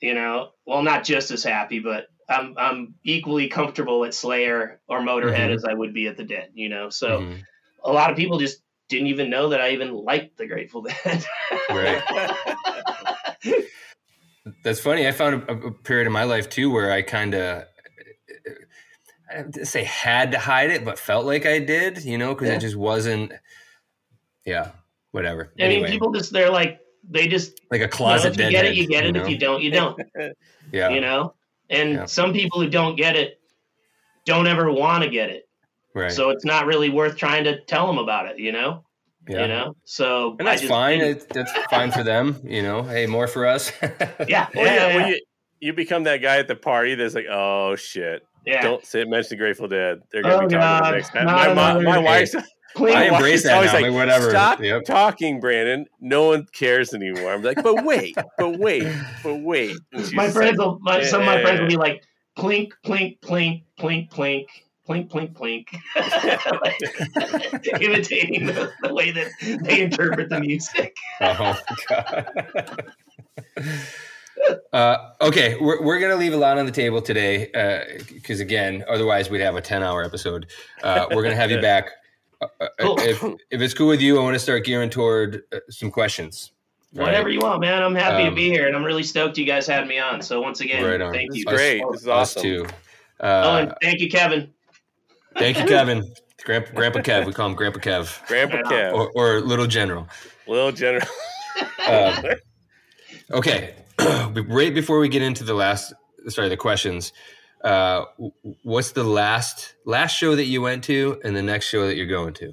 you 0.00 0.14
know, 0.14 0.52
well, 0.66 0.82
not 0.82 1.04
just 1.04 1.30
as 1.30 1.42
happy, 1.44 1.80
but 1.80 2.06
I'm, 2.30 2.54
I'm 2.56 2.94
equally 3.04 3.48
comfortable 3.48 4.04
at 4.06 4.14
Slayer 4.14 4.80
or 4.88 5.00
Motorhead 5.00 5.50
Mhm. 5.50 5.54
as 5.54 5.64
I 5.66 5.74
would 5.74 5.92
be 5.92 6.06
at 6.06 6.16
the 6.16 6.24
Dead, 6.24 6.50
you 6.54 6.70
know? 6.70 6.88
So 6.88 7.20
Mhm. 7.20 7.42
a 7.84 7.92
lot 7.92 8.10
of 8.10 8.16
people 8.16 8.38
just 8.38 8.62
didn't 8.88 9.08
even 9.08 9.28
know 9.28 9.50
that 9.50 9.60
I 9.60 9.70
even 9.70 9.92
liked 9.92 10.38
the 10.38 10.46
Grateful 10.46 10.80
Dead. 10.82 11.24
Right. 11.70 12.02
That's 14.62 14.80
funny. 14.80 15.06
I 15.08 15.12
found 15.12 15.42
a, 15.48 15.52
a 15.52 15.70
period 15.70 16.06
in 16.06 16.12
my 16.12 16.24
life 16.24 16.48
too 16.50 16.70
where 16.70 16.92
I 16.92 17.02
kind 17.02 17.34
of, 17.34 17.64
I 19.30 19.42
didn't 19.42 19.66
say 19.66 19.84
had 19.84 20.32
to 20.32 20.38
hide 20.38 20.70
it, 20.70 20.84
but 20.84 20.98
felt 20.98 21.24
like 21.24 21.46
I 21.46 21.58
did, 21.58 22.04
you 22.04 22.18
know, 22.18 22.34
because 22.34 22.48
Yeah. 22.48 22.54
it 22.56 22.60
just 22.60 22.76
wasn't, 22.76 23.32
yeah, 24.44 24.72
whatever. 25.12 25.52
I 25.58 25.68
mean, 25.68 25.86
people 25.86 26.12
just, 26.12 26.32
they're 26.32 26.50
like, 26.50 26.78
they 27.08 27.26
just, 27.26 27.60
like 27.70 27.80
a 27.80 27.84
you 27.84 27.86
know, 27.86 27.90
closet 27.96 28.34
if 28.34 28.38
you 28.40 28.50
get 28.50 28.64
it, 28.66 28.74
you 28.76 28.86
get 28.86 29.06
it. 29.06 29.12
know? 29.12 29.22
If 29.22 29.28
you 29.28 29.38
don't, 29.38 29.62
you 29.62 29.70
don't. 29.70 30.00
yeah. 30.72 30.88
you 30.90 31.00
know 31.00 31.34
and 31.70 31.92
Yeah. 31.94 32.04
some 32.04 32.32
people 32.34 32.60
who 32.60 32.68
don't 32.68 32.96
get 32.96 33.16
it 33.16 33.40
don't 34.26 34.46
ever 34.46 34.70
want 34.70 35.02
to 35.04 35.08
get 35.10 35.30
it 35.30 35.48
right. 35.94 36.12
so 36.12 36.28
it's 36.30 36.44
not 36.44 36.66
really 36.66 36.90
worth 36.90 37.16
trying 37.16 37.44
to 37.44 37.60
tell 37.64 37.86
them 37.86 37.96
about 37.98 38.26
it 38.26 38.38
you 38.38 38.52
know 38.52 38.84
yeah. 39.28 39.42
you 39.42 39.48
know 39.48 39.76
so 39.84 40.36
And 40.38 40.46
that's 40.48 40.60
just 40.62 40.70
fine. 40.72 40.98
didn't- 41.00 41.22
It, 41.22 41.28
that's 41.30 41.52
fine 41.70 41.90
for 41.90 42.02
them, 42.02 42.40
you 42.44 42.62
know. 42.62 42.82
Hey, 42.82 43.06
more 43.06 43.26
for 43.26 43.46
us. 43.46 43.72
yeah 43.82 43.90
yeah 44.28 44.48
Well, 44.54 44.64
yeah, 44.64 44.88
yeah, 44.88 44.96
well, 44.96 45.08
you, 45.08 45.20
you 45.60 45.72
become 45.72 46.04
that 46.04 46.18
guy 46.18 46.38
at 46.38 46.48
the 46.48 46.56
party 46.56 46.94
that's 46.94 47.14
like, 47.14 47.26
oh 47.30 47.74
shit, 47.76 48.22
yeah. 48.46 48.62
don't 48.62 48.84
say 48.84 49.04
mention 49.04 49.30
the 49.30 49.36
Grateful 49.36 49.68
Dead. 49.68 50.00
They're 50.12 50.22
gonna 50.22 50.34
Oh, 50.34 50.38
be 50.48 50.54
talking 50.54 50.58
God. 50.58 50.80
about 50.82 50.94
next 50.94 51.10
time. 51.10 51.26
Not 51.26 51.48
My, 51.48 51.54
my, 51.54 51.70
another- 51.72 51.84
my 51.84 51.98
wife's 51.98 52.34
Clean- 52.74 52.96
I 52.96 53.04
embrace 53.04 53.20
wife's 53.22 53.42
that 53.44 53.54
always 53.54 53.68
now. 53.68 53.74
like, 53.74 53.82
like, 53.84 53.92
whatever. 53.94 54.30
Stop 54.30 54.60
Yep. 54.60 54.82
talking, 54.84 55.38
Brandon. 55.38 55.86
No 56.00 56.26
one 56.26 56.44
cares 56.52 56.92
anymore. 56.92 57.32
I'm 57.32 57.40
like, 57.40 57.62
but 57.62 57.84
wait, 57.84 58.16
but 58.36 58.58
wait, 58.58 58.92
but 59.22 59.36
wait. 59.42 59.76
My 60.12 60.28
friends 60.28 60.58
like, 60.58 60.66
will 60.66 60.78
my, 60.80 61.04
some 61.04 61.20
of 61.20 61.26
my 61.26 61.36
yeah. 61.36 61.42
friends 61.42 61.60
will 61.60 61.68
be 61.68 61.76
like 61.76 62.02
plink 62.36 62.72
plink 62.84 63.20
plink 63.20 63.62
plink 63.78 64.10
plink 64.10 64.46
plink 64.88 65.08
plink 65.10 65.32
plink 65.32 65.66
like, 66.62 67.80
imitating 67.82 68.46
the, 68.46 68.70
the 68.82 68.92
way 68.92 69.10
that 69.10 69.28
they 69.62 69.80
interpret 69.82 70.28
the 70.28 70.40
music 70.40 70.94
Oh 71.20 71.56
God. 71.88 72.92
Uh, 74.72 75.10
okay, 75.20 75.56
we're, 75.60 75.80
we're 75.82 76.00
gonna 76.00 76.16
leave 76.16 76.32
a 76.34 76.36
lot 76.36 76.58
on 76.58 76.66
the 76.66 76.72
table 76.72 77.00
today 77.00 77.50
because 78.12 78.40
again, 78.40 78.84
otherwise 78.88 79.30
we'd 79.30 79.40
have 79.40 79.54
a 79.56 79.60
ten-hour 79.60 80.02
episode. 80.04 80.46
Uh, 80.82 81.06
we're 81.12 81.22
gonna 81.22 81.36
have 81.36 81.50
you 81.50 81.60
back. 81.60 81.90
Uh, 82.42 82.46
uh, 82.60 82.66
Cool. 82.80 82.98
if, 83.00 83.22
if 83.50 83.60
it's 83.62 83.72
cool 83.74 83.86
with 83.88 84.00
you, 84.02 84.18
I 84.18 84.22
want 84.22 84.34
to 84.34 84.38
start 84.40 84.64
gearing 84.64 84.90
toward 84.90 85.42
uh, 85.52 85.60
some 85.70 85.90
questions. 85.90 86.50
All 86.98 87.04
whatever 87.04 87.28
you 87.28 87.40
want 87.40 87.60
man 87.60 87.82
i'm 87.82 87.92
happy 87.94 88.22
Um, 88.22 88.30
to 88.30 88.36
be 88.36 88.48
here 88.50 88.68
and 88.68 88.76
i'm 88.76 88.84
really 88.84 89.02
stoked 89.02 89.36
you 89.36 89.44
guys 89.44 89.66
had 89.66 89.88
me 89.88 89.98
on 89.98 90.22
so 90.22 90.40
once 90.40 90.60
again 90.60 90.84
Right 90.84 91.00
on. 91.00 91.12
thank 91.12 91.30
This 91.30 91.38
you 91.40 91.44
great. 91.46 91.82
This 91.90 92.02
is 92.02 92.06
Us 92.08 92.36
awesome. 92.36 92.42
too. 92.42 92.66
oh 93.18 93.26
Uh, 93.26 93.56
and 93.62 93.74
thank 93.82 93.98
you 93.98 94.08
kevin 94.08 94.52
thank 95.36 95.58
you, 95.58 95.64
Kevin. 95.64 96.12
Grandpa, 96.44 96.72
Grandpa 96.74 97.00
Kev. 97.00 97.26
We 97.26 97.32
call 97.32 97.48
him 97.48 97.54
Grandpa 97.54 97.80
Kev 97.80 98.26
Grandpa 98.26 98.58
Kev, 98.68 98.92
or, 98.92 99.10
or 99.14 99.40
Little 99.40 99.66
General. 99.66 100.06
little 100.46 100.72
general. 100.72 101.06
Um, 101.88 102.24
okay, 103.32 103.74
right 103.98 104.74
before 104.74 104.98
we 104.98 105.08
get 105.08 105.22
into 105.22 105.44
the 105.44 105.54
last, 105.54 105.94
sorry, 106.28 106.48
the 106.48 106.56
questions. 106.56 107.12
Uh, 107.62 108.04
what's 108.62 108.92
the 108.92 109.04
last 109.04 109.74
last 109.86 110.14
show 110.14 110.36
that 110.36 110.44
you 110.44 110.60
went 110.60 110.84
to, 110.84 111.18
and 111.24 111.34
the 111.34 111.42
next 111.42 111.66
show 111.66 111.86
that 111.86 111.96
you're 111.96 112.06
going 112.06 112.34
to? 112.34 112.52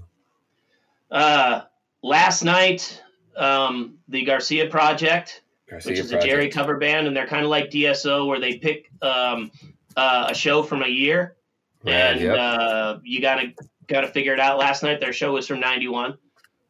Uh, 1.11 1.61
last 2.01 2.43
night, 2.43 3.01
um, 3.35 3.97
the 4.07 4.23
Garcia 4.23 4.67
Project, 4.67 5.41
which 5.69 5.99
is 5.99 6.13
a 6.13 6.21
Jerry 6.21 6.49
cover 6.49 6.77
band, 6.77 7.07
and 7.07 7.15
they're 7.15 7.27
kind 7.27 7.43
of 7.43 7.49
like 7.49 7.69
DSO, 7.69 8.25
where 8.25 8.39
they 8.39 8.57
pick 8.57 8.89
um, 9.01 9.51
uh, 9.97 10.27
a 10.29 10.33
show 10.33 10.63
from 10.63 10.81
a 10.83 10.87
year, 10.87 11.35
Rad, 11.35 11.40
and 11.85 12.19
yep. 12.19 12.37
uh, 12.37 12.97
you 13.03 13.21
gotta 13.21 13.53
gotta 13.87 14.07
figure 14.07 14.33
it 14.33 14.39
out. 14.39 14.57
Last 14.57 14.83
night, 14.83 14.99
their 14.99 15.13
show 15.13 15.33
was 15.33 15.47
from 15.47 15.59
'91, 15.59 16.17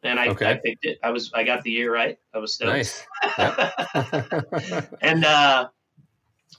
and 0.02 0.18
I, 0.18 0.28
Okay. 0.28 0.50
I 0.50 0.54
picked 0.54 0.84
it. 0.84 0.98
I 1.02 1.10
was 1.10 1.30
I 1.34 1.44
got 1.44 1.62
the 1.62 1.70
year 1.70 1.92
right. 1.92 2.18
I 2.34 2.38
was 2.38 2.54
stoked. 2.54 2.72
nice. 2.72 3.06
Yep. 3.38 4.94
and 5.02 5.24
uh, 5.24 5.68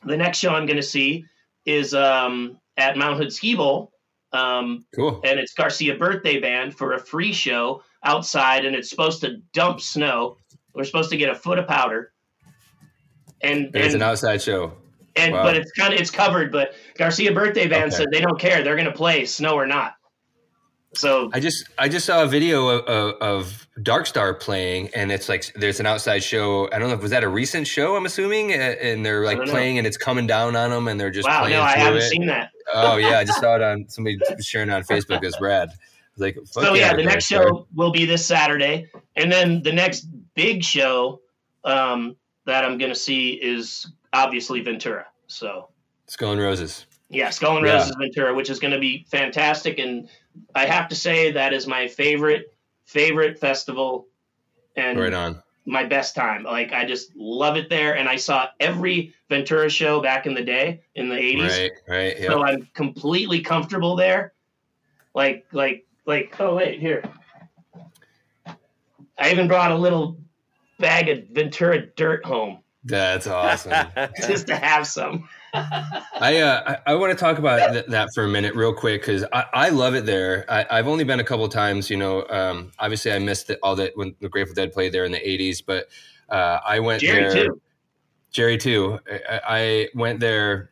the 0.05 0.17
next 0.17 0.37
show 0.39 0.53
I'm 0.53 0.65
gonna 0.65 0.81
see 0.83 1.25
is 1.65 1.93
um, 1.93 2.59
at 2.77 2.97
Mount 2.97 3.17
Hood 3.17 3.31
Ski 3.33 3.55
Bowl. 3.55 3.91
Um, 4.31 4.85
cool. 4.95 5.21
and 5.23 5.39
it's 5.39 5.53
Garcia 5.53 5.95
Birthday 5.95 6.39
Band 6.39 6.75
for 6.75 6.93
a 6.93 6.99
free 6.99 7.33
show 7.33 7.83
outside, 8.03 8.65
and 8.65 8.75
it's 8.75 8.89
supposed 8.89 9.21
to 9.21 9.37
dump 9.53 9.79
snow. 9.79 10.37
We're 10.73 10.85
supposed 10.85 11.11
to 11.11 11.17
get 11.17 11.29
a 11.29 11.35
foot 11.35 11.59
of 11.59 11.67
powder, 11.67 12.11
and 13.41 13.65
And 13.65 13.75
it's 13.75 13.93
an 13.93 14.01
outside 14.01 14.41
show. 14.41 14.73
And 15.15 15.33
wow. 15.33 15.43
but 15.43 15.55
it's 15.55 15.71
kind 15.71 15.93
of 15.93 15.99
it's 15.99 16.11
covered. 16.11 16.51
But 16.51 16.73
Garcia 16.97 17.31
Birthday 17.31 17.67
Band 17.67 17.93
Okay. 17.93 17.95
said 17.95 18.07
they 18.11 18.21
don't 18.21 18.39
care; 18.39 18.63
they're 18.63 18.75
going 18.75 18.87
to 18.87 18.93
play 18.93 19.25
snow 19.25 19.55
or 19.55 19.67
not. 19.67 19.95
So 20.95 21.31
I 21.33 21.39
just 21.39 21.69
I 21.77 21.89
just 21.89 22.05
saw 22.05 22.23
a 22.23 22.27
video 22.27 22.67
of, 22.67 22.85
of, 22.85 23.15
of 23.21 23.67
Dark 23.81 24.05
Star 24.05 24.33
playing, 24.33 24.89
and 24.95 25.11
it's 25.11 25.27
like 25.27 25.51
there's 25.55 25.79
an 25.79 25.87
outside 25.87 26.23
show. 26.23 26.69
I 26.71 26.77
don't 26.77 26.89
know 26.89 26.95
if 26.95 27.01
was 27.01 27.11
that 27.11 27.23
a 27.23 27.29
recent 27.29 27.67
show. 27.67 27.95
I'm 27.95 28.05
assuming, 28.05 28.53
and 28.53 29.03
they're 29.03 29.25
like 29.25 29.39
know. 29.39 29.45
playing, 29.45 29.79
and 29.79 29.87
it's 29.87 29.97
coming 29.97 30.27
down 30.27 30.55
on 30.55 30.69
them, 30.69 30.87
and 30.87 30.99
they're 30.99 31.09
just 31.09 31.27
wow, 31.27 31.41
playing 31.41 31.57
no, 31.57 31.63
I 31.63 31.77
haven't 31.77 32.01
it. 32.01 32.09
seen 32.09 32.27
that. 32.27 32.51
Oh 32.73 32.97
yeah, 32.97 33.17
I 33.17 33.23
just 33.23 33.39
saw 33.39 33.55
it 33.55 33.61
on 33.63 33.89
somebody 33.89 34.19
sharing 34.41 34.69
it 34.69 34.73
on 34.73 34.83
Facebook. 34.83 35.23
It's 35.23 35.41
rad. 35.41 35.69
Like 36.17 36.37
So 36.45 36.75
yeah, 36.75 36.91
the 36.91 37.01
Dark 37.01 37.13
next 37.13 37.25
Star. 37.25 37.47
show 37.47 37.67
will 37.73 37.91
be 37.91 38.05
this 38.05 38.23
Saturday, 38.23 38.87
and 39.15 39.31
then 39.31 39.63
the 39.63 39.73
next 39.73 40.07
big 40.35 40.63
show 40.63 41.21
um, 41.63 42.15
that 42.45 42.63
I'm 42.65 42.77
going 42.77 42.91
to 42.91 42.99
see 42.99 43.31
is 43.31 43.91
obviously 44.13 44.61
Ventura. 44.61 45.05
So 45.27 45.69
Skull 46.07 46.33
and 46.33 46.41
Roses. 46.41 46.85
Yeah, 47.09 47.29
Skull 47.29 47.57
and 47.57 47.65
Yeah. 47.65 47.73
Roses 47.73 47.95
Ventura, 47.99 48.33
which 48.33 48.49
is 48.49 48.59
going 48.59 48.73
to 48.73 48.79
be 48.79 49.05
fantastic, 49.09 49.79
and 49.79 50.09
I 50.55 50.65
have 50.65 50.87
to 50.89 50.95
say 50.95 51.31
that 51.31 51.53
is 51.53 51.67
my 51.67 51.87
favorite 51.87 52.53
favorite 52.85 53.39
festival, 53.39 54.07
and 54.75 54.99
Right 54.99 55.13
on. 55.13 55.41
my 55.65 55.83
best 55.85 56.15
time. 56.15 56.43
Like 56.43 56.73
I 56.73 56.85
just 56.85 57.15
love 57.15 57.55
it 57.57 57.69
there, 57.69 57.95
and 57.97 58.09
I 58.09 58.15
saw 58.17 58.47
every 58.59 59.13
Ventura 59.29 59.69
show 59.69 60.01
back 60.01 60.25
in 60.25 60.33
the 60.33 60.43
day 60.43 60.81
in 60.95 61.07
the 61.09 61.15
'80s, 61.15 61.49
Right, 61.49 61.71
right. 61.87 62.19
Yeah. 62.19 62.27
so 62.29 62.43
I'm 62.43 62.67
completely 62.73 63.41
comfortable 63.41 63.95
there. 63.95 64.33
Like, 65.15 65.45
like, 65.51 65.85
like. 66.05 66.35
Oh 66.39 66.55
wait, 66.55 66.79
here. 66.79 67.03
I 69.17 69.31
even 69.31 69.47
brought 69.47 69.71
a 69.71 69.75
little 69.77 70.17
bag 70.79 71.07
of 71.09 71.27
Ventura 71.29 71.85
dirt 71.95 72.25
home 72.25 72.62
That's 72.85 73.27
awesome. 73.27 73.73
just 74.27 74.47
to 74.47 74.55
have 74.55 74.85
some. 74.87 75.29
I 75.53 76.39
uh, 76.39 76.77
I, 76.85 76.91
I 76.91 76.95
want 76.95 77.11
to 77.11 77.17
talk 77.17 77.37
about 77.37 77.73
th- 77.73 77.85
that 77.87 78.09
for 78.13 78.23
a 78.23 78.27
minute, 78.27 78.55
real 78.55 78.73
quick, 78.73 79.01
because 79.01 79.23
I, 79.31 79.45
I 79.53 79.69
love 79.69 79.93
it 79.93 80.05
there. 80.05 80.45
I, 80.49 80.65
I've 80.69 80.87
only 80.87 81.03
been 81.03 81.19
a 81.19 81.23
couple 81.23 81.47
times. 81.47 81.89
You 81.89 81.97
know, 81.97 82.27
um, 82.27 82.71
obviously 82.79 83.11
I 83.11 83.19
missed 83.19 83.49
it, 83.49 83.59
all 83.61 83.75
that 83.75 83.95
when 83.95 84.15
the 84.19 84.29
Grateful 84.29 84.55
Dead 84.55 84.73
played 84.73 84.91
there 84.91 85.05
in 85.05 85.11
the 85.11 85.19
'80s, 85.19 85.63
but 85.65 85.87
uh, 86.29 86.59
I 86.65 86.79
went 86.79 87.01
Jerry 87.01 87.31
there. 87.31 87.45
too. 87.45 87.61
Jerry 88.31 88.57
too. 88.57 88.99
I, 89.07 89.41
I 89.47 89.89
went 89.93 90.19
there 90.19 90.71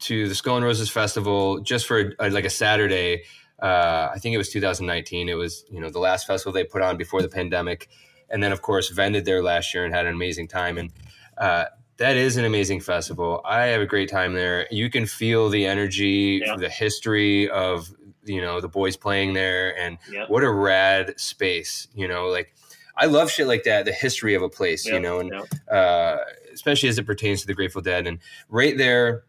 to 0.00 0.28
the 0.28 0.34
Skull 0.34 0.56
and 0.56 0.64
Roses 0.64 0.90
festival 0.90 1.60
just 1.60 1.86
for 1.86 2.14
uh, 2.18 2.30
like 2.30 2.44
a 2.44 2.50
Saturday. 2.50 3.24
Uh, 3.60 4.10
I 4.14 4.18
think 4.18 4.34
it 4.34 4.38
was 4.38 4.50
2019. 4.50 5.28
It 5.28 5.34
was 5.34 5.64
you 5.70 5.80
know 5.80 5.90
the 5.90 5.98
last 5.98 6.26
festival 6.26 6.52
they 6.52 6.64
put 6.64 6.82
on 6.82 6.96
before 6.96 7.20
the 7.20 7.28
pandemic, 7.28 7.88
and 8.30 8.42
then 8.42 8.52
of 8.52 8.62
course 8.62 8.90
vended 8.90 9.24
there 9.24 9.42
last 9.42 9.74
year 9.74 9.84
and 9.84 9.92
had 9.92 10.06
an 10.06 10.14
amazing 10.14 10.46
time. 10.46 10.78
And 10.78 10.92
uh, 11.38 11.64
that 11.96 12.16
is 12.16 12.36
an 12.36 12.44
amazing 12.44 12.80
festival. 12.80 13.40
I 13.44 13.66
have 13.66 13.80
a 13.80 13.86
great 13.86 14.08
time 14.10 14.34
there. 14.34 14.66
You 14.70 14.90
can 14.90 15.06
feel 15.06 15.48
the 15.48 15.66
energy, 15.66 16.42
Yeah. 16.44 16.56
the 16.56 16.68
history 16.68 17.48
of 17.50 17.88
you 18.24 18.40
know 18.40 18.60
the 18.60 18.68
boys 18.68 18.96
playing 18.96 19.34
there, 19.34 19.78
and 19.78 19.98
what 20.28 20.42
a 20.42 20.50
rad 20.50 21.18
space. 21.20 21.88
You 21.94 22.08
know, 22.08 22.26
like 22.26 22.54
I 22.96 23.06
love 23.06 23.30
shit 23.30 23.46
like 23.46 23.64
that. 23.64 23.84
The 23.84 23.92
history 23.92 24.34
of 24.34 24.42
a 24.42 24.48
place, 24.48 24.86
you 24.86 24.98
know, 25.00 25.20
and 25.20 25.32
uh, 25.70 26.16
especially 26.52 26.88
as 26.88 26.98
it 26.98 27.06
pertains 27.06 27.42
to 27.42 27.46
the 27.46 27.54
Grateful 27.54 27.82
Dead. 27.82 28.06
And 28.06 28.18
right 28.48 28.76
there 28.78 29.24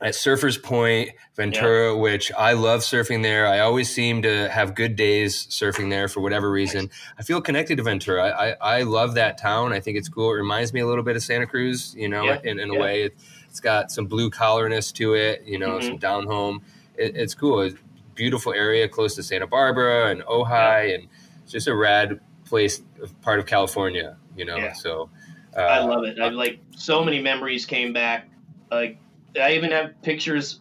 at 0.00 0.14
Surfers 0.14 0.62
Point, 0.62 1.10
Ventura, 1.34 1.96
which 1.96 2.30
I 2.32 2.52
love 2.52 2.80
surfing 2.82 3.22
there. 3.22 3.46
I 3.48 3.58
always 3.60 3.92
seem 3.92 4.22
to 4.22 4.48
have 4.48 4.74
good 4.76 4.94
days 4.94 5.46
surfing 5.48 5.90
there 5.90 6.06
for 6.06 6.20
whatever 6.20 6.50
reason. 6.50 6.88
I 7.18 7.22
feel 7.24 7.40
connected 7.40 7.76
to 7.78 7.82
Ventura. 7.82 8.28
I, 8.30 8.50
I, 8.50 8.78
I 8.78 8.82
love 8.82 9.14
that 9.14 9.38
town. 9.38 9.72
I 9.72 9.80
think 9.80 9.98
it's 9.98 10.08
cool. 10.08 10.30
It 10.30 10.36
reminds 10.36 10.72
me 10.72 10.80
a 10.80 10.86
little 10.86 11.02
bit 11.02 11.16
of 11.16 11.22
Santa 11.22 11.46
Cruz, 11.46 11.94
you 11.96 12.08
know, 12.08 12.24
Yeah, 12.24 12.38
in, 12.44 12.60
in 12.60 12.70
a 12.70 12.74
yeah. 12.74 12.80
way. 12.80 13.02
It, 13.04 13.16
it's 13.50 13.58
got 13.60 13.90
some 13.90 14.06
blue 14.06 14.30
collarness 14.30 14.92
to 14.92 15.14
it, 15.14 15.42
you 15.44 15.58
know, 15.58 15.78
Mhm. 15.78 15.82
some 15.84 15.96
down 15.96 16.26
home. 16.26 16.62
It, 16.96 17.16
it's 17.16 17.34
cool. 17.34 17.62
It's 17.62 17.74
a 17.74 17.78
beautiful 18.14 18.52
area 18.52 18.88
close 18.88 19.16
to 19.16 19.22
Santa 19.24 19.46
Barbara 19.48 20.10
and 20.10 20.22
Ojai, 20.22 20.94
and 20.94 21.08
it's 21.42 21.52
just 21.52 21.66
a 21.66 21.74
rad 21.74 22.20
place, 22.44 22.82
part 23.22 23.40
of 23.40 23.46
California, 23.46 24.16
you 24.36 24.44
know. 24.44 24.56
Yeah. 24.58 24.74
So 24.74 25.10
uh, 25.56 25.60
I 25.60 25.80
love 25.80 26.04
it. 26.04 26.20
I 26.20 26.28
like 26.28 26.60
so 26.76 27.04
many 27.04 27.20
memories 27.20 27.66
came 27.66 27.92
back. 27.92 28.28
Like 28.70 28.98
I 29.40 29.52
even 29.52 29.70
have 29.72 30.00
pictures, 30.02 30.60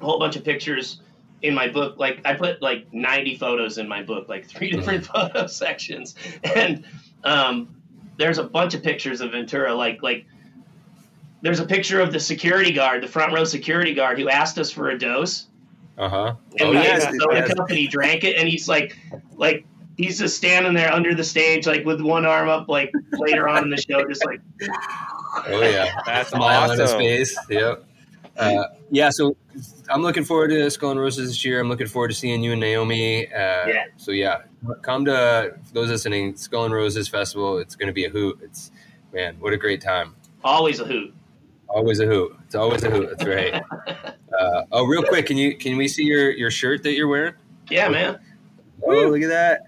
a 0.00 0.04
whole 0.04 0.18
bunch 0.18 0.36
of 0.36 0.44
pictures 0.44 1.00
in 1.42 1.54
my 1.54 1.68
book. 1.68 1.98
Like 1.98 2.20
I 2.24 2.34
put 2.34 2.62
like 2.62 2.92
90 2.92 3.36
photos 3.36 3.78
in 3.78 3.88
my 3.88 4.02
book, 4.02 4.28
like 4.28 4.46
three 4.46 4.70
different 4.70 5.06
photo 5.12 5.46
sections, 5.46 6.14
and 6.54 6.84
um, 7.24 7.74
there's 8.16 8.38
a 8.38 8.44
bunch 8.44 8.74
of 8.74 8.82
pictures 8.82 9.20
of 9.20 9.32
Ventura. 9.32 9.74
Like 9.74 10.02
like 10.02 10.26
there's 11.42 11.60
a 11.60 11.66
picture 11.66 12.00
of 12.00 12.12
the 12.12 12.20
security 12.20 12.72
guard, 12.72 13.02
the 13.02 13.08
front 13.08 13.32
row 13.32 13.44
security 13.44 13.94
guard, 13.94 14.18
who 14.18 14.28
asked 14.28 14.58
us 14.58 14.70
for 14.70 14.88
a 14.90 14.98
dose, 14.98 15.46
Uh 15.98 16.08
huh. 16.08 16.34
and 16.58 16.68
Oh 16.68 16.70
we 16.70 16.76
yes, 16.76 17.04
gave 17.04 17.14
him 17.14 17.20
a 17.30 17.34
yes. 17.34 17.46
soda 17.48 17.54
cup, 17.54 17.68
and 17.68 17.78
he 17.78 17.86
drank 17.88 18.24
it, 18.24 18.36
and 18.36 18.48
he's 18.48 18.68
like 18.68 18.96
like. 19.36 19.66
He's 19.98 20.18
just 20.18 20.36
standing 20.36 20.74
there 20.74 20.92
under 20.92 21.14
the 21.14 21.24
stage, 21.24 21.66
like 21.66 21.86
with 21.86 22.02
one 22.02 22.26
arm 22.26 22.50
up, 22.50 22.68
like 22.68 22.92
later 23.12 23.48
on 23.48 23.62
in 23.64 23.70
the 23.70 23.78
show, 23.78 24.06
just 24.06 24.22
like 24.26 24.42
Oh 25.46 25.62
yeah. 25.62 26.02
That's 26.04 26.28
smile 26.30 26.64
on 26.70 26.78
his 26.78 26.80
awesome. 26.80 26.98
face. 26.98 27.38
Yep. 27.48 27.85
Uh, 28.38 28.64
yeah, 28.90 29.08
so 29.10 29.36
I'm 29.88 30.02
looking 30.02 30.24
forward 30.24 30.48
to 30.48 30.70
Skull 30.70 30.90
and 30.90 31.00
Roses 31.00 31.28
this 31.28 31.44
year. 31.44 31.60
I'm 31.60 31.68
looking 31.68 31.86
forward 31.86 32.08
to 32.08 32.14
seeing 32.14 32.42
you 32.42 32.52
and 32.52 32.60
Naomi. 32.60 33.26
Uh, 33.26 33.66
Yeah. 33.66 33.84
So 33.96 34.10
yeah, 34.12 34.42
come 34.82 35.04
to 35.06 35.54
those 35.72 35.88
listening. 35.88 36.36
Skull 36.36 36.64
and 36.66 36.74
Roses 36.74 37.08
Festival. 37.08 37.58
It's 37.58 37.74
going 37.76 37.86
to 37.88 37.92
be 37.92 38.04
a 38.04 38.10
hoot. 38.10 38.38
It's 38.42 38.70
man, 39.12 39.36
what 39.40 39.52
a 39.52 39.56
great 39.56 39.80
time. 39.80 40.14
always 40.44 40.80
a 40.80 40.84
hoot. 40.84 41.14
Always 41.68 41.98
a 42.00 42.06
hoot. 42.06 42.36
It's 42.44 42.54
always 42.54 42.84
a 42.84 42.90
hoot. 42.90 43.10
That's 43.16 43.24
right. 43.24 43.62
Uh, 44.38 44.64
oh, 44.70 44.84
real 44.84 45.02
quick, 45.02 45.24
can 45.24 45.38
you 45.38 45.56
can 45.56 45.78
we 45.78 45.88
see 45.88 46.02
your 46.02 46.30
your 46.30 46.50
shirt 46.50 46.82
that 46.82 46.92
you're 46.92 47.08
wearing? 47.08 47.32
Yeah, 47.70 47.88
man. 47.88 48.18
Oh, 48.82 49.08
look 49.08 49.22
at 49.22 49.28
that. 49.28 49.60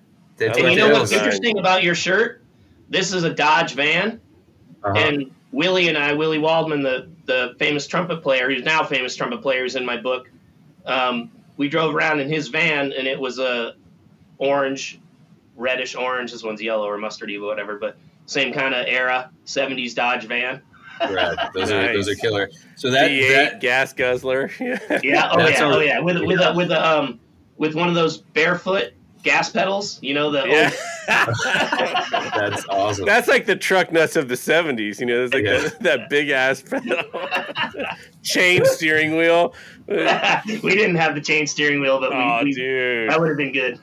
And 0.44 0.54
you 0.72 0.76
know 0.76 0.90
what's 0.90 1.08
design. 1.08 1.18
interesting 1.24 1.58
about 1.58 1.82
your 1.82 1.94
shirt? 1.94 2.42
This 2.90 3.14
is 3.14 3.24
a 3.24 3.32
Dodge 3.32 3.72
van, 3.72 4.20
Uh-huh. 4.84 4.94
and 4.98 5.30
Willie 5.52 5.88
and 5.88 5.96
I, 5.96 6.12
Willie 6.12 6.36
Waldman, 6.38 6.82
the 6.82 7.08
the 7.28 7.54
famous 7.58 7.86
trumpet 7.86 8.22
player, 8.22 8.50
who's 8.50 8.64
now 8.64 8.82
famous 8.82 9.14
trumpet 9.14 9.40
player, 9.42 9.64
is 9.64 9.76
in 9.76 9.86
my 9.86 9.96
book. 9.96 10.28
Um, 10.86 11.30
we 11.56 11.68
drove 11.68 11.94
around 11.94 12.18
in 12.18 12.28
his 12.28 12.48
van, 12.48 12.92
and 12.92 13.06
it 13.06 13.20
was 13.20 13.38
a 13.38 13.74
orange, 14.38 14.98
reddish 15.54 15.94
orange. 15.94 16.32
This 16.32 16.42
one's 16.42 16.60
yellow 16.60 16.88
or 16.88 16.98
mustardy 16.98 17.40
or 17.40 17.46
whatever, 17.46 17.78
but 17.78 17.96
same 18.26 18.52
kind 18.52 18.74
of 18.74 18.86
era, 18.88 19.30
'70s 19.46 19.94
Dodge 19.94 20.24
van. 20.24 20.62
Rad. 21.00 21.50
Those 21.54 21.70
are 21.70 21.92
those 21.92 22.08
are 22.08 22.14
killer. 22.16 22.50
So 22.74 22.90
that, 22.90 23.10
V8 23.10 23.28
that 23.34 23.60
gas 23.60 23.92
guzzler. 23.92 24.50
Yeah, 24.58 25.28
oh 25.30 25.46
yeah, 25.46 25.62
a- 25.62 25.76
oh 25.76 25.80
yeah, 25.80 26.00
with 26.00 26.20
with 26.24 26.40
a, 26.40 26.52
with 26.54 26.72
a, 26.72 26.84
um 26.84 27.20
with 27.58 27.74
one 27.74 27.88
of 27.88 27.94
those 27.94 28.18
barefoot 28.18 28.94
gas 29.22 29.50
pedals. 29.50 29.98
You 30.02 30.14
know 30.14 30.30
the 30.30 30.42
old- 30.42 30.50
yeah. 30.50 30.70
that's 32.36 32.64
awesome. 32.68 33.04
That's 33.06 33.28
like 33.28 33.46
the 33.46 33.56
truck 33.56 33.92
nuts 33.92 34.16
of 34.16 34.28
the 34.28 34.34
'70s. 34.34 35.00
You 35.00 35.06
know, 35.06 35.26
there's 35.26 35.32
like 35.34 35.44
Yeah. 35.44 35.68
that, 35.68 35.80
that 35.82 36.10
big 36.10 36.30
ass 36.30 36.62
pedal, 36.62 37.02
chain 38.22 38.64
steering 38.64 39.16
wheel. 39.16 39.54
we 39.88 39.96
didn't 40.74 40.96
have 40.96 41.14
the 41.14 41.20
chain 41.20 41.46
steering 41.46 41.80
wheel, 41.80 41.98
but 42.00 42.10
we, 42.10 42.16
Oh, 42.16 42.40
we 42.44 42.52
dude. 42.52 43.10
that 43.10 43.18
would 43.20 43.28
have 43.28 43.38
been 43.38 43.52
good. 43.52 43.78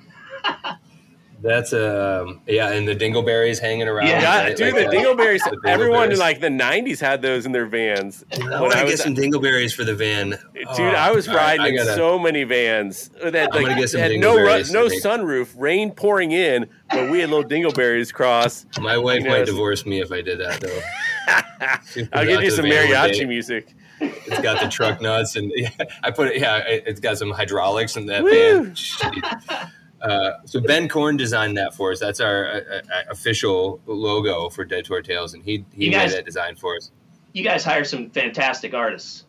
That's 1.42 1.74
um 1.74 2.42
yeah, 2.48 2.72
and 2.72 2.88
the 2.88 2.96
dingleberries 2.96 3.60
hanging 3.60 3.88
around. 3.88 4.08
Yeah. 4.08 4.44
Right? 4.46 4.56
dude, 4.58 4.74
Like, 4.74 4.90
the 4.90 4.98
uh, 4.98 5.02
dingleberries. 5.04 5.40
the 5.44 5.70
Everyone 5.70 6.12
in 6.12 6.18
like 6.18 6.40
the 6.40 6.48
'90s 6.48 7.00
had 7.00 7.22
those 7.22 7.46
in 7.46 7.52
their 7.52 7.66
vans. 7.68 8.24
I 8.34 8.62
want 8.62 8.74
to 8.74 8.86
get 8.86 9.00
some 9.00 9.14
dingleberries 9.16 9.74
for 9.76 9.84
the 9.84 9.94
van. 9.96 10.30
Dude, 10.54 10.66
Oh, 10.68 10.84
I 10.84 11.12
was 11.12 11.28
riding 11.28 11.62
I 11.62 11.68
in 11.70 11.76
gotta- 11.76 11.94
so 11.96 12.18
many 12.18 12.44
vans 12.46 13.10
that 13.24 13.54
like 13.54 13.68
had 13.92 14.12
no 14.20 14.36
ru- 14.38 14.64
no 14.72 14.88
sunroof, 14.88 15.54
rain 15.58 15.92
pouring 15.92 16.32
in, 16.32 16.68
but 16.90 17.12
we 17.12 17.20
had 17.20 17.30
little 17.30 17.48
dingleberries 17.48 18.12
cross. 18.14 18.66
My 18.80 18.98
wife 18.98 19.20
You 19.20 19.26
know, 19.26 19.38
might 19.38 19.46
divorce 19.46 19.86
me 19.86 20.02
if 20.02 20.12
I 20.12 20.22
did 20.22 20.40
that 20.40 20.62
though. 20.62 20.82
I'll 22.14 22.26
give 22.26 22.42
you 22.44 22.52
some 22.52 22.64
the 22.66 22.72
van 22.72 22.90
one 22.90 23.10
mariachi 23.10 23.28
music. 23.28 23.76
It's 24.00 24.42
got 24.42 24.62
the 24.62 24.70
truck 24.70 25.02
nuts 25.02 25.36
and 25.36 25.52
yeah, 25.56 25.70
I 26.04 26.12
put 26.12 26.30
it. 26.30 26.40
Yeah, 26.42 26.58
it- 26.60 26.84
it's 26.88 27.00
got 27.00 27.18
some 27.18 27.32
hydraulics 27.32 27.98
in 27.98 28.06
that 28.08 28.24
Woo. 28.24 28.64
van. 28.74 29.72
Jeez. 30.06 30.10
Uh, 30.10 30.46
so 30.46 30.62
Ben 30.62 30.88
Korn 30.88 31.18
designed 31.18 31.58
that 31.58 31.74
for 31.74 31.92
us. 31.92 32.00
That's 32.00 32.20
our 32.20 32.48
uh, 32.48 32.60
uh, 32.60 32.82
official 33.10 33.82
logo 33.86 34.50
for 34.50 34.64
Dead 34.66 34.86
Tour 34.86 35.02
Tales, 35.02 35.34
and 35.34 35.44
he 35.44 35.66
he 35.74 35.86
You 35.86 35.92
made 35.92 36.12
that 36.12 36.26
design 36.26 36.56
for 36.56 36.76
us. 36.78 36.92
You 37.34 37.44
guys 37.44 37.64
hired 37.64 37.88
some 37.88 38.10
fantastic 38.12 38.74
artists. 38.74 39.26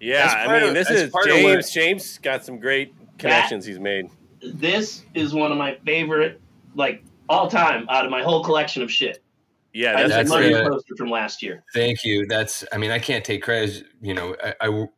Yeah, 0.00 0.26
I 0.46 0.52
mean, 0.60 0.68
of- 0.68 0.74
this 0.74 0.90
is 0.90 1.10
part 1.10 1.26
James. 1.26 1.44
what- 1.44 1.70
James 1.72 2.18
got 2.18 2.44
some 2.44 2.58
great 2.58 2.94
connections 3.18 3.64
he's 3.64 3.78
made. 3.80 4.10
This 4.42 5.04
is 5.14 5.32
one 5.32 5.50
of 5.50 5.56
my 5.58 5.78
favorite, 5.86 6.40
like 6.74 7.02
all 7.28 7.48
time, 7.48 7.86
out 7.88 8.04
of 8.04 8.10
my 8.10 8.22
whole 8.22 8.44
collection 8.44 8.82
of 8.82 8.90
shit. 8.92 9.22
Yeah, 9.72 9.92
I 9.92 10.02
that's, 10.02 10.08
That's 10.14 10.30
love 10.30 10.44
your 10.44 10.62
a- 10.62 10.68
poster 10.70 10.94
from 10.96 11.10
last 11.10 11.42
year. 11.42 11.62
Thank 11.74 12.04
you. 12.04 12.26
That's. 12.26 12.64
I 12.72 12.78
mean, 12.78 12.90
I 12.90 12.98
can't 12.98 13.24
take 13.24 13.42
credit. 13.42 13.84
You 14.02 14.14
know, 14.14 14.36
I, 14.42 14.54
I 14.60 14.66
w- 14.66 14.88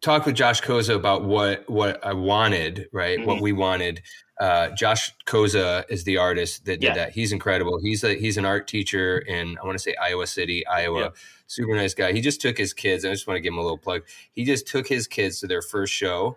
talked 0.00 0.26
with 0.26 0.34
Josh 0.34 0.60
Koza 0.62 0.94
about 0.94 1.24
what 1.24 1.68
what 1.68 2.04
I 2.04 2.12
wanted. 2.12 2.88
Right, 2.92 3.24
what 3.24 3.38
Mhm. 3.38 3.42
we 3.42 3.52
wanted. 3.52 4.02
Uh, 4.38 4.68
Josh 4.70 5.12
Koza 5.26 5.84
is 5.88 6.04
the 6.04 6.18
artist 6.18 6.66
that 6.66 6.80
did 6.80 6.88
Yeah. 6.88 6.94
that. 6.94 7.12
He's 7.12 7.32
incredible. 7.32 7.78
He's 7.82 8.04
a 8.04 8.14
he's 8.14 8.36
an 8.36 8.44
art 8.44 8.68
teacher 8.68 9.18
in 9.18 9.56
I 9.62 9.64
want 9.66 9.76
to 9.78 9.82
say 9.82 9.94
Iowa 10.00 10.26
City, 10.26 10.66
Iowa. 10.66 11.00
Yeah. 11.00 11.08
Super 11.46 11.74
nice 11.74 11.94
guy. 11.94 12.12
He 12.12 12.20
just 12.20 12.40
took 12.40 12.58
his 12.58 12.72
kids. 12.74 13.04
I 13.04 13.10
just 13.12 13.26
want 13.26 13.36
to 13.36 13.40
give 13.40 13.52
him 13.52 13.58
a 13.58 13.62
little 13.62 13.78
plug. 13.78 14.02
He 14.32 14.44
just 14.44 14.66
took 14.66 14.86
his 14.88 15.06
kids 15.06 15.40
to 15.40 15.46
their 15.46 15.62
first 15.62 15.92
show, 15.94 16.36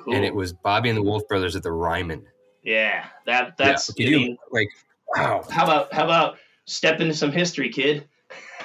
Cool. 0.00 0.14
and 0.14 0.24
it 0.24 0.34
was 0.34 0.52
Bobby 0.52 0.88
and 0.90 0.98
the 0.98 1.02
Wolf 1.02 1.26
Brothers 1.28 1.56
at 1.56 1.62
the 1.62 1.72
Ryman. 1.72 2.26
yeah, 2.62 3.06
that 3.24 3.56
that's. 3.56 3.90
yeah. 3.96 4.08
You- 4.08 4.18
mean, 4.18 4.38
like 4.50 4.68
wow. 5.16 5.42
how 5.50 5.64
about 5.64 5.92
how 5.94 6.04
about 6.04 6.38
step 6.66 7.00
into 7.00 7.14
some 7.14 7.32
history, 7.32 7.70
kid? 7.70 8.06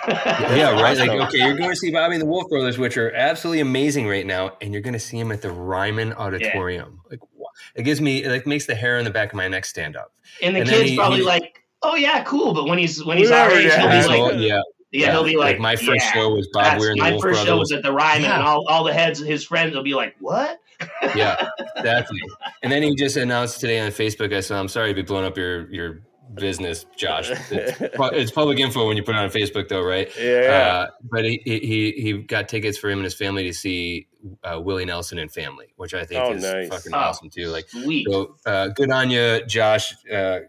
Yeah, 0.07 0.71
right. 0.81 0.97
Like, 0.97 1.09
okay, 1.09 1.37
you're 1.37 1.55
going 1.57 1.69
to 1.69 1.75
see 1.75 1.91
Bobby 1.91 2.15
and 2.15 2.21
the 2.21 2.25
Wolf 2.25 2.49
Brothers, 2.49 2.77
which 2.77 2.97
are 2.97 3.13
absolutely 3.13 3.61
amazing 3.61 4.07
right 4.07 4.25
now, 4.25 4.57
and 4.61 4.73
you're 4.73 4.81
going 4.81 4.93
to 4.93 4.99
see 4.99 5.17
them 5.17 5.31
at 5.31 5.41
the 5.41 5.51
Ryman 5.51 6.13
Auditorium. 6.13 6.99
Like, 7.09 7.19
it 7.75 7.83
gives 7.83 8.01
me, 8.01 8.23
it 8.23 8.29
like 8.29 8.45
makes 8.45 8.65
the 8.65 8.75
hair 8.75 8.97
on 8.97 9.05
the 9.05 9.09
back 9.11 9.29
of 9.31 9.35
my 9.37 9.47
neck 9.47 9.63
stand 9.65 9.95
up. 9.95 10.11
And 10.41 10.55
the 10.55 10.61
And 10.61 10.69
kid's 10.69 10.89
he- 10.89 10.95
probably 10.97 11.19
he- 11.19 11.23
like, 11.25 11.63
"Oh 11.83 11.95
yeah, 11.95 12.23
cool." 12.23 12.53
But 12.53 12.65
when 12.67 12.77
he's 12.79 13.03
when 13.05 13.17
he's 13.17 13.29
Whatever, 13.29 13.53
our 13.53 13.59
age, 13.59 13.67
yeah. 13.67 14.01
he'll 14.01 14.09
be 14.09 14.21
like, 14.23 14.33
yeah, 14.41 14.61
"Yeah, 14.91 15.11
he'll 15.11 15.23
be 15.23 15.37
like, 15.37 15.59
my 15.59 15.75
first 15.75 16.05
yeah, 16.05 16.13
show 16.13 16.29
was 16.33 16.49
Bob 16.51 16.63
that's- 16.63 16.81
Weir 16.81 16.91
and 16.91 16.99
the 16.99 17.11
Wolf 17.11 17.21
Brothers. 17.21 17.37
my 17.37 17.43
Wolf 17.43 17.43
first 17.43 17.45
show 17.47 17.57
was 17.59 17.71
at 17.71 17.83
the 17.83 17.91
Ryman, 17.93 18.23
Yeah. 18.23 18.39
and 18.39 18.43
all, 18.43 18.65
all 18.67 18.83
the 18.83 18.93
heads, 18.93 19.21
of 19.21 19.27
his 19.27 19.45
friends, 19.45 19.75
will 19.75 19.83
be 19.83 19.93
like, 19.93 20.15
"What?" 20.19 20.59
yeah, 21.15 21.47
exactly. 21.77 22.19
And 22.63 22.71
then 22.71 22.81
he 22.83 22.95
just 22.95 23.15
announced 23.15 23.59
today 23.61 23.79
on 23.79 23.91
Facebook. 23.91 24.35
I 24.35 24.39
said, 24.41 24.57
"I'm 24.57 24.67
sorry 24.67 24.89
to 24.89 24.95
be 24.95 25.03
blowing 25.03 25.25
up 25.25 25.37
your 25.37 25.71
your 25.71 26.01
business, 26.35 26.85
Josh. 26.97 27.29
It's, 27.51 27.79
it's 27.81 28.31
public 28.31 28.59
info 28.59 28.87
when 28.87 28.97
you 28.97 29.03
put 29.03 29.15
it 29.15 29.19
on 29.19 29.29
Facebook, 29.29 29.67
though, 29.69 29.83
right?" 29.83 30.09
yeah. 30.19 30.85
Uh, 30.87 30.91
but 31.11 31.25
he, 31.25 31.41
he 31.45 31.91
he 31.97 32.13
got 32.21 32.49
tickets 32.49 32.77
for 32.77 32.89
him 32.89 32.99
and 32.99 33.03
his 33.05 33.13
family 33.15 33.43
to 33.43 33.53
see 33.53 34.07
uh, 34.43 34.59
Willie 34.59 34.85
Nelson 34.85 35.17
and 35.19 35.31
family, 35.31 35.73
which 35.75 35.93
I 35.93 36.05
think 36.05 36.21
Oh, 36.23 36.31
is 36.33 36.43
nice. 36.43 36.67
fucking 36.69 36.93
Oh. 36.93 36.97
awesome 36.97 37.29
too. 37.29 37.47
Like, 37.47 37.69
Sweet. 37.69 38.07
so 38.09 38.35
uh, 38.45 38.67
good 38.69 38.89
on 38.91 39.09
you, 39.11 39.45
Josh. 39.45 39.93
Uh, 40.11 40.39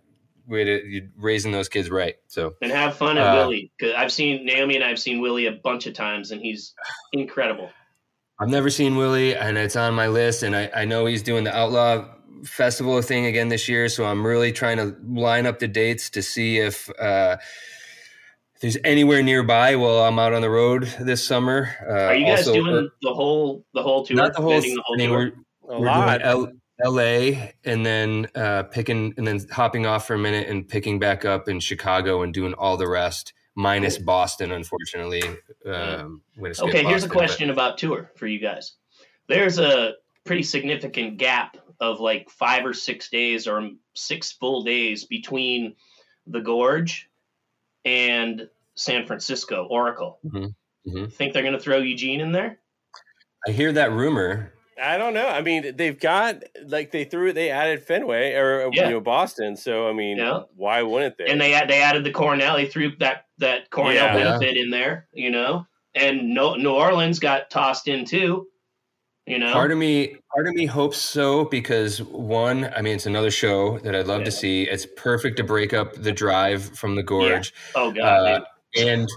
way 0.46 0.62
to 0.64 0.86
you 0.86 1.08
raising 1.16 1.52
those 1.52 1.68
kids 1.70 1.88
right. 1.90 2.16
So 2.26 2.54
and 2.60 2.70
have 2.70 2.96
fun 2.96 3.16
at 3.18 3.26
Uh, 3.26 3.36
Willie. 3.36 3.72
Cause 3.80 3.92
I've 3.96 4.12
seen 4.12 4.44
Naomi 4.44 4.74
and 4.76 4.84
I've 4.84 4.98
seen 4.98 5.20
Willie 5.20 5.46
a 5.46 5.52
bunch 5.52 5.86
of 5.86 5.94
times, 5.94 6.30
and 6.32 6.40
he's 6.42 6.74
incredible. 7.12 7.70
I've 8.40 8.48
never 8.48 8.68
seen 8.68 8.96
Willie, 8.96 9.34
and 9.36 9.56
it's 9.56 9.76
on 9.76 9.94
my 9.94 10.08
list. 10.08 10.42
And 10.42 10.54
I, 10.56 10.68
I 10.74 10.84
know 10.84 11.06
he's 11.06 11.22
doing 11.22 11.44
the 11.44 11.56
Outlaw 11.56 12.08
Festival 12.44 13.00
thing 13.02 13.26
again 13.26 13.48
this 13.48 13.68
year, 13.68 13.88
so 13.88 14.04
I'm 14.04 14.26
really 14.26 14.52
trying 14.52 14.76
to 14.78 14.96
line 15.06 15.46
up 15.46 15.58
the 15.58 15.68
dates 15.68 16.10
to 16.10 16.22
see 16.22 16.58
if. 16.58 16.90
Uh, 16.98 17.36
if 18.54 18.60
there's 18.60 18.78
anywhere 18.84 19.22
nearby 19.22 19.74
while 19.76 19.98
I'm 20.04 20.18
out 20.18 20.32
on 20.32 20.40
the 20.40 20.48
road 20.50 20.84
this 21.00 21.26
summer. 21.26 21.74
Uh, 21.88 21.92
Are 21.92 22.14
you 22.14 22.24
guys 22.26 22.46
also, 22.46 22.62
doing 22.62 22.88
the 23.02 23.12
whole 23.12 23.64
the 23.74 23.82
whole 23.82 24.04
tour? 24.06 24.16
not 24.16 24.32
the 24.34 24.40
whole 24.42 24.52
Ending 24.52 24.76
the 24.76 24.82
whole 24.86 24.96
thing? 24.96 25.08
tour? 25.08 25.32
We're, 25.62 25.74
a 25.76 25.80
we're 25.80 25.86
lot. 25.86 26.20
doing 26.22 26.22
L- 26.22 26.52
L.A. 26.84 27.52
and 27.64 27.84
then 27.84 28.28
uh, 28.36 28.62
picking 28.64 29.12
and 29.16 29.26
then 29.26 29.40
hopping 29.50 29.86
off 29.86 30.06
for 30.06 30.14
a 30.14 30.18
minute 30.18 30.48
and 30.48 30.68
picking 30.68 30.98
back 31.00 31.24
up 31.24 31.48
in 31.48 31.58
Chicago 31.58 32.22
and 32.22 32.32
doing 32.32 32.54
all 32.54 32.76
the 32.76 32.88
rest, 32.88 33.32
minus 33.56 33.98
Boston, 33.98 34.52
unfortunately. 34.52 35.22
Um, 35.66 36.22
I'm 36.38 36.44
Okay, 36.60 36.84
here's 36.84 37.02
a 37.04 37.06
Boston, 37.06 37.08
but- 37.08 37.12
question 37.12 37.50
about 37.50 37.76
tour 37.78 38.12
for 38.16 38.26
you 38.28 38.38
guys. 38.38 38.72
There's 39.28 39.58
a 39.58 39.94
pretty 40.24 40.42
significant 40.44 41.16
gap 41.18 41.56
of 41.80 42.00
like 42.00 42.30
five 42.30 42.64
or 42.64 42.72
six 42.74 43.08
days 43.10 43.46
or 43.46 43.70
six 43.94 44.32
full 44.32 44.62
days 44.62 45.04
between 45.04 45.74
the 46.26 46.40
Gorge 46.40 47.08
and 47.84 48.48
San 48.74 49.06
Francisco 49.06 49.66
Oracle. 49.70 50.18
Mhm, 50.24 50.54
mhm. 50.86 51.12
Think 51.12 51.32
they're 51.32 51.42
going 51.42 51.54
to 51.54 51.60
throw 51.60 51.78
Eugene 51.78 52.20
in 52.20 52.32
there? 52.32 52.58
I 53.46 53.50
hear 53.50 53.72
that 53.72 53.92
rumor. 53.92 54.52
I 54.82 54.98
don't 54.98 55.14
know. 55.14 55.28
I 55.28 55.40
mean, 55.40 55.76
they've 55.76 55.98
got 55.98 56.42
like 56.66 56.90
they 56.90 57.04
threw 57.04 57.32
they 57.32 57.50
added 57.50 57.82
Fenway 57.82 58.32
or 58.32 58.70
Yeah. 58.72 58.86
you 58.86 58.90
know 58.90 59.00
Boston. 59.00 59.56
So 59.56 59.88
I 59.88 59.92
mean, 59.92 60.16
Yeah. 60.16 60.42
why 60.56 60.82
wouldn't 60.82 61.16
they? 61.18 61.26
And 61.26 61.40
they 61.40 61.54
add, 61.54 61.68
they 61.68 61.80
added 61.80 62.02
the 62.04 62.10
Cornell. 62.10 62.56
They 62.56 62.66
threw 62.66 62.96
that 62.96 63.26
that 63.38 63.70
Cornell 63.70 63.94
Yeah. 63.94 64.14
benefit 64.14 64.56
in 64.56 64.70
there, 64.70 65.08
you 65.12 65.30
know. 65.30 65.66
And 65.94 66.34
no, 66.34 66.54
New 66.56 66.72
Orleans 66.72 67.20
got 67.20 67.50
tossed 67.50 67.86
in 67.86 68.04
too, 68.04 68.48
you 69.26 69.38
know. 69.38 69.52
Part 69.52 69.72
of 69.72 69.78
me, 69.78 70.16
part 70.34 70.46
of 70.46 70.54
me 70.54 70.66
hopes 70.66 70.98
so 70.98 71.44
because 71.46 72.02
one, 72.02 72.70
I 72.76 72.82
mean, 72.82 72.94
it's 72.96 73.06
another 73.06 73.30
show 73.30 73.78
that 73.80 73.94
I'd 73.94 74.06
love 74.06 74.20
Yeah. 74.20 74.24
to 74.26 74.30
see. 74.32 74.62
It's 74.64 74.86
perfect 74.96 75.36
to 75.38 75.44
break 75.44 75.72
up 75.72 75.94
the 75.94 76.12
drive 76.12 76.64
from 76.78 76.94
the 76.96 77.02
gorge. 77.02 77.52
oh 77.74 77.90
God, 77.92 78.02
Uh, 78.02 78.44
and 78.76 79.08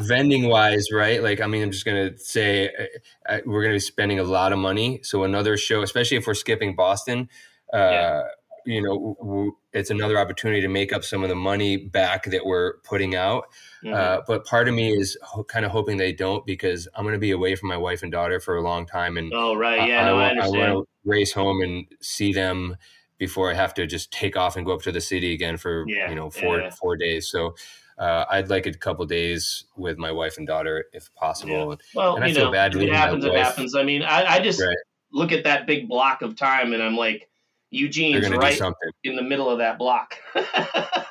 vending 0.00 0.48
wise, 0.48 0.86
right? 0.92 1.22
Like, 1.22 1.40
I 1.40 1.46
mean, 1.46 1.62
I'm 1.62 1.70
just 1.70 1.84
gonna 1.86 2.16
say 2.18 2.68
uh, 2.68 3.32
uh, 3.32 3.38
we're 3.46 3.62
gonna 3.62 3.74
be 3.74 3.80
spending 3.80 4.18
a 4.18 4.24
lot 4.24 4.52
of 4.52 4.58
money. 4.58 5.00
So 5.02 5.24
another 5.24 5.56
show, 5.56 5.82
especially 5.82 6.18
if 6.18 6.26
we're 6.26 6.34
skipping 6.34 6.76
Boston, 6.76 7.28
uh, 7.72 7.76
Yeah. 7.78 8.22
you 8.66 8.82
know, 8.82 8.94
w- 8.94 9.16
w- 9.20 9.56
it's 9.72 9.90
another 9.90 10.18
opportunity 10.18 10.60
to 10.60 10.68
make 10.68 10.92
up 10.92 11.02
some 11.04 11.22
of 11.22 11.28
the 11.28 11.34
money 11.36 11.76
back 11.76 12.24
that 12.26 12.44
we're 12.44 12.78
putting 12.78 13.14
out. 13.14 13.44
Mhm. 13.86 13.94
Uh, 13.94 14.22
but 14.26 14.44
part 14.44 14.68
of 14.68 14.74
me 14.74 14.92
is 14.92 15.16
ho- 15.22 15.44
kind 15.44 15.64
of 15.64 15.70
hoping 15.70 15.96
they 15.96 16.12
don't 16.12 16.44
because 16.44 16.88
I'm 16.94 17.04
gonna 17.04 17.18
be 17.18 17.30
away 17.30 17.54
from 17.54 17.68
my 17.68 17.76
wife 17.76 18.02
and 18.02 18.10
daughter 18.10 18.40
for 18.40 18.56
a 18.56 18.62
long 18.62 18.86
time, 18.86 19.16
and 19.16 19.32
oh 19.34 19.54
right, 19.54 19.88
yeah, 19.88 20.04
no, 20.06 20.16
I, 20.18 20.22
wa- 20.22 20.28
understand. 20.30 20.74
want 20.74 20.88
to 20.88 21.10
race 21.10 21.32
home 21.32 21.60
and 21.62 21.86
see 22.00 22.32
them 22.32 22.76
before 23.18 23.50
I 23.50 23.54
have 23.54 23.74
to 23.74 23.86
just 23.86 24.12
take 24.12 24.36
off 24.36 24.56
and 24.56 24.66
go 24.66 24.72
up 24.72 24.82
to 24.82 24.92
the 24.92 25.00
city 25.00 25.32
again 25.32 25.56
for 25.56 25.84
Yeah, 25.88 26.10
you 26.10 26.16
know 26.16 26.30
four 26.30 26.58
yeah. 26.60 26.70
four 26.70 26.96
days. 26.96 27.28
So 27.28 27.54
uh, 27.98 28.24
I'd 28.30 28.50
like 28.50 28.66
a 28.66 28.72
couple 28.74 29.06
days 29.06 29.64
with 29.76 29.98
my 29.98 30.10
wife 30.12 30.36
and 30.36 30.46
daughter 30.46 30.84
if 30.92 31.14
possible. 31.14 31.78
Well, 31.94 32.16
And 32.16 32.24
I 32.24 32.28
you 32.28 32.34
feel 32.34 32.46
know, 32.46 32.52
bad 32.52 32.74
it 32.74 32.92
happens, 32.92 33.24
it 33.24 33.34
happens. 33.34 33.74
I 33.74 33.84
mean, 33.84 34.02
I, 34.02 34.24
I 34.34 34.40
just 34.40 34.60
Right. 34.60 34.76
look 35.12 35.32
at 35.32 35.44
that 35.44 35.66
big 35.66 35.88
block 35.88 36.22
of 36.22 36.36
time, 36.36 36.72
and 36.74 36.82
I'm 36.82 36.96
like, 36.96 37.28
Eugene's 37.76 38.20
going 38.28 38.32
to 38.32 38.38
do 38.56 38.62
right 38.64 38.72
in 39.04 39.16
the 39.16 39.22
middle 39.22 39.48
of 39.50 39.58
that 39.58 39.78
block. 39.78 40.16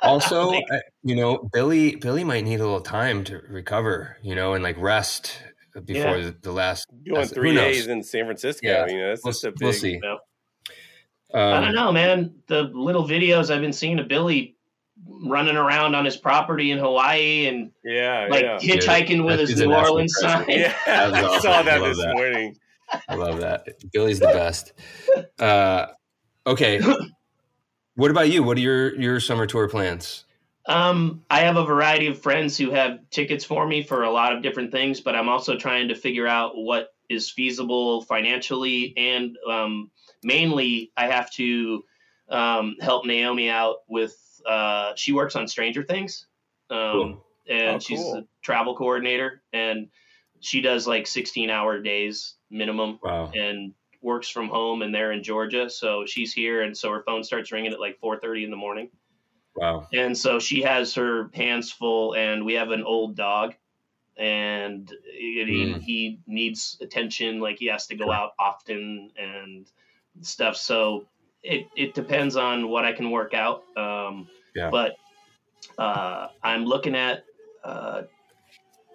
Also, 0.02 0.50
Like, 0.50 0.64
uh, 0.70 0.78
you 1.02 1.16
know, 1.16 1.48
Billy 1.52 1.96
Billy 1.96 2.22
might 2.22 2.44
need 2.44 2.60
a 2.60 2.64
little 2.64 2.80
time 2.80 3.24
to 3.24 3.38
recover, 3.48 4.18
you 4.22 4.36
know, 4.36 4.54
and 4.54 4.62
like 4.62 4.76
rest 4.78 5.36
before 5.84 6.18
the, 6.20 6.36
the 6.42 6.52
last. 6.52 6.86
Going 7.08 7.26
three 7.26 7.48
who 7.48 7.54
knows? 7.56 7.74
days 7.74 7.86
in 7.88 8.04
San 8.04 8.24
Francisco. 8.26 8.68
Yeah. 8.68 8.86
You 8.86 8.98
know, 8.98 9.08
that's 9.08 9.24
We'll, 9.24 9.32
just 9.32 9.44
a 9.44 9.50
big. 9.50 9.62
we'll 9.62 9.72
see. 9.72 9.98
Yeah. 10.00 10.16
Um, 11.34 11.54
I 11.54 11.60
don't 11.60 11.74
know, 11.74 11.90
man. 11.90 12.36
The 12.46 12.62
little 12.62 13.02
videos 13.08 13.50
I've 13.52 13.60
been 13.62 13.72
seeing 13.72 13.98
of 13.98 14.06
Billy 14.06 14.56
running 15.24 15.56
around 15.56 15.96
on 15.96 16.04
his 16.04 16.16
property 16.16 16.70
in 16.70 16.78
Hawaii 16.78 17.46
and 17.46 17.72
Yeah, 17.84 18.28
like 18.30 18.42
yeah. 18.42 18.58
hitchhiking 18.58 19.24
with 19.24 19.38
That 19.40 19.48
his 19.48 19.60
New 19.60 19.74
Orleans 19.74 20.14
treasure. 20.20 20.44
sign. 20.44 20.50
Yeah, 20.50 20.74
That 20.86 21.14
I 21.24 21.38
saw 21.40 21.62
that 21.62 21.80
Love 21.80 21.88
this 21.96 21.98
that. 22.04 22.14
morning. 22.14 22.56
I 23.08 23.14
love 23.16 23.40
that. 23.40 23.66
Billy's 23.92 24.20
the 24.20 24.26
best. 24.28 24.72
Uh, 25.40 25.86
okay. 26.46 26.80
What 27.98 28.10
about 28.10 28.28
you? 28.30 28.42
What 28.42 28.58
are 28.58 28.60
your 28.60 28.94
your 29.00 29.20
summer 29.20 29.46
tour 29.46 29.68
plans? 29.70 30.26
Um, 30.66 31.24
I 31.30 31.40
have 31.40 31.56
a 31.56 31.64
variety 31.64 32.08
of 32.08 32.20
friends 32.20 32.58
who 32.58 32.70
have 32.72 32.98
tickets 33.10 33.42
for 33.42 33.66
me 33.66 33.82
for 33.82 34.02
a 34.02 34.10
lot 34.10 34.34
of 34.36 34.42
different 34.42 34.70
things, 34.70 35.00
but 35.00 35.14
I'm 35.16 35.30
also 35.30 35.56
trying 35.56 35.88
to 35.88 35.94
figure 35.94 36.26
out 36.26 36.58
what 36.58 36.88
is 37.08 37.30
feasible 37.30 38.02
financially, 38.02 38.92
and 38.98 39.38
um, 39.50 39.90
mainly 40.22 40.92
I 40.94 41.06
have 41.06 41.30
to 41.36 41.84
um, 42.28 42.76
help 42.82 43.06
Naomi 43.06 43.48
out 43.48 43.76
with. 43.88 44.14
Uh, 44.46 44.92
she 44.94 45.12
works 45.12 45.34
on 45.34 45.48
Stranger 45.48 45.82
Things, 45.82 46.26
um, 46.68 46.76
Cool. 46.92 47.24
and 47.48 47.76
Oh, 47.76 47.78
she's 47.78 47.98
cool. 48.00 48.16
a 48.18 48.24
travel 48.42 48.76
coordinator, 48.76 49.42
and 49.54 49.88
she 50.40 50.60
does 50.60 50.86
like 50.86 51.06
16 51.06 51.48
hour 51.48 51.80
days 51.80 52.34
minimum 52.50 52.98
Wow. 53.02 53.30
and 53.34 53.72
works 54.06 54.28
from 54.28 54.48
home 54.48 54.82
and 54.82 54.94
they're 54.94 55.12
in 55.12 55.22
Georgia. 55.22 55.68
So 55.68 56.06
she's 56.06 56.32
here 56.32 56.62
and 56.62 56.78
so 56.78 56.90
her 56.92 57.02
phone 57.02 57.24
starts 57.24 57.52
ringing 57.52 57.72
at 57.72 57.80
like 57.80 57.98
4:30 58.00 58.44
in 58.44 58.50
the 58.50 58.56
morning. 58.56 58.88
Wow. 59.56 59.88
And 59.92 60.16
so 60.16 60.38
she 60.38 60.62
has 60.62 60.94
her 60.94 61.28
hands 61.34 61.72
full 61.72 62.14
and 62.14 62.46
we 62.46 62.54
have 62.54 62.70
an 62.70 62.84
old 62.84 63.16
dog 63.16 63.54
and 64.16 64.90
he, 65.12 65.66
Mm. 65.76 65.80
he 65.82 66.18
needs 66.26 66.78
attention 66.80 67.40
like 67.40 67.58
he 67.58 67.66
has 67.66 67.86
to 67.88 67.96
go 67.96 68.10
out 68.12 68.32
often 68.38 69.10
and 69.18 69.66
stuff. 70.22 70.56
So 70.56 71.06
it 71.42 71.66
it 71.76 71.94
depends 71.94 72.36
on 72.36 72.68
what 72.68 72.84
I 72.84 72.92
can 72.92 73.10
work 73.10 73.34
out. 73.34 73.64
Um 73.76 74.28
Yeah. 74.54 74.70
but 74.70 74.96
uh 75.78 76.28
I'm 76.42 76.64
looking 76.64 76.94
at 76.94 77.24
uh 77.64 78.02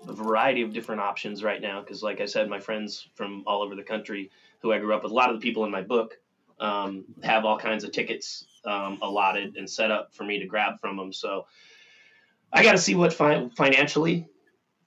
a 0.07 0.13
variety 0.13 0.61
of 0.63 0.73
different 0.73 1.01
options 1.01 1.43
right 1.43 1.61
now 1.61 1.79
because 1.79 2.01
like 2.01 2.21
i 2.21 2.25
said 2.25 2.49
my 2.49 2.59
friends 2.59 3.07
from 3.13 3.43
all 3.45 3.61
over 3.61 3.75
the 3.75 3.83
country 3.83 4.31
who 4.61 4.71
i 4.73 4.79
grew 4.79 4.93
up 4.93 5.03
with 5.03 5.11
a 5.11 5.15
lot 5.15 5.29
of 5.29 5.35
the 5.39 5.41
people 5.41 5.65
in 5.65 5.71
my 5.71 5.81
book 5.81 6.17
um, 6.59 7.05
have 7.23 7.43
all 7.43 7.57
kinds 7.57 7.83
of 7.83 7.91
tickets 7.91 8.45
um, 8.65 8.99
allotted 9.01 9.55
and 9.57 9.67
set 9.67 9.89
up 9.89 10.13
for 10.13 10.23
me 10.23 10.38
to 10.39 10.45
grab 10.45 10.79
from 10.79 10.95
them 10.97 11.11
so 11.11 11.45
i 12.53 12.61
got 12.63 12.73
to 12.73 12.77
see 12.77 12.95
what 12.95 13.11
fi- 13.13 13.49
financially 13.57 14.27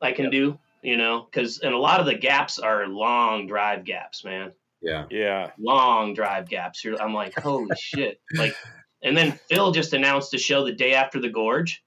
i 0.01 0.13
can 0.13 0.31
do 0.31 0.59
you 0.83 0.97
know 0.97 1.27
because 1.31 1.59
and 1.61 1.75
a 1.75 1.79
lot 1.79 1.99
of 2.01 2.07
the 2.07 2.15
gaps 2.15 2.59
are 2.59 2.87
long 2.87 3.47
drive 3.47 3.85
gaps 3.85 4.25
man 4.25 4.53
Yeah. 4.81 5.07
Yeah. 5.11 5.51
long 5.59 6.15
drive 6.15 6.49
gaps 6.49 6.85
You're, 6.85 7.01
i'm 7.03 7.13
like 7.15 7.35
holy 7.39 7.69
shit 7.79 8.21
like 8.35 8.55
and 9.03 9.17
then 9.17 9.33
phil 9.49 9.73
just 9.73 9.93
announced 9.95 10.33
a 10.35 10.39
show 10.39 10.65
the 10.65 10.73
day 10.73 10.95
after 10.95 11.21
the 11.21 11.29
gorge 11.31 11.83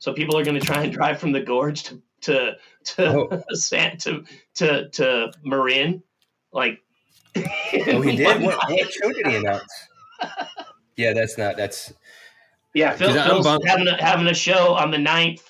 so 0.00 0.12
people 0.12 0.36
are 0.38 0.44
going 0.44 0.58
to 0.60 0.64
try 0.66 0.84
and 0.84 0.92
drive 0.92 1.18
from 1.18 1.32
the 1.32 1.40
gorge 1.40 1.82
to 1.84 2.02
to 2.20 2.56
to 2.84 3.06
Oh. 3.06 3.42
San, 3.54 3.96
to 3.98 4.24
to 4.56 4.88
to 4.90 5.32
Marin, 5.44 6.02
like. 6.52 6.80
Oh, 7.36 8.00
he 8.00 8.16
did. 8.16 8.42
What, 8.42 8.56
what 8.70 8.92
show 8.92 9.12
did 9.12 9.26
he 9.26 9.36
announce? 9.36 9.62
Yeah, 10.96 11.12
that's 11.12 11.38
not. 11.38 11.56
That's 11.56 11.92
Yeah, 12.74 12.92
Phil, 12.92 13.08
'Cause 13.08 13.16
I'm 13.16 13.28
Phil's 13.30 13.44
bummed- 13.46 13.68
having 13.68 13.86
a, 13.88 14.02
having 14.02 14.26
a 14.26 14.34
show 14.34 14.74
on 14.74 14.90
the 14.90 14.96
9th 14.98 15.42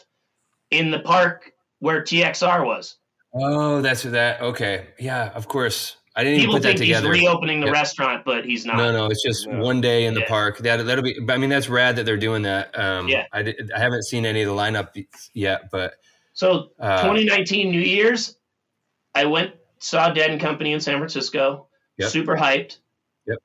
in 0.71 0.91
the 0.91 0.99
park 1.01 1.53
where 1.81 2.03
TXR 2.03 2.65
was. 2.67 2.97
oh, 3.35 3.81
that's 3.83 4.03
that. 4.03 4.41
Okay. 4.41 4.89
Yeah, 4.99 5.31
of 5.35 5.49
course. 5.49 5.97
I 6.17 6.25
didn't 6.25 6.39
even 6.41 6.47
People 6.47 6.55
put 6.57 6.63
that 6.65 6.79
think 6.79 6.93
he's 6.93 7.03
reopening 7.03 7.61
the 7.61 7.67
Yeah. 7.67 7.73
restaurant, 7.73 8.25
but 8.25 8.45
he's 8.45 8.67
not. 8.67 8.77
No, 8.77 8.91
no, 8.91 9.07
it's 9.07 9.23
just 9.23 9.47
No. 9.47 9.61
one 9.63 9.81
day 9.81 10.07
in 10.07 10.15
the 10.15 10.21
Yeah. 10.21 10.27
park. 10.29 10.59
That 10.59 10.85
that'll 10.85 11.05
be. 11.05 11.17
I 11.29 11.37
mean, 11.37 11.49
that's 11.49 11.69
rad 11.69 11.95
that 11.97 12.05
they're 12.07 12.17
doing 12.17 12.43
that. 12.43 12.77
Um, 12.77 13.07
Yeah. 13.09 13.27
I, 13.33 13.43
did, 13.43 13.71
I 13.75 13.79
haven't 13.79 14.03
seen 14.03 14.27
any 14.27 14.43
of 14.43 14.49
the 14.49 14.55
lineup 14.55 14.89
yet, 15.33 15.71
but 15.71 15.95
So 16.33 16.71
uh, 16.81 17.03
2019 17.03 17.71
New 17.71 17.81
Year's, 17.81 18.37
I 19.15 19.27
went 19.27 19.55
saw 19.79 20.11
Dead 20.11 20.31
and 20.31 20.41
Company 20.41 20.73
in 20.73 20.81
San 20.81 20.97
Francisco. 20.99 21.68
Yep. 21.99 22.11
Super 22.11 22.37
hyped. 22.37 22.79
Yep. 23.27 23.39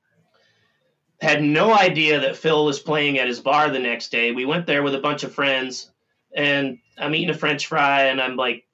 Had 1.20 1.42
no 1.42 1.72
idea 1.74 2.20
that 2.20 2.36
Phil 2.36 2.64
was 2.64 2.78
playing 2.80 3.18
at 3.18 3.26
his 3.28 3.40
bar 3.40 3.70
the 3.70 3.78
next 3.78 4.10
day. 4.10 4.32
We 4.32 4.44
went 4.44 4.66
there 4.66 4.82
with 4.82 4.94
a 4.94 5.00
bunch 5.00 5.24
of 5.24 5.32
friends, 5.32 5.90
and 6.34 6.78
I'm 6.98 7.14
eating 7.14 7.30
a 7.30 7.34
French 7.38 7.66
fry, 7.66 8.04
and 8.04 8.20
I'm 8.20 8.36
like, 8.36 8.66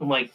I'm 0.00 0.08
like, 0.08 0.32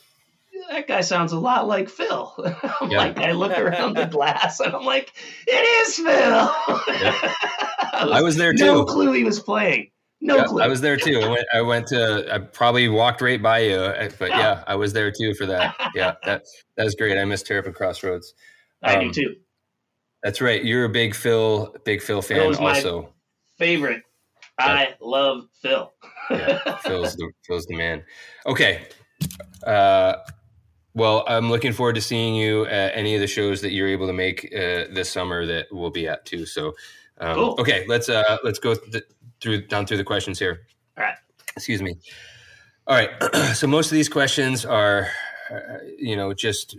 that 0.70 0.88
guy 0.88 1.02
sounds 1.02 1.32
a 1.34 1.40
lot 1.40 1.68
like 1.68 1.90
Phil. 1.90 2.34
I'm 2.82 2.90
Yeah. 2.92 2.98
like, 3.00 3.18
I 3.18 3.32
look 3.34 3.58
around 3.58 3.96
the 3.96 4.06
glass, 4.12 4.60
and 4.60 4.74
I'm 4.74 4.86
like, 4.86 5.12
it 5.48 5.52
is 5.88 5.96
Phil. 5.96 6.08
I, 6.08 7.84
I 8.14 8.22
was 8.22 8.36
there 8.38 8.54
too. 8.54 8.66
no 8.66 8.86
clue 8.86 9.12
he 9.12 9.24
was 9.24 9.40
playing. 9.40 9.90
No 10.22 10.38
Yeah, 10.38 10.44
clue. 10.46 10.62
I 10.62 10.68
was 10.68 10.80
there 10.80 10.96
too. 10.96 11.20
I 11.20 11.28
went. 11.28 11.46
I 11.54 11.62
went 11.62 11.88
to. 11.88 12.34
I 12.34 12.38
probably 12.40 12.88
walked 12.88 13.22
right 13.22 13.42
by 13.42 13.60
you, 13.60 13.76
uh, 13.76 14.10
but 14.18 14.30
yeah, 14.30 14.64
I 14.66 14.76
was 14.76 14.94
there 14.94 15.12
too 15.12 15.34
for 15.34 15.46
that. 15.48 15.76
Yeah, 15.94 16.14
that 16.24 16.44
that 16.78 16.84
was 16.86 16.96
great. 16.96 17.18
I 17.18 17.26
missed 17.26 17.46
Terrapin 17.46 17.74
Crossroads. 17.74 18.34
I 18.84 18.96
um, 18.96 19.12
do 19.12 19.14
too. 19.14 19.36
That's 20.24 20.42
right. 20.42 20.64
You're 20.64 20.86
a 20.86 20.90
big 20.90 21.16
Phil, 21.16 21.76
big 21.86 22.02
Phil 22.02 22.22
fan, 22.22 22.38
Phil 22.40 22.48
was 22.50 22.60
my- 22.60 22.76
also. 22.76 23.14
favorite. 23.58 24.04
I 24.60 24.94
love 25.02 25.46
Phil. 25.62 25.92
Yeah, 26.30 26.78
Phil's 26.84 27.16
the 27.16 27.32
Phil's 27.48 27.66
the 27.66 27.76
man. 27.76 28.04
Okay. 28.46 28.86
Uh, 29.66 30.14
well, 30.94 31.24
I'm 31.28 31.50
looking 31.50 31.74
forward 31.74 31.96
to 31.96 32.02
seeing 32.02 32.36
you 32.36 32.66
at 32.68 32.96
any 32.96 33.16
of 33.16 33.22
the 33.22 33.28
shows 33.28 33.62
that 33.62 33.72
you're 33.72 33.88
able 33.88 34.06
to 34.06 34.14
make 34.14 34.46
uh, 34.56 34.86
this 34.94 35.10
summer 35.10 35.46
that 35.48 35.68
we'll 35.72 35.90
be 35.90 36.08
at 36.08 36.24
too. 36.26 36.46
So, 36.46 36.76
um, 37.20 37.36
Cool. 37.36 37.56
okay, 37.60 37.86
let's 37.88 38.10
uh, 38.10 38.38
let's 38.44 38.60
go 38.60 38.76
th- 38.76 39.04
through 39.42 39.66
down 39.68 39.88
through 39.88 39.98
the 39.98 40.04
questions 40.04 40.38
here. 40.38 40.62
All 40.98 41.04
right. 41.04 41.16
Excuse 41.58 41.82
me. 41.82 41.96
All 42.86 42.96
right. 42.96 43.10
so 43.56 43.66
most 43.66 43.88
of 43.88 43.96
these 43.96 44.10
questions 44.10 44.66
are, 44.66 45.08
uh, 45.52 45.78
you 45.98 46.16
know, 46.16 46.32
just 46.34 46.78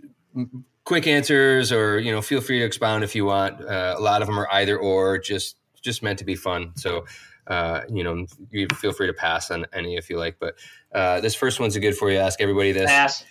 quick 0.85 1.06
answers, 1.06 1.73
or 1.73 1.98
you 1.98 2.12
know, 2.12 2.23
feel 2.23 2.40
free 2.40 2.59
to 2.61 2.65
expound 2.65 3.05
if 3.05 3.15
you 3.15 3.24
want. 3.24 3.61
Uh, 3.65 3.94
a 3.98 4.01
lot 4.01 4.23
of 4.23 4.28
them 4.28 4.39
are 4.39 4.48
either 4.52 4.78
or, 4.78 5.19
just 5.19 5.56
just 5.82 6.02
meant 6.02 6.19
to 6.19 6.24
be 6.24 6.35
fun. 6.35 6.73
So, 6.77 7.05
uh, 7.47 7.82
you 7.89 8.05
know, 8.05 8.27
you 8.51 8.66
feel 8.74 8.93
free 8.93 9.06
to 9.06 9.12
pass 9.12 9.51
on 9.51 9.66
any 9.73 9.97
if 9.97 10.09
you 10.09 10.19
like. 10.19 10.36
But 10.39 10.55
uh, 10.94 11.20
this 11.20 11.35
first 11.35 11.61
one's 11.61 11.77
a 11.77 11.81
good 11.81 11.97
for 11.97 12.11
you. 12.11 12.19
Ask 12.19 12.40
everybody 12.40 12.73
this. 12.73 12.90
Pass. 12.90 13.24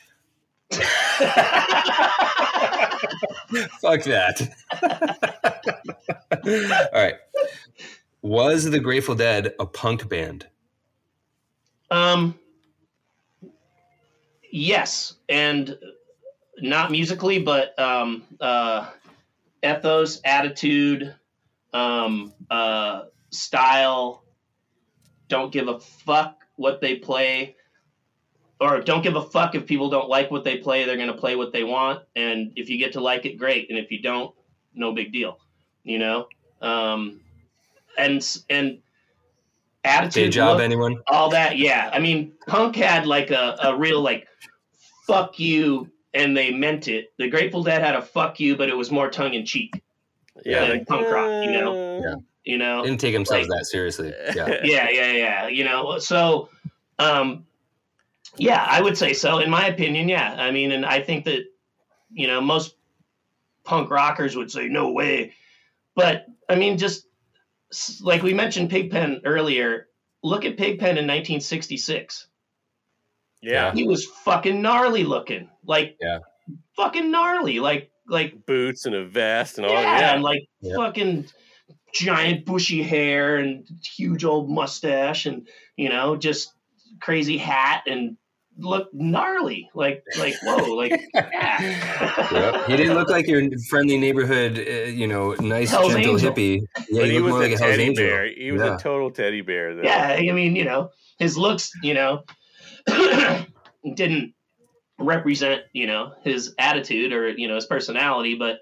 Fuck 3.82 4.04
that. 4.04 4.50
All 6.94 7.02
right. 7.02 7.16
Was 8.22 8.70
the 8.70 8.80
Grateful 8.80 9.16
Dead 9.16 9.54
a 9.60 9.66
punk 9.66 10.08
band? 10.10 10.48
um, 11.92 12.40
yes, 14.52 15.16
and 15.30 15.78
not 16.60 16.92
musically, 16.92 17.40
but 17.40 17.78
um, 17.80 18.24
uh, 18.40 18.90
ethos, 19.64 20.22
attitude, 20.24 21.14
um, 21.74 22.34
uh, 22.50 23.04
style. 23.32 24.24
Don't 25.28 25.52
give 25.52 25.68
a 25.68 25.80
fuck 25.80 26.38
what 26.56 26.82
they 26.82 26.96
play, 26.96 27.56
or 28.60 28.82
don't 28.82 29.02
give 29.02 29.16
a 29.16 29.24
fuck 29.24 29.56
if 29.56 29.66
people 29.66 29.90
don't 29.90 30.10
like 30.10 30.30
what 30.30 30.44
they 30.44 30.58
play. 30.58 30.86
They're 30.86 30.98
gonna 30.98 31.18
play 31.18 31.36
what 31.36 31.52
they 31.52 31.64
want, 31.64 32.04
and 32.16 32.54
if 32.56 32.70
you 32.70 32.78
get 32.78 32.94
to 32.94 33.02
like 33.02 33.26
it, 33.26 33.38
great. 33.38 33.70
And 33.70 33.80
if 33.80 33.92
you 33.92 34.02
don't, 34.02 34.36
no 34.74 34.94
big 34.94 35.12
deal. 35.12 35.40
You 35.84 36.00
know. 36.00 36.28
Um, 36.62 37.22
and 37.98 38.26
and 38.50 38.80
Day 39.84 39.90
attitude, 39.90 40.32
job, 40.32 40.58
look, 40.58 40.64
anyone? 40.64 40.98
all 41.08 41.30
that. 41.32 41.58
Yeah, 41.58 41.90
I 41.92 42.00
mean, 42.00 42.32
Punk 42.48 42.78
had 42.78 43.06
like 43.06 43.32
a, 43.32 43.58
a 43.64 43.76
real 43.76 44.00
like 44.00 44.30
fuck 45.06 45.38
you, 45.38 45.92
and 46.14 46.36
they 46.36 46.52
meant 46.52 46.88
it. 46.88 47.14
The 47.18 47.30
Grateful 47.30 47.64
Dead 47.64 47.82
had 47.82 47.96
a 47.96 48.02
fuck 48.02 48.40
you, 48.40 48.56
but 48.56 48.70
it 48.70 48.78
was 48.78 48.92
more 48.92 49.10
tongue 49.10 49.34
in 49.34 49.46
cheek. 49.46 49.82
Yeah. 50.46 50.68
than 50.68 50.86
punk 50.86 51.10
rock, 51.10 51.46
you 51.46 51.52
know. 51.52 52.02
Yeah. 52.04 52.16
You 52.44 52.58
know, 52.58 52.84
Didn't 52.84 53.00
take 53.00 53.14
themselves 53.14 53.48
Like- 53.48 53.60
that 53.60 53.66
seriously. 53.66 54.14
Yeah. 54.36 54.60
yeah, 54.64 54.90
yeah, 54.90 55.12
yeah. 55.12 55.48
You 55.48 55.64
know, 55.64 55.98
so 56.00 56.50
um, 57.00 57.46
yeah, 58.36 58.66
I 58.70 58.82
would 58.82 58.98
say 58.98 59.14
so. 59.14 59.40
In 59.40 59.50
my 59.50 59.68
opinion, 59.68 60.10
yeah. 60.10 60.36
I 60.38 60.52
mean, 60.52 60.72
and 60.72 60.86
I 60.86 61.02
think 61.02 61.26
that 61.26 61.46
you 62.12 62.28
know 62.28 62.42
most 62.42 62.76
punk 63.64 63.90
rockers 63.90 64.36
would 64.36 64.52
say 64.52 64.68
no 64.68 64.92
way, 64.92 65.34
but 65.96 66.26
I 66.50 66.56
mean, 66.56 66.78
just 66.78 67.08
like 68.02 68.24
we 68.24 68.34
mentioned 68.34 68.70
Pigpen 68.70 69.22
earlier. 69.26 69.88
Look 70.26 70.46
at 70.46 70.58
Pigpen 70.58 70.98
in 70.98 71.06
1966. 71.06 72.28
Yeah. 73.44 73.74
He 73.74 73.86
was 73.88 74.06
fucking 74.06 74.62
gnarly 74.62 75.04
looking, 75.04 75.50
like 75.66 75.98
Yeah. 76.02 76.20
fucking 76.76 77.12
gnarly, 77.12 77.60
like 77.60 77.90
like 78.08 78.46
Boots 78.46 78.86
and 78.86 78.96
a 78.96 79.06
vest 79.06 79.58
and 79.58 79.66
all. 79.68 79.74
yeah, 79.74 80.00
Yeah. 80.00 80.14
and 80.16 80.24
like 80.24 80.48
Yeah. 80.62 80.76
fucking 80.76 81.28
giant 81.94 82.46
bushy 82.46 82.82
hair 82.84 83.38
and 83.38 83.66
huge 83.96 84.26
old 84.26 84.50
mustache 84.50 85.26
and 85.28 85.48
you 85.78 85.90
know 85.90 86.16
just 86.16 86.52
crazy 87.02 87.38
hat 87.38 87.84
and 87.88 88.18
look 88.58 88.90
gnarly 88.94 89.70
like 89.76 90.04
like 90.20 90.34
whoa 90.44 90.74
like 90.82 91.00
yeah. 91.14 92.30
Yep. 92.32 92.66
He 92.68 92.78
didn't 92.78 92.96
look 92.96 93.10
like 93.10 93.28
your 93.28 93.42
friendly 93.70 93.98
neighborhood, 93.98 94.58
uh, 94.60 94.90
you 94.90 95.08
know, 95.08 95.34
nice, 95.40 95.72
Hell's 95.72 95.94
gentle 95.94 96.14
Angel. 96.14 96.32
hippie. 96.34 96.62
Yeah, 96.90 97.02
but 97.02 97.06
he 97.06 97.12
he 97.14 97.20
was 97.22 97.34
a 97.36 97.38
like 97.38 97.46
a 97.54 97.58
Hell's 97.58 97.60
teddy 97.72 97.84
Angel. 97.84 98.06
bear. 98.06 98.26
He 98.36 98.52
was 98.52 98.62
Yeah. 98.62 98.76
a 98.76 98.80
total 98.80 99.12
teddy 99.12 99.42
bear. 99.42 99.76
Though. 99.76 99.84
yeah 99.84 100.18
i 100.20 100.32
mean 100.32 100.56
you 100.56 100.66
know 100.66 100.90
his 101.20 101.38
looks 101.38 101.72
you 101.82 101.94
know 101.94 102.24
didn't 103.96 104.34
represent 105.00 105.64
you 105.74 105.88
know 105.88 106.14
his 106.24 106.54
attitude 106.58 107.12
or 107.14 107.30
you 107.30 107.48
know 107.48 107.56
his 107.56 107.66
personality 107.66 108.36
but 108.36 108.60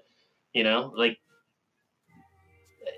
you 0.52 0.64
know 0.64 0.92
like 0.96 1.18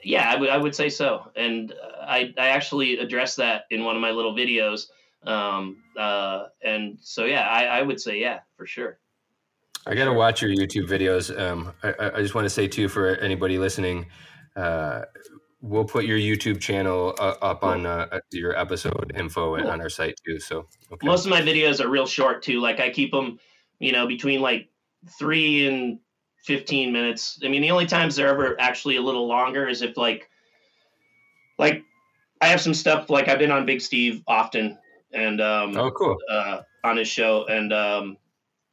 yeah 0.02 0.30
i 0.30 0.36
would 0.36 0.48
I 0.48 0.56
would 0.56 0.74
say 0.74 0.88
so. 0.88 1.30
And 1.36 1.72
uh, 1.72 2.04
i 2.06 2.32
i 2.38 2.48
actually 2.48 2.98
addressed 2.98 3.38
that 3.38 3.64
in 3.70 3.84
one 3.84 3.96
of 3.96 4.02
my 4.02 4.10
little 4.10 4.34
videos. 4.34 4.86
Um 5.26 5.82
uh 5.96 6.46
and 6.62 6.98
so 7.00 7.24
yeah 7.24 7.48
i 7.48 7.64
i 7.64 7.82
would 7.82 8.00
say 8.00 8.18
yeah 8.18 8.40
for 8.56 8.66
sure. 8.66 8.98
I 9.86 9.94
got 9.94 10.06
to 10.06 10.14
watch 10.14 10.40
your 10.40 10.50
YouTube 10.50 10.88
videos. 10.88 11.36
Um, 11.38 11.72
I 11.82 12.10
I 12.14 12.22
just 12.22 12.34
want 12.34 12.46
to 12.46 12.50
say 12.50 12.66
too 12.68 12.88
for 12.88 13.16
anybody 13.16 13.58
listening, 13.58 14.06
uh, 14.56 15.02
we'll 15.64 15.84
put 15.84 16.04
your 16.04 16.18
YouTube 16.18 16.60
channel 16.60 17.14
uh, 17.18 17.34
up 17.40 17.64
on 17.64 17.86
uh, 17.86 18.20
your 18.30 18.56
episode 18.56 19.12
info 19.16 19.56
Cool. 19.56 19.68
on 19.68 19.80
our 19.80 19.88
site 19.88 20.14
too. 20.24 20.38
So 20.38 20.68
okay. 20.92 21.06
most 21.06 21.24
of 21.24 21.30
my 21.30 21.40
videos 21.40 21.82
are 21.82 21.88
real 21.88 22.06
short 22.06 22.42
too 22.42 22.60
like 22.60 22.80
i 22.80 22.90
keep 22.90 23.10
them 23.10 23.38
you 23.78 23.92
know 23.92 24.06
between 24.06 24.40
like 24.40 24.68
three 25.18 25.66
and 25.66 25.98
15 26.44 26.92
minutes 26.92 27.40
i 27.44 27.48
mean 27.48 27.62
the 27.62 27.70
only 27.70 27.86
times 27.86 28.16
they're 28.16 28.28
ever 28.28 28.60
actually 28.60 28.96
a 28.96 29.02
little 29.02 29.26
longer 29.26 29.66
is 29.66 29.82
if 29.82 29.96
like 29.96 30.28
like 31.58 31.82
i 32.40 32.46
have 32.48 32.60
some 32.60 32.74
stuff 32.74 33.10
like 33.10 33.28
i've 33.28 33.38
been 33.38 33.50
on 33.50 33.66
big 33.66 33.80
steve 33.80 34.22
often 34.26 34.78
and 35.12 35.40
um 35.40 35.76
oh, 35.76 35.90
cool. 35.90 36.16
uh 36.30 36.60
on 36.82 36.96
his 36.96 37.08
show 37.08 37.46
and 37.46 37.72
um 37.72 38.16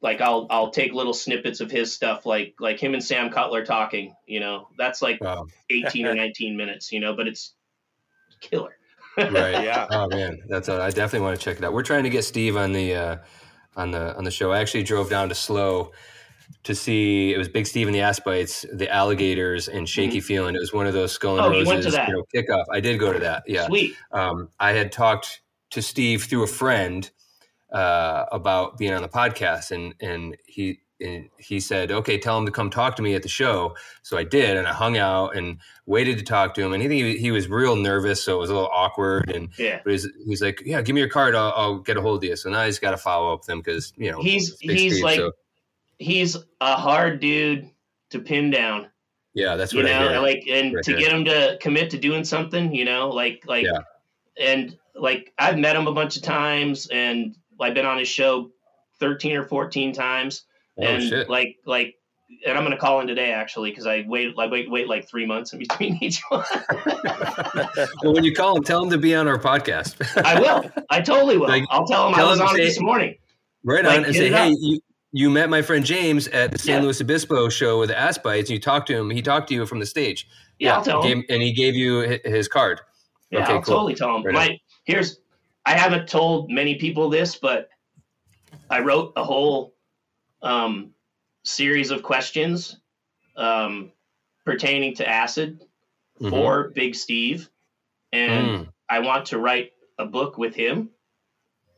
like 0.02 0.20
i'll 0.22 0.48
i'll 0.50 0.72
take 0.72 0.94
little 0.94 1.14
snippets 1.14 1.62
of 1.62 1.70
his 1.72 1.94
stuff 1.94 2.26
like 2.26 2.56
like 2.60 2.80
him 2.82 2.94
and 2.94 3.04
sam 3.04 3.30
cutler 3.30 3.64
talking 3.66 4.16
you 4.26 4.40
know 4.40 4.68
that's 4.78 5.02
like 5.02 5.20
Wow. 5.22 5.46
18 5.70 6.06
or 6.08 6.16
19 6.26 6.58
minutes 6.58 6.92
you 6.92 7.00
know 7.00 7.16
but 7.16 7.28
it's 7.28 7.54
killer 8.42 8.76
Right. 9.18 9.66
Yeah. 9.66 9.88
Oh 9.92 10.08
man, 10.08 10.40
that's 10.48 10.70
uh, 10.70 10.82
I 10.82 10.90
definitely 10.90 11.26
want 11.26 11.38
to 11.38 11.44
check 11.44 11.58
it 11.58 11.64
out. 11.66 11.74
We're 11.74 11.84
trying 11.84 12.04
to 12.04 12.10
get 12.10 12.24
Steve 12.24 12.56
on 12.56 12.72
the 12.72 12.96
uh, 12.96 13.18
on 13.76 13.92
the 13.92 14.16
on 14.16 14.24
the 14.24 14.32
show. 14.32 14.54
I 14.54 14.60
actually 14.62 14.84
drove 14.84 15.10
down 15.10 15.28
to 15.28 15.36
SLO 15.36 15.92
to 16.64 16.74
see 16.74 17.34
it 17.34 17.38
was 17.38 17.50
Big 17.50 17.68
Steve 17.68 17.88
and 17.88 17.94
the 17.96 18.00
Ass 18.00 18.22
Bites, 18.22 18.66
the 18.74 18.90
Alligators, 18.90 19.68
and 19.68 19.88
Shaky 19.88 20.22
Feeling. 20.22 20.56
It 20.56 20.60
was 20.60 20.72
one 20.72 20.88
of 20.88 20.94
those 20.94 21.12
Skull 21.12 21.38
and 21.40 21.44
Mm-hmm. 21.44 21.54
Oh, 21.54 21.58
Roses 21.58 21.68
went 21.68 21.84
to 21.84 21.92
that. 21.92 22.08
you 22.08 22.14
know, 22.16 22.24
kickoff. 22.34 22.64
I 22.72 22.80
did 22.80 23.00
go 23.02 23.12
to 23.12 23.20
that. 23.20 23.44
Yeah. 23.48 23.68
sweet 23.68 23.96
um, 24.14 24.48
I 24.62 24.72
had 24.72 24.94
talked 24.94 25.42
to 25.72 25.82
Steve 25.82 26.24
through 26.24 26.44
a 26.44 26.48
friend 26.48 27.12
uh, 27.72 28.26
about 28.32 28.78
being 28.78 28.94
on 28.94 29.02
the 29.02 29.10
podcast, 29.10 29.72
and 29.72 29.94
and 30.02 30.36
he 30.46 30.80
and 31.00 31.30
he 31.38 31.60
said, 31.60 31.92
"Okay, 31.92 32.18
tell 32.18 32.38
him 32.38 32.46
to 32.46 32.52
come 32.52 32.70
talk 32.70 32.96
to 32.98 33.02
me 33.02 33.16
at 33.16 33.24
the 33.24 33.30
show." 33.30 33.76
So 34.04 34.18
I 34.18 34.24
did, 34.24 34.58
and 34.58 34.68
I 34.68 34.74
hung 34.74 34.98
out 34.98 35.36
and 35.36 35.58
waited 35.86 36.18
to 36.20 36.24
talk 36.24 36.54
to 36.56 36.62
him. 36.62 36.74
And 36.74 36.84
he, 36.84 37.18
he 37.18 37.32
was 37.32 37.48
real 37.50 37.76
nervous, 37.76 38.24
so 38.24 38.36
it 38.36 38.40
was 38.40 38.50
a 38.50 38.54
little 38.54 38.70
awkward. 38.74 39.30
And 39.32 39.50
yeah 39.58 39.80
but 39.84 39.92
he's, 39.94 40.08
he's 40.28 40.42
like, 40.42 40.62
"Yeah, 40.66 40.82
give 40.82 40.94
me 40.94 41.02
your 41.02 41.10
card. 41.10 41.34
I'll, 41.36 41.54
I'll 41.56 41.80
get 41.80 41.98
a 41.98 42.02
hold 42.02 42.24
of 42.24 42.30
you." 42.30 42.36
So 42.36 42.50
now 42.50 42.66
just 42.68 42.82
got 42.82 42.92
to 42.92 42.98
follow 42.98 43.34
up 43.34 43.40
with 43.42 43.50
him 43.50 43.60
because 43.60 43.94
you 43.98 44.12
know 44.12 44.22
he's 44.22 44.58
he's 44.60 45.02
like 45.02 45.18
so- 45.18 45.32
he's 45.98 46.36
a 46.62 46.76
hard 46.76 47.20
dude 47.20 47.70
to 48.10 48.20
pin 48.20 48.50
down 48.50 48.88
yeah, 49.34 49.56
that's 49.56 49.72
you 49.72 49.82
what 49.82 49.90
I 49.90 49.98
know 50.00 50.10
hear. 50.10 50.20
like 50.20 50.44
and 50.50 50.74
Right 50.76 50.84
to 50.84 50.92
there. 50.92 51.00
get 51.00 51.14
him 51.14 51.24
to 51.26 51.58
commit 51.62 51.90
to 51.92 51.98
doing 51.98 52.26
something 52.26 52.76
you 52.76 52.84
know 52.84 53.08
like 53.10 53.44
like 53.48 53.66
Yeah. 53.66 53.80
and 54.38 54.78
like 54.96 55.32
i've 55.40 55.58
met 55.58 55.76
him 55.78 55.88
a 55.88 55.94
bunch 55.94 56.18
of 56.18 56.24
times 56.24 56.88
and 56.92 57.38
i've 57.62 57.74
been 57.74 57.86
on 57.86 57.98
his 57.98 58.08
show 58.08 58.50
13 59.00 59.36
or 59.38 59.44
14 59.46 59.94
times 59.94 60.44
oh 60.80 60.84
and 60.84 61.04
shit! 61.04 61.30
like 61.30 61.56
like 61.66 61.96
and 62.46 62.58
i'm 62.58 62.64
gonna 62.64 62.78
call 62.78 63.00
in 63.02 63.08
today 63.08 63.32
actually 63.32 63.70
because 63.70 63.86
i 63.88 64.04
wait 64.08 64.36
like 64.38 64.52
wait 64.52 64.70
wait 64.70 64.88
like 64.88 65.08
three 65.08 65.26
months 65.26 65.54
in 65.54 65.60
between 65.60 65.98
each 66.02 66.22
one 66.30 66.44
well, 68.04 68.14
when 68.14 68.24
you 68.24 68.34
call 68.34 68.56
him, 68.58 68.64
tell 68.64 68.84
him 68.84 68.90
to 68.90 68.98
be 68.98 69.14
on 69.16 69.28
our 69.28 69.38
podcast. 69.40 69.96
i 70.26 70.40
will 70.40 70.70
i 70.90 71.02
totally 71.02 71.38
will 71.38 71.48
Like, 71.48 71.64
i'll 71.70 71.86
tell 71.86 72.08
him 72.10 72.16
i 72.16 72.24
was 72.24 72.40
him 72.40 72.48
on 72.48 72.56
it 72.56 72.58
say- 72.58 72.66
this 72.66 72.80
morning 72.80 73.16
Right 73.64 73.86
Like, 73.86 74.00
on 74.00 74.06
and 74.06 74.16
say, 74.16 74.32
hey, 74.32 74.56
you, 74.60 74.80
you 75.12 75.30
met 75.30 75.48
my 75.48 75.62
friend 75.62 75.86
James 75.86 76.28
at 76.30 76.52
the 76.52 76.58
San 76.58 76.78
Yeah. 76.80 76.86
Luis 76.86 77.00
Obispo 77.00 77.48
show 77.48 77.78
with 77.78 77.92
Ass 77.92 78.18
Bites, 78.18 78.50
and 78.50 78.56
you 78.56 78.60
talked 78.60 78.88
to 78.88 78.98
him. 78.98 79.12
He 79.12 79.22
talked 79.22 79.50
to 79.50 79.54
you 79.54 79.68
from 79.68 79.80
the 79.80 79.86
stage. 79.86 80.28
yeah, 80.58 80.78
i'll 80.78 80.84
tell 80.84 81.04
him 81.04 81.20
gave- 81.20 81.30
and 81.30 81.44
he 81.44 81.54
gave 81.54 81.76
you 81.76 82.20
his 82.26 82.48
card. 82.48 82.82
Yeah, 83.30 83.44
Okay, 83.44 83.54
I'll 83.54 83.62
cool. 83.62 83.74
totally 83.76 83.94
tell 83.94 84.16
him. 84.16 84.24
Right 84.24 84.34
My 84.34 84.60
here's 84.86 85.20
I 85.66 85.78
haven't 85.78 86.08
told 86.10 86.50
many 86.50 86.76
people 86.76 87.10
this, 87.10 87.36
but 87.36 87.70
I 88.70 88.80
wrote 88.80 89.14
a 89.16 89.24
whole 89.24 89.74
um, 90.42 90.92
series 91.44 91.92
of 91.92 92.02
questions 92.04 92.78
um, 93.36 93.92
pertaining 94.46 94.96
to 94.96 95.08
acid 95.08 95.62
Mhm. 96.20 96.30
for 96.30 96.70
Big 96.70 96.96
Steve, 96.96 97.50
and 98.12 98.48
Mm. 98.68 98.74
I 98.90 99.00
want 99.00 99.26
to 99.28 99.40
write 99.40 99.74
a 99.98 100.06
book 100.06 100.38
with 100.38 100.54
him. 100.56 100.90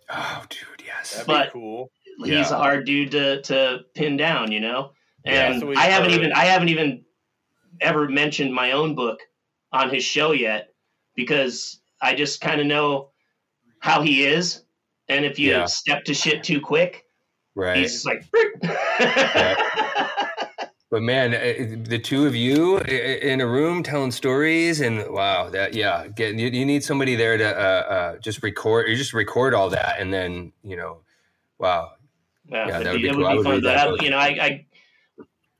Oh, 0.09 0.43
dude, 0.49 0.83
yes. 0.85 1.11
That'd 1.11 1.27
But- 1.27 1.45
be 1.47 1.51
cool. 1.51 1.91
He's 2.19 2.27
Yeah. 2.29 2.49
a 2.55 2.57
hard 2.57 2.85
dude 2.85 3.11
to 3.11 3.41
to 3.43 3.85
pin 3.95 4.17
down, 4.17 4.51
you 4.51 4.59
know. 4.59 4.93
And 5.25 5.55
that's 5.55 5.63
what 5.65 5.77
I 5.77 5.85
haven't 5.85 6.11
heard. 6.11 6.19
even 6.19 6.33
I 6.33 6.45
haven't 6.45 6.69
even 6.69 7.05
ever 7.81 8.07
mentioned 8.07 8.53
my 8.53 8.71
own 8.73 8.93
book 8.95 9.19
on 9.71 9.89
his 9.89 10.03
show 10.03 10.31
yet 10.31 10.73
because 11.15 11.81
I 12.01 12.13
just 12.15 12.39
kind 12.41 12.61
of 12.61 12.67
know 12.67 13.11
how 13.83 14.01
he 14.01 14.23
is, 14.25 14.63
and 15.09 15.25
if 15.25 15.37
you 15.37 15.51
Yeah. 15.51 15.65
step 15.65 16.05
to 16.05 16.13
shit 16.13 16.41
too 16.41 16.61
quick, 16.61 17.05
Right. 17.53 17.77
he's 17.79 17.91
just 17.91 18.05
like. 18.05 18.23
But 20.89 21.01
man, 21.01 21.33
eh, 21.33 21.75
the 21.85 21.97
two 21.97 22.27
of 22.27 22.35
you 22.35 22.77
in 22.77 23.41
a 23.41 23.47
room 23.47 23.81
telling 23.81 24.11
stories, 24.11 24.79
and 24.79 25.03
wow, 25.09 25.49
that 25.49 25.73
yeah, 25.73 26.07
get 26.07 26.35
you, 26.35 26.49
you 26.49 26.65
need 26.67 26.83
somebody 26.83 27.15
there 27.15 27.35
to 27.35 27.45
uh, 27.47 27.93
uh, 27.95 28.17
just 28.19 28.43
record. 28.43 28.87
You 28.87 28.95
just 28.95 29.11
record 29.11 29.55
all 29.55 29.71
that, 29.71 29.99
and 29.99 30.13
then 30.13 30.53
you 30.63 30.77
know, 30.77 30.99
wow, 31.57 31.93
Yeah, 32.47 32.67
Yeah, 32.67 32.79
that 32.83 32.93
would 32.93 33.01
be, 33.01 33.09
cool. 33.09 33.23
Would 33.23 33.37
be 33.37 33.43
fun. 33.43 33.61
that 33.63 34.03
you 34.03 34.11
know, 34.11 34.19
I, 34.19 34.65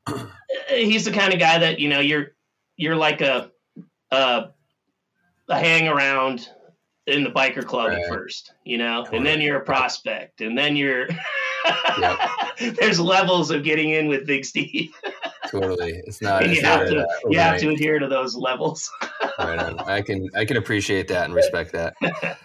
I 0.07 0.27
he's 0.69 1.05
the 1.05 1.11
kind 1.11 1.33
of 1.33 1.39
guy 1.39 1.57
that 1.57 1.79
you 1.79 1.89
know 1.89 1.99
you're 1.99 2.33
you're 2.77 2.95
like 2.95 3.21
a 3.21 3.49
a, 4.11 4.49
a 5.49 5.59
hang 5.59 5.87
around 5.87 6.47
in 7.07 7.23
the 7.23 7.30
biker 7.30 7.65
club 7.65 7.89
Right. 7.89 7.99
at 8.01 8.07
first, 8.09 8.53
you 8.63 8.77
know, 8.77 8.99
Totally. 9.03 9.17
and 9.17 9.25
then 9.25 9.41
you're 9.41 9.57
a 9.57 9.65
prospect, 9.65 10.41
and 10.41 10.57
then 10.57 10.75
you're 10.75 11.07
Yep. 11.99 12.19
there's 12.80 12.99
levels 12.99 13.51
of 13.51 13.63
getting 13.63 13.91
in 13.91 14.07
with 14.07 14.25
Big 14.25 14.43
Steve, 14.45 14.91
totally. 15.49 16.01
It's 16.05 16.21
not. 16.21 16.43
and 16.43 16.53
you 16.55 16.61
have 16.61 16.88
to 16.88 17.05
you 17.30 17.39
have 17.39 17.59
to 17.59 17.69
adhere 17.69 17.99
to 17.99 18.07
those 18.07 18.35
levels. 18.35 18.89
Right. 19.39 19.73
I 19.88 20.01
can 20.01 20.27
I 20.35 20.45
can 20.45 20.57
appreciate 20.57 21.07
that 21.09 21.25
and 21.25 21.34
respect 21.34 21.71
that. 21.73 21.95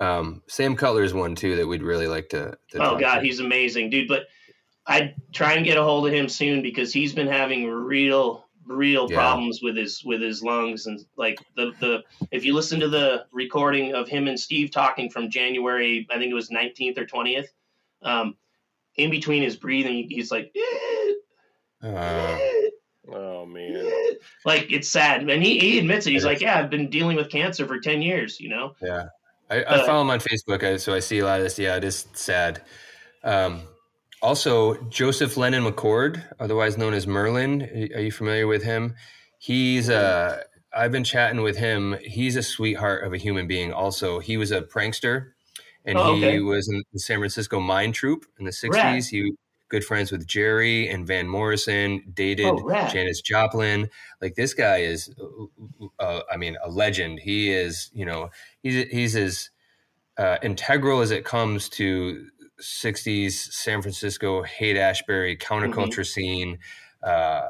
Um, 0.00 0.40
Sam 0.46 0.76
Cutler 0.76 1.02
is 1.02 1.12
one 1.12 1.34
too 1.34 1.56
that 1.56 1.66
we'd 1.66 1.82
really 1.82 2.06
like 2.06 2.30
to. 2.30 2.56
to 2.70 2.78
Oh 2.82 2.98
God, 2.98 3.16
to. 3.16 3.20
he's 3.20 3.40
amazing, 3.40 3.90
dude. 3.90 4.08
But 4.08 4.28
I 4.86 5.12
try 5.34 5.52
and 5.52 5.62
get 5.64 5.76
a 5.76 5.82
hold 5.82 6.06
of 6.06 6.14
him 6.14 6.26
soon 6.26 6.62
because 6.62 6.90
he's 6.90 7.12
been 7.12 7.26
having 7.26 7.68
real, 7.70 8.46
real 8.66 9.08
Yeah. 9.10 9.16
problems 9.16 9.60
with 9.62 9.76
his 9.76 10.02
with 10.04 10.20
his 10.20 10.42
lungs 10.42 10.86
and 10.86 11.04
like 11.16 11.38
the 11.56 11.72
the. 11.80 12.02
If 12.30 12.44
you 12.44 12.54
listen 12.54 12.80
to 12.80 12.88
the 12.88 13.26
recording 13.32 13.94
of 13.94 14.08
him 14.08 14.28
and 14.28 14.38
Steve 14.38 14.70
talking 14.70 15.10
from 15.10 15.30
January, 15.30 16.06
I 16.10 16.18
think 16.18 16.30
it 16.30 16.34
was 16.34 16.50
nineteenth 16.50 16.98
or 16.98 17.06
twentieth. 17.06 17.52
Um, 18.02 18.36
in 18.96 19.10
between 19.10 19.42
his 19.42 19.56
breathing, 19.56 20.06
he's 20.08 20.30
like, 20.30 20.54
Uh, 21.82 22.38
Oh 23.12 23.44
man. 23.46 23.90
like 24.44 24.70
it's 24.70 24.88
sad, 24.88 25.28
and 25.28 25.42
he 25.42 25.58
he 25.58 25.78
admits 25.78 26.06
it. 26.06 26.12
He's 26.12 26.24
like, 26.24 26.40
yeah, 26.40 26.58
I've 26.58 26.70
been 26.70 26.88
dealing 26.90 27.16
with 27.16 27.30
cancer 27.30 27.66
for 27.66 27.80
ten 27.80 28.02
years. 28.02 28.38
You 28.38 28.50
know. 28.50 28.74
Yeah, 28.82 29.06
I, 29.50 29.56
I 29.56 29.62
Uh, 29.62 29.86
follow 29.86 30.02
him 30.02 30.10
on 30.10 30.20
Facebook, 30.20 30.78
so 30.80 30.94
I 30.94 31.00
see 31.00 31.18
a 31.18 31.24
lot 31.24 31.38
of 31.38 31.44
this. 31.44 31.58
Yeah, 31.58 31.76
it 31.76 31.84
is 31.84 32.06
sad. 32.12 32.62
Um, 33.24 33.62
also, 34.22 34.74
Joseph 34.84 35.36
Lennon 35.36 35.64
McCord, 35.64 36.22
otherwise 36.38 36.76
known 36.76 36.94
as 36.94 37.06
Merlin. 37.06 37.62
Are 37.94 38.00
you 38.00 38.12
familiar 38.12 38.46
with 38.46 38.62
him? 38.62 38.94
He's 39.38 39.88
uh, 39.88 40.42
I've 40.72 40.92
been 40.92 41.04
chatting 41.04 41.42
with 41.42 41.56
him. 41.56 41.96
He's 42.02 42.36
a 42.36 42.42
sweetheart 42.42 43.04
of 43.04 43.12
a 43.12 43.16
human 43.16 43.46
being. 43.46 43.72
Also, 43.72 44.18
he 44.20 44.36
was 44.36 44.50
a 44.52 44.62
prankster, 44.62 45.30
and 45.84 45.96
Oh, 45.98 46.14
he 46.16 46.38
was 46.40 46.68
in 46.68 46.82
the 46.92 46.98
San 46.98 47.18
Francisco 47.18 47.60
Mime 47.60 47.92
Troupe 47.92 48.26
in 48.38 48.44
the 48.44 48.50
'60s. 48.50 48.72
Rad. 48.74 49.04
He 49.04 49.32
good 49.70 49.84
friends 49.84 50.10
with 50.10 50.26
Jerry 50.26 50.88
and 50.88 51.06
Van 51.06 51.28
Morrison. 51.28 52.02
Dated 52.12 52.46
Oh. 52.46 52.88
Janis 52.92 53.20
Joplin. 53.22 53.88
Like 54.20 54.34
this 54.34 54.52
guy 54.52 54.78
is, 54.78 55.14
uh, 55.98 56.20
I 56.30 56.36
mean, 56.36 56.56
a 56.62 56.68
legend. 56.68 57.20
He 57.20 57.50
is, 57.52 57.88
you 57.94 58.04
know, 58.04 58.30
he's 58.62 58.86
he's 58.88 59.16
as 59.16 59.50
uh, 60.18 60.36
integral 60.42 61.00
as 61.00 61.10
it 61.12 61.24
comes 61.24 61.68
to 61.70 62.26
60s 62.60 63.32
San 63.32 63.82
Francisco 63.82 64.42
Haight 64.42 64.76
Ashbury 64.76 65.36
counterculture 65.36 66.06
scene. 66.06 66.58
Uh, 67.02 67.46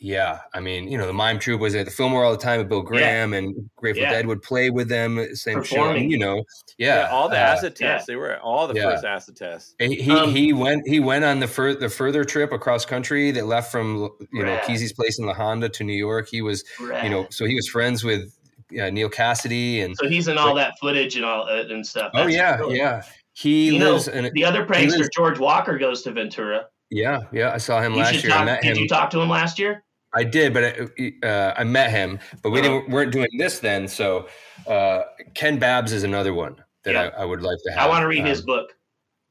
yeah, 0.00 0.40
I 0.52 0.60
mean, 0.60 0.90
you 0.90 0.98
know, 0.98 1.06
the 1.06 1.14
mime 1.14 1.38
troupe 1.38 1.60
was 1.62 1.74
at 1.74 1.86
the 1.86 1.90
Fillmore 1.90 2.24
all 2.24 2.32
the 2.32 2.36
time 2.36 2.58
with 2.58 2.68
Bill 2.68 2.82
Graham 2.82 3.32
and 3.32 3.70
Grateful 3.76 4.02
Yeah. 4.02 4.10
Dead 4.10 4.26
would 4.26 4.42
play 4.42 4.68
with 4.68 4.88
them, 4.88 5.34
same 5.34 5.62
show. 5.64 5.76
Performing. 5.76 6.10
You 6.10 6.18
know, 6.18 6.44
yeah, 6.76 7.02
Yeah, 7.02 7.08
all 7.10 7.28
the 7.28 7.36
uh, 7.36 7.40
acid 7.40 7.74
tests. 7.74 8.06
They 8.06 8.16
were 8.16 8.38
all 8.40 8.66
the 8.66 8.74
yeah. 8.74 8.90
first 8.90 9.04
acid 9.04 9.36
tests. 9.36 9.74
he 9.78 9.94
he, 9.94 10.10
Um, 10.10 10.30
he 10.30 10.52
went 10.52 10.86
he 10.86 11.00
went 11.00 11.24
on 11.24 11.40
the 11.40 11.46
fur, 11.46 11.74
the 11.74 11.88
further 11.88 12.22
trip 12.24 12.52
across 12.52 12.84
country 12.84 13.30
that 13.30 13.46
left 13.46 13.72
from 13.72 14.10
you 14.32 14.44
know 14.44 14.52
Rad. 14.52 14.64
Kesey's 14.64 14.92
place 14.92 15.18
in 15.18 15.24
La 15.26 15.32
Honda 15.32 15.70
to 15.70 15.84
New 15.84 15.94
York. 15.96 16.28
He 16.28 16.42
was 16.42 16.64
you 16.80 17.08
know 17.08 17.26
so 17.30 17.46
he 17.46 17.54
was 17.54 17.66
friends 17.68 18.04
with 18.04 18.36
uh, 18.78 18.90
Neal 18.90 19.08
Cassady 19.08 19.84
and 19.84 19.96
So 19.96 20.06
he's 20.08 20.28
in 20.28 20.36
all 20.36 20.54
that 20.56 20.74
footage 20.80 21.16
and 21.16 21.24
all 21.24 21.44
uh, 21.48 21.62
and 21.62 21.86
stuff. 21.86 22.10
oh 22.14 22.26
yeah 22.26 22.56
really- 22.56 22.76
yeah 22.76 23.02
he 23.34 23.72
You 23.74 23.78
know, 23.78 23.92
lives 23.92 24.08
in 24.08 24.24
a, 24.24 24.30
The 24.30 24.44
other 24.44 24.64
prankster, 24.64 24.90
lives- 24.98 25.10
George 25.14 25.38
Walker, 25.38 25.76
goes 25.78 26.02
to 26.02 26.12
Ventura. 26.12 26.66
yeah 26.90 27.18
yeah 27.32 27.52
I 27.52 27.58
saw 27.58 27.80
him 27.80 27.92
You 27.94 27.98
last 28.00 28.22
year. 28.24 28.32
I 28.32 28.36
talk- 28.36 28.44
met 28.46 28.62
did 28.62 28.76
him. 28.76 28.82
you 28.82 28.88
talk 28.88 29.10
to 29.10 29.20
him 29.20 29.28
last 29.28 29.58
year? 29.58 29.82
I 30.16 30.22
did, 30.22 30.54
but 30.54 30.62
I, 30.64 31.26
uh, 31.26 31.54
I 31.56 31.64
met 31.64 31.90
him, 31.90 32.20
but 32.42 32.50
we 32.50 32.60
Uh-huh. 32.60 32.68
didn't 32.68 32.90
weren't 32.90 33.10
doing 33.12 33.28
this 33.36 33.58
then. 33.58 33.88
So 33.88 34.28
uh, 34.66 35.02
Ken 35.34 35.58
Babbs 35.58 35.92
is 35.92 36.04
another 36.04 36.32
one 36.32 36.54
that 36.84 36.94
Yeah. 36.94 37.10
I, 37.18 37.22
I 37.22 37.24
would 37.24 37.42
like 37.42 37.58
to 37.66 37.72
have. 37.72 37.80
I 37.84 37.88
want 37.88 38.02
to 38.02 38.06
read 38.08 38.20
Um, 38.20 38.26
his 38.26 38.40
book. 38.42 38.76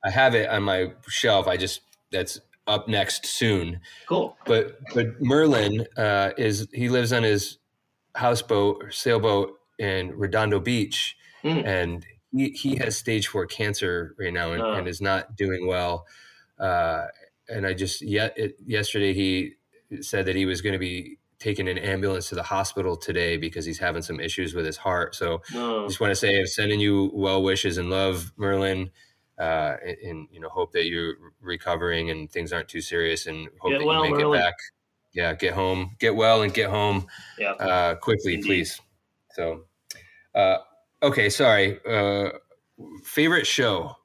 I 0.04 0.10
have 0.10 0.36
it 0.36 0.50
on 0.50 0.64
my 0.64 0.92
shelf. 1.08 1.48
I 1.48 1.56
just 1.56 1.80
that's 2.12 2.38
up 2.68 2.88
next 2.90 3.26
soon. 3.26 3.80
Cool. 4.08 4.36
but 4.46 4.78
but 4.94 5.22
Merlin 5.22 5.86
uh, 5.96 6.32
is 6.38 6.68
he 6.74 6.90
lives 6.90 7.14
on 7.14 7.24
his 7.24 7.60
houseboat 8.16 8.84
or 8.84 8.92
sailboat 8.92 9.58
in 9.80 10.12
Redondo 10.18 10.60
Beach, 10.60 11.16
Mm. 11.44 11.66
and 11.66 12.06
he, 12.34 12.49
he 12.49 12.76
has 12.77 12.97
stage 12.97 13.27
four 13.27 13.45
cancer 13.45 14.15
right 14.19 14.34
now 14.34 14.51
and, 14.53 14.61
Oh. 14.61 14.73
and 14.73 14.88
is 14.88 15.01
not 15.01 15.35
doing 15.35 15.68
well. 15.68 16.05
Uh, 16.60 17.05
and 17.49 17.65
I 17.68 17.73
just 17.73 18.01
yet 18.01 18.34
it, 18.38 18.57
yesterday 18.65 19.14
he 19.14 19.53
said 20.01 20.26
that 20.26 20.35
he 20.35 20.45
was 20.45 20.61
going 20.61 20.73
to 20.73 20.80
be 20.80 21.19
taking 21.39 21.68
an 21.68 21.77
ambulance 21.77 22.30
to 22.30 22.35
the 22.35 22.43
hospital 22.43 22.95
today 22.95 23.35
because 23.38 23.65
he's 23.65 23.80
having 23.80 24.01
some 24.01 24.19
issues 24.19 24.53
with 24.53 24.65
his 24.65 24.77
heart. 24.77 25.14
So 25.14 25.41
No. 25.53 25.85
just 25.88 25.99
want 25.99 26.11
to 26.11 26.15
say 26.15 26.39
I'm 26.39 26.47
sending 26.47 26.80
you 26.80 27.11
well 27.14 27.43
wishes 27.43 27.77
and 27.77 27.89
love, 27.89 28.31
Merlin. 28.38 28.91
Uh, 29.38 29.76
and, 29.85 29.97
and 30.03 30.27
you 30.31 30.39
know, 30.39 30.47
hope 30.49 30.72
that 30.72 30.85
you're 30.85 31.15
recovering 31.41 32.11
and 32.11 32.31
things 32.31 32.53
aren't 32.53 32.69
too 32.69 32.81
serious, 32.81 33.26
and 33.26 33.49
hope 33.60 33.72
Get 33.72 33.80
that 33.80 33.85
well, 33.85 34.05
you 34.05 34.11
make 34.11 34.22
Merlin. 34.22 34.39
it 34.39 34.43
back. 34.43 34.53
Yeah, 35.11 35.34
get 35.34 35.53
home, 35.53 35.95
get 35.99 36.15
well, 36.15 36.43
and 36.43 36.53
get 36.53 36.69
home 36.69 37.07
Yeah. 37.39 37.51
uh, 37.53 37.95
quickly, 37.95 38.35
Indeed. 38.35 38.45
please. 38.47 38.81
So, 39.34 39.65
uh, 40.35 40.57
okay, 41.04 41.30
sorry. 41.30 41.80
Uh, 41.88 42.30
favorite 43.04 43.46
show 43.46 43.96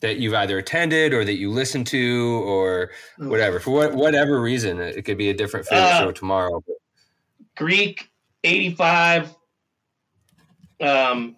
that 0.00 0.16
you've 0.18 0.32
either 0.34 0.56
attended 0.58 1.12
or 1.12 1.24
that 1.24 1.34
you 1.36 1.50
listen 1.50 1.84
to 1.84 2.42
or 2.46 2.90
whatever 3.18 3.60
for 3.60 3.70
what, 3.72 3.94
whatever 3.94 4.40
reason. 4.40 4.80
It 4.80 5.04
could 5.04 5.18
be 5.18 5.28
a 5.28 5.34
different 5.34 5.66
favorite 5.66 5.88
Uh, 5.88 5.98
show 6.00 6.12
tomorrow. 6.12 6.64
Greek, 7.56 8.08
85, 8.42 9.34
um, 10.80 11.36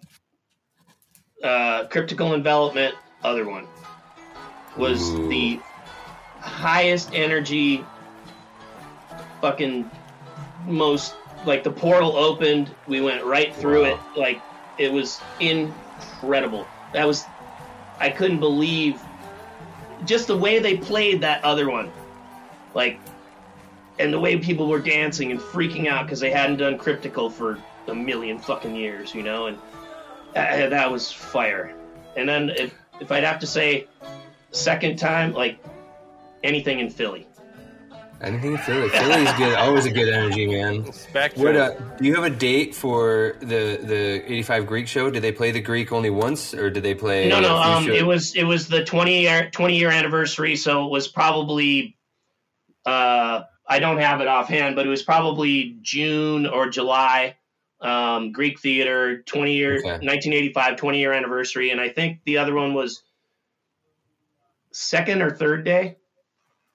uh, 1.43 1.85
Cryptical 1.87 2.33
Envelopment, 2.33 2.95
other 3.23 3.45
one, 3.49 3.67
was 4.77 5.09
Ooh. 5.09 5.27
the 5.27 5.59
highest 6.39 7.13
energy, 7.13 7.83
fucking 9.41 9.91
most, 10.65 11.15
like 11.45 11.63
the 11.65 11.71
portal 11.71 12.15
opened, 12.15 12.73
we 12.87 13.01
went 13.01 13.21
right 13.25 13.53
through 13.53 13.83
Wow. 13.83 13.99
it. 14.15 14.17
Like, 14.19 14.41
it 14.77 14.91
was 14.91 15.21
incredible. 15.39 16.67
That 16.93 17.07
was, 17.07 17.25
I 17.99 18.09
couldn't 18.09 18.39
believe 18.39 19.01
just 20.05 20.27
the 20.27 20.37
way 20.37 20.59
they 20.59 20.77
played 20.77 21.21
that 21.21 21.43
other 21.43 21.69
one. 21.69 21.91
Like, 22.73 22.99
and 23.99 24.11
the 24.11 24.19
way 24.19 24.37
people 24.37 24.67
were 24.67 24.79
dancing 24.79 25.31
and 25.31 25.39
freaking 25.39 25.87
out 25.87 26.05
because 26.05 26.19
they 26.19 26.31
hadn't 26.31 26.57
done 26.57 26.77
cryptical 26.77 27.29
for 27.29 27.59
a 27.87 27.95
million 27.95 28.39
fucking 28.39 28.75
years, 28.75 29.13
you 29.13 29.23
know, 29.23 29.47
and 29.47 29.57
uh, 30.35 30.69
that 30.69 30.91
was 30.91 31.11
fire. 31.11 31.75
And 32.15 32.27
then 32.27 32.49
if, 32.49 32.73
if 32.99 33.11
I'd 33.11 33.23
have 33.23 33.39
to 33.39 33.47
say, 33.47 33.87
second 34.51 34.97
time, 34.97 35.33
like 35.33 35.63
anything 36.43 36.79
in 36.79 36.89
Philly. 36.89 37.27
Anything 38.23 38.53
in 38.53 38.57
Philly? 38.59 38.89
Philly's 38.89 39.31
good. 39.33 39.55
Always 39.55 39.85
a 39.85 39.91
good 39.91 40.07
energy, 40.13 40.47
man. 40.47 40.91
Spectrum. 40.93 41.45
What 41.45 41.55
uh, 41.57 41.71
do 41.97 42.05
you 42.05 42.15
have 42.15 42.23
a 42.23 42.29
date 42.29 42.73
for 42.73 43.35
the 43.41 43.77
the 43.81 44.23
eighty 44.25 44.43
five 44.43 44.65
Greek 44.65 44.87
show? 44.87 45.09
Did 45.09 45.21
they 45.23 45.31
play 45.33 45.51
the 45.51 45.59
Greek 45.61 45.91
only 45.91 46.09
once, 46.09 46.53
or 46.53 46.69
did 46.69 46.83
they 46.83 46.95
play? 46.95 47.27
No, 47.27 47.41
no, 47.41 47.55
a 47.57 47.61
um, 47.61 47.85
shows? 47.85 47.97
it 47.99 48.05
was 48.05 48.35
it 48.35 48.43
was 48.45 48.67
the 48.67 48.85
20 48.85 49.21
year 49.21 49.49
20 49.51 49.77
year 49.77 49.89
anniversary, 49.89 50.55
so 50.55 50.85
it 50.85 50.89
was 50.89 51.09
probably 51.09 51.97
uh, 52.85 53.41
I 53.67 53.79
don't 53.79 53.97
have 53.97 54.21
it 54.21 54.27
offhand, 54.27 54.75
but 54.75 54.85
it 54.85 54.89
was 54.89 55.03
probably 55.03 55.77
June 55.81 56.45
or 56.45 56.69
July. 56.69 57.35
Um, 57.81 58.31
Greek 58.31 58.61
theater, 58.61 59.23
20 59.23 59.53
year, 59.55 59.73
Okay. 59.79 59.89
1985, 59.89 60.77
20 60.77 60.99
year 60.99 61.11
anniversary, 61.11 61.71
and 61.71 61.81
I 61.81 61.89
think 61.89 62.19
the 62.23 62.37
other 62.37 62.53
one 62.53 62.73
was 62.73 63.03
second 64.71 65.21
or 65.21 65.31
third 65.31 65.65
day. 65.65 65.97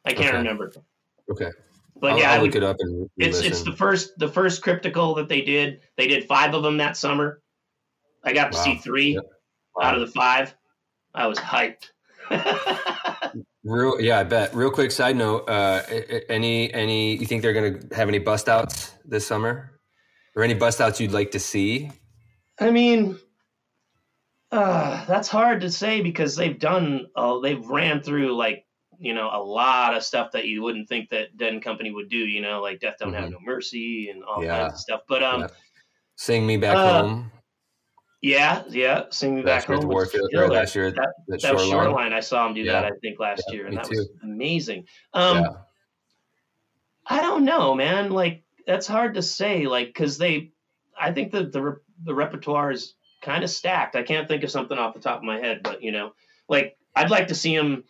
I 0.04 0.12
can't 0.12 0.28
Okay. 0.28 0.36
remember, 0.36 0.70
okay. 1.30 1.50
but 2.00 2.12
I'll, 2.12 2.18
yeah, 2.18 2.32
I'll 2.32 2.42
look 2.42 2.54
would, 2.54 2.62
it 2.62 2.64
up 2.64 2.76
and 2.80 3.08
it's 3.16 3.40
it's 3.40 3.62
the 3.62 3.72
first 3.72 4.18
the 4.18 4.28
first 4.28 4.62
cryptical 4.62 5.14
that 5.16 5.28
they 5.28 5.42
did. 5.42 5.80
They 5.96 6.06
did 6.06 6.24
five 6.24 6.54
of 6.54 6.62
them 6.62 6.76
that 6.78 6.96
summer. 6.96 7.42
I 8.24 8.32
got 8.32 8.52
to 8.52 8.58
Wow. 8.58 8.64
see 8.64 8.76
three 8.76 9.14
Yep. 9.14 9.24
out 9.82 9.94
of 9.94 10.00
the 10.00 10.12
five. 10.12 10.54
I 11.14 11.26
was 11.26 11.38
hyped. 11.38 11.90
Real, 13.64 14.00
yeah, 14.00 14.20
I 14.20 14.24
bet. 14.24 14.54
Real 14.54 14.70
quick 14.70 14.90
side 14.90 15.16
note: 15.16 15.48
uh, 15.48 15.82
any 16.28 16.72
any 16.72 17.16
you 17.16 17.26
think 17.26 17.42
they're 17.42 17.52
gonna 17.52 17.80
have 17.94 18.08
any 18.08 18.18
bust 18.18 18.48
outs 18.48 18.92
this 19.04 19.26
summer, 19.26 19.78
or 20.36 20.42
any 20.42 20.54
bust 20.54 20.80
outs 20.80 21.00
you'd 21.00 21.12
like 21.12 21.32
to 21.32 21.40
see? 21.40 21.90
I 22.60 22.70
mean, 22.70 23.18
uh, 24.50 25.04
that's 25.06 25.28
hard 25.28 25.60
to 25.62 25.70
say 25.70 26.00
because 26.00 26.36
they've 26.36 26.58
done, 26.58 27.06
uh, 27.14 27.38
they've 27.40 27.64
ran 27.66 28.00
through 28.02 28.36
like, 28.36 28.64
you 28.98 29.14
know, 29.14 29.30
a 29.32 29.42
lot 29.42 29.96
of 29.96 30.02
stuff 30.02 30.32
that 30.32 30.46
you 30.46 30.62
wouldn't 30.62 30.88
think 30.88 31.10
that 31.10 31.36
Dead 31.36 31.52
and 31.52 31.62
Company 31.62 31.90
would 31.92 32.08
do, 32.08 32.18
you 32.18 32.40
know, 32.40 32.60
like 32.60 32.80
Death 32.80 32.96
Don't 32.98 33.12
Have 33.14 33.28
Mhm. 33.28 33.32
No 33.32 33.38
Mercy 33.40 34.10
and 34.10 34.24
all 34.24 34.42
Yeah. 34.42 34.58
kinds 34.60 34.74
of 34.74 34.80
stuff. 34.80 35.00
But, 35.08 35.22
um, 35.22 35.40
Yeah. 35.42 35.48
Sing 36.16 36.46
me 36.46 36.56
back 36.56 36.76
Uh, 36.76 37.02
home. 37.02 37.32
yeah, 38.22 38.64
yeah, 38.68 39.04
Sing 39.10 39.36
Me 39.36 39.42
Back 39.42 39.64
Home. 39.66 39.86
Warfield, 39.86 40.30
right, 40.34 40.50
last 40.50 40.74
year. 40.74 40.90
That, 40.90 41.14
That, 41.28 41.40
that 41.42 41.54
was 41.54 41.62
shoreline. 41.62 41.84
Shoreline. 41.84 42.12
I 42.12 42.18
saw 42.20 42.44
him 42.48 42.54
do 42.54 42.64
that, 42.64 42.84
I 42.84 42.90
think, 43.00 43.20
last 43.20 43.44
Yeah, 43.48 43.54
year, 43.54 43.66
and 43.68 43.76
that 43.76 43.88
was 43.88 44.10
amazing. 44.24 44.86
Um, 45.14 45.38
yeah. 45.38 45.48
I 47.06 47.20
don't 47.22 47.44
know, 47.44 47.74
man. 47.74 48.10
Like 48.10 48.42
that's 48.66 48.86
hard 48.86 49.14
to 49.14 49.22
say. 49.22 49.66
Like 49.66 49.86
because 49.88 50.18
they, 50.18 50.50
I 50.98 51.12
think 51.12 51.30
the 51.32 51.44
the 51.44 51.80
the 52.04 52.14
repertoire 52.14 52.70
is 52.70 52.94
kind 53.22 53.42
of 53.44 53.50
stacked. 53.50 53.96
I 53.96 54.02
can't 54.02 54.28
think 54.28 54.42
of 54.44 54.50
something 54.50 54.76
off 54.76 54.94
the 54.94 55.00
top 55.00 55.18
of 55.18 55.24
my 55.24 55.38
head, 55.38 55.60
but 55.62 55.82
you 55.82 55.92
know, 55.92 56.12
like 56.48 56.76
I'd 56.94 57.10
like 57.10 57.28
to 57.28 57.34
see 57.34 57.54
him. 57.54 57.84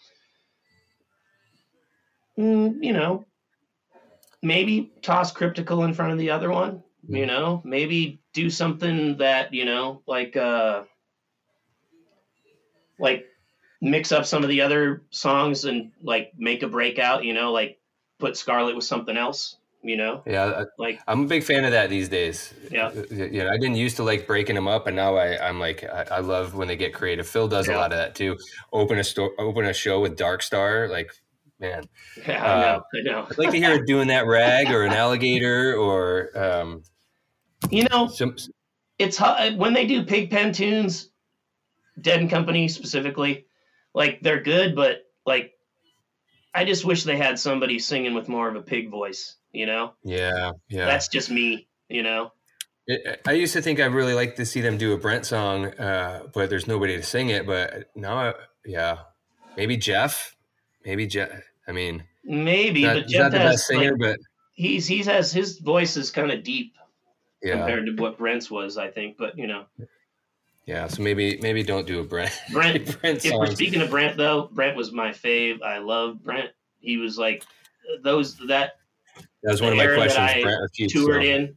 Mm, 2.39 2.83
you 2.83 2.93
know, 2.93 3.27
maybe 4.43 4.93
toss 5.03 5.33
cryptical 5.33 5.85
in 5.85 5.93
front 5.93 6.13
of 6.13 6.19
the 6.19 6.31
other 6.31 6.51
one. 6.51 6.83
You 7.09 7.25
Mhm. 7.25 7.27
know, 7.27 7.63
maybe 7.65 8.21
do 8.33 8.51
something 8.51 9.17
that 9.19 9.53
you 9.53 9.65
know, 9.65 10.03
like 10.07 10.37
uh, 10.37 10.85
like 12.99 13.27
mix 13.81 14.13
up 14.13 14.27
some 14.27 14.43
of 14.43 14.49
the 14.49 14.61
other 14.61 15.03
songs 15.11 15.65
and 15.65 15.93
like 16.03 16.33
make 16.37 16.63
a 16.63 16.69
breakout. 16.69 17.25
You 17.25 17.35
know, 17.35 17.53
like 17.53 17.79
put 18.19 18.37
Scarlet 18.37 18.75
with 18.77 18.85
something 18.85 19.17
else. 19.17 19.57
You 19.81 19.97
know, 19.97 20.23
Yeah, 20.27 20.65
like 20.77 21.01
I'm 21.07 21.23
a 21.23 21.27
big 21.29 21.45
fan 21.45 21.65
of 21.65 21.71
that 21.71 21.89
these 21.89 22.09
days. 22.09 22.53
Yeah. 22.69 22.93
you 22.93 23.45
know, 23.45 23.49
I 23.49 23.57
didn't 23.59 23.77
used 23.77 23.97
to 23.97 24.03
like 24.03 24.27
breaking 24.27 24.57
them 24.57 24.67
up, 24.67 24.89
and 24.89 24.97
now 24.97 25.15
I, 25.15 25.49
I'm 25.49 25.61
like, 25.61 25.85
I, 25.85 26.03
I 26.11 26.19
love 26.19 26.55
when 26.57 26.67
they 26.67 26.75
get 26.75 26.93
creative. 26.93 27.29
Phil 27.29 27.47
does 27.47 27.69
a 27.69 27.75
lot 27.75 27.93
of 27.93 27.99
that 27.99 28.17
too. 28.17 28.37
Open 28.73 28.99
a 28.99 29.05
store, 29.05 29.31
open 29.39 29.65
a 29.67 29.73
show 29.73 30.01
with 30.01 30.17
Dark 30.17 30.43
Star, 30.43 30.89
like 30.89 31.13
man. 31.61 31.85
Yeah, 32.27 32.43
Uh, 32.43 32.47
I 32.47 32.61
know. 32.61 32.83
I 32.95 33.03
know. 33.03 33.27
I'd 33.31 33.39
like 33.39 33.51
to 33.51 33.57
hear 33.59 33.73
it 33.73 33.87
doing 33.87 34.09
that 34.09 34.27
rag 34.27 34.71
or 34.71 34.85
an 34.85 34.93
alligator 34.93 35.75
or 35.77 36.31
um, 36.39 36.83
You 37.71 37.87
know, 37.91 38.09
some. 38.09 38.37
it's 38.99 39.19
hu- 39.19 39.57
when 39.57 39.73
they 39.75 39.87
do 39.87 40.05
Pigpen 40.05 40.53
tunes, 40.53 41.11
Dead 42.01 42.21
and 42.21 42.31
Company 42.31 42.69
specifically, 42.69 43.47
like 43.95 44.21
they're 44.23 44.43
good, 44.43 44.77
but 44.77 44.99
like 45.27 45.53
I 46.55 46.65
just 46.65 46.85
wish 46.85 47.05
they 47.05 47.17
had 47.17 47.39
somebody 47.39 47.79
singing 47.79 48.15
with 48.15 48.29
more 48.29 48.49
of 48.49 48.57
a 48.57 48.63
pig 48.63 48.91
voice. 48.91 49.37
You 49.53 49.67
know, 49.67 49.95
Yeah, 50.05 50.53
yeah. 50.69 50.85
that's 50.87 51.09
just 51.09 51.31
me. 51.31 51.69
You 51.89 52.03
know, 52.03 52.33
I 53.27 53.33
used 53.33 53.55
to 53.55 53.63
think 53.63 53.81
I'd 53.81 53.95
really 53.95 54.15
like 54.15 54.37
to 54.37 54.45
see 54.47 54.61
them 54.61 54.77
do 54.79 54.93
a 54.93 54.99
Brent 54.99 55.25
song, 55.27 55.67
uh, 55.67 56.25
but 56.35 56.51
there's 56.51 56.67
nobody 56.67 56.97
to 56.97 57.03
sing 57.03 57.31
it. 57.31 57.47
But 57.47 57.89
now, 57.97 58.17
I, 58.19 58.35
yeah, 58.67 58.99
maybe 59.57 59.77
Jeff, 59.79 60.37
maybe 60.89 61.07
Jeff. 61.07 61.31
I 61.69 61.73
mean, 61.73 62.03
maybe, 62.25 62.83
not, 62.83 62.95
but 62.95 63.11
not 63.11 63.31
the 63.31 63.39
has 63.39 63.53
best 63.53 63.67
singer, 63.67 63.91
like, 63.93 64.01
but 64.01 64.19
he's 64.55 64.87
he's 64.87 65.07
has 65.07 65.31
his 65.31 65.59
voice 65.59 65.97
is 65.97 66.11
kind 66.11 66.33
of 66.33 66.43
deep 66.43 66.75
yeah, 67.43 67.53
compared 67.53 67.87
to 67.87 67.93
what 67.93 68.19
Brent's 68.19 68.51
was, 68.51 68.79
I 68.79 68.91
think. 68.91 69.19
But 69.19 69.39
you 69.39 69.47
know, 69.47 69.67
yeah. 70.67 70.87
So 70.89 71.03
maybe 71.03 71.39
maybe 71.43 71.63
don't 71.63 71.87
do 71.87 72.01
a 72.01 72.05
Brent. 72.05 72.33
Brent. 72.53 73.01
Brent 73.01 73.25
if 73.25 73.33
we're 73.35 73.47
speaking 73.47 73.83
of 73.83 73.91
Brent 73.91 74.17
though, 74.17 74.49
Brent 74.53 74.77
was 74.77 74.91
my 74.91 75.11
fave. 75.11 75.63
I 75.63 75.79
love 75.79 76.23
Brent. 76.25 76.51
He 76.81 76.97
was 76.97 77.19
like 77.19 77.45
those 78.03 78.37
that 78.49 78.73
That 79.43 79.53
was 79.53 79.61
one 79.61 79.73
of 79.73 79.79
my 79.79 79.85
era 79.85 79.97
that 79.97 80.15
questions. 80.15 80.31
I 80.31 80.43
Brent 80.43 80.91
toured 80.91 81.23
so, 81.23 81.29
in 81.29 81.57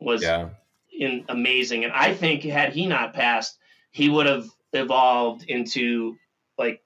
was 0.00 0.22
Yeah, 0.22 0.50
in 0.98 1.24
amazing. 1.28 1.84
And 1.84 1.92
I 1.92 2.14
think 2.14 2.44
had 2.44 2.72
he 2.72 2.86
not 2.86 3.12
passed, 3.12 3.58
he 3.90 4.08
would 4.08 4.26
have 4.26 4.46
evolved 4.72 5.44
into 5.44 6.16
like 6.56 6.80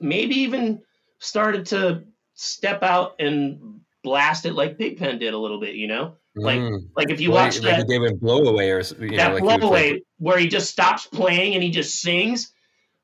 maybe 0.00 0.36
even 0.36 0.82
started 1.18 1.66
to 1.66 2.04
step 2.34 2.82
out 2.82 3.14
and 3.18 3.80
blast 4.04 4.46
it 4.46 4.52
like 4.54 4.78
Pigpen 4.78 5.18
did 5.18 5.34
a 5.34 5.38
little 5.38 5.58
bit, 5.60 5.74
you 5.74 5.86
know? 5.88 6.16
Like 6.36 6.60
Mm. 6.60 6.88
like 6.94 7.10
if 7.10 7.20
you 7.20 7.30
like, 7.30 7.46
watch 7.46 7.62
like 7.62 7.76
that 7.76 7.80
a 7.80 7.84
David 7.84 8.20
Blowaway 8.20 8.70
or 8.70 9.04
you 9.04 9.10
know, 9.12 9.16
that 9.16 9.32
like 9.34 9.42
he 9.42 9.46
would 9.48 9.60
play- 9.62 10.02
where 10.18 10.36
he 10.38 10.46
just 10.48 10.70
stops 10.70 11.06
playing 11.06 11.54
and 11.54 11.62
he 11.62 11.70
just 11.70 12.00
sings, 12.00 12.52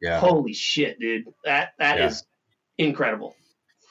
Yeah, 0.02 0.18
holy 0.20 0.52
shit, 0.52 0.98
dude. 1.00 1.24
That 1.44 1.72
that 1.78 1.98
is 2.00 2.24
Yeah. 2.76 2.86
incredible. 2.88 3.34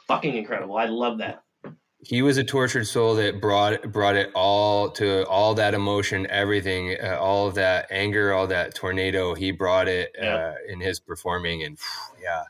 Fucking 0.07 0.35
incredible. 0.35 0.77
I 0.77 0.85
love 0.85 1.18
that. 1.19 1.43
he 2.03 2.23
was 2.23 2.38
a 2.38 2.43
tortured 2.43 2.85
soul 2.88 3.14
that 3.15 3.39
brought 3.39 3.91
brought 3.91 4.15
it 4.15 4.31
all 4.34 4.89
to 4.89 5.23
all 5.27 5.53
that 5.53 5.73
emotion, 5.76 6.26
everything, 6.31 6.98
uh, 6.99 7.15
all 7.19 7.48
of 7.48 7.53
that 7.56 7.85
anger, 7.91 8.34
all 8.34 8.48
that 8.48 8.73
tornado. 8.73 9.35
He 9.35 9.52
brought 9.52 9.88
it 9.88 10.15
uh, 10.19 10.53
in 10.68 10.80
his 10.81 10.99
performing, 10.99 11.61
and 11.64 11.77
phew, 11.80 12.23
yeah, 12.23 12.43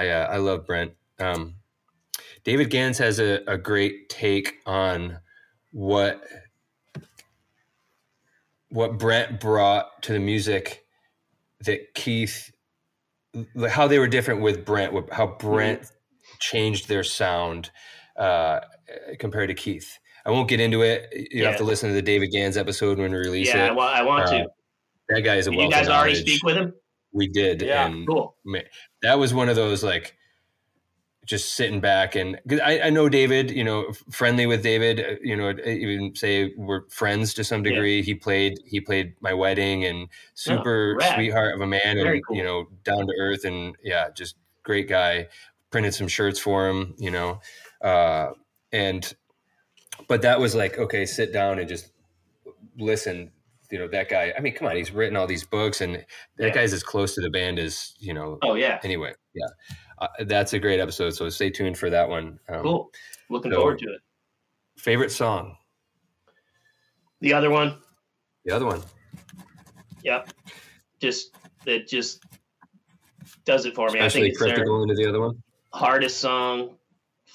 I 0.00 0.08
uh, 0.08 0.26
I 0.32 0.36
love 0.38 0.66
Brent. 0.66 0.92
Um, 1.18 1.56
David 2.44 2.70
Gans 2.70 2.98
has 2.98 3.18
a, 3.20 3.40
a 3.46 3.58
great 3.58 4.08
take 4.08 4.54
on 4.66 5.18
what 5.72 6.22
what 8.70 8.98
Brent 8.98 9.40
brought 9.40 10.02
to 10.04 10.12
the 10.12 10.18
music 10.18 10.84
that 11.66 11.94
Keith 11.94 12.50
how 13.68 13.86
they 13.86 13.98
were 13.98 14.08
different 14.08 14.40
with 14.40 14.64
Brent, 14.64 15.12
how 15.12 15.26
Brent 15.38 15.82
changed 16.40 16.88
their 16.88 17.04
sound 17.04 17.70
uh, 18.16 18.60
compared 19.18 19.48
to 19.48 19.54
Keith. 19.54 19.98
I 20.26 20.30
won't 20.30 20.48
get 20.48 20.60
into 20.60 20.82
it. 20.82 21.28
You 21.30 21.44
have 21.44 21.56
to 21.58 21.64
listen 21.64 21.88
to 21.90 21.94
the 21.94 22.02
David 22.02 22.30
Gans 22.32 22.56
episode 22.56 22.98
when 22.98 23.12
we 23.12 23.18
release 23.18 23.48
yeah, 23.48 23.66
it. 23.68 23.74
want 23.74 23.94
I 23.94 24.02
want 24.02 24.24
Uh, 24.24 24.30
to. 24.30 24.46
That 25.10 25.20
guy 25.22 25.36
is 25.36 25.46
a 25.46 25.50
Did 25.50 25.60
you 25.60 25.70
guys 25.70 25.88
already 25.88 26.12
knowledge. 26.14 26.26
speak 26.28 26.42
with 26.44 26.56
him? 26.56 26.72
We 27.12 27.28
did, 27.28 27.62
Yeah, 27.62 27.92
cool. 28.06 28.36
man, 28.44 28.62
that 29.02 29.18
was 29.18 29.32
one 29.34 29.48
of 29.48 29.56
those 29.56 29.82
like 29.82 30.16
just 31.26 31.52
sitting 31.54 31.80
back 31.80 32.16
and 32.16 32.40
cause 32.48 32.58
I, 32.60 32.80
I 32.80 32.90
know 32.90 33.08
David, 33.08 33.50
you 33.50 33.62
know, 33.62 33.92
friendly 34.10 34.46
with 34.46 34.62
David, 34.62 35.00
uh, 35.00 35.14
you 35.22 35.36
know, 35.36 35.50
even 35.64 36.14
say 36.16 36.52
we're 36.56 36.88
friends 36.88 37.34
to 37.34 37.44
some 37.44 37.64
Yeah. 37.64 37.72
degree. 37.72 38.02
He 38.02 38.14
played, 38.14 38.58
he 38.66 38.80
played 38.80 39.14
my 39.20 39.32
wedding 39.34 39.84
and 39.84 40.08
super 40.34 40.96
rad. 40.98 41.14
sweetheart 41.14 41.54
of 41.54 41.60
a 41.60 41.66
man 41.66 41.96
Very 41.96 42.16
and, 42.16 42.26
cool. 42.26 42.36
you 42.36 42.42
know, 42.42 42.66
down 42.84 43.06
to 43.06 43.14
earth 43.20 43.44
and 43.44 43.76
yeah, 43.82 44.08
just 44.10 44.36
great 44.62 44.88
guy. 44.88 45.28
Printed 45.70 45.94
some 45.94 46.08
shirts 46.08 46.40
for 46.40 46.68
him, 46.68 46.94
you 46.98 47.12
know, 47.12 47.40
uh, 47.80 48.30
and, 48.72 49.14
but 50.08 50.22
that 50.22 50.40
was 50.40 50.54
like, 50.56 50.78
okay, 50.78 51.06
sit 51.06 51.32
down 51.32 51.60
and 51.60 51.68
just 51.68 51.92
listen. 52.76 53.30
You 53.70 53.78
know, 53.78 53.88
that 53.88 54.08
guy, 54.08 54.32
I 54.36 54.40
mean, 54.40 54.54
come 54.54 54.68
on, 54.68 54.76
he's 54.76 54.90
written 54.90 55.16
all 55.16 55.26
these 55.26 55.44
books 55.44 55.80
and 55.80 55.94
that 55.94 56.06
Yeah. 56.38 56.48
guy's 56.50 56.72
as 56.72 56.82
close 56.82 57.14
to 57.14 57.20
the 57.20 57.30
band 57.30 57.58
as, 57.58 57.94
you 57.98 58.12
know, 58.14 58.38
Oh 58.42 58.54
yeah. 58.54 58.80
anyway, 58.82 59.14
yeah, 59.34 59.46
uh, 59.98 60.08
that's 60.26 60.52
a 60.54 60.58
great 60.58 60.80
episode. 60.80 61.10
So 61.10 61.28
stay 61.28 61.50
tuned 61.50 61.78
for 61.78 61.88
that 61.90 62.08
one. 62.08 62.38
Um, 62.48 62.62
Cool. 62.62 62.90
Looking 63.28 63.52
so- 63.52 63.58
forward 63.58 63.78
to 63.80 63.92
it. 63.94 64.00
Favorite 64.76 65.12
song? 65.12 65.56
The 67.20 67.32
other 67.34 67.50
one, 67.50 67.76
The 68.44 68.52
other 68.56 68.64
one. 68.66 68.82
yep. 70.02 70.30
Just 71.00 71.34
it 71.66 71.86
just 71.88 72.24
does 73.44 73.66
it 73.66 73.74
for 73.74 73.88
me. 73.90 74.00
I 74.00 74.06
Especially 74.06 74.30
think 74.30 74.32
it's 74.34 74.42
their 74.56 74.82
into 74.82 74.94
the 74.94 75.08
other 75.08 75.20
one. 75.20 75.42
hardest 75.72 76.18
song. 76.18 76.76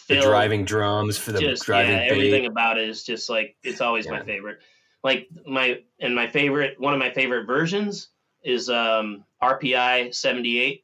The 0.07 0.21
driving 0.21 0.65
drums 0.65 1.17
for 1.17 1.31
the 1.31 1.39
just 1.39 1.65
driving 1.65 1.91
yeah, 1.93 2.07
everything 2.11 2.45
about 2.45 2.77
it 2.77 2.87
is 2.89 3.03
just 3.03 3.29
like 3.29 3.55
it's 3.63 3.81
always 3.81 4.07
my 4.07 4.23
favorite. 4.23 4.59
Like 5.05 5.29
my 5.45 5.81
and 5.99 6.15
my 6.15 6.27
favorite 6.27 6.79
one 6.79 6.93
of 6.93 6.99
my 6.99 7.11
favorite 7.11 7.45
versions 7.45 8.07
is 8.43 8.69
um 8.71 9.23
RPI 9.41 10.15
seventy 10.15 10.59
eight 10.59 10.83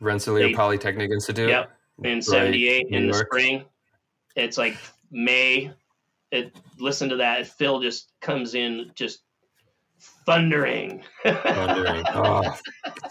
Rensselaer 0.00 0.48
They- 0.48 0.54
Polytechnic 0.54 1.10
Institute. 1.10 1.50
Yep. 1.50 1.70
in 2.04 2.14
Right, 2.14 2.24
seventy 2.24 2.66
eight 2.66 2.86
in 2.90 3.02
New 3.02 3.12
the 3.12 3.18
York. 3.18 3.26
spring. 3.28 3.64
It's 4.36 4.56
like 4.56 4.78
May. 5.10 5.70
It 6.30 6.56
listen 6.78 7.10
to 7.10 7.16
that. 7.16 7.46
Phil 7.46 7.78
just 7.80 8.12
comes 8.20 8.54
in 8.54 8.90
just 8.94 9.20
thundering. 10.24 11.02
Thundering. 11.24 12.04
oh 12.14 12.42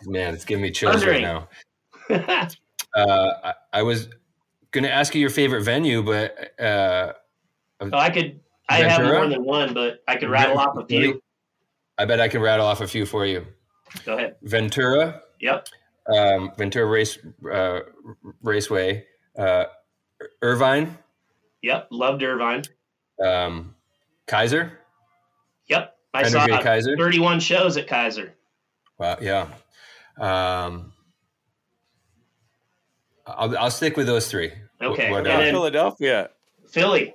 man, 0.05 0.33
it's 0.33 0.43
giving 0.45 0.63
me 0.63 0.71
chills 0.71 0.95
Thundering. 1.03 1.23
right 1.23 1.47
now. 2.09 2.49
Uh, 2.95 3.29
I, 3.43 3.53
I 3.73 3.81
was 3.83 4.07
gonna 4.71 4.87
ask 4.87 5.13
you 5.13 5.21
your 5.21 5.29
favorite 5.29 5.61
venue, 5.61 6.01
but 6.01 6.59
uh, 6.59 7.13
Oh, 7.79 7.89
I 7.93 8.09
could. 8.09 8.39
I 8.69 8.77
have 8.77 8.97
Ventura? 8.99 9.19
more 9.19 9.29
than 9.29 9.43
one, 9.45 9.73
but 9.73 10.03
I 10.07 10.15
could 10.17 10.29
rattle 10.29 10.59
off 10.59 10.77
a 10.77 10.85
few. 10.85 11.21
I 11.97 12.05
bet 12.05 12.19
I 12.19 12.27
can 12.27 12.41
rattle 12.41 12.65
off 12.65 12.81
a 12.81 12.87
few 12.87 13.05
for 13.05 13.25
you. 13.25 13.45
Go 14.05 14.17
ahead. 14.17 14.35
Ventura, 14.43 15.21
Yep. 15.39 15.67
um, 16.13 16.51
Ventura 16.57 16.85
Race 16.85 17.17
uh, 17.51 17.79
Raceway, 18.43 19.05
uh, 19.37 19.65
Irvine, 20.41 20.97
Yep. 21.61 21.87
Loved 21.91 22.21
Irvine. 22.23 22.63
um, 23.23 23.73
Kaiser, 24.27 24.79
Yep. 25.67 25.95
I 26.13 26.17
Henry 26.23 26.31
saw 26.31 26.47
J. 26.47 26.61
Kaiser. 26.63 26.97
31 26.97 27.39
shows 27.39 27.77
at 27.77 27.87
Kaiser. 27.87 28.33
Wow, 28.99 29.17
yeah. 29.21 29.47
Um, 30.19 30.91
I'll, 33.25 33.57
I'll 33.57 33.71
stick 33.71 33.97
with 33.97 34.07
those 34.07 34.27
three. 34.29 34.51
Okay, 34.81 35.09
What, 35.11 35.19
and 35.19 35.27
uh, 35.27 35.37
then- 35.37 35.53
Philadelphia. 35.53 36.29
Philly. 36.69 37.13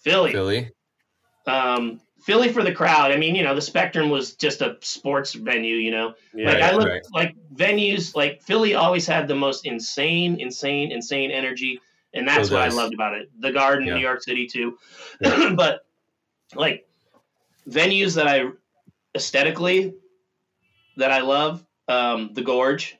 Philly. 0.00 0.32
Philly. 0.32 0.70
Um, 1.46 2.00
Philly 2.24 2.52
for 2.52 2.62
the 2.62 2.72
crowd. 2.72 3.10
I 3.10 3.16
mean, 3.16 3.34
you 3.34 3.42
know, 3.42 3.54
the 3.54 3.60
Spectrum 3.60 4.08
was 4.08 4.34
just 4.36 4.60
a 4.62 4.76
sports 4.80 5.32
venue, 5.34 5.74
you 5.76 5.90
know. 5.90 6.14
Yeah. 6.32 6.46
like 6.52 6.56
I 6.62 6.68
Right, 6.68 6.76
look 6.76 6.88
right. 6.88 7.02
like 7.12 7.36
venues 7.54 8.14
like 8.14 8.42
Philly 8.42 8.74
always 8.74 9.06
had 9.06 9.26
the 9.26 9.34
most 9.34 9.66
insane, 9.66 10.38
insane, 10.40 10.92
insane 10.92 11.30
energy. 11.32 11.80
And 12.14 12.28
that's 12.28 12.46
Still 12.46 12.58
what 12.58 12.70
I 12.70 12.72
loved 12.72 12.94
about 12.94 13.14
it. 13.14 13.28
The 13.40 13.50
Garden, 13.50 13.86
Yeah. 13.86 13.94
New 13.94 14.00
York 14.00 14.22
City 14.22 14.46
too. 14.46 14.78
Yeah. 15.20 15.52
but 15.56 15.84
like 16.54 16.86
venues 17.68 18.14
that 18.16 18.28
I 18.28 18.44
aesthetically 19.16 19.94
that 20.96 21.10
I 21.10 21.20
love, 21.22 21.64
um, 21.88 22.30
the 22.34 22.42
Gorge, 22.42 22.96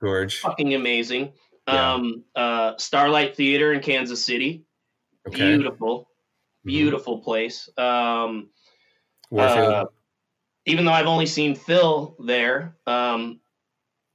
Gorge. 0.00 0.40
fucking 0.40 0.74
amazing. 0.74 1.32
Yeah. 1.68 1.92
Um, 1.94 2.24
uh, 2.34 2.72
Starlight 2.78 3.36
Theater 3.36 3.72
in 3.72 3.80
Kansas 3.80 4.24
City, 4.24 4.64
Okay. 5.28 5.56
beautiful, 5.56 6.08
beautiful 6.64 7.18
place. 7.18 7.68
Um, 7.78 8.50
uh, 9.36 9.84
even 10.66 10.84
though 10.84 10.92
I've 10.92 11.06
only 11.06 11.26
seen 11.26 11.54
Phil 11.54 12.16
there, 12.18 12.76
um, 12.86 13.40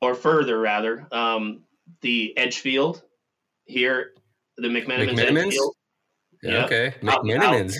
or 0.01 0.15
further 0.15 0.59
rather, 0.59 1.07
um, 1.11 1.63
the 2.01 2.35
Edgefield 2.37 3.03
here, 3.65 4.11
the 4.57 4.67
McMenamins 4.67 5.11
McMenamins? 5.11 5.45
Edgefield. 5.47 5.75
yeah, 6.43 6.51
yeah. 6.51 6.65
okay. 6.65 6.95
Out- 7.07 7.23
McMenamins. 7.23 7.75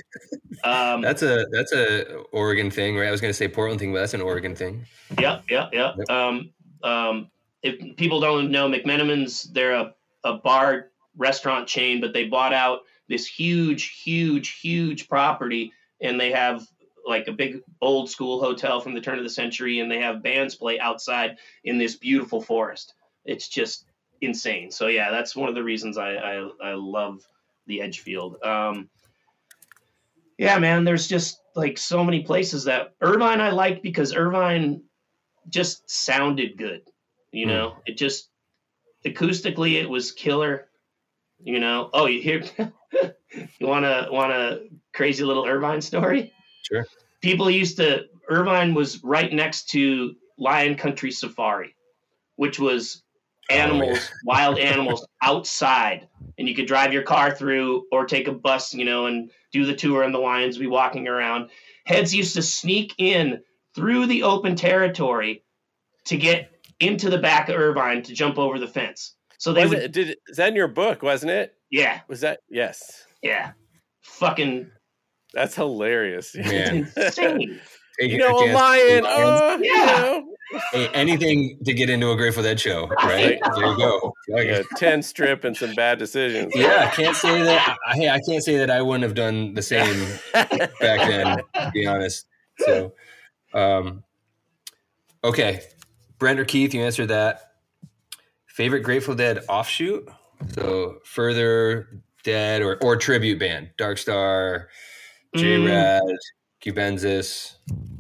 Um, 0.64 1.02
That's 1.02 1.22
a 1.24 1.46
that's 1.52 1.72
a 1.72 2.18
Oregon 2.34 2.70
thing, 2.70 2.98
right? 2.98 3.08
I 3.08 3.12
was 3.12 3.22
going 3.22 3.30
to 3.30 3.38
say 3.38 3.48
Portland 3.48 3.80
thing, 3.80 3.94
but 3.94 4.00
that's 4.00 4.14
an 4.14 4.22
Oregon 4.22 4.56
thing. 4.56 4.86
Yep, 5.18 5.46
yep, 5.50 5.70
yep. 5.72 5.96
Yep. 5.98 6.10
Um, 6.10 6.50
um, 6.84 7.32
if 7.64 7.96
people 7.96 8.20
don't 8.20 8.52
know 8.52 8.70
McMenamins, 8.70 9.54
they're 9.54 9.74
a, 9.74 9.94
a 10.26 10.34
bar 10.34 10.92
restaurant 11.18 11.68
chain, 11.68 12.02
but 12.02 12.14
they 12.14 12.26
bought 12.26 12.54
out 12.54 12.82
this 13.10 13.28
huge, 13.28 14.02
huge, 14.04 14.60
huge 14.62 15.10
property, 15.10 15.74
and 16.02 16.20
they 16.20 16.32
have 16.32 16.66
like 17.06 17.28
a 17.28 17.34
big 17.34 17.62
old 17.82 18.10
school 18.10 18.40
hotel 18.40 18.80
from 18.80 18.94
the 18.94 19.02
turn 19.02 19.18
of 19.18 19.24
the 19.24 19.30
century, 19.30 19.80
and 19.80 19.92
they 19.92 20.00
have 20.00 20.24
bands 20.24 20.56
play 20.56 20.80
outside 20.80 21.38
in 21.64 21.78
this 21.78 21.96
beautiful 21.98 22.40
forest. 22.42 22.94
It's 23.26 23.50
just 23.50 23.86
insane. 24.22 24.72
So 24.72 24.88
yeah, 24.88 25.12
that's 25.12 25.36
one 25.36 25.50
of 25.50 25.56
the 25.56 25.64
reasons 25.64 25.98
I 25.98 26.14
I, 26.16 26.50
I 26.64 26.74
love 26.76 27.26
the 27.68 27.82
Edgefield. 27.82 28.42
Um, 28.44 28.90
yeah, 30.38 30.58
man, 30.60 30.86
there's 30.86 31.08
just 31.08 31.42
like 31.56 31.78
so 31.78 32.04
many 32.04 32.24
places 32.24 32.64
that 32.66 32.94
Irvine 33.02 33.42
I 33.42 33.50
liked 33.50 33.84
because 33.84 34.16
Irvine 34.16 34.84
just 35.50 35.90
sounded 35.90 36.58
good. 36.58 36.84
You 37.32 37.46
Hmm. 37.46 37.52
know, 37.52 37.76
it 37.86 37.98
just 37.98 38.30
acoustically 39.06 39.82
it 39.82 39.90
was 39.90 40.12
killer. 40.12 40.69
You 41.42 41.60
know, 41.60 41.90
oh, 41.94 42.06
you 42.06 42.22
hear? 42.22 42.44
you 43.60 43.68
want 43.68 43.86
to 43.86 44.08
want 44.12 44.32
a 44.32 44.68
crazy 44.94 45.24
little 45.24 45.46
Irvine 45.46 45.82
story? 45.82 46.34
Sure. 46.64 46.86
People 47.22 47.50
used 47.50 47.78
to. 47.78 48.06
Irvine 48.30 48.74
was 48.74 49.04
right 49.04 49.32
next 49.32 49.70
to 49.70 50.16
Lion 50.38 50.76
Country 50.76 51.12
Safari, 51.12 51.76
which 52.36 52.60
was 52.60 53.04
Oh, 53.50 53.56
yeah. 53.56 53.64
animals, 53.64 54.12
wild 54.24 54.60
animals 54.60 55.08
outside, 55.24 56.08
and 56.38 56.48
you 56.48 56.54
could 56.54 56.68
drive 56.68 56.94
your 56.94 57.02
car 57.02 57.34
through 57.34 57.86
or 57.92 58.06
take 58.06 58.28
a 58.28 58.32
bus, 58.32 58.74
you 58.74 58.86
know, 58.86 59.08
and 59.08 59.32
do 59.52 59.66
the 59.66 59.76
tour, 59.76 60.04
and 60.04 60.14
the 60.14 60.20
lions 60.20 60.58
be 60.58 60.68
walking 60.68 61.08
around. 61.08 61.50
Heads 61.86 62.14
used 62.14 62.36
to 62.36 62.44
sneak 62.44 62.94
in 63.00 63.42
through 63.76 64.06
the 64.06 64.24
open 64.24 64.56
territory 64.56 65.44
to 66.06 66.18
get 66.18 66.52
into 66.80 67.10
the 67.10 67.18
back 67.18 67.50
of 67.50 67.56
Irvine 67.56 68.04
to 68.04 68.14
jump 68.14 68.38
over 68.38 68.60
the 68.60 68.68
fence. 68.68 69.16
So 69.40 69.54
they 69.54 69.62
Was 69.62 69.70
would, 69.72 69.80
it, 69.80 69.92
did 69.94 70.18
is 70.28 70.38
that 70.38 70.50
in 70.50 70.56
your 70.56 70.68
book? 70.68 71.02
Wasn't 71.02 71.32
it? 71.32 71.56
yeah, 71.72 72.02
Was 72.10 72.20
that 72.22 72.42
yes? 72.50 73.06
yeah, 73.24 73.54
fucking 74.02 74.70
That's 75.34 75.56
hilarious. 75.56 76.36
Man. 76.36 76.92
insane. 76.98 77.60
You 78.00 78.18
know, 78.18 78.32
a 78.38 78.54
lion. 78.54 79.06
Oh, 79.08 79.58
you 79.58 79.72
Yeah. 79.74 79.86
know. 79.86 80.36
Hey, 80.74 80.88
anything 80.90 81.60
to 81.64 81.74
get 81.74 81.90
into 81.90 82.12
a 82.12 82.18
Grateful 82.18 82.44
Dead 82.44 82.60
show, 82.60 82.88
right? 83.04 83.40
There 83.56 83.66
you 83.68 83.78
go. 83.78 84.14
Yeah, 84.28 84.64
ten 84.76 85.02
strip 85.02 85.44
and 85.46 85.56
some 85.56 85.74
bad 85.76 86.00
decisions. 86.00 86.54
Yeah, 86.56 86.90
I 86.92 86.96
can't 86.96 87.16
say 87.16 87.42
that. 87.44 87.78
I, 87.88 87.96
hey, 87.96 88.10
I 88.10 88.20
can't 88.28 88.44
say 88.44 88.58
that 88.58 88.70
I 88.70 88.82
wouldn't 88.82 89.04
have 89.04 89.14
done 89.16 89.54
the 89.54 89.62
same 89.62 90.06
back 90.34 91.08
then. 91.08 91.38
To 91.38 91.72
be 91.74 91.86
honest. 91.86 92.26
So, 92.60 92.94
um, 93.54 94.04
okay, 95.24 95.62
Brent 96.18 96.40
or 96.40 96.46
Keith, 96.46 96.74
you 96.74 96.82
answered 96.82 97.08
that. 97.08 97.49
Favorite 98.50 98.82
Grateful 98.82 99.16
Dead 99.16 99.44
offshoot? 99.48 100.08
So 100.54 101.00
further 101.06 101.88
Dead 102.24 102.62
or 102.62 102.78
or 102.82 102.98
tribute 102.98 103.40
band, 103.40 103.70
Dark 103.78 103.98
Star, 103.98 104.70
J 105.36 105.58
Mm, 105.58 105.66
Rad, 105.66 106.02
Cubensis. 106.62 107.56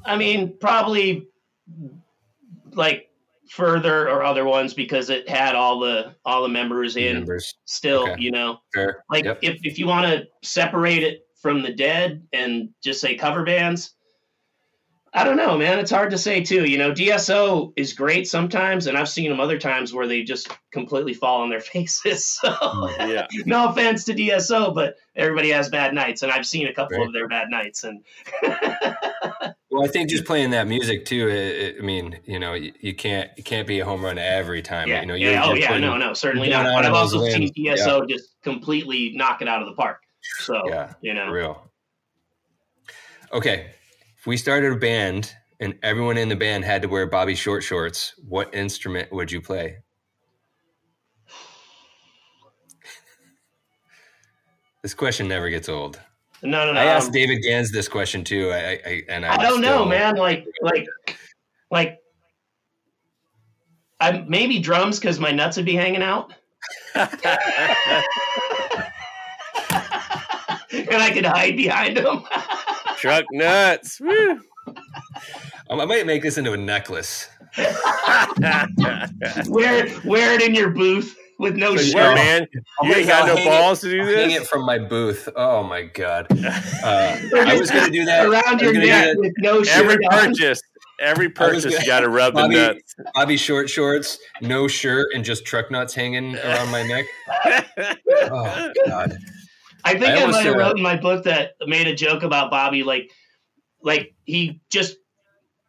I 0.05 0.17
mean, 0.17 0.57
probably 0.59 1.27
like 2.73 3.09
further 3.49 4.09
or 4.09 4.23
other 4.23 4.45
ones 4.45 4.73
because 4.73 5.09
it 5.09 5.27
had 5.27 5.55
all 5.55 5.79
the 5.79 6.15
all 6.25 6.43
the 6.43 6.49
members 6.49 6.97
in 6.97 7.19
members. 7.19 7.55
still, 7.65 8.09
Okay. 8.09 8.21
you 8.21 8.31
know. 8.31 8.59
Fair. 8.73 9.03
Like 9.09 9.25
Yep. 9.25 9.39
if, 9.41 9.59
if 9.63 9.79
you 9.79 9.87
want 9.87 10.05
to 10.05 10.27
separate 10.47 11.03
it 11.03 11.21
from 11.41 11.61
the 11.61 11.71
dead 11.71 12.21
and 12.33 12.69
just 12.83 12.99
say 13.01 13.15
cover 13.15 13.43
bands, 13.43 13.95
I 15.13 15.23
don't 15.23 15.37
know, 15.37 15.57
man. 15.57 15.79
It's 15.79 15.89
hard 15.89 16.11
to 16.11 16.17
say 16.19 16.41
too. 16.43 16.65
You 16.65 16.77
know, 16.77 16.91
DSO 16.91 17.73
is 17.75 17.93
great 17.93 18.27
sometimes, 18.27 18.85
and 18.85 18.95
I've 18.97 19.09
seen 19.09 19.29
them 19.29 19.39
other 19.39 19.57
times 19.57 19.91
where 19.93 20.05
they 20.07 20.21
just 20.23 20.49
completely 20.71 21.13
fall 21.15 21.41
on 21.41 21.49
their 21.49 21.59
faces. 21.73 22.25
So 22.27 22.49
Yeah. 22.99 23.25
no 23.45 23.69
offense 23.69 24.03
to 24.05 24.13
DSO, 24.13 24.73
but 24.75 24.97
everybody 25.15 25.49
has 25.49 25.69
bad 25.69 25.93
nights, 25.95 26.21
and 26.21 26.31
I've 26.31 26.45
seen 26.45 26.67
a 26.67 26.73
couple 26.73 26.97
Right. 26.97 27.07
of 27.07 27.13
their 27.13 27.27
bad 27.27 27.49
nights. 27.49 27.83
And 27.83 28.03
Well, 29.71 29.83
I 29.83 29.87
think 29.87 30.09
just 30.09 30.25
playing 30.25 30.49
that 30.51 30.67
music 30.67 31.05
too. 31.05 31.27
It, 31.27 31.35
it- 31.35 31.75
I 31.79 31.81
mean, 31.81 32.19
you 32.25 32.39
know, 32.39 32.53
you, 32.53 32.73
you 32.79 32.95
can't 32.95 33.29
you 33.37 33.43
can't 33.43 33.67
be 33.67 33.79
a 33.79 33.85
home 33.85 34.03
run 34.03 34.17
every 34.17 34.61
time. 34.63 34.87
yeah, 34.87 35.01
You 35.01 35.07
know, 35.07 35.13
yeah, 35.13 35.43
oh 35.45 35.53
yeah, 35.53 35.67
putting- 35.67 35.81
no, 35.81 35.95
no, 35.97 36.13
certainly 36.13 36.49
not. 36.49 36.65
But 36.65 36.85
I've 36.85 36.93
also 36.93 37.23
seen. 37.27 37.53
DSO 37.53 38.07
just 38.09 38.35
completely 38.43 39.11
knock 39.15 39.41
it 39.43 39.47
out 39.47 39.61
of 39.61 39.67
the 39.67 39.75
park. 39.75 40.01
So 40.39 40.61
Yeah, 40.67 40.93
you 41.01 41.13
know, 41.13 41.29
real. 41.29 41.69
Okay, 43.31 43.71
if 44.19 44.27
we 44.27 44.35
started 44.35 44.73
a 44.73 44.75
band 44.75 45.33
and 45.61 45.79
everyone 45.81 46.17
in 46.17 46.27
the 46.27 46.35
band 46.35 46.65
had 46.65 46.81
to 46.81 46.89
wear 46.89 47.07
Bobby 47.07 47.35
short 47.35 47.63
shorts, 47.63 48.15
what 48.27 48.53
instrument 48.53 49.13
would 49.13 49.31
you 49.31 49.39
play? 49.41 49.77
This 54.83 54.93
question 54.93 55.29
never 55.29 55.49
gets 55.49 55.69
old. 55.69 56.01
no, 56.41 56.65
no, 56.65 56.73
no. 56.73 56.79
I 56.79 56.85
asked 56.85 57.07
um, 57.07 57.13
David 57.13 57.41
Gans 57.43 57.71
this 57.71 57.87
question 57.87 58.25
too. 58.25 58.49
I, 58.51 58.81
I, 58.85 59.03
and 59.07 59.25
I, 59.25 59.35
I 59.35 59.37
don't 59.37 59.61
know, 59.61 59.85
man. 59.85 60.15
Like, 60.15 60.45
like, 60.61 60.85
like, 61.71 61.99
I 64.01 64.25
maybe 64.27 64.59
drums 64.59 64.99
because 64.99 65.19
my 65.19 65.31
nuts 65.31 65.57
would 65.57 65.65
be 65.65 65.75
hanging 65.75 66.03
out, 66.03 66.33
and 66.95 67.11
I 70.91 71.11
could 71.13 71.25
hide 71.25 71.57
behind 71.57 71.97
them. 71.97 72.23
Truck 72.99 73.25
nuts. 73.31 73.99
Woo. 73.99 74.39
Um, 75.69 75.79
I 75.79 75.85
might 75.85 76.05
make 76.05 76.21
this 76.21 76.37
into 76.37 76.53
a 76.53 76.57
necklace. 76.57 77.27
wear 79.47 79.85
it, 79.85 80.05
wear 80.05 80.33
it 80.33 80.41
in 80.41 80.53
your 80.53 80.69
booth 80.69 81.15
with 81.39 81.55
no 81.55 81.75
shirt. 81.77 81.93
what, 81.95 82.15
man? 82.15 82.47
You 82.83 82.93
ain't 82.93 83.07
got 83.07 83.21
I'll 83.21 83.27
no 83.27 83.35
hang 83.35 83.47
it- 83.47 83.49
balls 83.49 83.81
to 83.81 83.89
do 83.91 84.01
I'll 84.01 84.07
Hang 84.15 84.31
it 84.31 84.47
from 84.47 84.65
my 84.65 84.77
booth. 84.77 85.27
Oh 85.35 85.63
my 85.63 85.83
god! 85.83 86.27
Uh, 86.81 87.17
I 87.35 87.57
was 87.59 87.69
going 87.71 87.85
to 87.85 87.91
do 87.91 88.05
that 88.05 88.25
around 88.25 88.61
your 88.61 88.71
neck 88.73 89.17
with 89.17 89.33
no 89.39 89.57
Every 89.59 89.65
shirt 89.95 89.99
on. 90.11 90.27
purchase, 90.29 90.61
every 91.01 91.29
purchase, 91.29 91.65
gonna- 91.65 91.79
you 91.79 91.85
got 91.85 91.99
to 92.01 92.09
rub 92.09 92.33
the 92.35 92.41
Bobby- 92.43 92.55
nuts. 92.55 92.95
Bobby 93.15 93.35
short 93.37 93.69
shorts, 93.69 94.17
no 94.41 94.67
shirt, 94.69 95.07
and 95.13 95.25
just 95.25 95.45
truck 95.45 95.69
nuts 95.71 95.93
hanging 95.93 96.37
around 96.37 96.69
my 96.71 96.83
neck. 96.83 97.05
Oh 98.31 98.71
God! 98.87 99.17
I 99.83 99.93
think 99.93 100.05
I 100.05 100.23
I, 100.23 100.25
might 100.27 100.45
have 100.45 100.55
wrote 100.55 100.77
in 100.77 100.83
my 100.83 100.97
book 100.97 101.23
that 101.25 101.53
made 101.65 101.87
a 101.87 101.95
joke 101.95 102.23
about 102.23 102.51
Bobby, 102.51 102.83
like, 102.83 103.11
like 103.81 104.13
he 104.25 104.61
just 104.69 104.97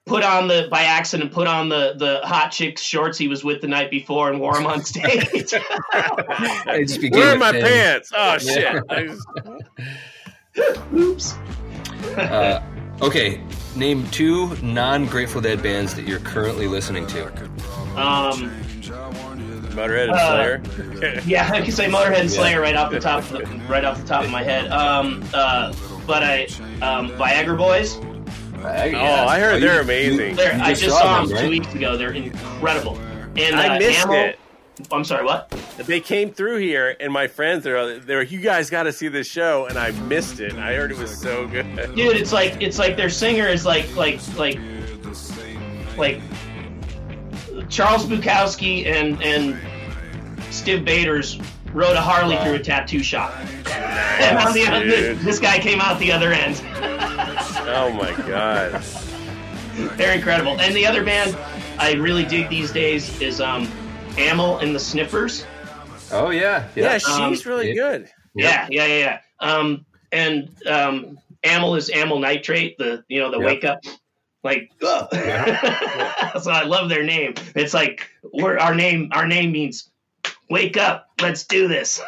put 0.07 0.25
on 0.25 0.49
the 0.49 0.67
by 0.71 0.83
accident 0.83 1.31
put 1.31 1.47
on 1.47 1.69
the 1.69 1.95
the 1.97 2.21
hot 2.27 2.51
chick's 2.51 2.83
shorts 2.83 3.17
he 3.17 3.29
was 3.29 3.45
with 3.45 3.61
the 3.61 3.69
night 3.69 3.91
before 3.91 4.29
and 4.31 4.41
wore 4.41 4.55
them 4.55 4.67
on 4.67 4.83
stage. 4.85 5.55
I 5.93 6.85
just 6.87 7.01
Where 7.13 7.35
are 7.35 7.39
my 7.39 7.53
thing. 7.53 7.63
pants? 7.63 8.11
Oh 8.15 8.37
Yeah. 8.43 8.81
shit! 8.89 9.17
Just- 10.57 10.89
Oops. 10.93 11.35
Uh, 12.17 12.61
okay, 13.01 13.41
name 13.77 14.05
two 14.11 14.57
non-Grateful 14.57 15.41
Dead 15.41 15.63
bands 15.63 15.95
that 15.95 16.09
you're 16.09 16.19
currently 16.21 16.67
listening 16.67 17.07
to. 17.09 17.27
Um, 17.97 18.51
Motorhead 19.73 20.11
and 20.11 21.05
Uh, 21.05 21.21
yeah, 21.27 21.51
I 21.53 21.61
can 21.61 21.73
say 21.73 21.89
Motorhead 21.89 22.21
and 22.21 22.31
Slayer 22.31 22.61
right 22.61 22.75
off 22.77 22.91
the 22.91 23.01
top, 23.01 23.21
of 23.25 23.31
the, 23.31 23.45
right 23.69 23.85
off 23.85 24.01
the 24.01 24.07
top 24.07 24.25
of 24.25 24.31
my 24.31 24.43
head. 24.43 24.71
Um, 24.71 25.25
uh, 25.35 25.73
but 26.07 26.23
I, 26.23 26.45
um, 26.83 27.11
Viagra 27.13 27.57
Boys. 27.57 27.97
Oh, 28.63 28.67
I 28.67 29.39
heard 29.41 29.63
they're 29.63 29.81
amazing. 29.81 30.37
They're, 30.37 30.55
You 30.55 30.63
I 30.63 30.71
just 30.71 30.83
just 30.83 30.97
saw 30.97 31.03
saw 31.03 31.19
them, 31.21 31.29
them 31.29 31.37
right? 31.37 31.45
two 31.45 31.51
weeks 31.51 31.75
ago. 31.75 31.97
They're 31.97 32.13
incredible. 32.13 32.99
And 33.37 33.55
uh, 33.57 33.59
I 33.59 33.79
missed 33.79 34.01
Ammo- 34.07 34.13
it. 34.15 34.39
I'm 34.93 35.05
sorry, 35.05 35.25
what? 35.25 35.51
They 35.77 36.01
came 36.01 36.33
through 36.33 36.59
here, 36.59 36.97
and 37.01 37.13
my 37.13 37.27
friends 37.27 37.67
are 37.67 37.99
they 37.99 38.15
were, 38.17 38.23
you 38.23 38.41
guys 38.41 38.71
got 38.71 38.85
to 38.85 38.93
see 38.93 39.09
this 39.09 39.27
show, 39.27 39.67
and 39.67 39.79
I 39.79 39.91
missed 40.03 40.41
it. 40.41 40.55
I 40.55 40.75
heard 40.75 40.91
it 40.91 40.97
was 40.99 41.15
so 41.17 41.47
good. 41.47 41.67
dude 41.95 42.17
it's 42.17 42.33
like 42.33 42.61
it's 42.63 42.79
like 42.79 42.97
their 42.97 43.11
singer 43.11 43.47
is 43.47 43.67
like 43.67 43.95
like 43.95 44.21
like 44.37 44.59
like 45.99 46.21
charles 47.71 48.05
bukowski 48.07 48.87
and 48.87 49.23
and 49.23 49.57
steve 50.53 50.85
baders 50.85 51.39
rode 51.73 51.97
a 51.97 52.01
harley 52.01 52.37
through 52.39 52.55
a 52.55 52.59
tattoo 52.59 53.03
shop 53.03 53.33
and 53.71 54.39
on 54.39 54.53
the 54.53 54.67
other, 54.67 54.85
dude. 54.85 55.19
this 55.21 55.39
guy 55.39 55.59
came 55.59 55.81
out 55.81 55.99
the 55.99 56.11
other 56.13 56.33
end 56.33 56.61
Oh 57.73 57.93
my 57.93 58.11
god! 58.27 58.83
they're 59.97 60.15
incredible 60.17 60.59
and 60.61 60.75
the 60.75 60.85
other 60.87 61.05
band 61.05 61.37
i 61.79 61.93
really 61.93 62.25
dig 62.25 62.49
these 62.49 62.73
days 62.73 63.21
is 63.21 63.41
um 63.41 63.69
amyl 64.19 64.59
and 64.59 64.75
the 64.75 64.81
sniffers 64.81 65.45
Oh 66.13 66.31
yeah, 66.31 66.67
Yeah, 66.75 66.85
yeah. 66.95 66.99
she's 66.99 67.47
Um, 67.47 67.53
really 67.53 67.69
yeah. 67.69 67.75
good. 67.75 68.11
yeah 68.35 68.67
yeah 68.69 68.85
yeah 68.87 68.99
yeah 68.99 69.19
um 69.39 69.87
and 70.11 70.51
um 70.67 71.19
amyl 71.45 71.77
is 71.77 71.89
amyl 71.91 72.19
nitrate 72.19 72.77
the 72.79 73.05
you 73.09 73.21
know 73.21 73.31
the 73.31 73.39
Yeah. 73.39 73.47
wake 73.47 73.65
up 73.65 73.79
like 74.43 74.71
so 74.81 75.09
i 76.51 76.63
love 76.65 76.89
their 76.89 77.05
name. 77.05 77.35
It's 77.55 77.75
like 77.75 78.11
we're 78.33 78.59
our 78.59 78.75
name 78.75 79.11
our 79.13 79.27
name 79.27 79.53
means 79.53 79.91
wake 80.49 80.77
up 80.77 81.09
let's 81.21 81.45
do 81.45 81.69
this. 81.69 82.01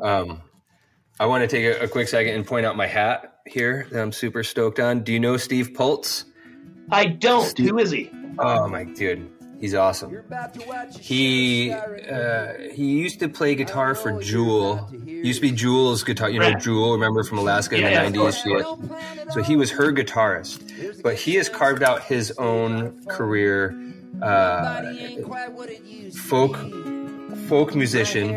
Um, 0.00 0.42
I 1.18 1.26
want 1.26 1.42
to 1.42 1.48
take 1.48 1.64
a, 1.64 1.84
a 1.84 1.88
quick 1.88 2.08
second 2.08 2.34
and 2.34 2.46
point 2.46 2.66
out 2.66 2.76
my 2.76 2.86
hat 2.86 3.38
here 3.46 3.86
that 3.90 4.02
I'm 4.02 4.12
super 4.12 4.42
stoked 4.42 4.78
on. 4.78 5.00
Do 5.02 5.12
you 5.12 5.20
know 5.20 5.36
Steve 5.38 5.72
Poltz? 5.74 6.26
i 6.90 7.06
don't. 7.06 7.46
Steve- 7.46 7.70
who 7.70 7.78
is 7.78 7.90
he? 7.90 8.10
Oh 8.38 8.68
my 8.68 8.84
dude, 8.84 9.30
he's 9.64 9.74
awesome. 9.74 10.22
He 11.00 11.72
uh, 11.72 12.52
he 12.72 12.84
used 13.04 13.18
to 13.20 13.28
play 13.28 13.54
guitar 13.54 13.94
for 13.94 14.20
Jewel. 14.20 14.88
Used 15.06 15.40
to 15.40 15.48
be 15.48 15.52
Jewel's 15.52 16.04
guitar. 16.04 16.28
You 16.28 16.38
know 16.38 16.48
Right. 16.50 16.60
Jewel, 16.60 16.92
remember 16.92 17.24
from 17.24 17.38
Alaska 17.38 17.78
Yeah, 17.78 18.02
in 18.04 18.12
the 18.12 18.22
of 18.22 18.34
'90s. 18.34 19.24
She 19.26 19.30
so 19.32 19.42
he 19.42 19.56
was 19.56 19.70
her 19.70 19.90
guitarist, 19.92 21.02
but 21.02 21.14
he 21.16 21.36
has 21.36 21.48
carved 21.48 21.82
out 21.82 22.02
his 22.04 22.30
own 22.32 23.02
career 23.06 23.74
uh, 24.20 24.82
folk 26.28 26.56
folk 27.48 27.74
musician. 27.74 28.36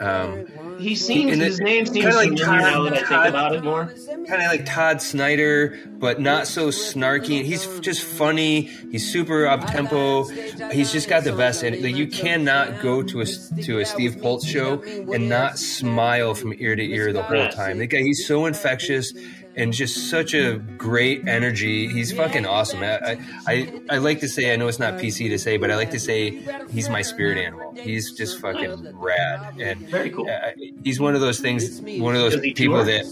Um, 0.00 0.46
He 0.78 0.96
seems 0.96 1.32
And 1.32 1.42
it- 1.42 1.44
his 1.44 1.60
name 1.60 1.86
seems 1.86 2.16
like 2.16 2.30
familiar 2.30 2.46
now 2.46 2.82
that 2.84 2.92
I 2.92 2.96
think 2.96 3.06
Todd- 3.08 3.28
about 3.28 3.54
it 3.54 3.62
more. 3.62 3.92
kind 4.26 4.42
of 4.42 4.48
like 4.50 4.66
Todd 4.66 5.00
Snider, 5.00 5.78
but 6.00 6.20
not 6.20 6.48
so 6.48 6.68
snarky. 6.70 7.44
He's 7.44 7.66
just 7.80 8.02
funny. 8.02 8.68
He's 8.90 9.08
super 9.12 9.46
up 9.46 9.70
tempo. 9.70 10.24
He's 10.72 10.90
just 10.90 11.08
got 11.08 11.22
the 11.22 11.32
best. 11.34 11.62
And 11.62 11.80
like, 11.82 11.94
you 11.94 12.08
cannot 12.08 12.82
go 12.82 13.02
to 13.04 13.20
a 13.20 13.26
to 13.62 13.78
a 13.78 13.84
Steve 13.84 14.20
Poltz 14.20 14.44
show 14.48 14.82
and 15.12 15.28
not 15.28 15.56
smile 15.58 16.34
from 16.34 16.52
ear 16.58 16.74
to 16.74 16.82
ear 16.82 17.12
the 17.12 17.22
whole 17.22 17.48
time. 17.48 17.78
The 17.78 17.86
guy, 17.86 17.98
he's 18.02 18.26
so 18.26 18.46
infectious 18.46 19.12
and 19.56 19.72
just 19.72 20.08
such 20.10 20.34
a 20.34 20.56
great 20.78 21.26
energy. 21.28 21.88
He's 21.88 22.12
fucking 22.12 22.46
awesome. 22.46 22.82
I, 22.82 22.98
I, 22.98 23.18
I, 23.46 23.80
I 23.90 23.98
like 23.98 24.20
to 24.20 24.28
say, 24.28 24.52
I 24.52 24.56
know 24.56 24.68
it's 24.68 24.78
not 24.78 24.94
PC 24.94 25.28
to 25.30 25.38
say, 25.38 25.56
but 25.56 25.70
I 25.70 25.76
like 25.76 25.90
to 25.92 26.00
say 26.00 26.40
he's 26.70 26.88
my 26.88 27.02
spirit 27.02 27.38
animal. 27.38 27.74
He's 27.76 28.12
just 28.12 28.40
fucking 28.40 28.96
rad. 28.98 29.60
And 29.60 29.80
Very 29.88 30.10
cool. 30.10 30.28
uh, 30.30 30.50
he's 30.84 31.00
one 31.00 31.14
of 31.14 31.20
those 31.20 31.40
things, 31.40 31.80
one 32.00 32.14
of 32.14 32.22
those 32.22 32.40
people 32.40 32.84
that 32.84 33.04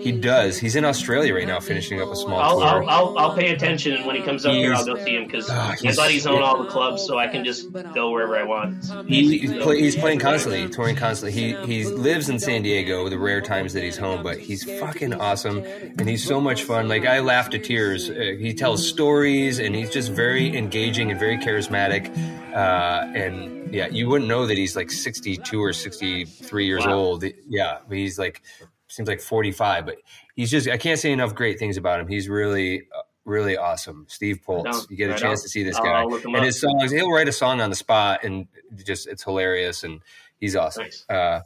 he 0.00 0.12
does. 0.12 0.58
He's 0.58 0.76
in 0.76 0.84
Australia 0.84 1.34
right 1.34 1.46
now, 1.46 1.60
finishing 1.60 2.00
up 2.00 2.08
a 2.08 2.16
small 2.16 2.38
I'll, 2.38 2.58
tour. 2.58 2.66
I'll, 2.84 2.88
I'll, 2.88 3.18
I'll 3.30 3.36
pay 3.36 3.52
attention, 3.52 3.92
and 3.94 4.06
when 4.06 4.16
he 4.16 4.22
comes 4.22 4.46
up 4.46 4.52
here, 4.54 4.74
I'll 4.74 4.84
go 4.84 4.96
see 5.04 5.16
him 5.16 5.24
because 5.26 5.48
Oh, 5.50 5.54
my 5.54 5.74
he's- 5.76 5.96
buddies 5.96 6.26
own 6.26 6.42
all 6.42 6.62
the 6.62 6.68
clubs, 6.70 7.04
so 7.06 7.18
I 7.18 7.28
can 7.28 7.44
just 7.44 7.70
go 7.94 8.10
wherever 8.10 8.36
I 8.36 8.44
want. 8.44 8.84
He, 9.08 9.38
he's, 9.38 9.62
play, 9.62 9.80
he's 9.80 9.96
playing 9.96 10.18
constantly, 10.18 10.68
touring 10.68 10.96
constantly. 10.96 11.32
He 11.38 11.54
he 11.66 11.84
lives 11.84 12.28
in 12.28 12.38
San 12.38 12.62
Diego, 12.62 13.08
the 13.08 13.18
rare 13.18 13.40
times 13.40 13.72
that 13.74 13.82
he's 13.82 13.96
home, 13.96 14.22
but 14.22 14.38
he's 14.38 14.64
fucking 14.80 15.14
awesome, 15.14 15.64
and 15.98 16.08
he's 16.08 16.24
so 16.26 16.40
much 16.40 16.62
fun. 16.64 16.88
Like 16.88 17.06
I 17.06 17.20
laugh 17.20 17.50
to 17.50 17.58
tears. 17.58 18.10
Uh, 18.10 18.34
he 18.38 18.54
tells 18.54 18.86
stories, 18.86 19.58
and 19.58 19.74
he's 19.74 19.90
just 19.90 20.10
very 20.12 20.56
engaging 20.56 21.10
and 21.10 21.18
very 21.20 21.38
charismatic. 21.38 22.08
Uh, 22.54 23.10
and 23.14 23.72
yeah, 23.74 23.88
you 23.88 24.08
wouldn't 24.08 24.28
know 24.28 24.46
that 24.46 24.56
he's 24.56 24.76
like 24.76 24.90
sixty 24.90 25.36
two 25.36 25.62
or 25.62 25.72
sixty 25.72 26.24
three 26.24 26.66
years 26.66 26.86
Wow. 26.86 26.94
old. 26.94 27.24
Yeah, 27.48 27.78
but 27.88 27.96
he's 27.96 28.18
like 28.18 28.42
seems 28.88 29.08
like 29.08 29.20
forty 29.20 29.52
five, 29.52 29.86
but 29.86 29.96
he's 30.36 30.50
just 30.50 30.68
I 30.68 30.76
can't 30.76 30.98
say 31.00 31.12
enough 31.12 31.34
great 31.34 31.58
things 31.58 31.76
about 31.76 32.00
him. 32.00 32.08
He's 32.08 32.28
really. 32.28 32.82
uh, 32.96 33.02
Really 33.26 33.56
awesome, 33.56 34.04
Steve 34.06 34.40
Poltz. 34.44 34.64
No, 34.70 34.82
you 34.90 34.98
get 34.98 35.06
a 35.08 35.12
right 35.12 35.18
chance 35.18 35.40
on. 35.40 35.44
to 35.44 35.48
see 35.48 35.62
this 35.62 35.78
guy, 35.78 35.92
I'll 35.92 36.10
look 36.10 36.26
him 36.26 36.34
and 36.34 36.44
his 36.44 36.60
songs. 36.60 36.92
He'll 36.92 37.10
write 37.10 37.26
a 37.26 37.32
song 37.32 37.62
on 37.62 37.70
the 37.70 37.74
spot, 37.74 38.22
and 38.22 38.46
just 38.84 39.06
it's 39.06 39.24
hilarious, 39.24 39.82
and 39.82 40.02
he's 40.38 40.54
awesome. 40.54 40.82
Nice. 40.82 41.06
Uh, 41.08 41.40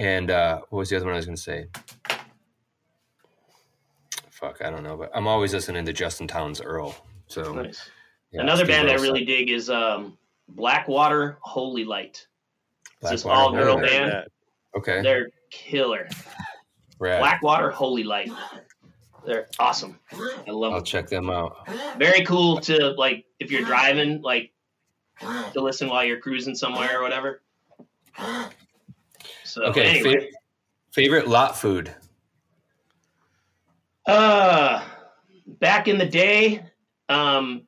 and 0.00 0.32
uh, 0.32 0.62
what 0.70 0.78
was 0.80 0.90
the 0.90 0.96
other 0.96 1.04
one 1.04 1.14
I 1.14 1.18
was 1.18 1.26
going 1.26 1.36
to 1.36 1.40
say? 1.40 1.66
Fuck, 4.42 4.60
I 4.60 4.70
don't 4.70 4.82
know, 4.82 4.96
but 4.96 5.08
I'm 5.14 5.28
always 5.28 5.54
listening 5.54 5.84
to 5.86 5.92
Justin 5.92 6.26
Townes 6.26 6.60
Earle. 6.60 6.96
So 7.28 7.52
Nice. 7.52 7.88
yeah, 8.32 8.40
Another 8.40 8.66
band 8.66 8.90
I 8.90 8.94
really 8.94 9.24
dig 9.24 9.50
is 9.50 9.70
um, 9.70 10.18
Blackwater 10.48 11.38
Holy 11.42 11.84
Light. 11.84 12.26
It's 13.02 13.10
this 13.12 13.24
all 13.24 13.52
girl 13.52 13.76
band. 13.76 14.10
that. 14.10 14.28
Okay, 14.76 15.00
They're 15.00 15.28
killer. 15.52 16.08
rad. 16.98 17.20
Blackwater 17.20 17.70
Holy 17.70 18.02
Light. 18.02 18.32
They're 19.24 19.46
awesome. 19.60 19.96
I 20.12 20.50
love 20.50 20.72
I'll 20.72 20.78
them. 20.80 20.84
check 20.86 21.08
them 21.08 21.30
out. 21.30 21.68
Very 21.96 22.24
cool 22.24 22.58
to 22.62 22.90
like 22.98 23.24
if 23.38 23.52
you're 23.52 23.62
driving, 23.64 24.22
like 24.22 24.50
to 25.20 25.60
listen 25.60 25.88
while 25.88 26.02
you're 26.04 26.18
cruising 26.18 26.56
somewhere 26.56 26.98
or 26.98 27.02
whatever. 27.02 27.42
So 29.44 29.62
Okay, 29.66 30.00
anyway, 30.00 30.18
fa- 30.30 30.36
favorite 30.90 31.28
lot 31.28 31.56
food. 31.56 31.94
Uh, 34.06 34.84
back 35.60 35.88
in 35.88 35.98
the 35.98 36.06
day, 36.06 36.64
um, 37.08 37.66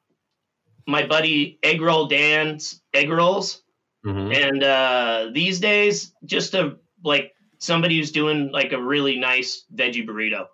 my 0.86 1.06
buddy 1.06 1.58
Egg 1.62 1.80
Roll 1.80 2.06
Dan's 2.06 2.82
Egg 2.92 3.10
Rolls. 3.10 3.62
hmm 4.04 4.32
and 4.32 4.62
uh, 4.62 5.30
these 5.32 5.60
days 5.60 6.14
just 6.24 6.54
a 6.54 6.76
like 7.02 7.32
somebody 7.58 7.96
who's 7.98 8.12
doing 8.12 8.50
like 8.52 8.72
a 8.72 8.80
really 8.82 9.18
nice 9.18 9.64
veggie 9.74 10.06
burrito 10.06 10.46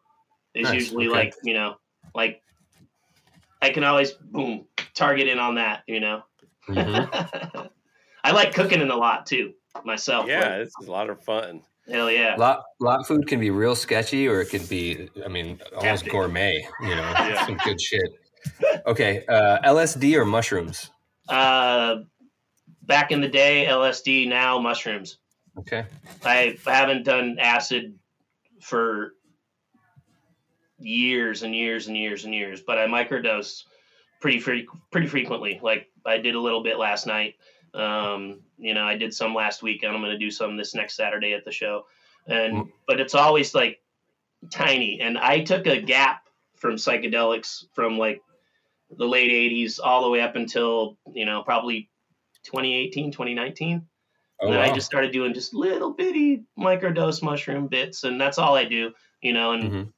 is 0.55 0.65
Nice, 0.69 0.75
usually 0.75 1.09
okay. 1.09 1.19
like 1.19 1.35
you 1.43 1.55
know 1.55 1.77
like 2.15 2.43
i 3.63 3.71
can 3.71 3.85
always 3.85 4.13
boom 4.13 4.67
target 4.95 5.29
in 5.29 5.39
on 5.39 5.55
that 5.57 5.83
you 5.87 6.01
know 6.01 6.23
hmm 6.67 6.83
i 8.25 8.31
like 8.33 8.55
cooking 8.55 8.81
in 8.81 8.91
a 8.91 8.97
lot 8.97 9.27
too 9.27 9.53
myself 9.85 10.27
Yeah, 10.29 10.41
like, 10.41 10.59
this 10.59 10.75
is 10.81 10.87
a 10.89 10.93
lot 10.93 11.11
of 11.11 11.23
fun. 11.25 11.63
Hell 11.91 12.11
yeah 12.11 12.37
Lot 12.37 12.63
lot 12.81 13.07
food 13.07 13.27
can 13.27 13.41
be 13.41 13.51
real 13.51 13.75
sketchy, 13.75 14.29
or 14.29 14.41
it 14.41 14.47
could 14.51 14.69
be, 14.69 15.09
I 15.25 15.29
mean, 15.29 15.61
almost 15.77 16.09
gourmet. 16.09 16.67
You 16.81 16.89
know, 16.95 16.95
Yeah. 17.19 17.47
some 17.47 17.57
good 17.65 17.81
shit. 17.81 18.11
Okay, 18.87 19.25
uh, 19.29 19.59
LSD 19.65 20.17
or 20.17 20.25
mushrooms? 20.25 20.91
uh 21.29 21.97
back 22.83 23.13
in 23.13 23.21
the 23.21 23.29
day 23.29 23.67
lsd 23.69 24.27
now 24.27 24.59
mushrooms 24.59 25.19
Okay, 25.59 25.85
I 26.25 26.59
haven't 26.65 27.05
done 27.05 27.37
acid 27.39 27.95
for 28.61 29.13
years 30.79 31.43
and 31.43 31.55
years 31.55 31.87
and 31.89 31.97
years 31.97 32.25
and 32.25 32.35
years, 32.35 32.63
but 32.67 32.79
I 32.79 32.87
microdose 32.87 33.63
pretty 34.21 34.41
fre- 34.41 34.71
pretty 34.91 35.07
frequently. 35.07 35.61
Like 35.63 35.89
I 36.07 36.19
did 36.19 36.35
a 36.35 36.41
little 36.41 36.63
bit 36.63 36.79
last 36.79 37.07
night. 37.07 37.35
Um, 37.75 38.41
you 38.59 38.75
know, 38.75 38.85
I 38.85 38.97
did 38.97 39.15
some 39.15 39.35
last 39.35 39.63
week, 39.63 39.83
and 39.83 39.95
I'm 39.95 40.01
going 40.01 40.13
to 40.13 40.19
do 40.19 40.31
some 40.31 40.57
this 40.57 40.75
next 40.75 40.95
Saturday 40.97 41.33
at 41.35 41.45
the 41.45 41.53
show. 41.53 41.87
And 42.27 42.55
Mm. 42.55 42.73
but 42.87 43.01
it's 43.01 43.15
always 43.15 43.55
like 43.55 43.83
tiny. 44.51 45.01
And 45.01 45.19
I 45.19 45.41
took 45.43 45.67
a 45.67 45.81
gap 45.81 46.29
from 46.57 46.75
psychedelics 46.77 47.65
from 47.73 47.99
like 47.99 48.23
the 48.91 49.07
late 49.07 49.31
80s 49.31 49.79
all 49.83 50.03
the 50.03 50.11
way 50.11 50.21
up 50.21 50.37
until 50.37 50.99
you 51.13 51.25
know 51.25 51.43
probably 51.43 51.91
2018 52.45 53.13
2019 53.13 53.87
oh 54.43 54.47
and 54.47 54.55
wow. 54.57 54.63
I 54.63 54.73
just 54.73 54.87
started 54.87 55.13
doing 55.13 55.35
just 55.35 55.55
little 55.55 55.93
bitty 55.93 56.45
microdose 56.59 57.23
mushroom 57.23 57.69
bits, 57.69 58.05
and 58.05 58.21
that's 58.21 58.39
all 58.39 58.55
I 58.57 58.65
do, 58.65 58.93
you 59.23 59.33
know. 59.33 59.53
And 59.53 59.71
Mhm. 59.71 59.93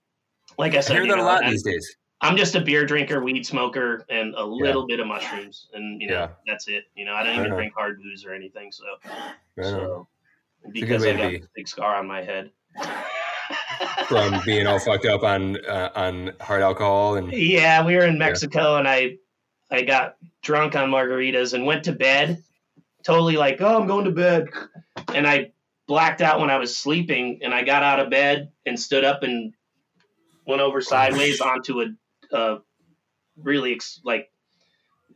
like 0.58 0.74
I 0.74 0.78
I 0.78 0.80
said, 0.80 0.94
hear 0.94 1.04
you 1.04 1.10
that 1.10 1.18
a 1.18 1.22
lot 1.22 1.42
I'm, 1.44 1.50
these 1.50 1.62
days. 1.62 1.96
I'm 2.22 2.36
just 2.36 2.54
a 2.54 2.60
beer 2.60 2.86
drinker, 2.86 3.22
weed 3.22 3.44
smoker, 3.44 4.06
and 4.08 4.34
a 4.36 4.44
little 4.44 4.86
bit 4.86 5.00
of 5.00 5.06
mushrooms, 5.08 5.68
and 5.74 6.00
you 6.00 6.06
know 6.08 6.14
Yeah. 6.14 6.28
that's 6.46 6.68
it. 6.68 6.84
You 6.94 7.04
know, 7.04 7.14
I 7.14 7.24
don't 7.24 7.34
even 7.34 7.50
on. 7.50 7.56
drink 7.58 7.74
hard 7.74 8.00
booze 8.00 8.24
or 8.24 8.32
anything. 8.32 8.70
So, 8.70 8.84
on. 9.58 9.64
so 9.64 10.08
because 10.70 11.04
I 11.04 11.14
got 11.14 11.30
be. 11.30 11.38
this 11.38 11.48
big 11.54 11.68
scar 11.68 11.96
on 11.96 12.06
my 12.06 12.22
head. 12.22 12.50
From 14.06 14.40
being 14.46 14.66
all 14.66 14.78
fucked 14.78 15.06
up 15.06 15.22
on 15.24 15.64
uh, 15.66 15.90
on 15.94 16.32
hard 16.40 16.62
alcohol 16.62 17.16
and 17.16 17.32
Yeah, 17.32 17.84
we 17.84 17.96
were 17.96 18.04
in 18.04 18.18
Mexico, 18.18 18.76
and 18.76 18.86
I 18.86 19.16
I 19.70 19.82
got 19.82 20.16
drunk 20.42 20.76
on 20.76 20.90
margaritas 20.90 21.54
and 21.54 21.66
went 21.66 21.84
to 21.84 21.92
bed, 21.92 22.42
totally 23.02 23.36
like, 23.36 23.60
oh, 23.60 23.80
I'm 23.80 23.86
going 23.86 24.04
to 24.04 24.10
bed, 24.12 24.48
and 25.14 25.26
I 25.26 25.52
blacked 25.88 26.20
out 26.20 26.40
when 26.40 26.50
I 26.50 26.58
was 26.58 26.76
sleeping, 26.76 27.40
and 27.42 27.52
I 27.52 27.64
got 27.64 27.82
out 27.82 27.98
of 28.00 28.10
bed 28.10 28.52
and 28.64 28.78
stood 28.78 29.04
up 29.04 29.22
and 29.24 29.52
went 30.46 30.60
over 30.60 30.80
sideways 30.80 31.40
onto 31.42 31.80
a, 31.80 31.86
a 32.32 32.58
really 33.36 33.74
ex- 33.74 34.00
like 34.04 34.30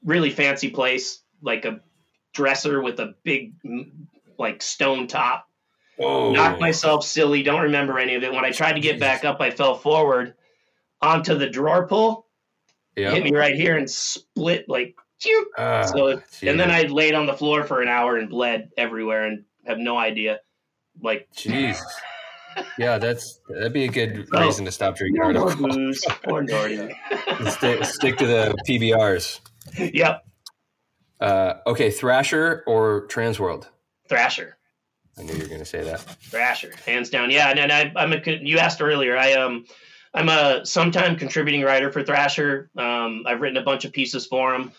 really 0.05 0.31
fancy 0.31 0.71
place, 0.71 1.23
like 1.43 1.65
a 1.65 1.81
dresser 2.35 2.83
with 2.83 3.01
a 3.01 3.15
big 3.25 3.55
like 4.39 4.63
stone 4.63 5.07
top 5.07 5.49
whoa, 5.97 6.33
knocked 6.33 6.61
myself 6.61 7.05
silly. 7.05 7.43
Don't 7.43 7.63
remember 7.63 7.99
any 7.99 8.15
of 8.15 8.23
it. 8.23 8.33
When 8.33 8.45
I 8.45 8.51
tried 8.51 8.75
to 8.75 8.81
get 8.81 9.01
back 9.01 9.25
up, 9.25 9.41
I 9.41 9.51
fell 9.51 9.77
forward 9.77 10.35
onto 11.01 11.37
the 11.37 11.49
drawer 11.49 11.87
pull, 11.87 12.27
yeah. 12.97 13.11
hit 13.13 13.25
me 13.25 13.35
right 13.35 13.55
here, 13.55 13.77
and 13.77 13.91
split 13.91 14.69
like. 14.69 14.97
Ah, 15.57 15.87
So, 15.87 16.21
and 16.43 16.61
then 16.61 16.71
I 16.71 16.83
laid 16.83 17.15
on 17.15 17.25
the 17.25 17.33
floor 17.33 17.65
for 17.65 17.81
an 17.81 17.89
hour 17.89 18.19
and 18.19 18.29
bled 18.29 18.69
everywhere 18.77 19.25
and 19.25 19.45
have 19.67 19.79
no 19.79 19.97
idea. 19.97 20.41
Like, 21.01 21.29
Jesus. 21.35 21.83
Yeah, 22.79 22.99
that's 22.99 23.41
that'd 23.49 23.73
be 23.73 23.85
a 23.85 23.89
good 23.89 24.27
Oh. 24.33 24.41
reason 24.47 24.65
to 24.65 24.73
stop 24.73 24.97
drinking 24.97 25.21
no 25.33 25.33
more 25.33 25.55
booze 25.57 26.05
or 26.29 26.43
Nordy. 26.43 26.93
stick, 27.51 27.85
stick 27.85 28.17
to 28.19 28.27
the 28.27 28.55
PBRs. 28.69 29.41
yep, 29.95 30.25
Uh, 31.21 31.55
okay, 31.67 31.91
Thrasher 31.91 32.63
or 32.67 33.07
Transworld? 33.09 33.67
Thrasher. 34.09 34.57
I 35.19 35.23
knew 35.23 35.33
you 35.35 35.43
were 35.43 35.49
going 35.49 35.61
to 35.61 35.65
say 35.65 35.83
that. 35.83 36.01
Thrasher, 36.01 36.73
hands 36.85 37.09
down. 37.11 37.31
Yeah, 37.31 37.49
and, 37.51 37.59
and 37.59 37.73
I, 37.73 37.91
I'm 37.97 38.13
a. 38.13 38.21
You 38.27 38.59
asked 38.59 38.83
earlier. 38.83 39.17
I 39.17 39.33
um, 39.33 39.65
I'm 40.15 40.29
a 40.29 40.65
sometime 40.67 41.17
contributing 41.17 41.63
writer 41.63 41.91
for 41.91 42.03
Thrasher. 42.03 42.71
Um, 42.77 43.25
I've 43.27 43.41
written 43.41 43.57
a 43.57 43.63
bunch 43.63 43.85
of 43.87 43.93
pieces 43.93 44.27
for 44.27 44.53
them. 44.53 44.73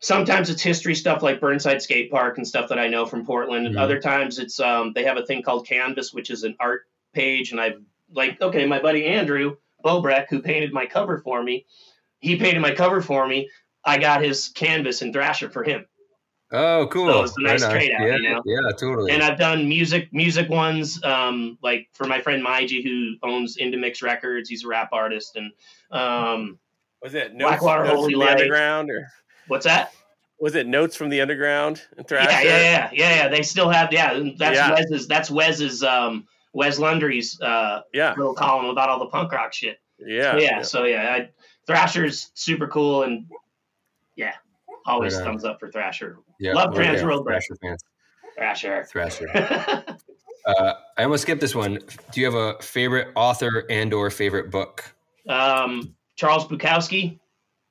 Sometimes 0.00 0.50
it's 0.50 0.62
history 0.62 0.94
stuff 0.94 1.22
like 1.22 1.40
Burnside 1.40 1.80
Skate 1.82 2.10
Park 2.10 2.38
and 2.38 2.46
stuff 2.46 2.68
that 2.68 2.78
I 2.78 2.86
know 2.88 3.04
from 3.06 3.24
Portland. 3.26 3.68
Mhm. 3.74 3.80
Other 3.80 4.00
times 4.00 4.38
it's 4.38 4.58
um, 4.60 4.92
they 4.94 5.04
have 5.04 5.16
a 5.16 5.24
thing 5.26 5.42
called 5.42 5.66
Canvas, 5.66 6.12
which 6.12 6.30
is 6.30 6.42
an 6.44 6.56
art 6.60 6.82
page, 7.18 7.52
and 7.52 7.60
I've 7.60 7.80
like 8.12 8.40
okay, 8.40 8.64
my 8.66 8.80
buddy 8.80 9.04
Andrew 9.06 9.56
Bobrek, 9.84 10.26
who 10.30 10.40
painted 10.40 10.72
my 10.72 10.86
cover 10.86 11.18
for 11.18 11.42
me, 11.42 11.66
he 12.20 12.36
painted 12.36 12.60
my 12.60 12.74
cover 12.74 13.00
for 13.02 13.26
me. 13.26 13.48
I 13.84 13.98
got 13.98 14.22
his 14.22 14.48
canvas 14.48 15.02
and 15.02 15.12
Thrasher 15.12 15.50
for 15.50 15.64
him. 15.64 15.86
Oh, 16.50 16.88
cool. 16.90 17.08
So 17.12 17.22
it's 17.24 17.36
a 17.36 17.42
nice 17.42 17.62
Right 17.62 17.68
on. 17.68 17.74
trade-out, 17.74 18.06
yeah, 18.08 18.16
you 18.16 18.22
know? 18.30 18.42
Yeah, 18.46 18.70
totally. 18.80 19.12
and 19.12 19.22
I've 19.22 19.38
done 19.38 19.68
music 19.68 20.08
music 20.12 20.48
ones 20.48 21.02
um, 21.04 21.58
like 21.62 21.88
for 21.92 22.06
my 22.06 22.20
friend 22.22 22.42
Maiji 22.44 22.82
who 22.82 23.14
owns 23.22 23.58
Indamix 23.58 24.02
Records. 24.02 24.48
He's 24.48 24.64
a 24.64 24.68
rap 24.68 24.88
artist, 24.92 25.36
and 25.36 25.52
um, 25.90 26.58
Was 27.02 27.14
it 27.14 27.34
no, 27.34 27.46
Blackwater 27.46 27.84
no 27.84 27.96
Holy 27.96 28.12
from 28.14 28.20
the 28.20 28.26
Light. 28.26 28.30
underground 28.40 28.90
or 28.90 29.06
what's 29.48 29.66
that? 29.66 29.92
Was 30.40 30.54
it 30.54 30.66
Notes 30.66 30.94
from 30.96 31.08
the 31.10 31.20
Underground 31.20 31.82
and 31.96 32.06
Yeah, 32.10 32.24
Thrasher? 32.24 32.46
yeah, 32.48 32.58
yeah, 32.60 32.90
yeah, 32.92 33.14
yeah. 33.16 33.28
They 33.28 33.42
still 33.42 33.68
have 33.68 33.92
yeah. 33.92 34.18
That's 34.38 34.56
Yeah. 34.56 34.70
Wes's. 34.72 35.06
That's 35.06 35.30
Wes's. 35.30 35.82
Um, 35.82 36.26
Wes 36.52 36.78
Lundry's 36.78 37.40
uh, 37.40 37.82
Yeah, 37.92 38.14
little 38.16 38.34
column 38.34 38.66
about 38.66 38.88
all 38.88 38.98
the 38.98 39.06
punk 39.06 39.32
rock 39.32 39.52
shit. 39.52 39.78
yeah, 39.98 40.36
yeah, 40.36 40.62
so 40.62 40.84
yeah, 40.84 41.12
I, 41.18 41.30
Thrasher's 41.66 42.30
super 42.34 42.66
cool 42.68 43.02
and 43.04 43.26
yeah, 44.16 44.32
always 44.86 45.14
Right 45.16 45.24
thumbs 45.24 45.44
up 45.44 45.60
for 45.60 45.70
Thrasher. 45.70 46.18
Yeah, 46.40 46.52
Love 46.54 46.70
we're 46.74 46.82
Trans 46.82 46.98
there. 46.98 47.06
World 47.08 47.26
Thrasher 47.26 47.56
fans. 47.62 47.82
Thrasher. 48.36 48.84
Thrasher. 48.90 49.84
Uh, 50.46 50.72
I 50.96 51.02
almost 51.02 51.22
skipped 51.22 51.42
this 51.42 51.54
one. 51.54 51.78
Do 52.12 52.20
you 52.20 52.24
have 52.24 52.34
a 52.34 52.54
favorite 52.62 53.08
author 53.16 53.64
and 53.68 53.92
or 53.92 54.08
favorite 54.08 54.50
book? 54.50 54.82
um, 55.28 55.94
Charles 56.16 56.46
Bukowski 56.46 57.18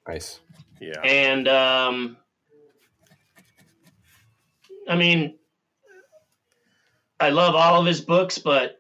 Nice. 0.07 0.41
yeah. 0.79 0.99
and 1.03 1.47
um, 1.47 2.17
I 4.87 4.95
mean, 4.95 5.39
I 7.19 7.29
love 7.29 7.55
all 7.55 7.79
of 7.79 7.85
his 7.85 8.01
books, 8.01 8.37
but 8.37 8.77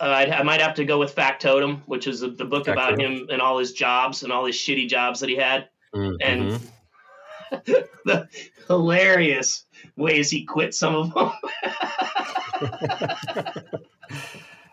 uh, 0.00 0.04
I, 0.04 0.38
I 0.38 0.42
might 0.42 0.60
have 0.60 0.74
to 0.74 0.84
go 0.84 0.98
with 0.98 1.14
Factotum, 1.14 1.82
which 1.86 2.06
is 2.06 2.20
the, 2.20 2.28
the 2.30 2.44
book 2.44 2.68
about 2.68 3.00
him 3.00 3.26
and 3.30 3.40
all 3.40 3.58
his 3.58 3.72
jobs 3.72 4.22
and 4.22 4.32
all 4.32 4.44
his 4.46 4.56
shitty 4.56 4.88
jobs 4.88 5.20
that 5.20 5.28
he 5.28 5.36
had. 5.36 5.68
Mm, 5.94 6.16
And 6.20 6.60
the 8.04 8.28
hilarious 8.66 9.64
ways 9.96 10.30
he 10.30 10.44
quit 10.44 10.74
some 10.74 10.94
of 10.94 11.14
them. 11.14 11.32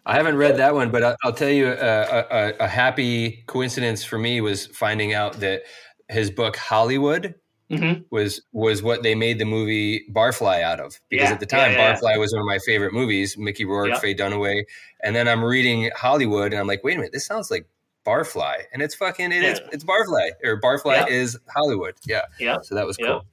I 0.05 0.15
haven't 0.15 0.37
read 0.37 0.57
that 0.57 0.73
one, 0.73 0.89
but 0.89 1.03
I'll, 1.03 1.15
I'll 1.23 1.33
tell 1.33 1.49
you 1.49 1.67
uh, 1.67 2.25
a, 2.31 2.35
a, 2.35 2.53
a 2.65 2.67
happy 2.67 3.43
coincidence 3.47 4.05
for 4.05 4.17
me 4.17 4.39
was 4.39 4.67
finding 4.67 5.13
out 5.13 5.33
that 5.41 5.63
his 6.07 6.31
book 6.31 6.55
Hollywood 6.55 7.35
Mhm. 7.71 8.05
was 8.11 8.41
was 8.53 8.81
what 8.81 9.03
they 9.03 9.13
made 9.13 9.39
the 9.39 9.45
movie 9.45 10.05
Barfly 10.11 10.61
out 10.61 10.79
of. 10.79 10.99
Because 11.09 11.27
Yeah, 11.27 11.33
at 11.33 11.39
the 11.41 11.45
time, 11.45 11.73
yeah, 11.73 11.77
yeah. 11.79 11.95
Barfly 11.95 12.17
was 12.17 12.31
one 12.31 12.39
of 12.41 12.45
my 12.47 12.59
favorite 12.59 12.93
movies. 12.93 13.37
Mickey 13.37 13.65
Rourke, 13.65 13.89
Yep. 13.89 14.01
Faye 14.01 14.15
Dunaway, 14.15 14.63
and 15.03 15.15
then 15.15 15.27
I'm 15.27 15.43
reading 15.43 15.91
Hollywood, 15.95 16.53
and 16.53 16.59
I'm 16.61 16.67
like, 16.67 16.83
wait 16.83 16.93
a 16.93 16.97
minute, 16.97 17.11
this 17.11 17.25
sounds 17.25 17.51
like 17.51 17.67
Barfly, 18.05 18.55
and 18.71 18.81
it's 18.81 18.95
fucking 18.95 19.33
it 19.33 19.43
is 19.43 19.59
Yeah. 19.59 19.67
it's 19.73 19.83
Barfly 19.83 20.29
or 20.45 20.61
Barfly 20.61 21.09
is 21.09 21.37
Hollywood. 21.53 21.95
Yeah, 22.05 22.21
yeah. 22.39 22.57
so 22.61 22.75
that 22.75 22.87
was 22.87 22.95
cool. 22.95 23.25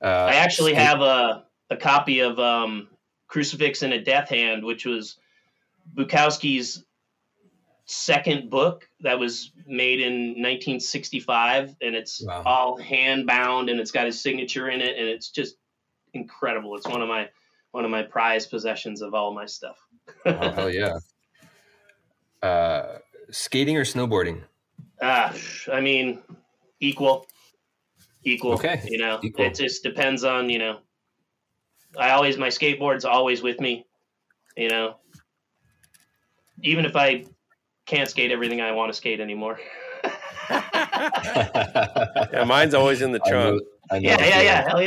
Uh, 0.00 0.06
I 0.30 0.34
actually 0.34 0.74
have 0.74 1.00
a, 1.00 1.44
a 1.70 1.76
copy 1.76 2.20
of 2.20 2.38
um, 2.38 2.88
Crucifix 3.26 3.82
and 3.82 3.92
a 3.92 4.00
Death 4.00 4.28
Hand, 4.28 4.64
which 4.64 4.84
was 4.86 5.16
Bukowski's 5.96 6.84
second 7.92 8.50
book 8.50 8.88
that 9.00 9.18
was 9.18 9.52
made 9.66 10.00
in 10.00 10.30
1965, 10.42 11.76
and 11.80 11.94
it's 11.94 12.22
Wow. 12.24 12.42
all 12.44 12.76
hand 12.78 13.26
bound, 13.26 13.68
and 13.68 13.78
it's 13.78 13.90
got 13.90 14.06
his 14.06 14.20
signature 14.20 14.68
in 14.70 14.80
it, 14.80 14.96
and 14.98 15.08
it's 15.08 15.30
just 15.30 15.56
incredible. 16.14 16.76
It's 16.76 16.88
one 16.88 17.02
of 17.02 17.08
my 17.08 17.28
one 17.72 17.84
of 17.84 17.90
my 17.90 18.02
prized 18.02 18.50
possessions 18.50 19.00
of 19.02 19.14
all 19.14 19.34
my 19.34 19.46
stuff. 19.46 19.76
Oh, 20.26 20.50
hell 20.50 20.70
yeah. 20.70 20.98
Uh, 22.42 22.98
skating 23.30 23.76
or 23.76 23.84
snowboarding? 23.84 24.42
Ah, 25.00 25.32
I 25.72 25.80
mean, 25.80 26.20
equal, 26.80 27.24
equal. 28.24 28.54
Okay, 28.54 28.82
you 28.84 28.98
know, 28.98 29.20
equal. 29.22 29.44
it 29.44 29.54
just 29.54 29.84
depends 29.84 30.24
on 30.24 30.50
you 30.50 30.58
know. 30.58 30.80
I 31.96 32.10
always 32.10 32.36
my 32.36 32.48
skateboard's 32.48 33.04
always 33.04 33.42
with 33.42 33.60
me, 33.60 33.86
you 34.56 34.70
know. 34.70 34.96
Even 36.64 36.84
if 36.84 36.96
I 36.96 37.26
can't 37.86 38.08
skate 38.08 38.30
everything 38.30 38.60
I 38.60 38.72
want 38.72 38.90
to 38.92 38.96
skate 38.96 39.20
anymore. 39.20 39.58
Yeah, 42.32 42.44
mine's 42.46 42.74
always 42.74 43.02
in 43.02 43.12
the 43.12 43.20
I 43.24 43.30
know- 43.30 43.40
trunk. 43.58 43.62
I 43.90 43.98
know 43.98 44.08
yeah, 44.10 44.16
the 44.16 44.22
yeah, 44.24 44.30
feeling. 44.30 44.46
yeah, 44.46 44.68
hell 44.68 44.82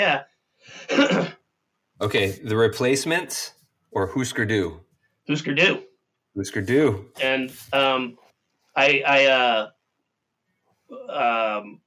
yeah. 0.99 1.27
Okay, 2.01 2.31
the 2.43 2.57
replacements 2.57 3.53
or 3.91 4.05
Husker 4.07 4.45
Du? 4.45 4.81
Husker 5.29 5.53
Du. 5.53 5.83
Husker 6.35 6.61
Du. 6.61 7.05
and 7.21 7.51
um, 7.71 8.17
I 8.75 9.01
I 9.07 9.25
uh, 9.27 9.69
um, 11.09 11.79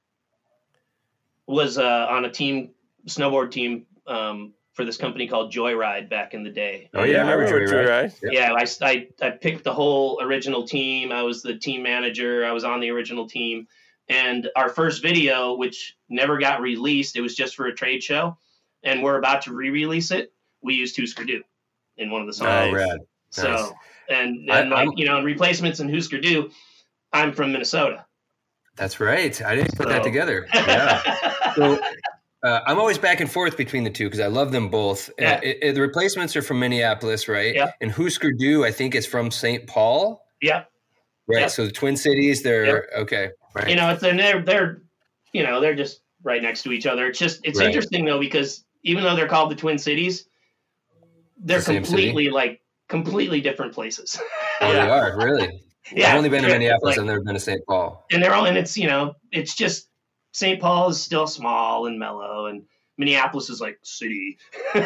was 1.45 1.77
uh, 1.77 2.07
on 2.09 2.25
a 2.25 2.29
team 2.31 2.71
snowboard 3.07 3.51
team 3.51 3.85
um, 4.07 4.53
for 4.79 4.85
this 4.85 4.95
company 4.95 5.27
called 5.27 5.51
Joyride 5.51 6.07
back 6.09 6.33
in 6.33 6.41
the 6.41 6.49
day. 6.49 6.89
Oh, 6.93 7.03
yeah, 7.03 7.27
I 7.27 7.31
remember 7.33 7.67
Joyride. 7.67 7.69
Joyride. 7.69 8.21
Joyride. 8.21 8.31
Yeah. 8.31 8.55
Yeah, 8.57 8.87
I, 8.87 8.87
I, 8.89 9.07
I 9.27 9.29
picked 9.31 9.65
the 9.65 9.73
whole 9.73 10.21
original 10.21 10.65
team. 10.65 11.11
I 11.11 11.21
was 11.21 11.41
the 11.41 11.57
team 11.57 11.83
manager. 11.83 12.45
I 12.45 12.53
was 12.53 12.63
on 12.63 12.79
the 12.79 12.89
original 12.89 13.27
team. 13.27 13.67
And 14.07 14.47
our 14.55 14.69
first 14.69 15.01
video, 15.01 15.53
which 15.55 15.97
never 16.07 16.37
got 16.39 16.61
released, 16.61 17.17
it 17.17 17.21
was 17.21 17.35
just 17.35 17.57
for 17.57 17.65
a 17.67 17.75
trade 17.75 18.01
show, 18.01 18.37
and 18.81 19.03
we're 19.03 19.17
about 19.17 19.41
to 19.43 19.53
re-release 19.53 20.11
it. 20.11 20.31
We 20.61 20.75
used 20.75 20.97
Husker 20.97 21.25
Du 21.25 21.43
in 21.97 22.09
one 22.09 22.21
of 22.21 22.27
the 22.27 22.33
songs. 22.33 22.49
Oh, 22.49 22.71
Nice. 22.71 22.73
rad. 22.73 22.99
So 23.31 23.51
Nice. 23.51 23.71
and 24.09 24.49
I- 24.49 24.59
and 24.61 24.69
like 24.69 24.79
I'm- 24.87 24.93
you 24.95 25.05
know, 25.07 25.17
in 25.17 25.25
replacements 25.25 25.81
and 25.81 25.93
Husker 25.93 26.21
Du, 26.21 26.49
I'm 27.11 27.33
from 27.33 27.51
Minnesota. 27.51 28.05
That's 28.77 29.01
right. 29.01 29.41
I 29.41 29.55
didn't 29.55 29.75
put 29.75 29.89
that 29.89 30.03
together. 30.03 30.47
Yeah. 30.53 31.53
so 31.53 31.77
uh, 32.43 32.61
I'm 32.65 32.79
always 32.79 32.97
back 32.97 33.19
and 33.19 33.29
forth 33.31 33.57
between 33.57 33.83
the 33.83 33.89
two 33.89 34.05
because 34.05 34.19
I 34.19 34.27
love 34.27 34.51
them 34.51 34.69
both. 34.69 35.09
Uh, 35.21 35.39
it- 35.43 35.57
it- 35.61 35.73
the 35.75 35.81
replacements 35.81 36.35
are 36.35 36.41
from 36.41 36.59
Minneapolis, 36.59 37.27
right? 37.27 37.53
Yeah. 37.53 37.71
And 37.81 37.91
Husker 37.91 38.31
Du, 38.31 38.63
I 38.65 38.71
think, 38.71 38.95
is 38.95 39.05
from 39.05 39.29
St. 39.31 39.67
Paul. 39.67 40.21
yeah, 40.41 40.63
Right. 41.27 41.41
Yeah. 41.41 41.47
So 41.47 41.65
the 41.65 41.71
Twin 41.71 41.95
Cities, 41.97 42.41
they're 42.43 42.89
okay. 42.97 43.29
Right. 43.53 43.69
you 43.69 43.75
know, 43.75 43.89
it's 43.91 44.01
and 44.03 44.17
they're 44.19 44.41
they're 44.41 44.81
you 45.33 45.43
know 45.43 45.59
they're 45.61 45.75
just 45.75 46.01
right 46.23 46.41
next 46.41 46.63
to 46.63 46.71
each 46.71 46.85
other. 46.87 47.07
It's 47.07 47.19
just 47.19 47.41
it's 47.43 47.59
Right. 47.59 47.67
interesting 47.67 48.05
though 48.05 48.19
because 48.19 48.63
even 48.83 49.03
though 49.03 49.15
they're 49.15 49.27
called 49.27 49.51
the 49.51 49.55
Twin 49.55 49.77
Cities, 49.77 50.25
they're 51.37 51.59
The 51.59 51.63
same 51.65 51.83
city? 51.83 52.03
completely 52.07 52.29
like 52.29 52.61
completely 52.87 53.41
different 53.41 53.73
places. 53.73 54.17
oh, 54.61 54.71
yeah. 54.71 54.85
they 54.85 54.89
are 54.91 55.17
really. 55.17 55.61
yeah, 55.93 56.09
I've 56.11 56.17
only 56.17 56.29
been 56.29 56.43
to 56.43 56.49
Minneapolis. 56.49 56.97
like- 56.97 56.99
I've 56.99 57.05
never 57.05 57.21
been 57.21 57.33
to 57.35 57.39
St. 57.39 57.61
Paul. 57.67 58.05
and 58.11 58.23
they're 58.23 58.33
all 58.33 58.45
and 58.45 58.57
it's 58.57 58.77
you 58.77 58.87
know 58.87 59.13
it's 59.31 59.55
just 59.55 59.88
St. 60.31 60.59
Paul 60.61 60.89
is 60.89 61.01
still 61.01 61.27
small 61.27 61.85
and 61.87 61.97
mellow, 61.99 62.45
and 62.47 62.63
Minneapolis 62.97 63.49
is 63.49 63.61
like 63.61 63.79
city. 63.83 64.37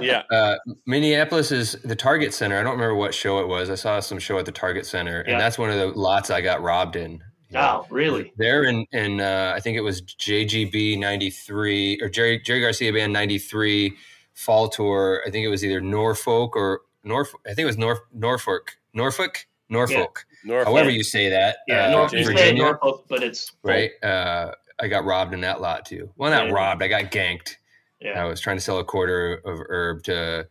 Yeah. 0.00 0.22
Uh, 0.32 0.56
Minneapolis 0.86 1.52
is 1.52 1.72
the 1.84 1.94
Target 1.94 2.34
Center. 2.34 2.58
I 2.58 2.62
don't 2.64 2.72
remember 2.72 2.96
what 2.96 3.14
show 3.14 3.38
it 3.40 3.46
was. 3.46 3.70
I 3.70 3.76
saw 3.76 4.00
some 4.00 4.18
show 4.18 4.36
at 4.38 4.46
the 4.46 4.52
Target 4.52 4.84
Center, 4.86 5.20
and 5.20 5.32
Yeah. 5.32 5.38
that's 5.38 5.58
one 5.58 5.70
of 5.70 5.78
the 5.78 5.86
lots 5.98 6.28
I 6.30 6.40
got 6.40 6.60
robbed 6.62 6.96
in. 6.96 7.12
you 7.48 7.58
know. 7.58 7.84
Oh, 7.84 7.86
really? 7.94 8.32
There 8.36 8.64
in 8.64 8.84
in 8.92 9.20
uh, 9.20 9.52
I 9.54 9.60
think 9.60 9.76
it 9.76 9.82
was 9.82 10.00
JGB 10.02 10.98
'93 10.98 12.00
or 12.02 12.08
Jerry 12.08 12.40
Jerry 12.40 12.60
Garcia 12.62 12.92
Band 12.92 13.12
'93 13.12 13.92
fall 14.34 14.68
tour. 14.68 15.22
I 15.26 15.30
think 15.30 15.44
it 15.44 15.48
was 15.50 15.64
either 15.64 15.80
Norfolk 15.80 16.56
or 16.56 16.80
Norfolk. 17.04 17.40
I 17.46 17.50
think 17.54 17.60
it 17.64 17.66
was 17.66 17.76
Norf, 17.76 17.98
Norfolk, 18.12 18.76
Norfolk, 18.94 19.46
Norfolk. 19.68 20.24
Norfolk. 20.44 20.66
However 20.66 20.90
you 20.90 21.04
say 21.04 21.28
that. 21.28 21.58
Yeah, 21.68 21.86
uh, 21.86 21.90
North, 21.90 22.10
Virginia, 22.12 22.54
Norfolk, 22.64 23.04
but 23.08 23.22
it's 23.22 23.52
right? 23.62 23.90
Uh, 24.02 24.52
I 24.82 24.88
got 24.88 25.04
robbed 25.04 25.32
in 25.32 25.40
that 25.42 25.60
lot 25.60 25.86
too. 25.86 26.10
Well, 26.16 26.30
not 26.30 26.48
Yeah. 26.48 26.52
robbed. 26.52 26.82
I 26.82 26.88
got 26.88 27.04
ganked. 27.12 27.56
Yeah. 28.00 28.20
I 28.22 28.24
was 28.26 28.40
trying 28.40 28.56
to 28.56 28.60
sell 28.60 28.78
a 28.80 28.84
quarter 28.84 29.34
of 29.44 29.60
herb 29.68 30.02
to 30.04 30.48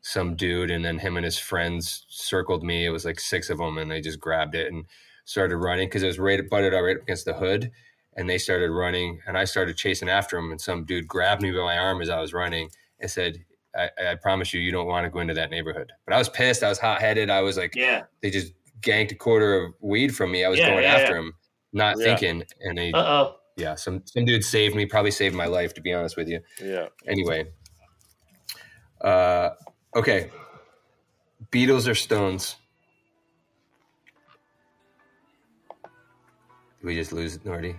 some 0.00 0.34
dude, 0.34 0.70
and 0.70 0.84
then 0.84 0.98
him 0.98 1.16
and 1.16 1.24
his 1.24 1.38
friends 1.38 2.04
circled 2.08 2.64
me. 2.64 2.84
It 2.86 2.90
was 2.90 3.04
like 3.04 3.20
six 3.20 3.50
of 3.50 3.58
them, 3.58 3.78
and 3.78 3.90
they 3.90 4.00
just 4.00 4.18
grabbed 4.20 4.54
it 4.56 4.72
and 4.72 4.84
started 5.24 5.56
running 5.58 5.88
because 5.88 6.02
it 6.02 6.06
was 6.08 6.18
right 6.18 6.40
butted 6.50 6.74
up 6.74 6.82
right 6.82 6.96
up 6.96 7.02
against 7.02 7.24
the 7.24 7.34
hood. 7.34 7.70
And 8.16 8.28
they 8.28 8.38
started 8.38 8.70
running, 8.72 9.20
and 9.28 9.38
I 9.38 9.44
started 9.44 9.76
chasing 9.76 10.08
after 10.08 10.36
them. 10.36 10.50
And 10.50 10.60
some 10.60 10.84
dude 10.84 11.06
grabbed 11.06 11.40
me 11.40 11.52
by 11.52 11.58
my 11.58 11.78
arm 11.78 12.02
as 12.02 12.08
I 12.10 12.20
was 12.20 12.34
running 12.34 12.68
and 12.98 13.08
said, 13.08 13.44
I, 13.76 13.90
I 14.10 14.14
promise 14.16 14.52
you, 14.52 14.60
you 14.60 14.72
don't 14.72 14.86
want 14.88 15.04
to 15.04 15.10
go 15.10 15.20
into 15.20 15.34
that 15.34 15.50
neighborhood. 15.50 15.92
But 16.04 16.14
I 16.14 16.18
was 16.18 16.28
pissed. 16.28 16.64
I 16.64 16.68
was 16.68 16.80
hot 16.80 17.00
headed. 17.00 17.30
I 17.30 17.42
was 17.42 17.56
like, 17.56 17.76
Yeah. 17.76 18.04
they 18.22 18.30
just 18.30 18.54
ganked 18.80 19.12
a 19.12 19.14
quarter 19.14 19.54
of 19.62 19.74
weed 19.80 20.16
from 20.16 20.32
me. 20.32 20.44
I 20.44 20.48
was 20.48 20.58
Yeah, 20.58 20.70
going 20.70 20.84
after 20.84 21.16
him, 21.16 21.34
not 21.72 21.96
thinking. 21.96 22.42
And 22.60 22.76
they, 22.76 22.90
Uh 22.92 23.04
oh. 23.04 23.36
Yeah, 23.58 23.74
some 23.74 24.02
some 24.06 24.24
dude 24.24 24.42
saved 24.44 24.74
me. 24.74 24.86
Probably 24.86 25.10
saved 25.10 25.34
my 25.34 25.46
life, 25.46 25.74
to 25.74 25.80
be 25.82 25.92
honest 25.92 26.16
with 26.16 26.28
you 26.28 26.40
Yeah. 26.62 26.86
anyway 27.06 27.44
uh 29.02 29.50
okay 29.94 30.30
beatles 31.52 31.86
or 31.88 31.94
stones 31.94 32.56
Did 36.80 36.86
we 36.86 36.94
just 36.94 37.12
lose 37.12 37.36
Nordy? 37.38 37.76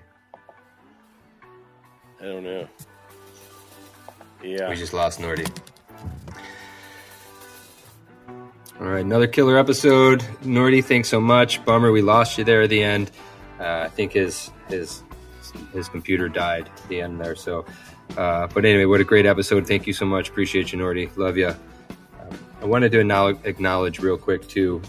I 2.22 2.24
don't 2.26 2.44
know. 2.44 2.68
Yeah. 4.44 4.70
We 4.70 4.76
just 4.76 4.92
lost 4.94 5.22
Nordy. 5.22 5.50
All 8.80 8.88
right, 8.88 9.04
another 9.06 9.28
killer 9.28 9.58
episode. 9.58 10.20
Nordy, 10.44 10.84
thanks 10.84 11.08
so 11.10 11.20
much. 11.22 11.64
Bummer 11.66 11.92
we 11.94 12.02
lost 12.02 12.38
you 12.38 12.44
there 12.44 12.62
at 12.62 12.70
the 12.70 12.84
end. 12.84 13.12
Uh, 13.60 13.84
I 13.86 13.90
think 13.90 14.12
his 14.14 14.52
his 14.68 15.04
his 15.74 15.90
computer 15.90 16.30
died 16.30 16.70
at 16.76 16.90
the 16.90 17.02
end 17.02 17.20
there. 17.20 17.36
So, 17.36 17.66
uh, 18.18 18.48
but 18.48 18.66
anyway, 18.66 18.86
what 18.86 19.02
a 19.02 19.04
great 19.04 19.26
episode. 19.26 19.68
Thank 19.68 19.88
you 19.88 19.94
so 19.94 20.06
much. 20.06 20.30
Appreciate 20.30 20.72
you, 20.72 20.80
Nordy. 20.80 21.16
Love 21.18 21.38
you. 21.38 21.48
Um, 21.50 22.40
I 22.62 22.66
wanted 22.66 22.92
to 22.92 23.00
acknowledge, 23.00 23.38
acknowledge 23.44 24.00
real 24.00 24.18
quick 24.18 24.48
too. 24.48 24.82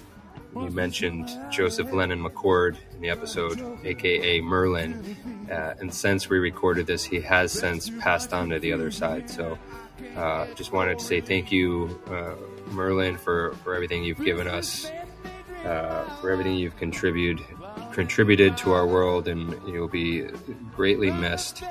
You 0.55 0.71
mentioned 0.71 1.31
Joseph 1.51 1.93
Lennon 1.93 2.21
McCord 2.25 2.77
in 2.93 3.01
the 3.01 3.09
episode, 3.09 3.61
aka 3.85 4.41
Merlin, 4.41 5.17
Uh, 5.51 5.75
and 5.81 5.93
since 5.93 6.29
we 6.31 6.39
recorded 6.39 6.87
this, 6.87 7.05
he 7.05 7.21
has 7.21 7.53
since 7.53 7.91
passed 7.91 8.33
on 8.33 8.49
to 8.51 8.59
the 8.61 8.73
other 8.73 8.91
side. 8.91 9.29
So 9.29 9.59
uh, 10.17 10.47
just 10.55 10.73
wanted 10.73 10.99
to 10.99 11.05
say 11.05 11.21
thank 11.21 11.51
you, 11.51 12.01
uh, 12.09 12.35
Merlin, 12.73 13.17
for, 13.17 13.53
for 13.65 13.75
everything 13.75 14.05
you've 14.05 14.25
given 14.25 14.47
us, 14.47 14.91
uh, 15.65 16.05
for 16.21 16.31
everything 16.31 16.55
you've 16.55 16.77
contributed 16.77 17.45
contributed 17.93 18.57
to 18.59 18.73
our 18.73 18.87
world, 18.87 19.29
and 19.29 19.55
you'll 19.67 19.89
be 19.89 20.23
greatly 20.75 21.11
missed. 21.11 21.63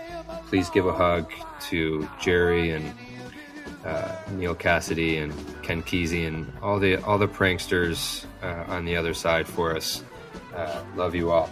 Please 0.48 0.70
give 0.70 0.86
a 0.86 0.94
hug 0.94 1.32
to 1.70 2.10
Jerry 2.22 2.72
and 2.72 2.94
uh, 3.86 4.16
Neal 4.32 4.56
Cassady 4.56 5.22
and 5.22 5.34
Ken 5.64 5.82
Kesey 5.84 6.28
and 6.28 6.52
all 6.62 6.80
the 6.80 6.98
all 7.04 7.18
the 7.18 7.28
pranksters 7.28 8.26
uh, 8.44 8.66
on 8.68 8.86
the 8.86 8.96
other 8.96 9.14
side 9.14 9.48
for 9.48 9.76
us. 9.76 10.04
Uh, 10.56 10.84
love 10.96 11.16
you 11.16 11.32
all. 11.32 11.50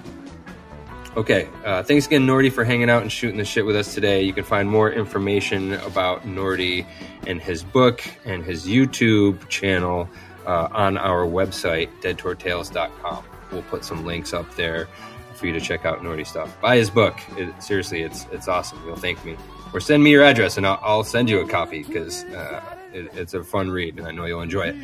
Okay, 1.16 1.50
uh, 1.66 1.82
thanks 1.82 2.06
again, 2.06 2.28
Nordy, 2.28 2.52
for 2.52 2.64
hanging 2.64 2.92
out 2.92 3.02
and 3.02 3.12
shooting 3.12 3.38
the 3.38 3.46
shit 3.46 3.66
with 3.66 3.76
us 3.76 3.96
today. 3.96 4.22
You 4.22 4.34
can 4.34 4.44
find 4.44 4.70
more 4.70 4.92
information 4.92 5.74
about 5.74 6.28
Nordy 6.28 6.86
and 7.26 7.42
his 7.42 7.64
book 7.64 8.04
and 8.24 8.44
his 8.44 8.68
YouTube 8.68 9.50
channel 9.50 10.08
uh, 10.46 10.68
on 10.72 10.96
our 10.96 11.26
website, 11.26 11.90
deadtourtales.com. 12.02 13.24
We'll 13.52 13.64
put 13.64 13.84
some 13.86 14.06
links 14.06 14.34
up 14.34 14.56
there 14.56 14.88
for 15.36 15.46
you 15.48 15.54
to 15.54 15.62
check 15.62 15.86
out 15.86 16.02
Nordy 16.02 16.26
stuff. 16.26 16.60
Buy 16.62 16.78
his 16.78 16.90
book. 16.90 17.18
It, 17.38 17.62
seriously, 17.62 18.02
it's 18.02 18.26
it's 18.32 18.48
awesome. 18.48 18.82
You'll 18.86 18.96
thank 18.96 19.24
me. 19.24 19.38
Or 19.74 19.80
send 19.80 20.04
me 20.04 20.12
your 20.12 20.24
address 20.24 20.58
and 20.58 20.66
I'll, 20.66 20.80
I'll 20.82 21.04
send 21.04 21.30
you 21.30 21.40
a 21.42 21.48
copy 21.48 21.84
because 21.84 22.24
uh, 22.26 22.62
it, 22.94 23.12
it's 23.14 23.34
a 23.34 23.44
fun 23.44 23.70
read 23.70 23.98
and 24.00 24.08
I 24.08 24.12
know 24.12 24.26
you'll 24.26 24.42
enjoy 24.42 24.68
it. 24.70 24.76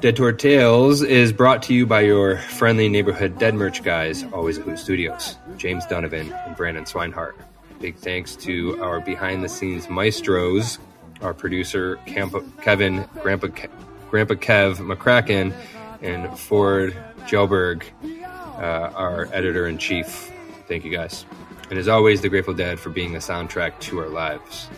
Dead 0.00 0.16
Tour 0.16 0.32
Tales 0.32 1.02
is 1.02 1.32
brought 1.32 1.62
to 1.64 1.74
you 1.74 1.86
by 1.86 2.00
your 2.02 2.36
friendly 2.38 2.88
neighborhood 2.88 3.38
dead 3.38 3.54
merch 3.54 3.82
guys, 3.82 4.24
always 4.32 4.58
at 4.58 4.64
Hoot 4.64 4.78
Studios, 4.78 5.36
James 5.56 5.86
Donovan 5.86 6.32
and 6.32 6.56
Brandon 6.56 6.84
Swinehart. 6.84 7.32
Big 7.80 7.96
thanks 7.96 8.36
to 8.36 8.82
our 8.82 9.00
behind 9.00 9.42
the 9.42 9.48
scenes 9.48 9.88
maestros, 9.88 10.78
our 11.22 11.34
producer 11.34 11.96
Camp- 12.06 12.62
Kevin, 12.62 13.08
Grandpa, 13.22 13.48
Ke- 13.48 13.70
Grandpa 14.10 14.34
Kev 14.34 14.76
McCracken, 14.76 15.52
and 16.04 16.38
Ford 16.38 16.96
Gelberg, 17.26 17.82
uh, 18.58 18.92
our 18.94 19.28
editor 19.32 19.66
in 19.66 19.78
chief. 19.78 20.30
Thank 20.68 20.84
you 20.84 20.92
guys. 20.92 21.26
And 21.70 21.78
as 21.78 21.88
always, 21.88 22.20
the 22.20 22.28
Grateful 22.28 22.54
Dead 22.54 22.78
for 22.78 22.90
being 22.90 23.12
the 23.12 23.18
soundtrack 23.18 23.80
to 23.80 23.98
our 23.98 24.08
lives. 24.08 24.68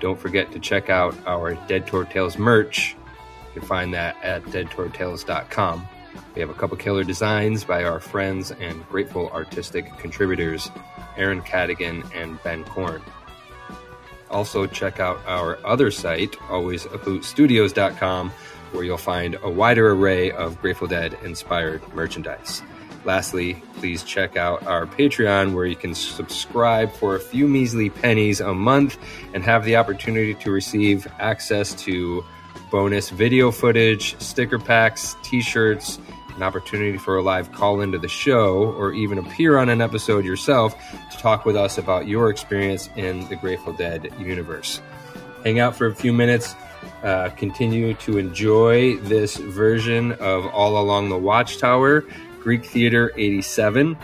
Don't 0.00 0.18
forget 0.18 0.52
to 0.52 0.58
check 0.58 0.90
out 0.90 1.16
our 1.26 1.54
Dead 1.66 1.86
Tales 1.86 2.36
merch. 2.36 2.96
You 3.54 3.60
can 3.60 3.68
find 3.68 3.94
that 3.94 4.16
at 4.22 4.42
deadtourtales.com. 4.44 5.88
We 6.34 6.40
have 6.40 6.50
a 6.50 6.54
couple 6.54 6.76
killer 6.76 7.04
designs 7.04 7.64
by 7.64 7.84
our 7.84 8.00
friends 8.00 8.50
and 8.50 8.86
grateful 8.88 9.30
artistic 9.30 9.96
contributors, 9.98 10.70
Aaron 11.16 11.40
Cadigan 11.42 12.04
and 12.14 12.42
Ben 12.42 12.64
Korn. 12.64 13.00
Also, 14.30 14.66
check 14.66 14.98
out 14.98 15.20
our 15.26 15.64
other 15.64 15.92
site, 15.92 16.32
alwaysahootstudios.com, 16.48 18.32
where 18.74 18.84
you'll 18.84 18.98
find 18.98 19.38
a 19.42 19.50
wider 19.50 19.92
array 19.92 20.32
of 20.32 20.60
Grateful 20.60 20.88
Dead 20.88 21.16
inspired 21.22 21.80
merchandise. 21.94 22.60
Lastly, 23.04 23.62
please 23.76 24.02
check 24.02 24.36
out 24.36 24.66
our 24.66 24.86
Patreon 24.86 25.54
where 25.54 25.66
you 25.66 25.76
can 25.76 25.94
subscribe 25.94 26.92
for 26.92 27.14
a 27.14 27.20
few 27.20 27.46
measly 27.46 27.90
pennies 27.90 28.40
a 28.40 28.52
month 28.52 28.98
and 29.34 29.44
have 29.44 29.64
the 29.64 29.76
opportunity 29.76 30.34
to 30.34 30.50
receive 30.50 31.06
access 31.18 31.74
to 31.84 32.24
bonus 32.70 33.10
video 33.10 33.50
footage, 33.50 34.18
sticker 34.20 34.58
packs, 34.58 35.14
t 35.22 35.40
shirts, 35.40 35.98
an 36.34 36.42
opportunity 36.42 36.98
for 36.98 37.16
a 37.16 37.22
live 37.22 37.52
call 37.52 37.80
into 37.80 37.98
the 37.98 38.08
show, 38.08 38.72
or 38.72 38.92
even 38.92 39.18
appear 39.18 39.58
on 39.58 39.68
an 39.68 39.80
episode 39.80 40.24
yourself 40.24 40.74
to 41.12 41.18
talk 41.18 41.44
with 41.44 41.56
us 41.56 41.78
about 41.78 42.08
your 42.08 42.30
experience 42.30 42.88
in 42.96 43.28
the 43.28 43.36
Grateful 43.36 43.72
Dead 43.74 44.12
universe. 44.18 44.80
Hang 45.44 45.60
out 45.60 45.76
for 45.76 45.86
a 45.86 45.94
few 45.94 46.12
minutes. 46.12 46.54
Uh, 47.04 47.28
continue 47.36 47.92
to 47.92 48.16
enjoy 48.16 48.96
this 48.96 49.36
version 49.36 50.12
of 50.12 50.46
All 50.46 50.78
Along 50.82 51.10
the 51.10 51.18
Watchtower, 51.18 52.02
Greek 52.40 52.64
Theater 52.64 53.12
87. 53.18 53.94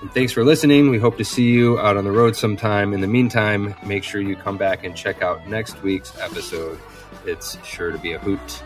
And 0.00 0.12
thanks 0.12 0.32
for 0.32 0.42
listening. 0.42 0.88
We 0.88 0.98
hope 0.98 1.18
to 1.18 1.24
see 1.24 1.50
you 1.50 1.78
out 1.78 1.98
on 1.98 2.04
the 2.04 2.12
road 2.12 2.34
sometime. 2.34 2.94
In 2.94 3.02
the 3.02 3.06
meantime, 3.06 3.74
make 3.84 4.04
sure 4.04 4.22
you 4.22 4.36
come 4.36 4.56
back 4.56 4.84
and 4.84 4.96
check 4.96 5.20
out 5.20 5.46
next 5.48 5.82
week's 5.82 6.18
episode. 6.18 6.80
It's 7.26 7.62
sure 7.62 7.92
to 7.92 7.98
be 7.98 8.12
a 8.12 8.18
hoot. 8.18 8.62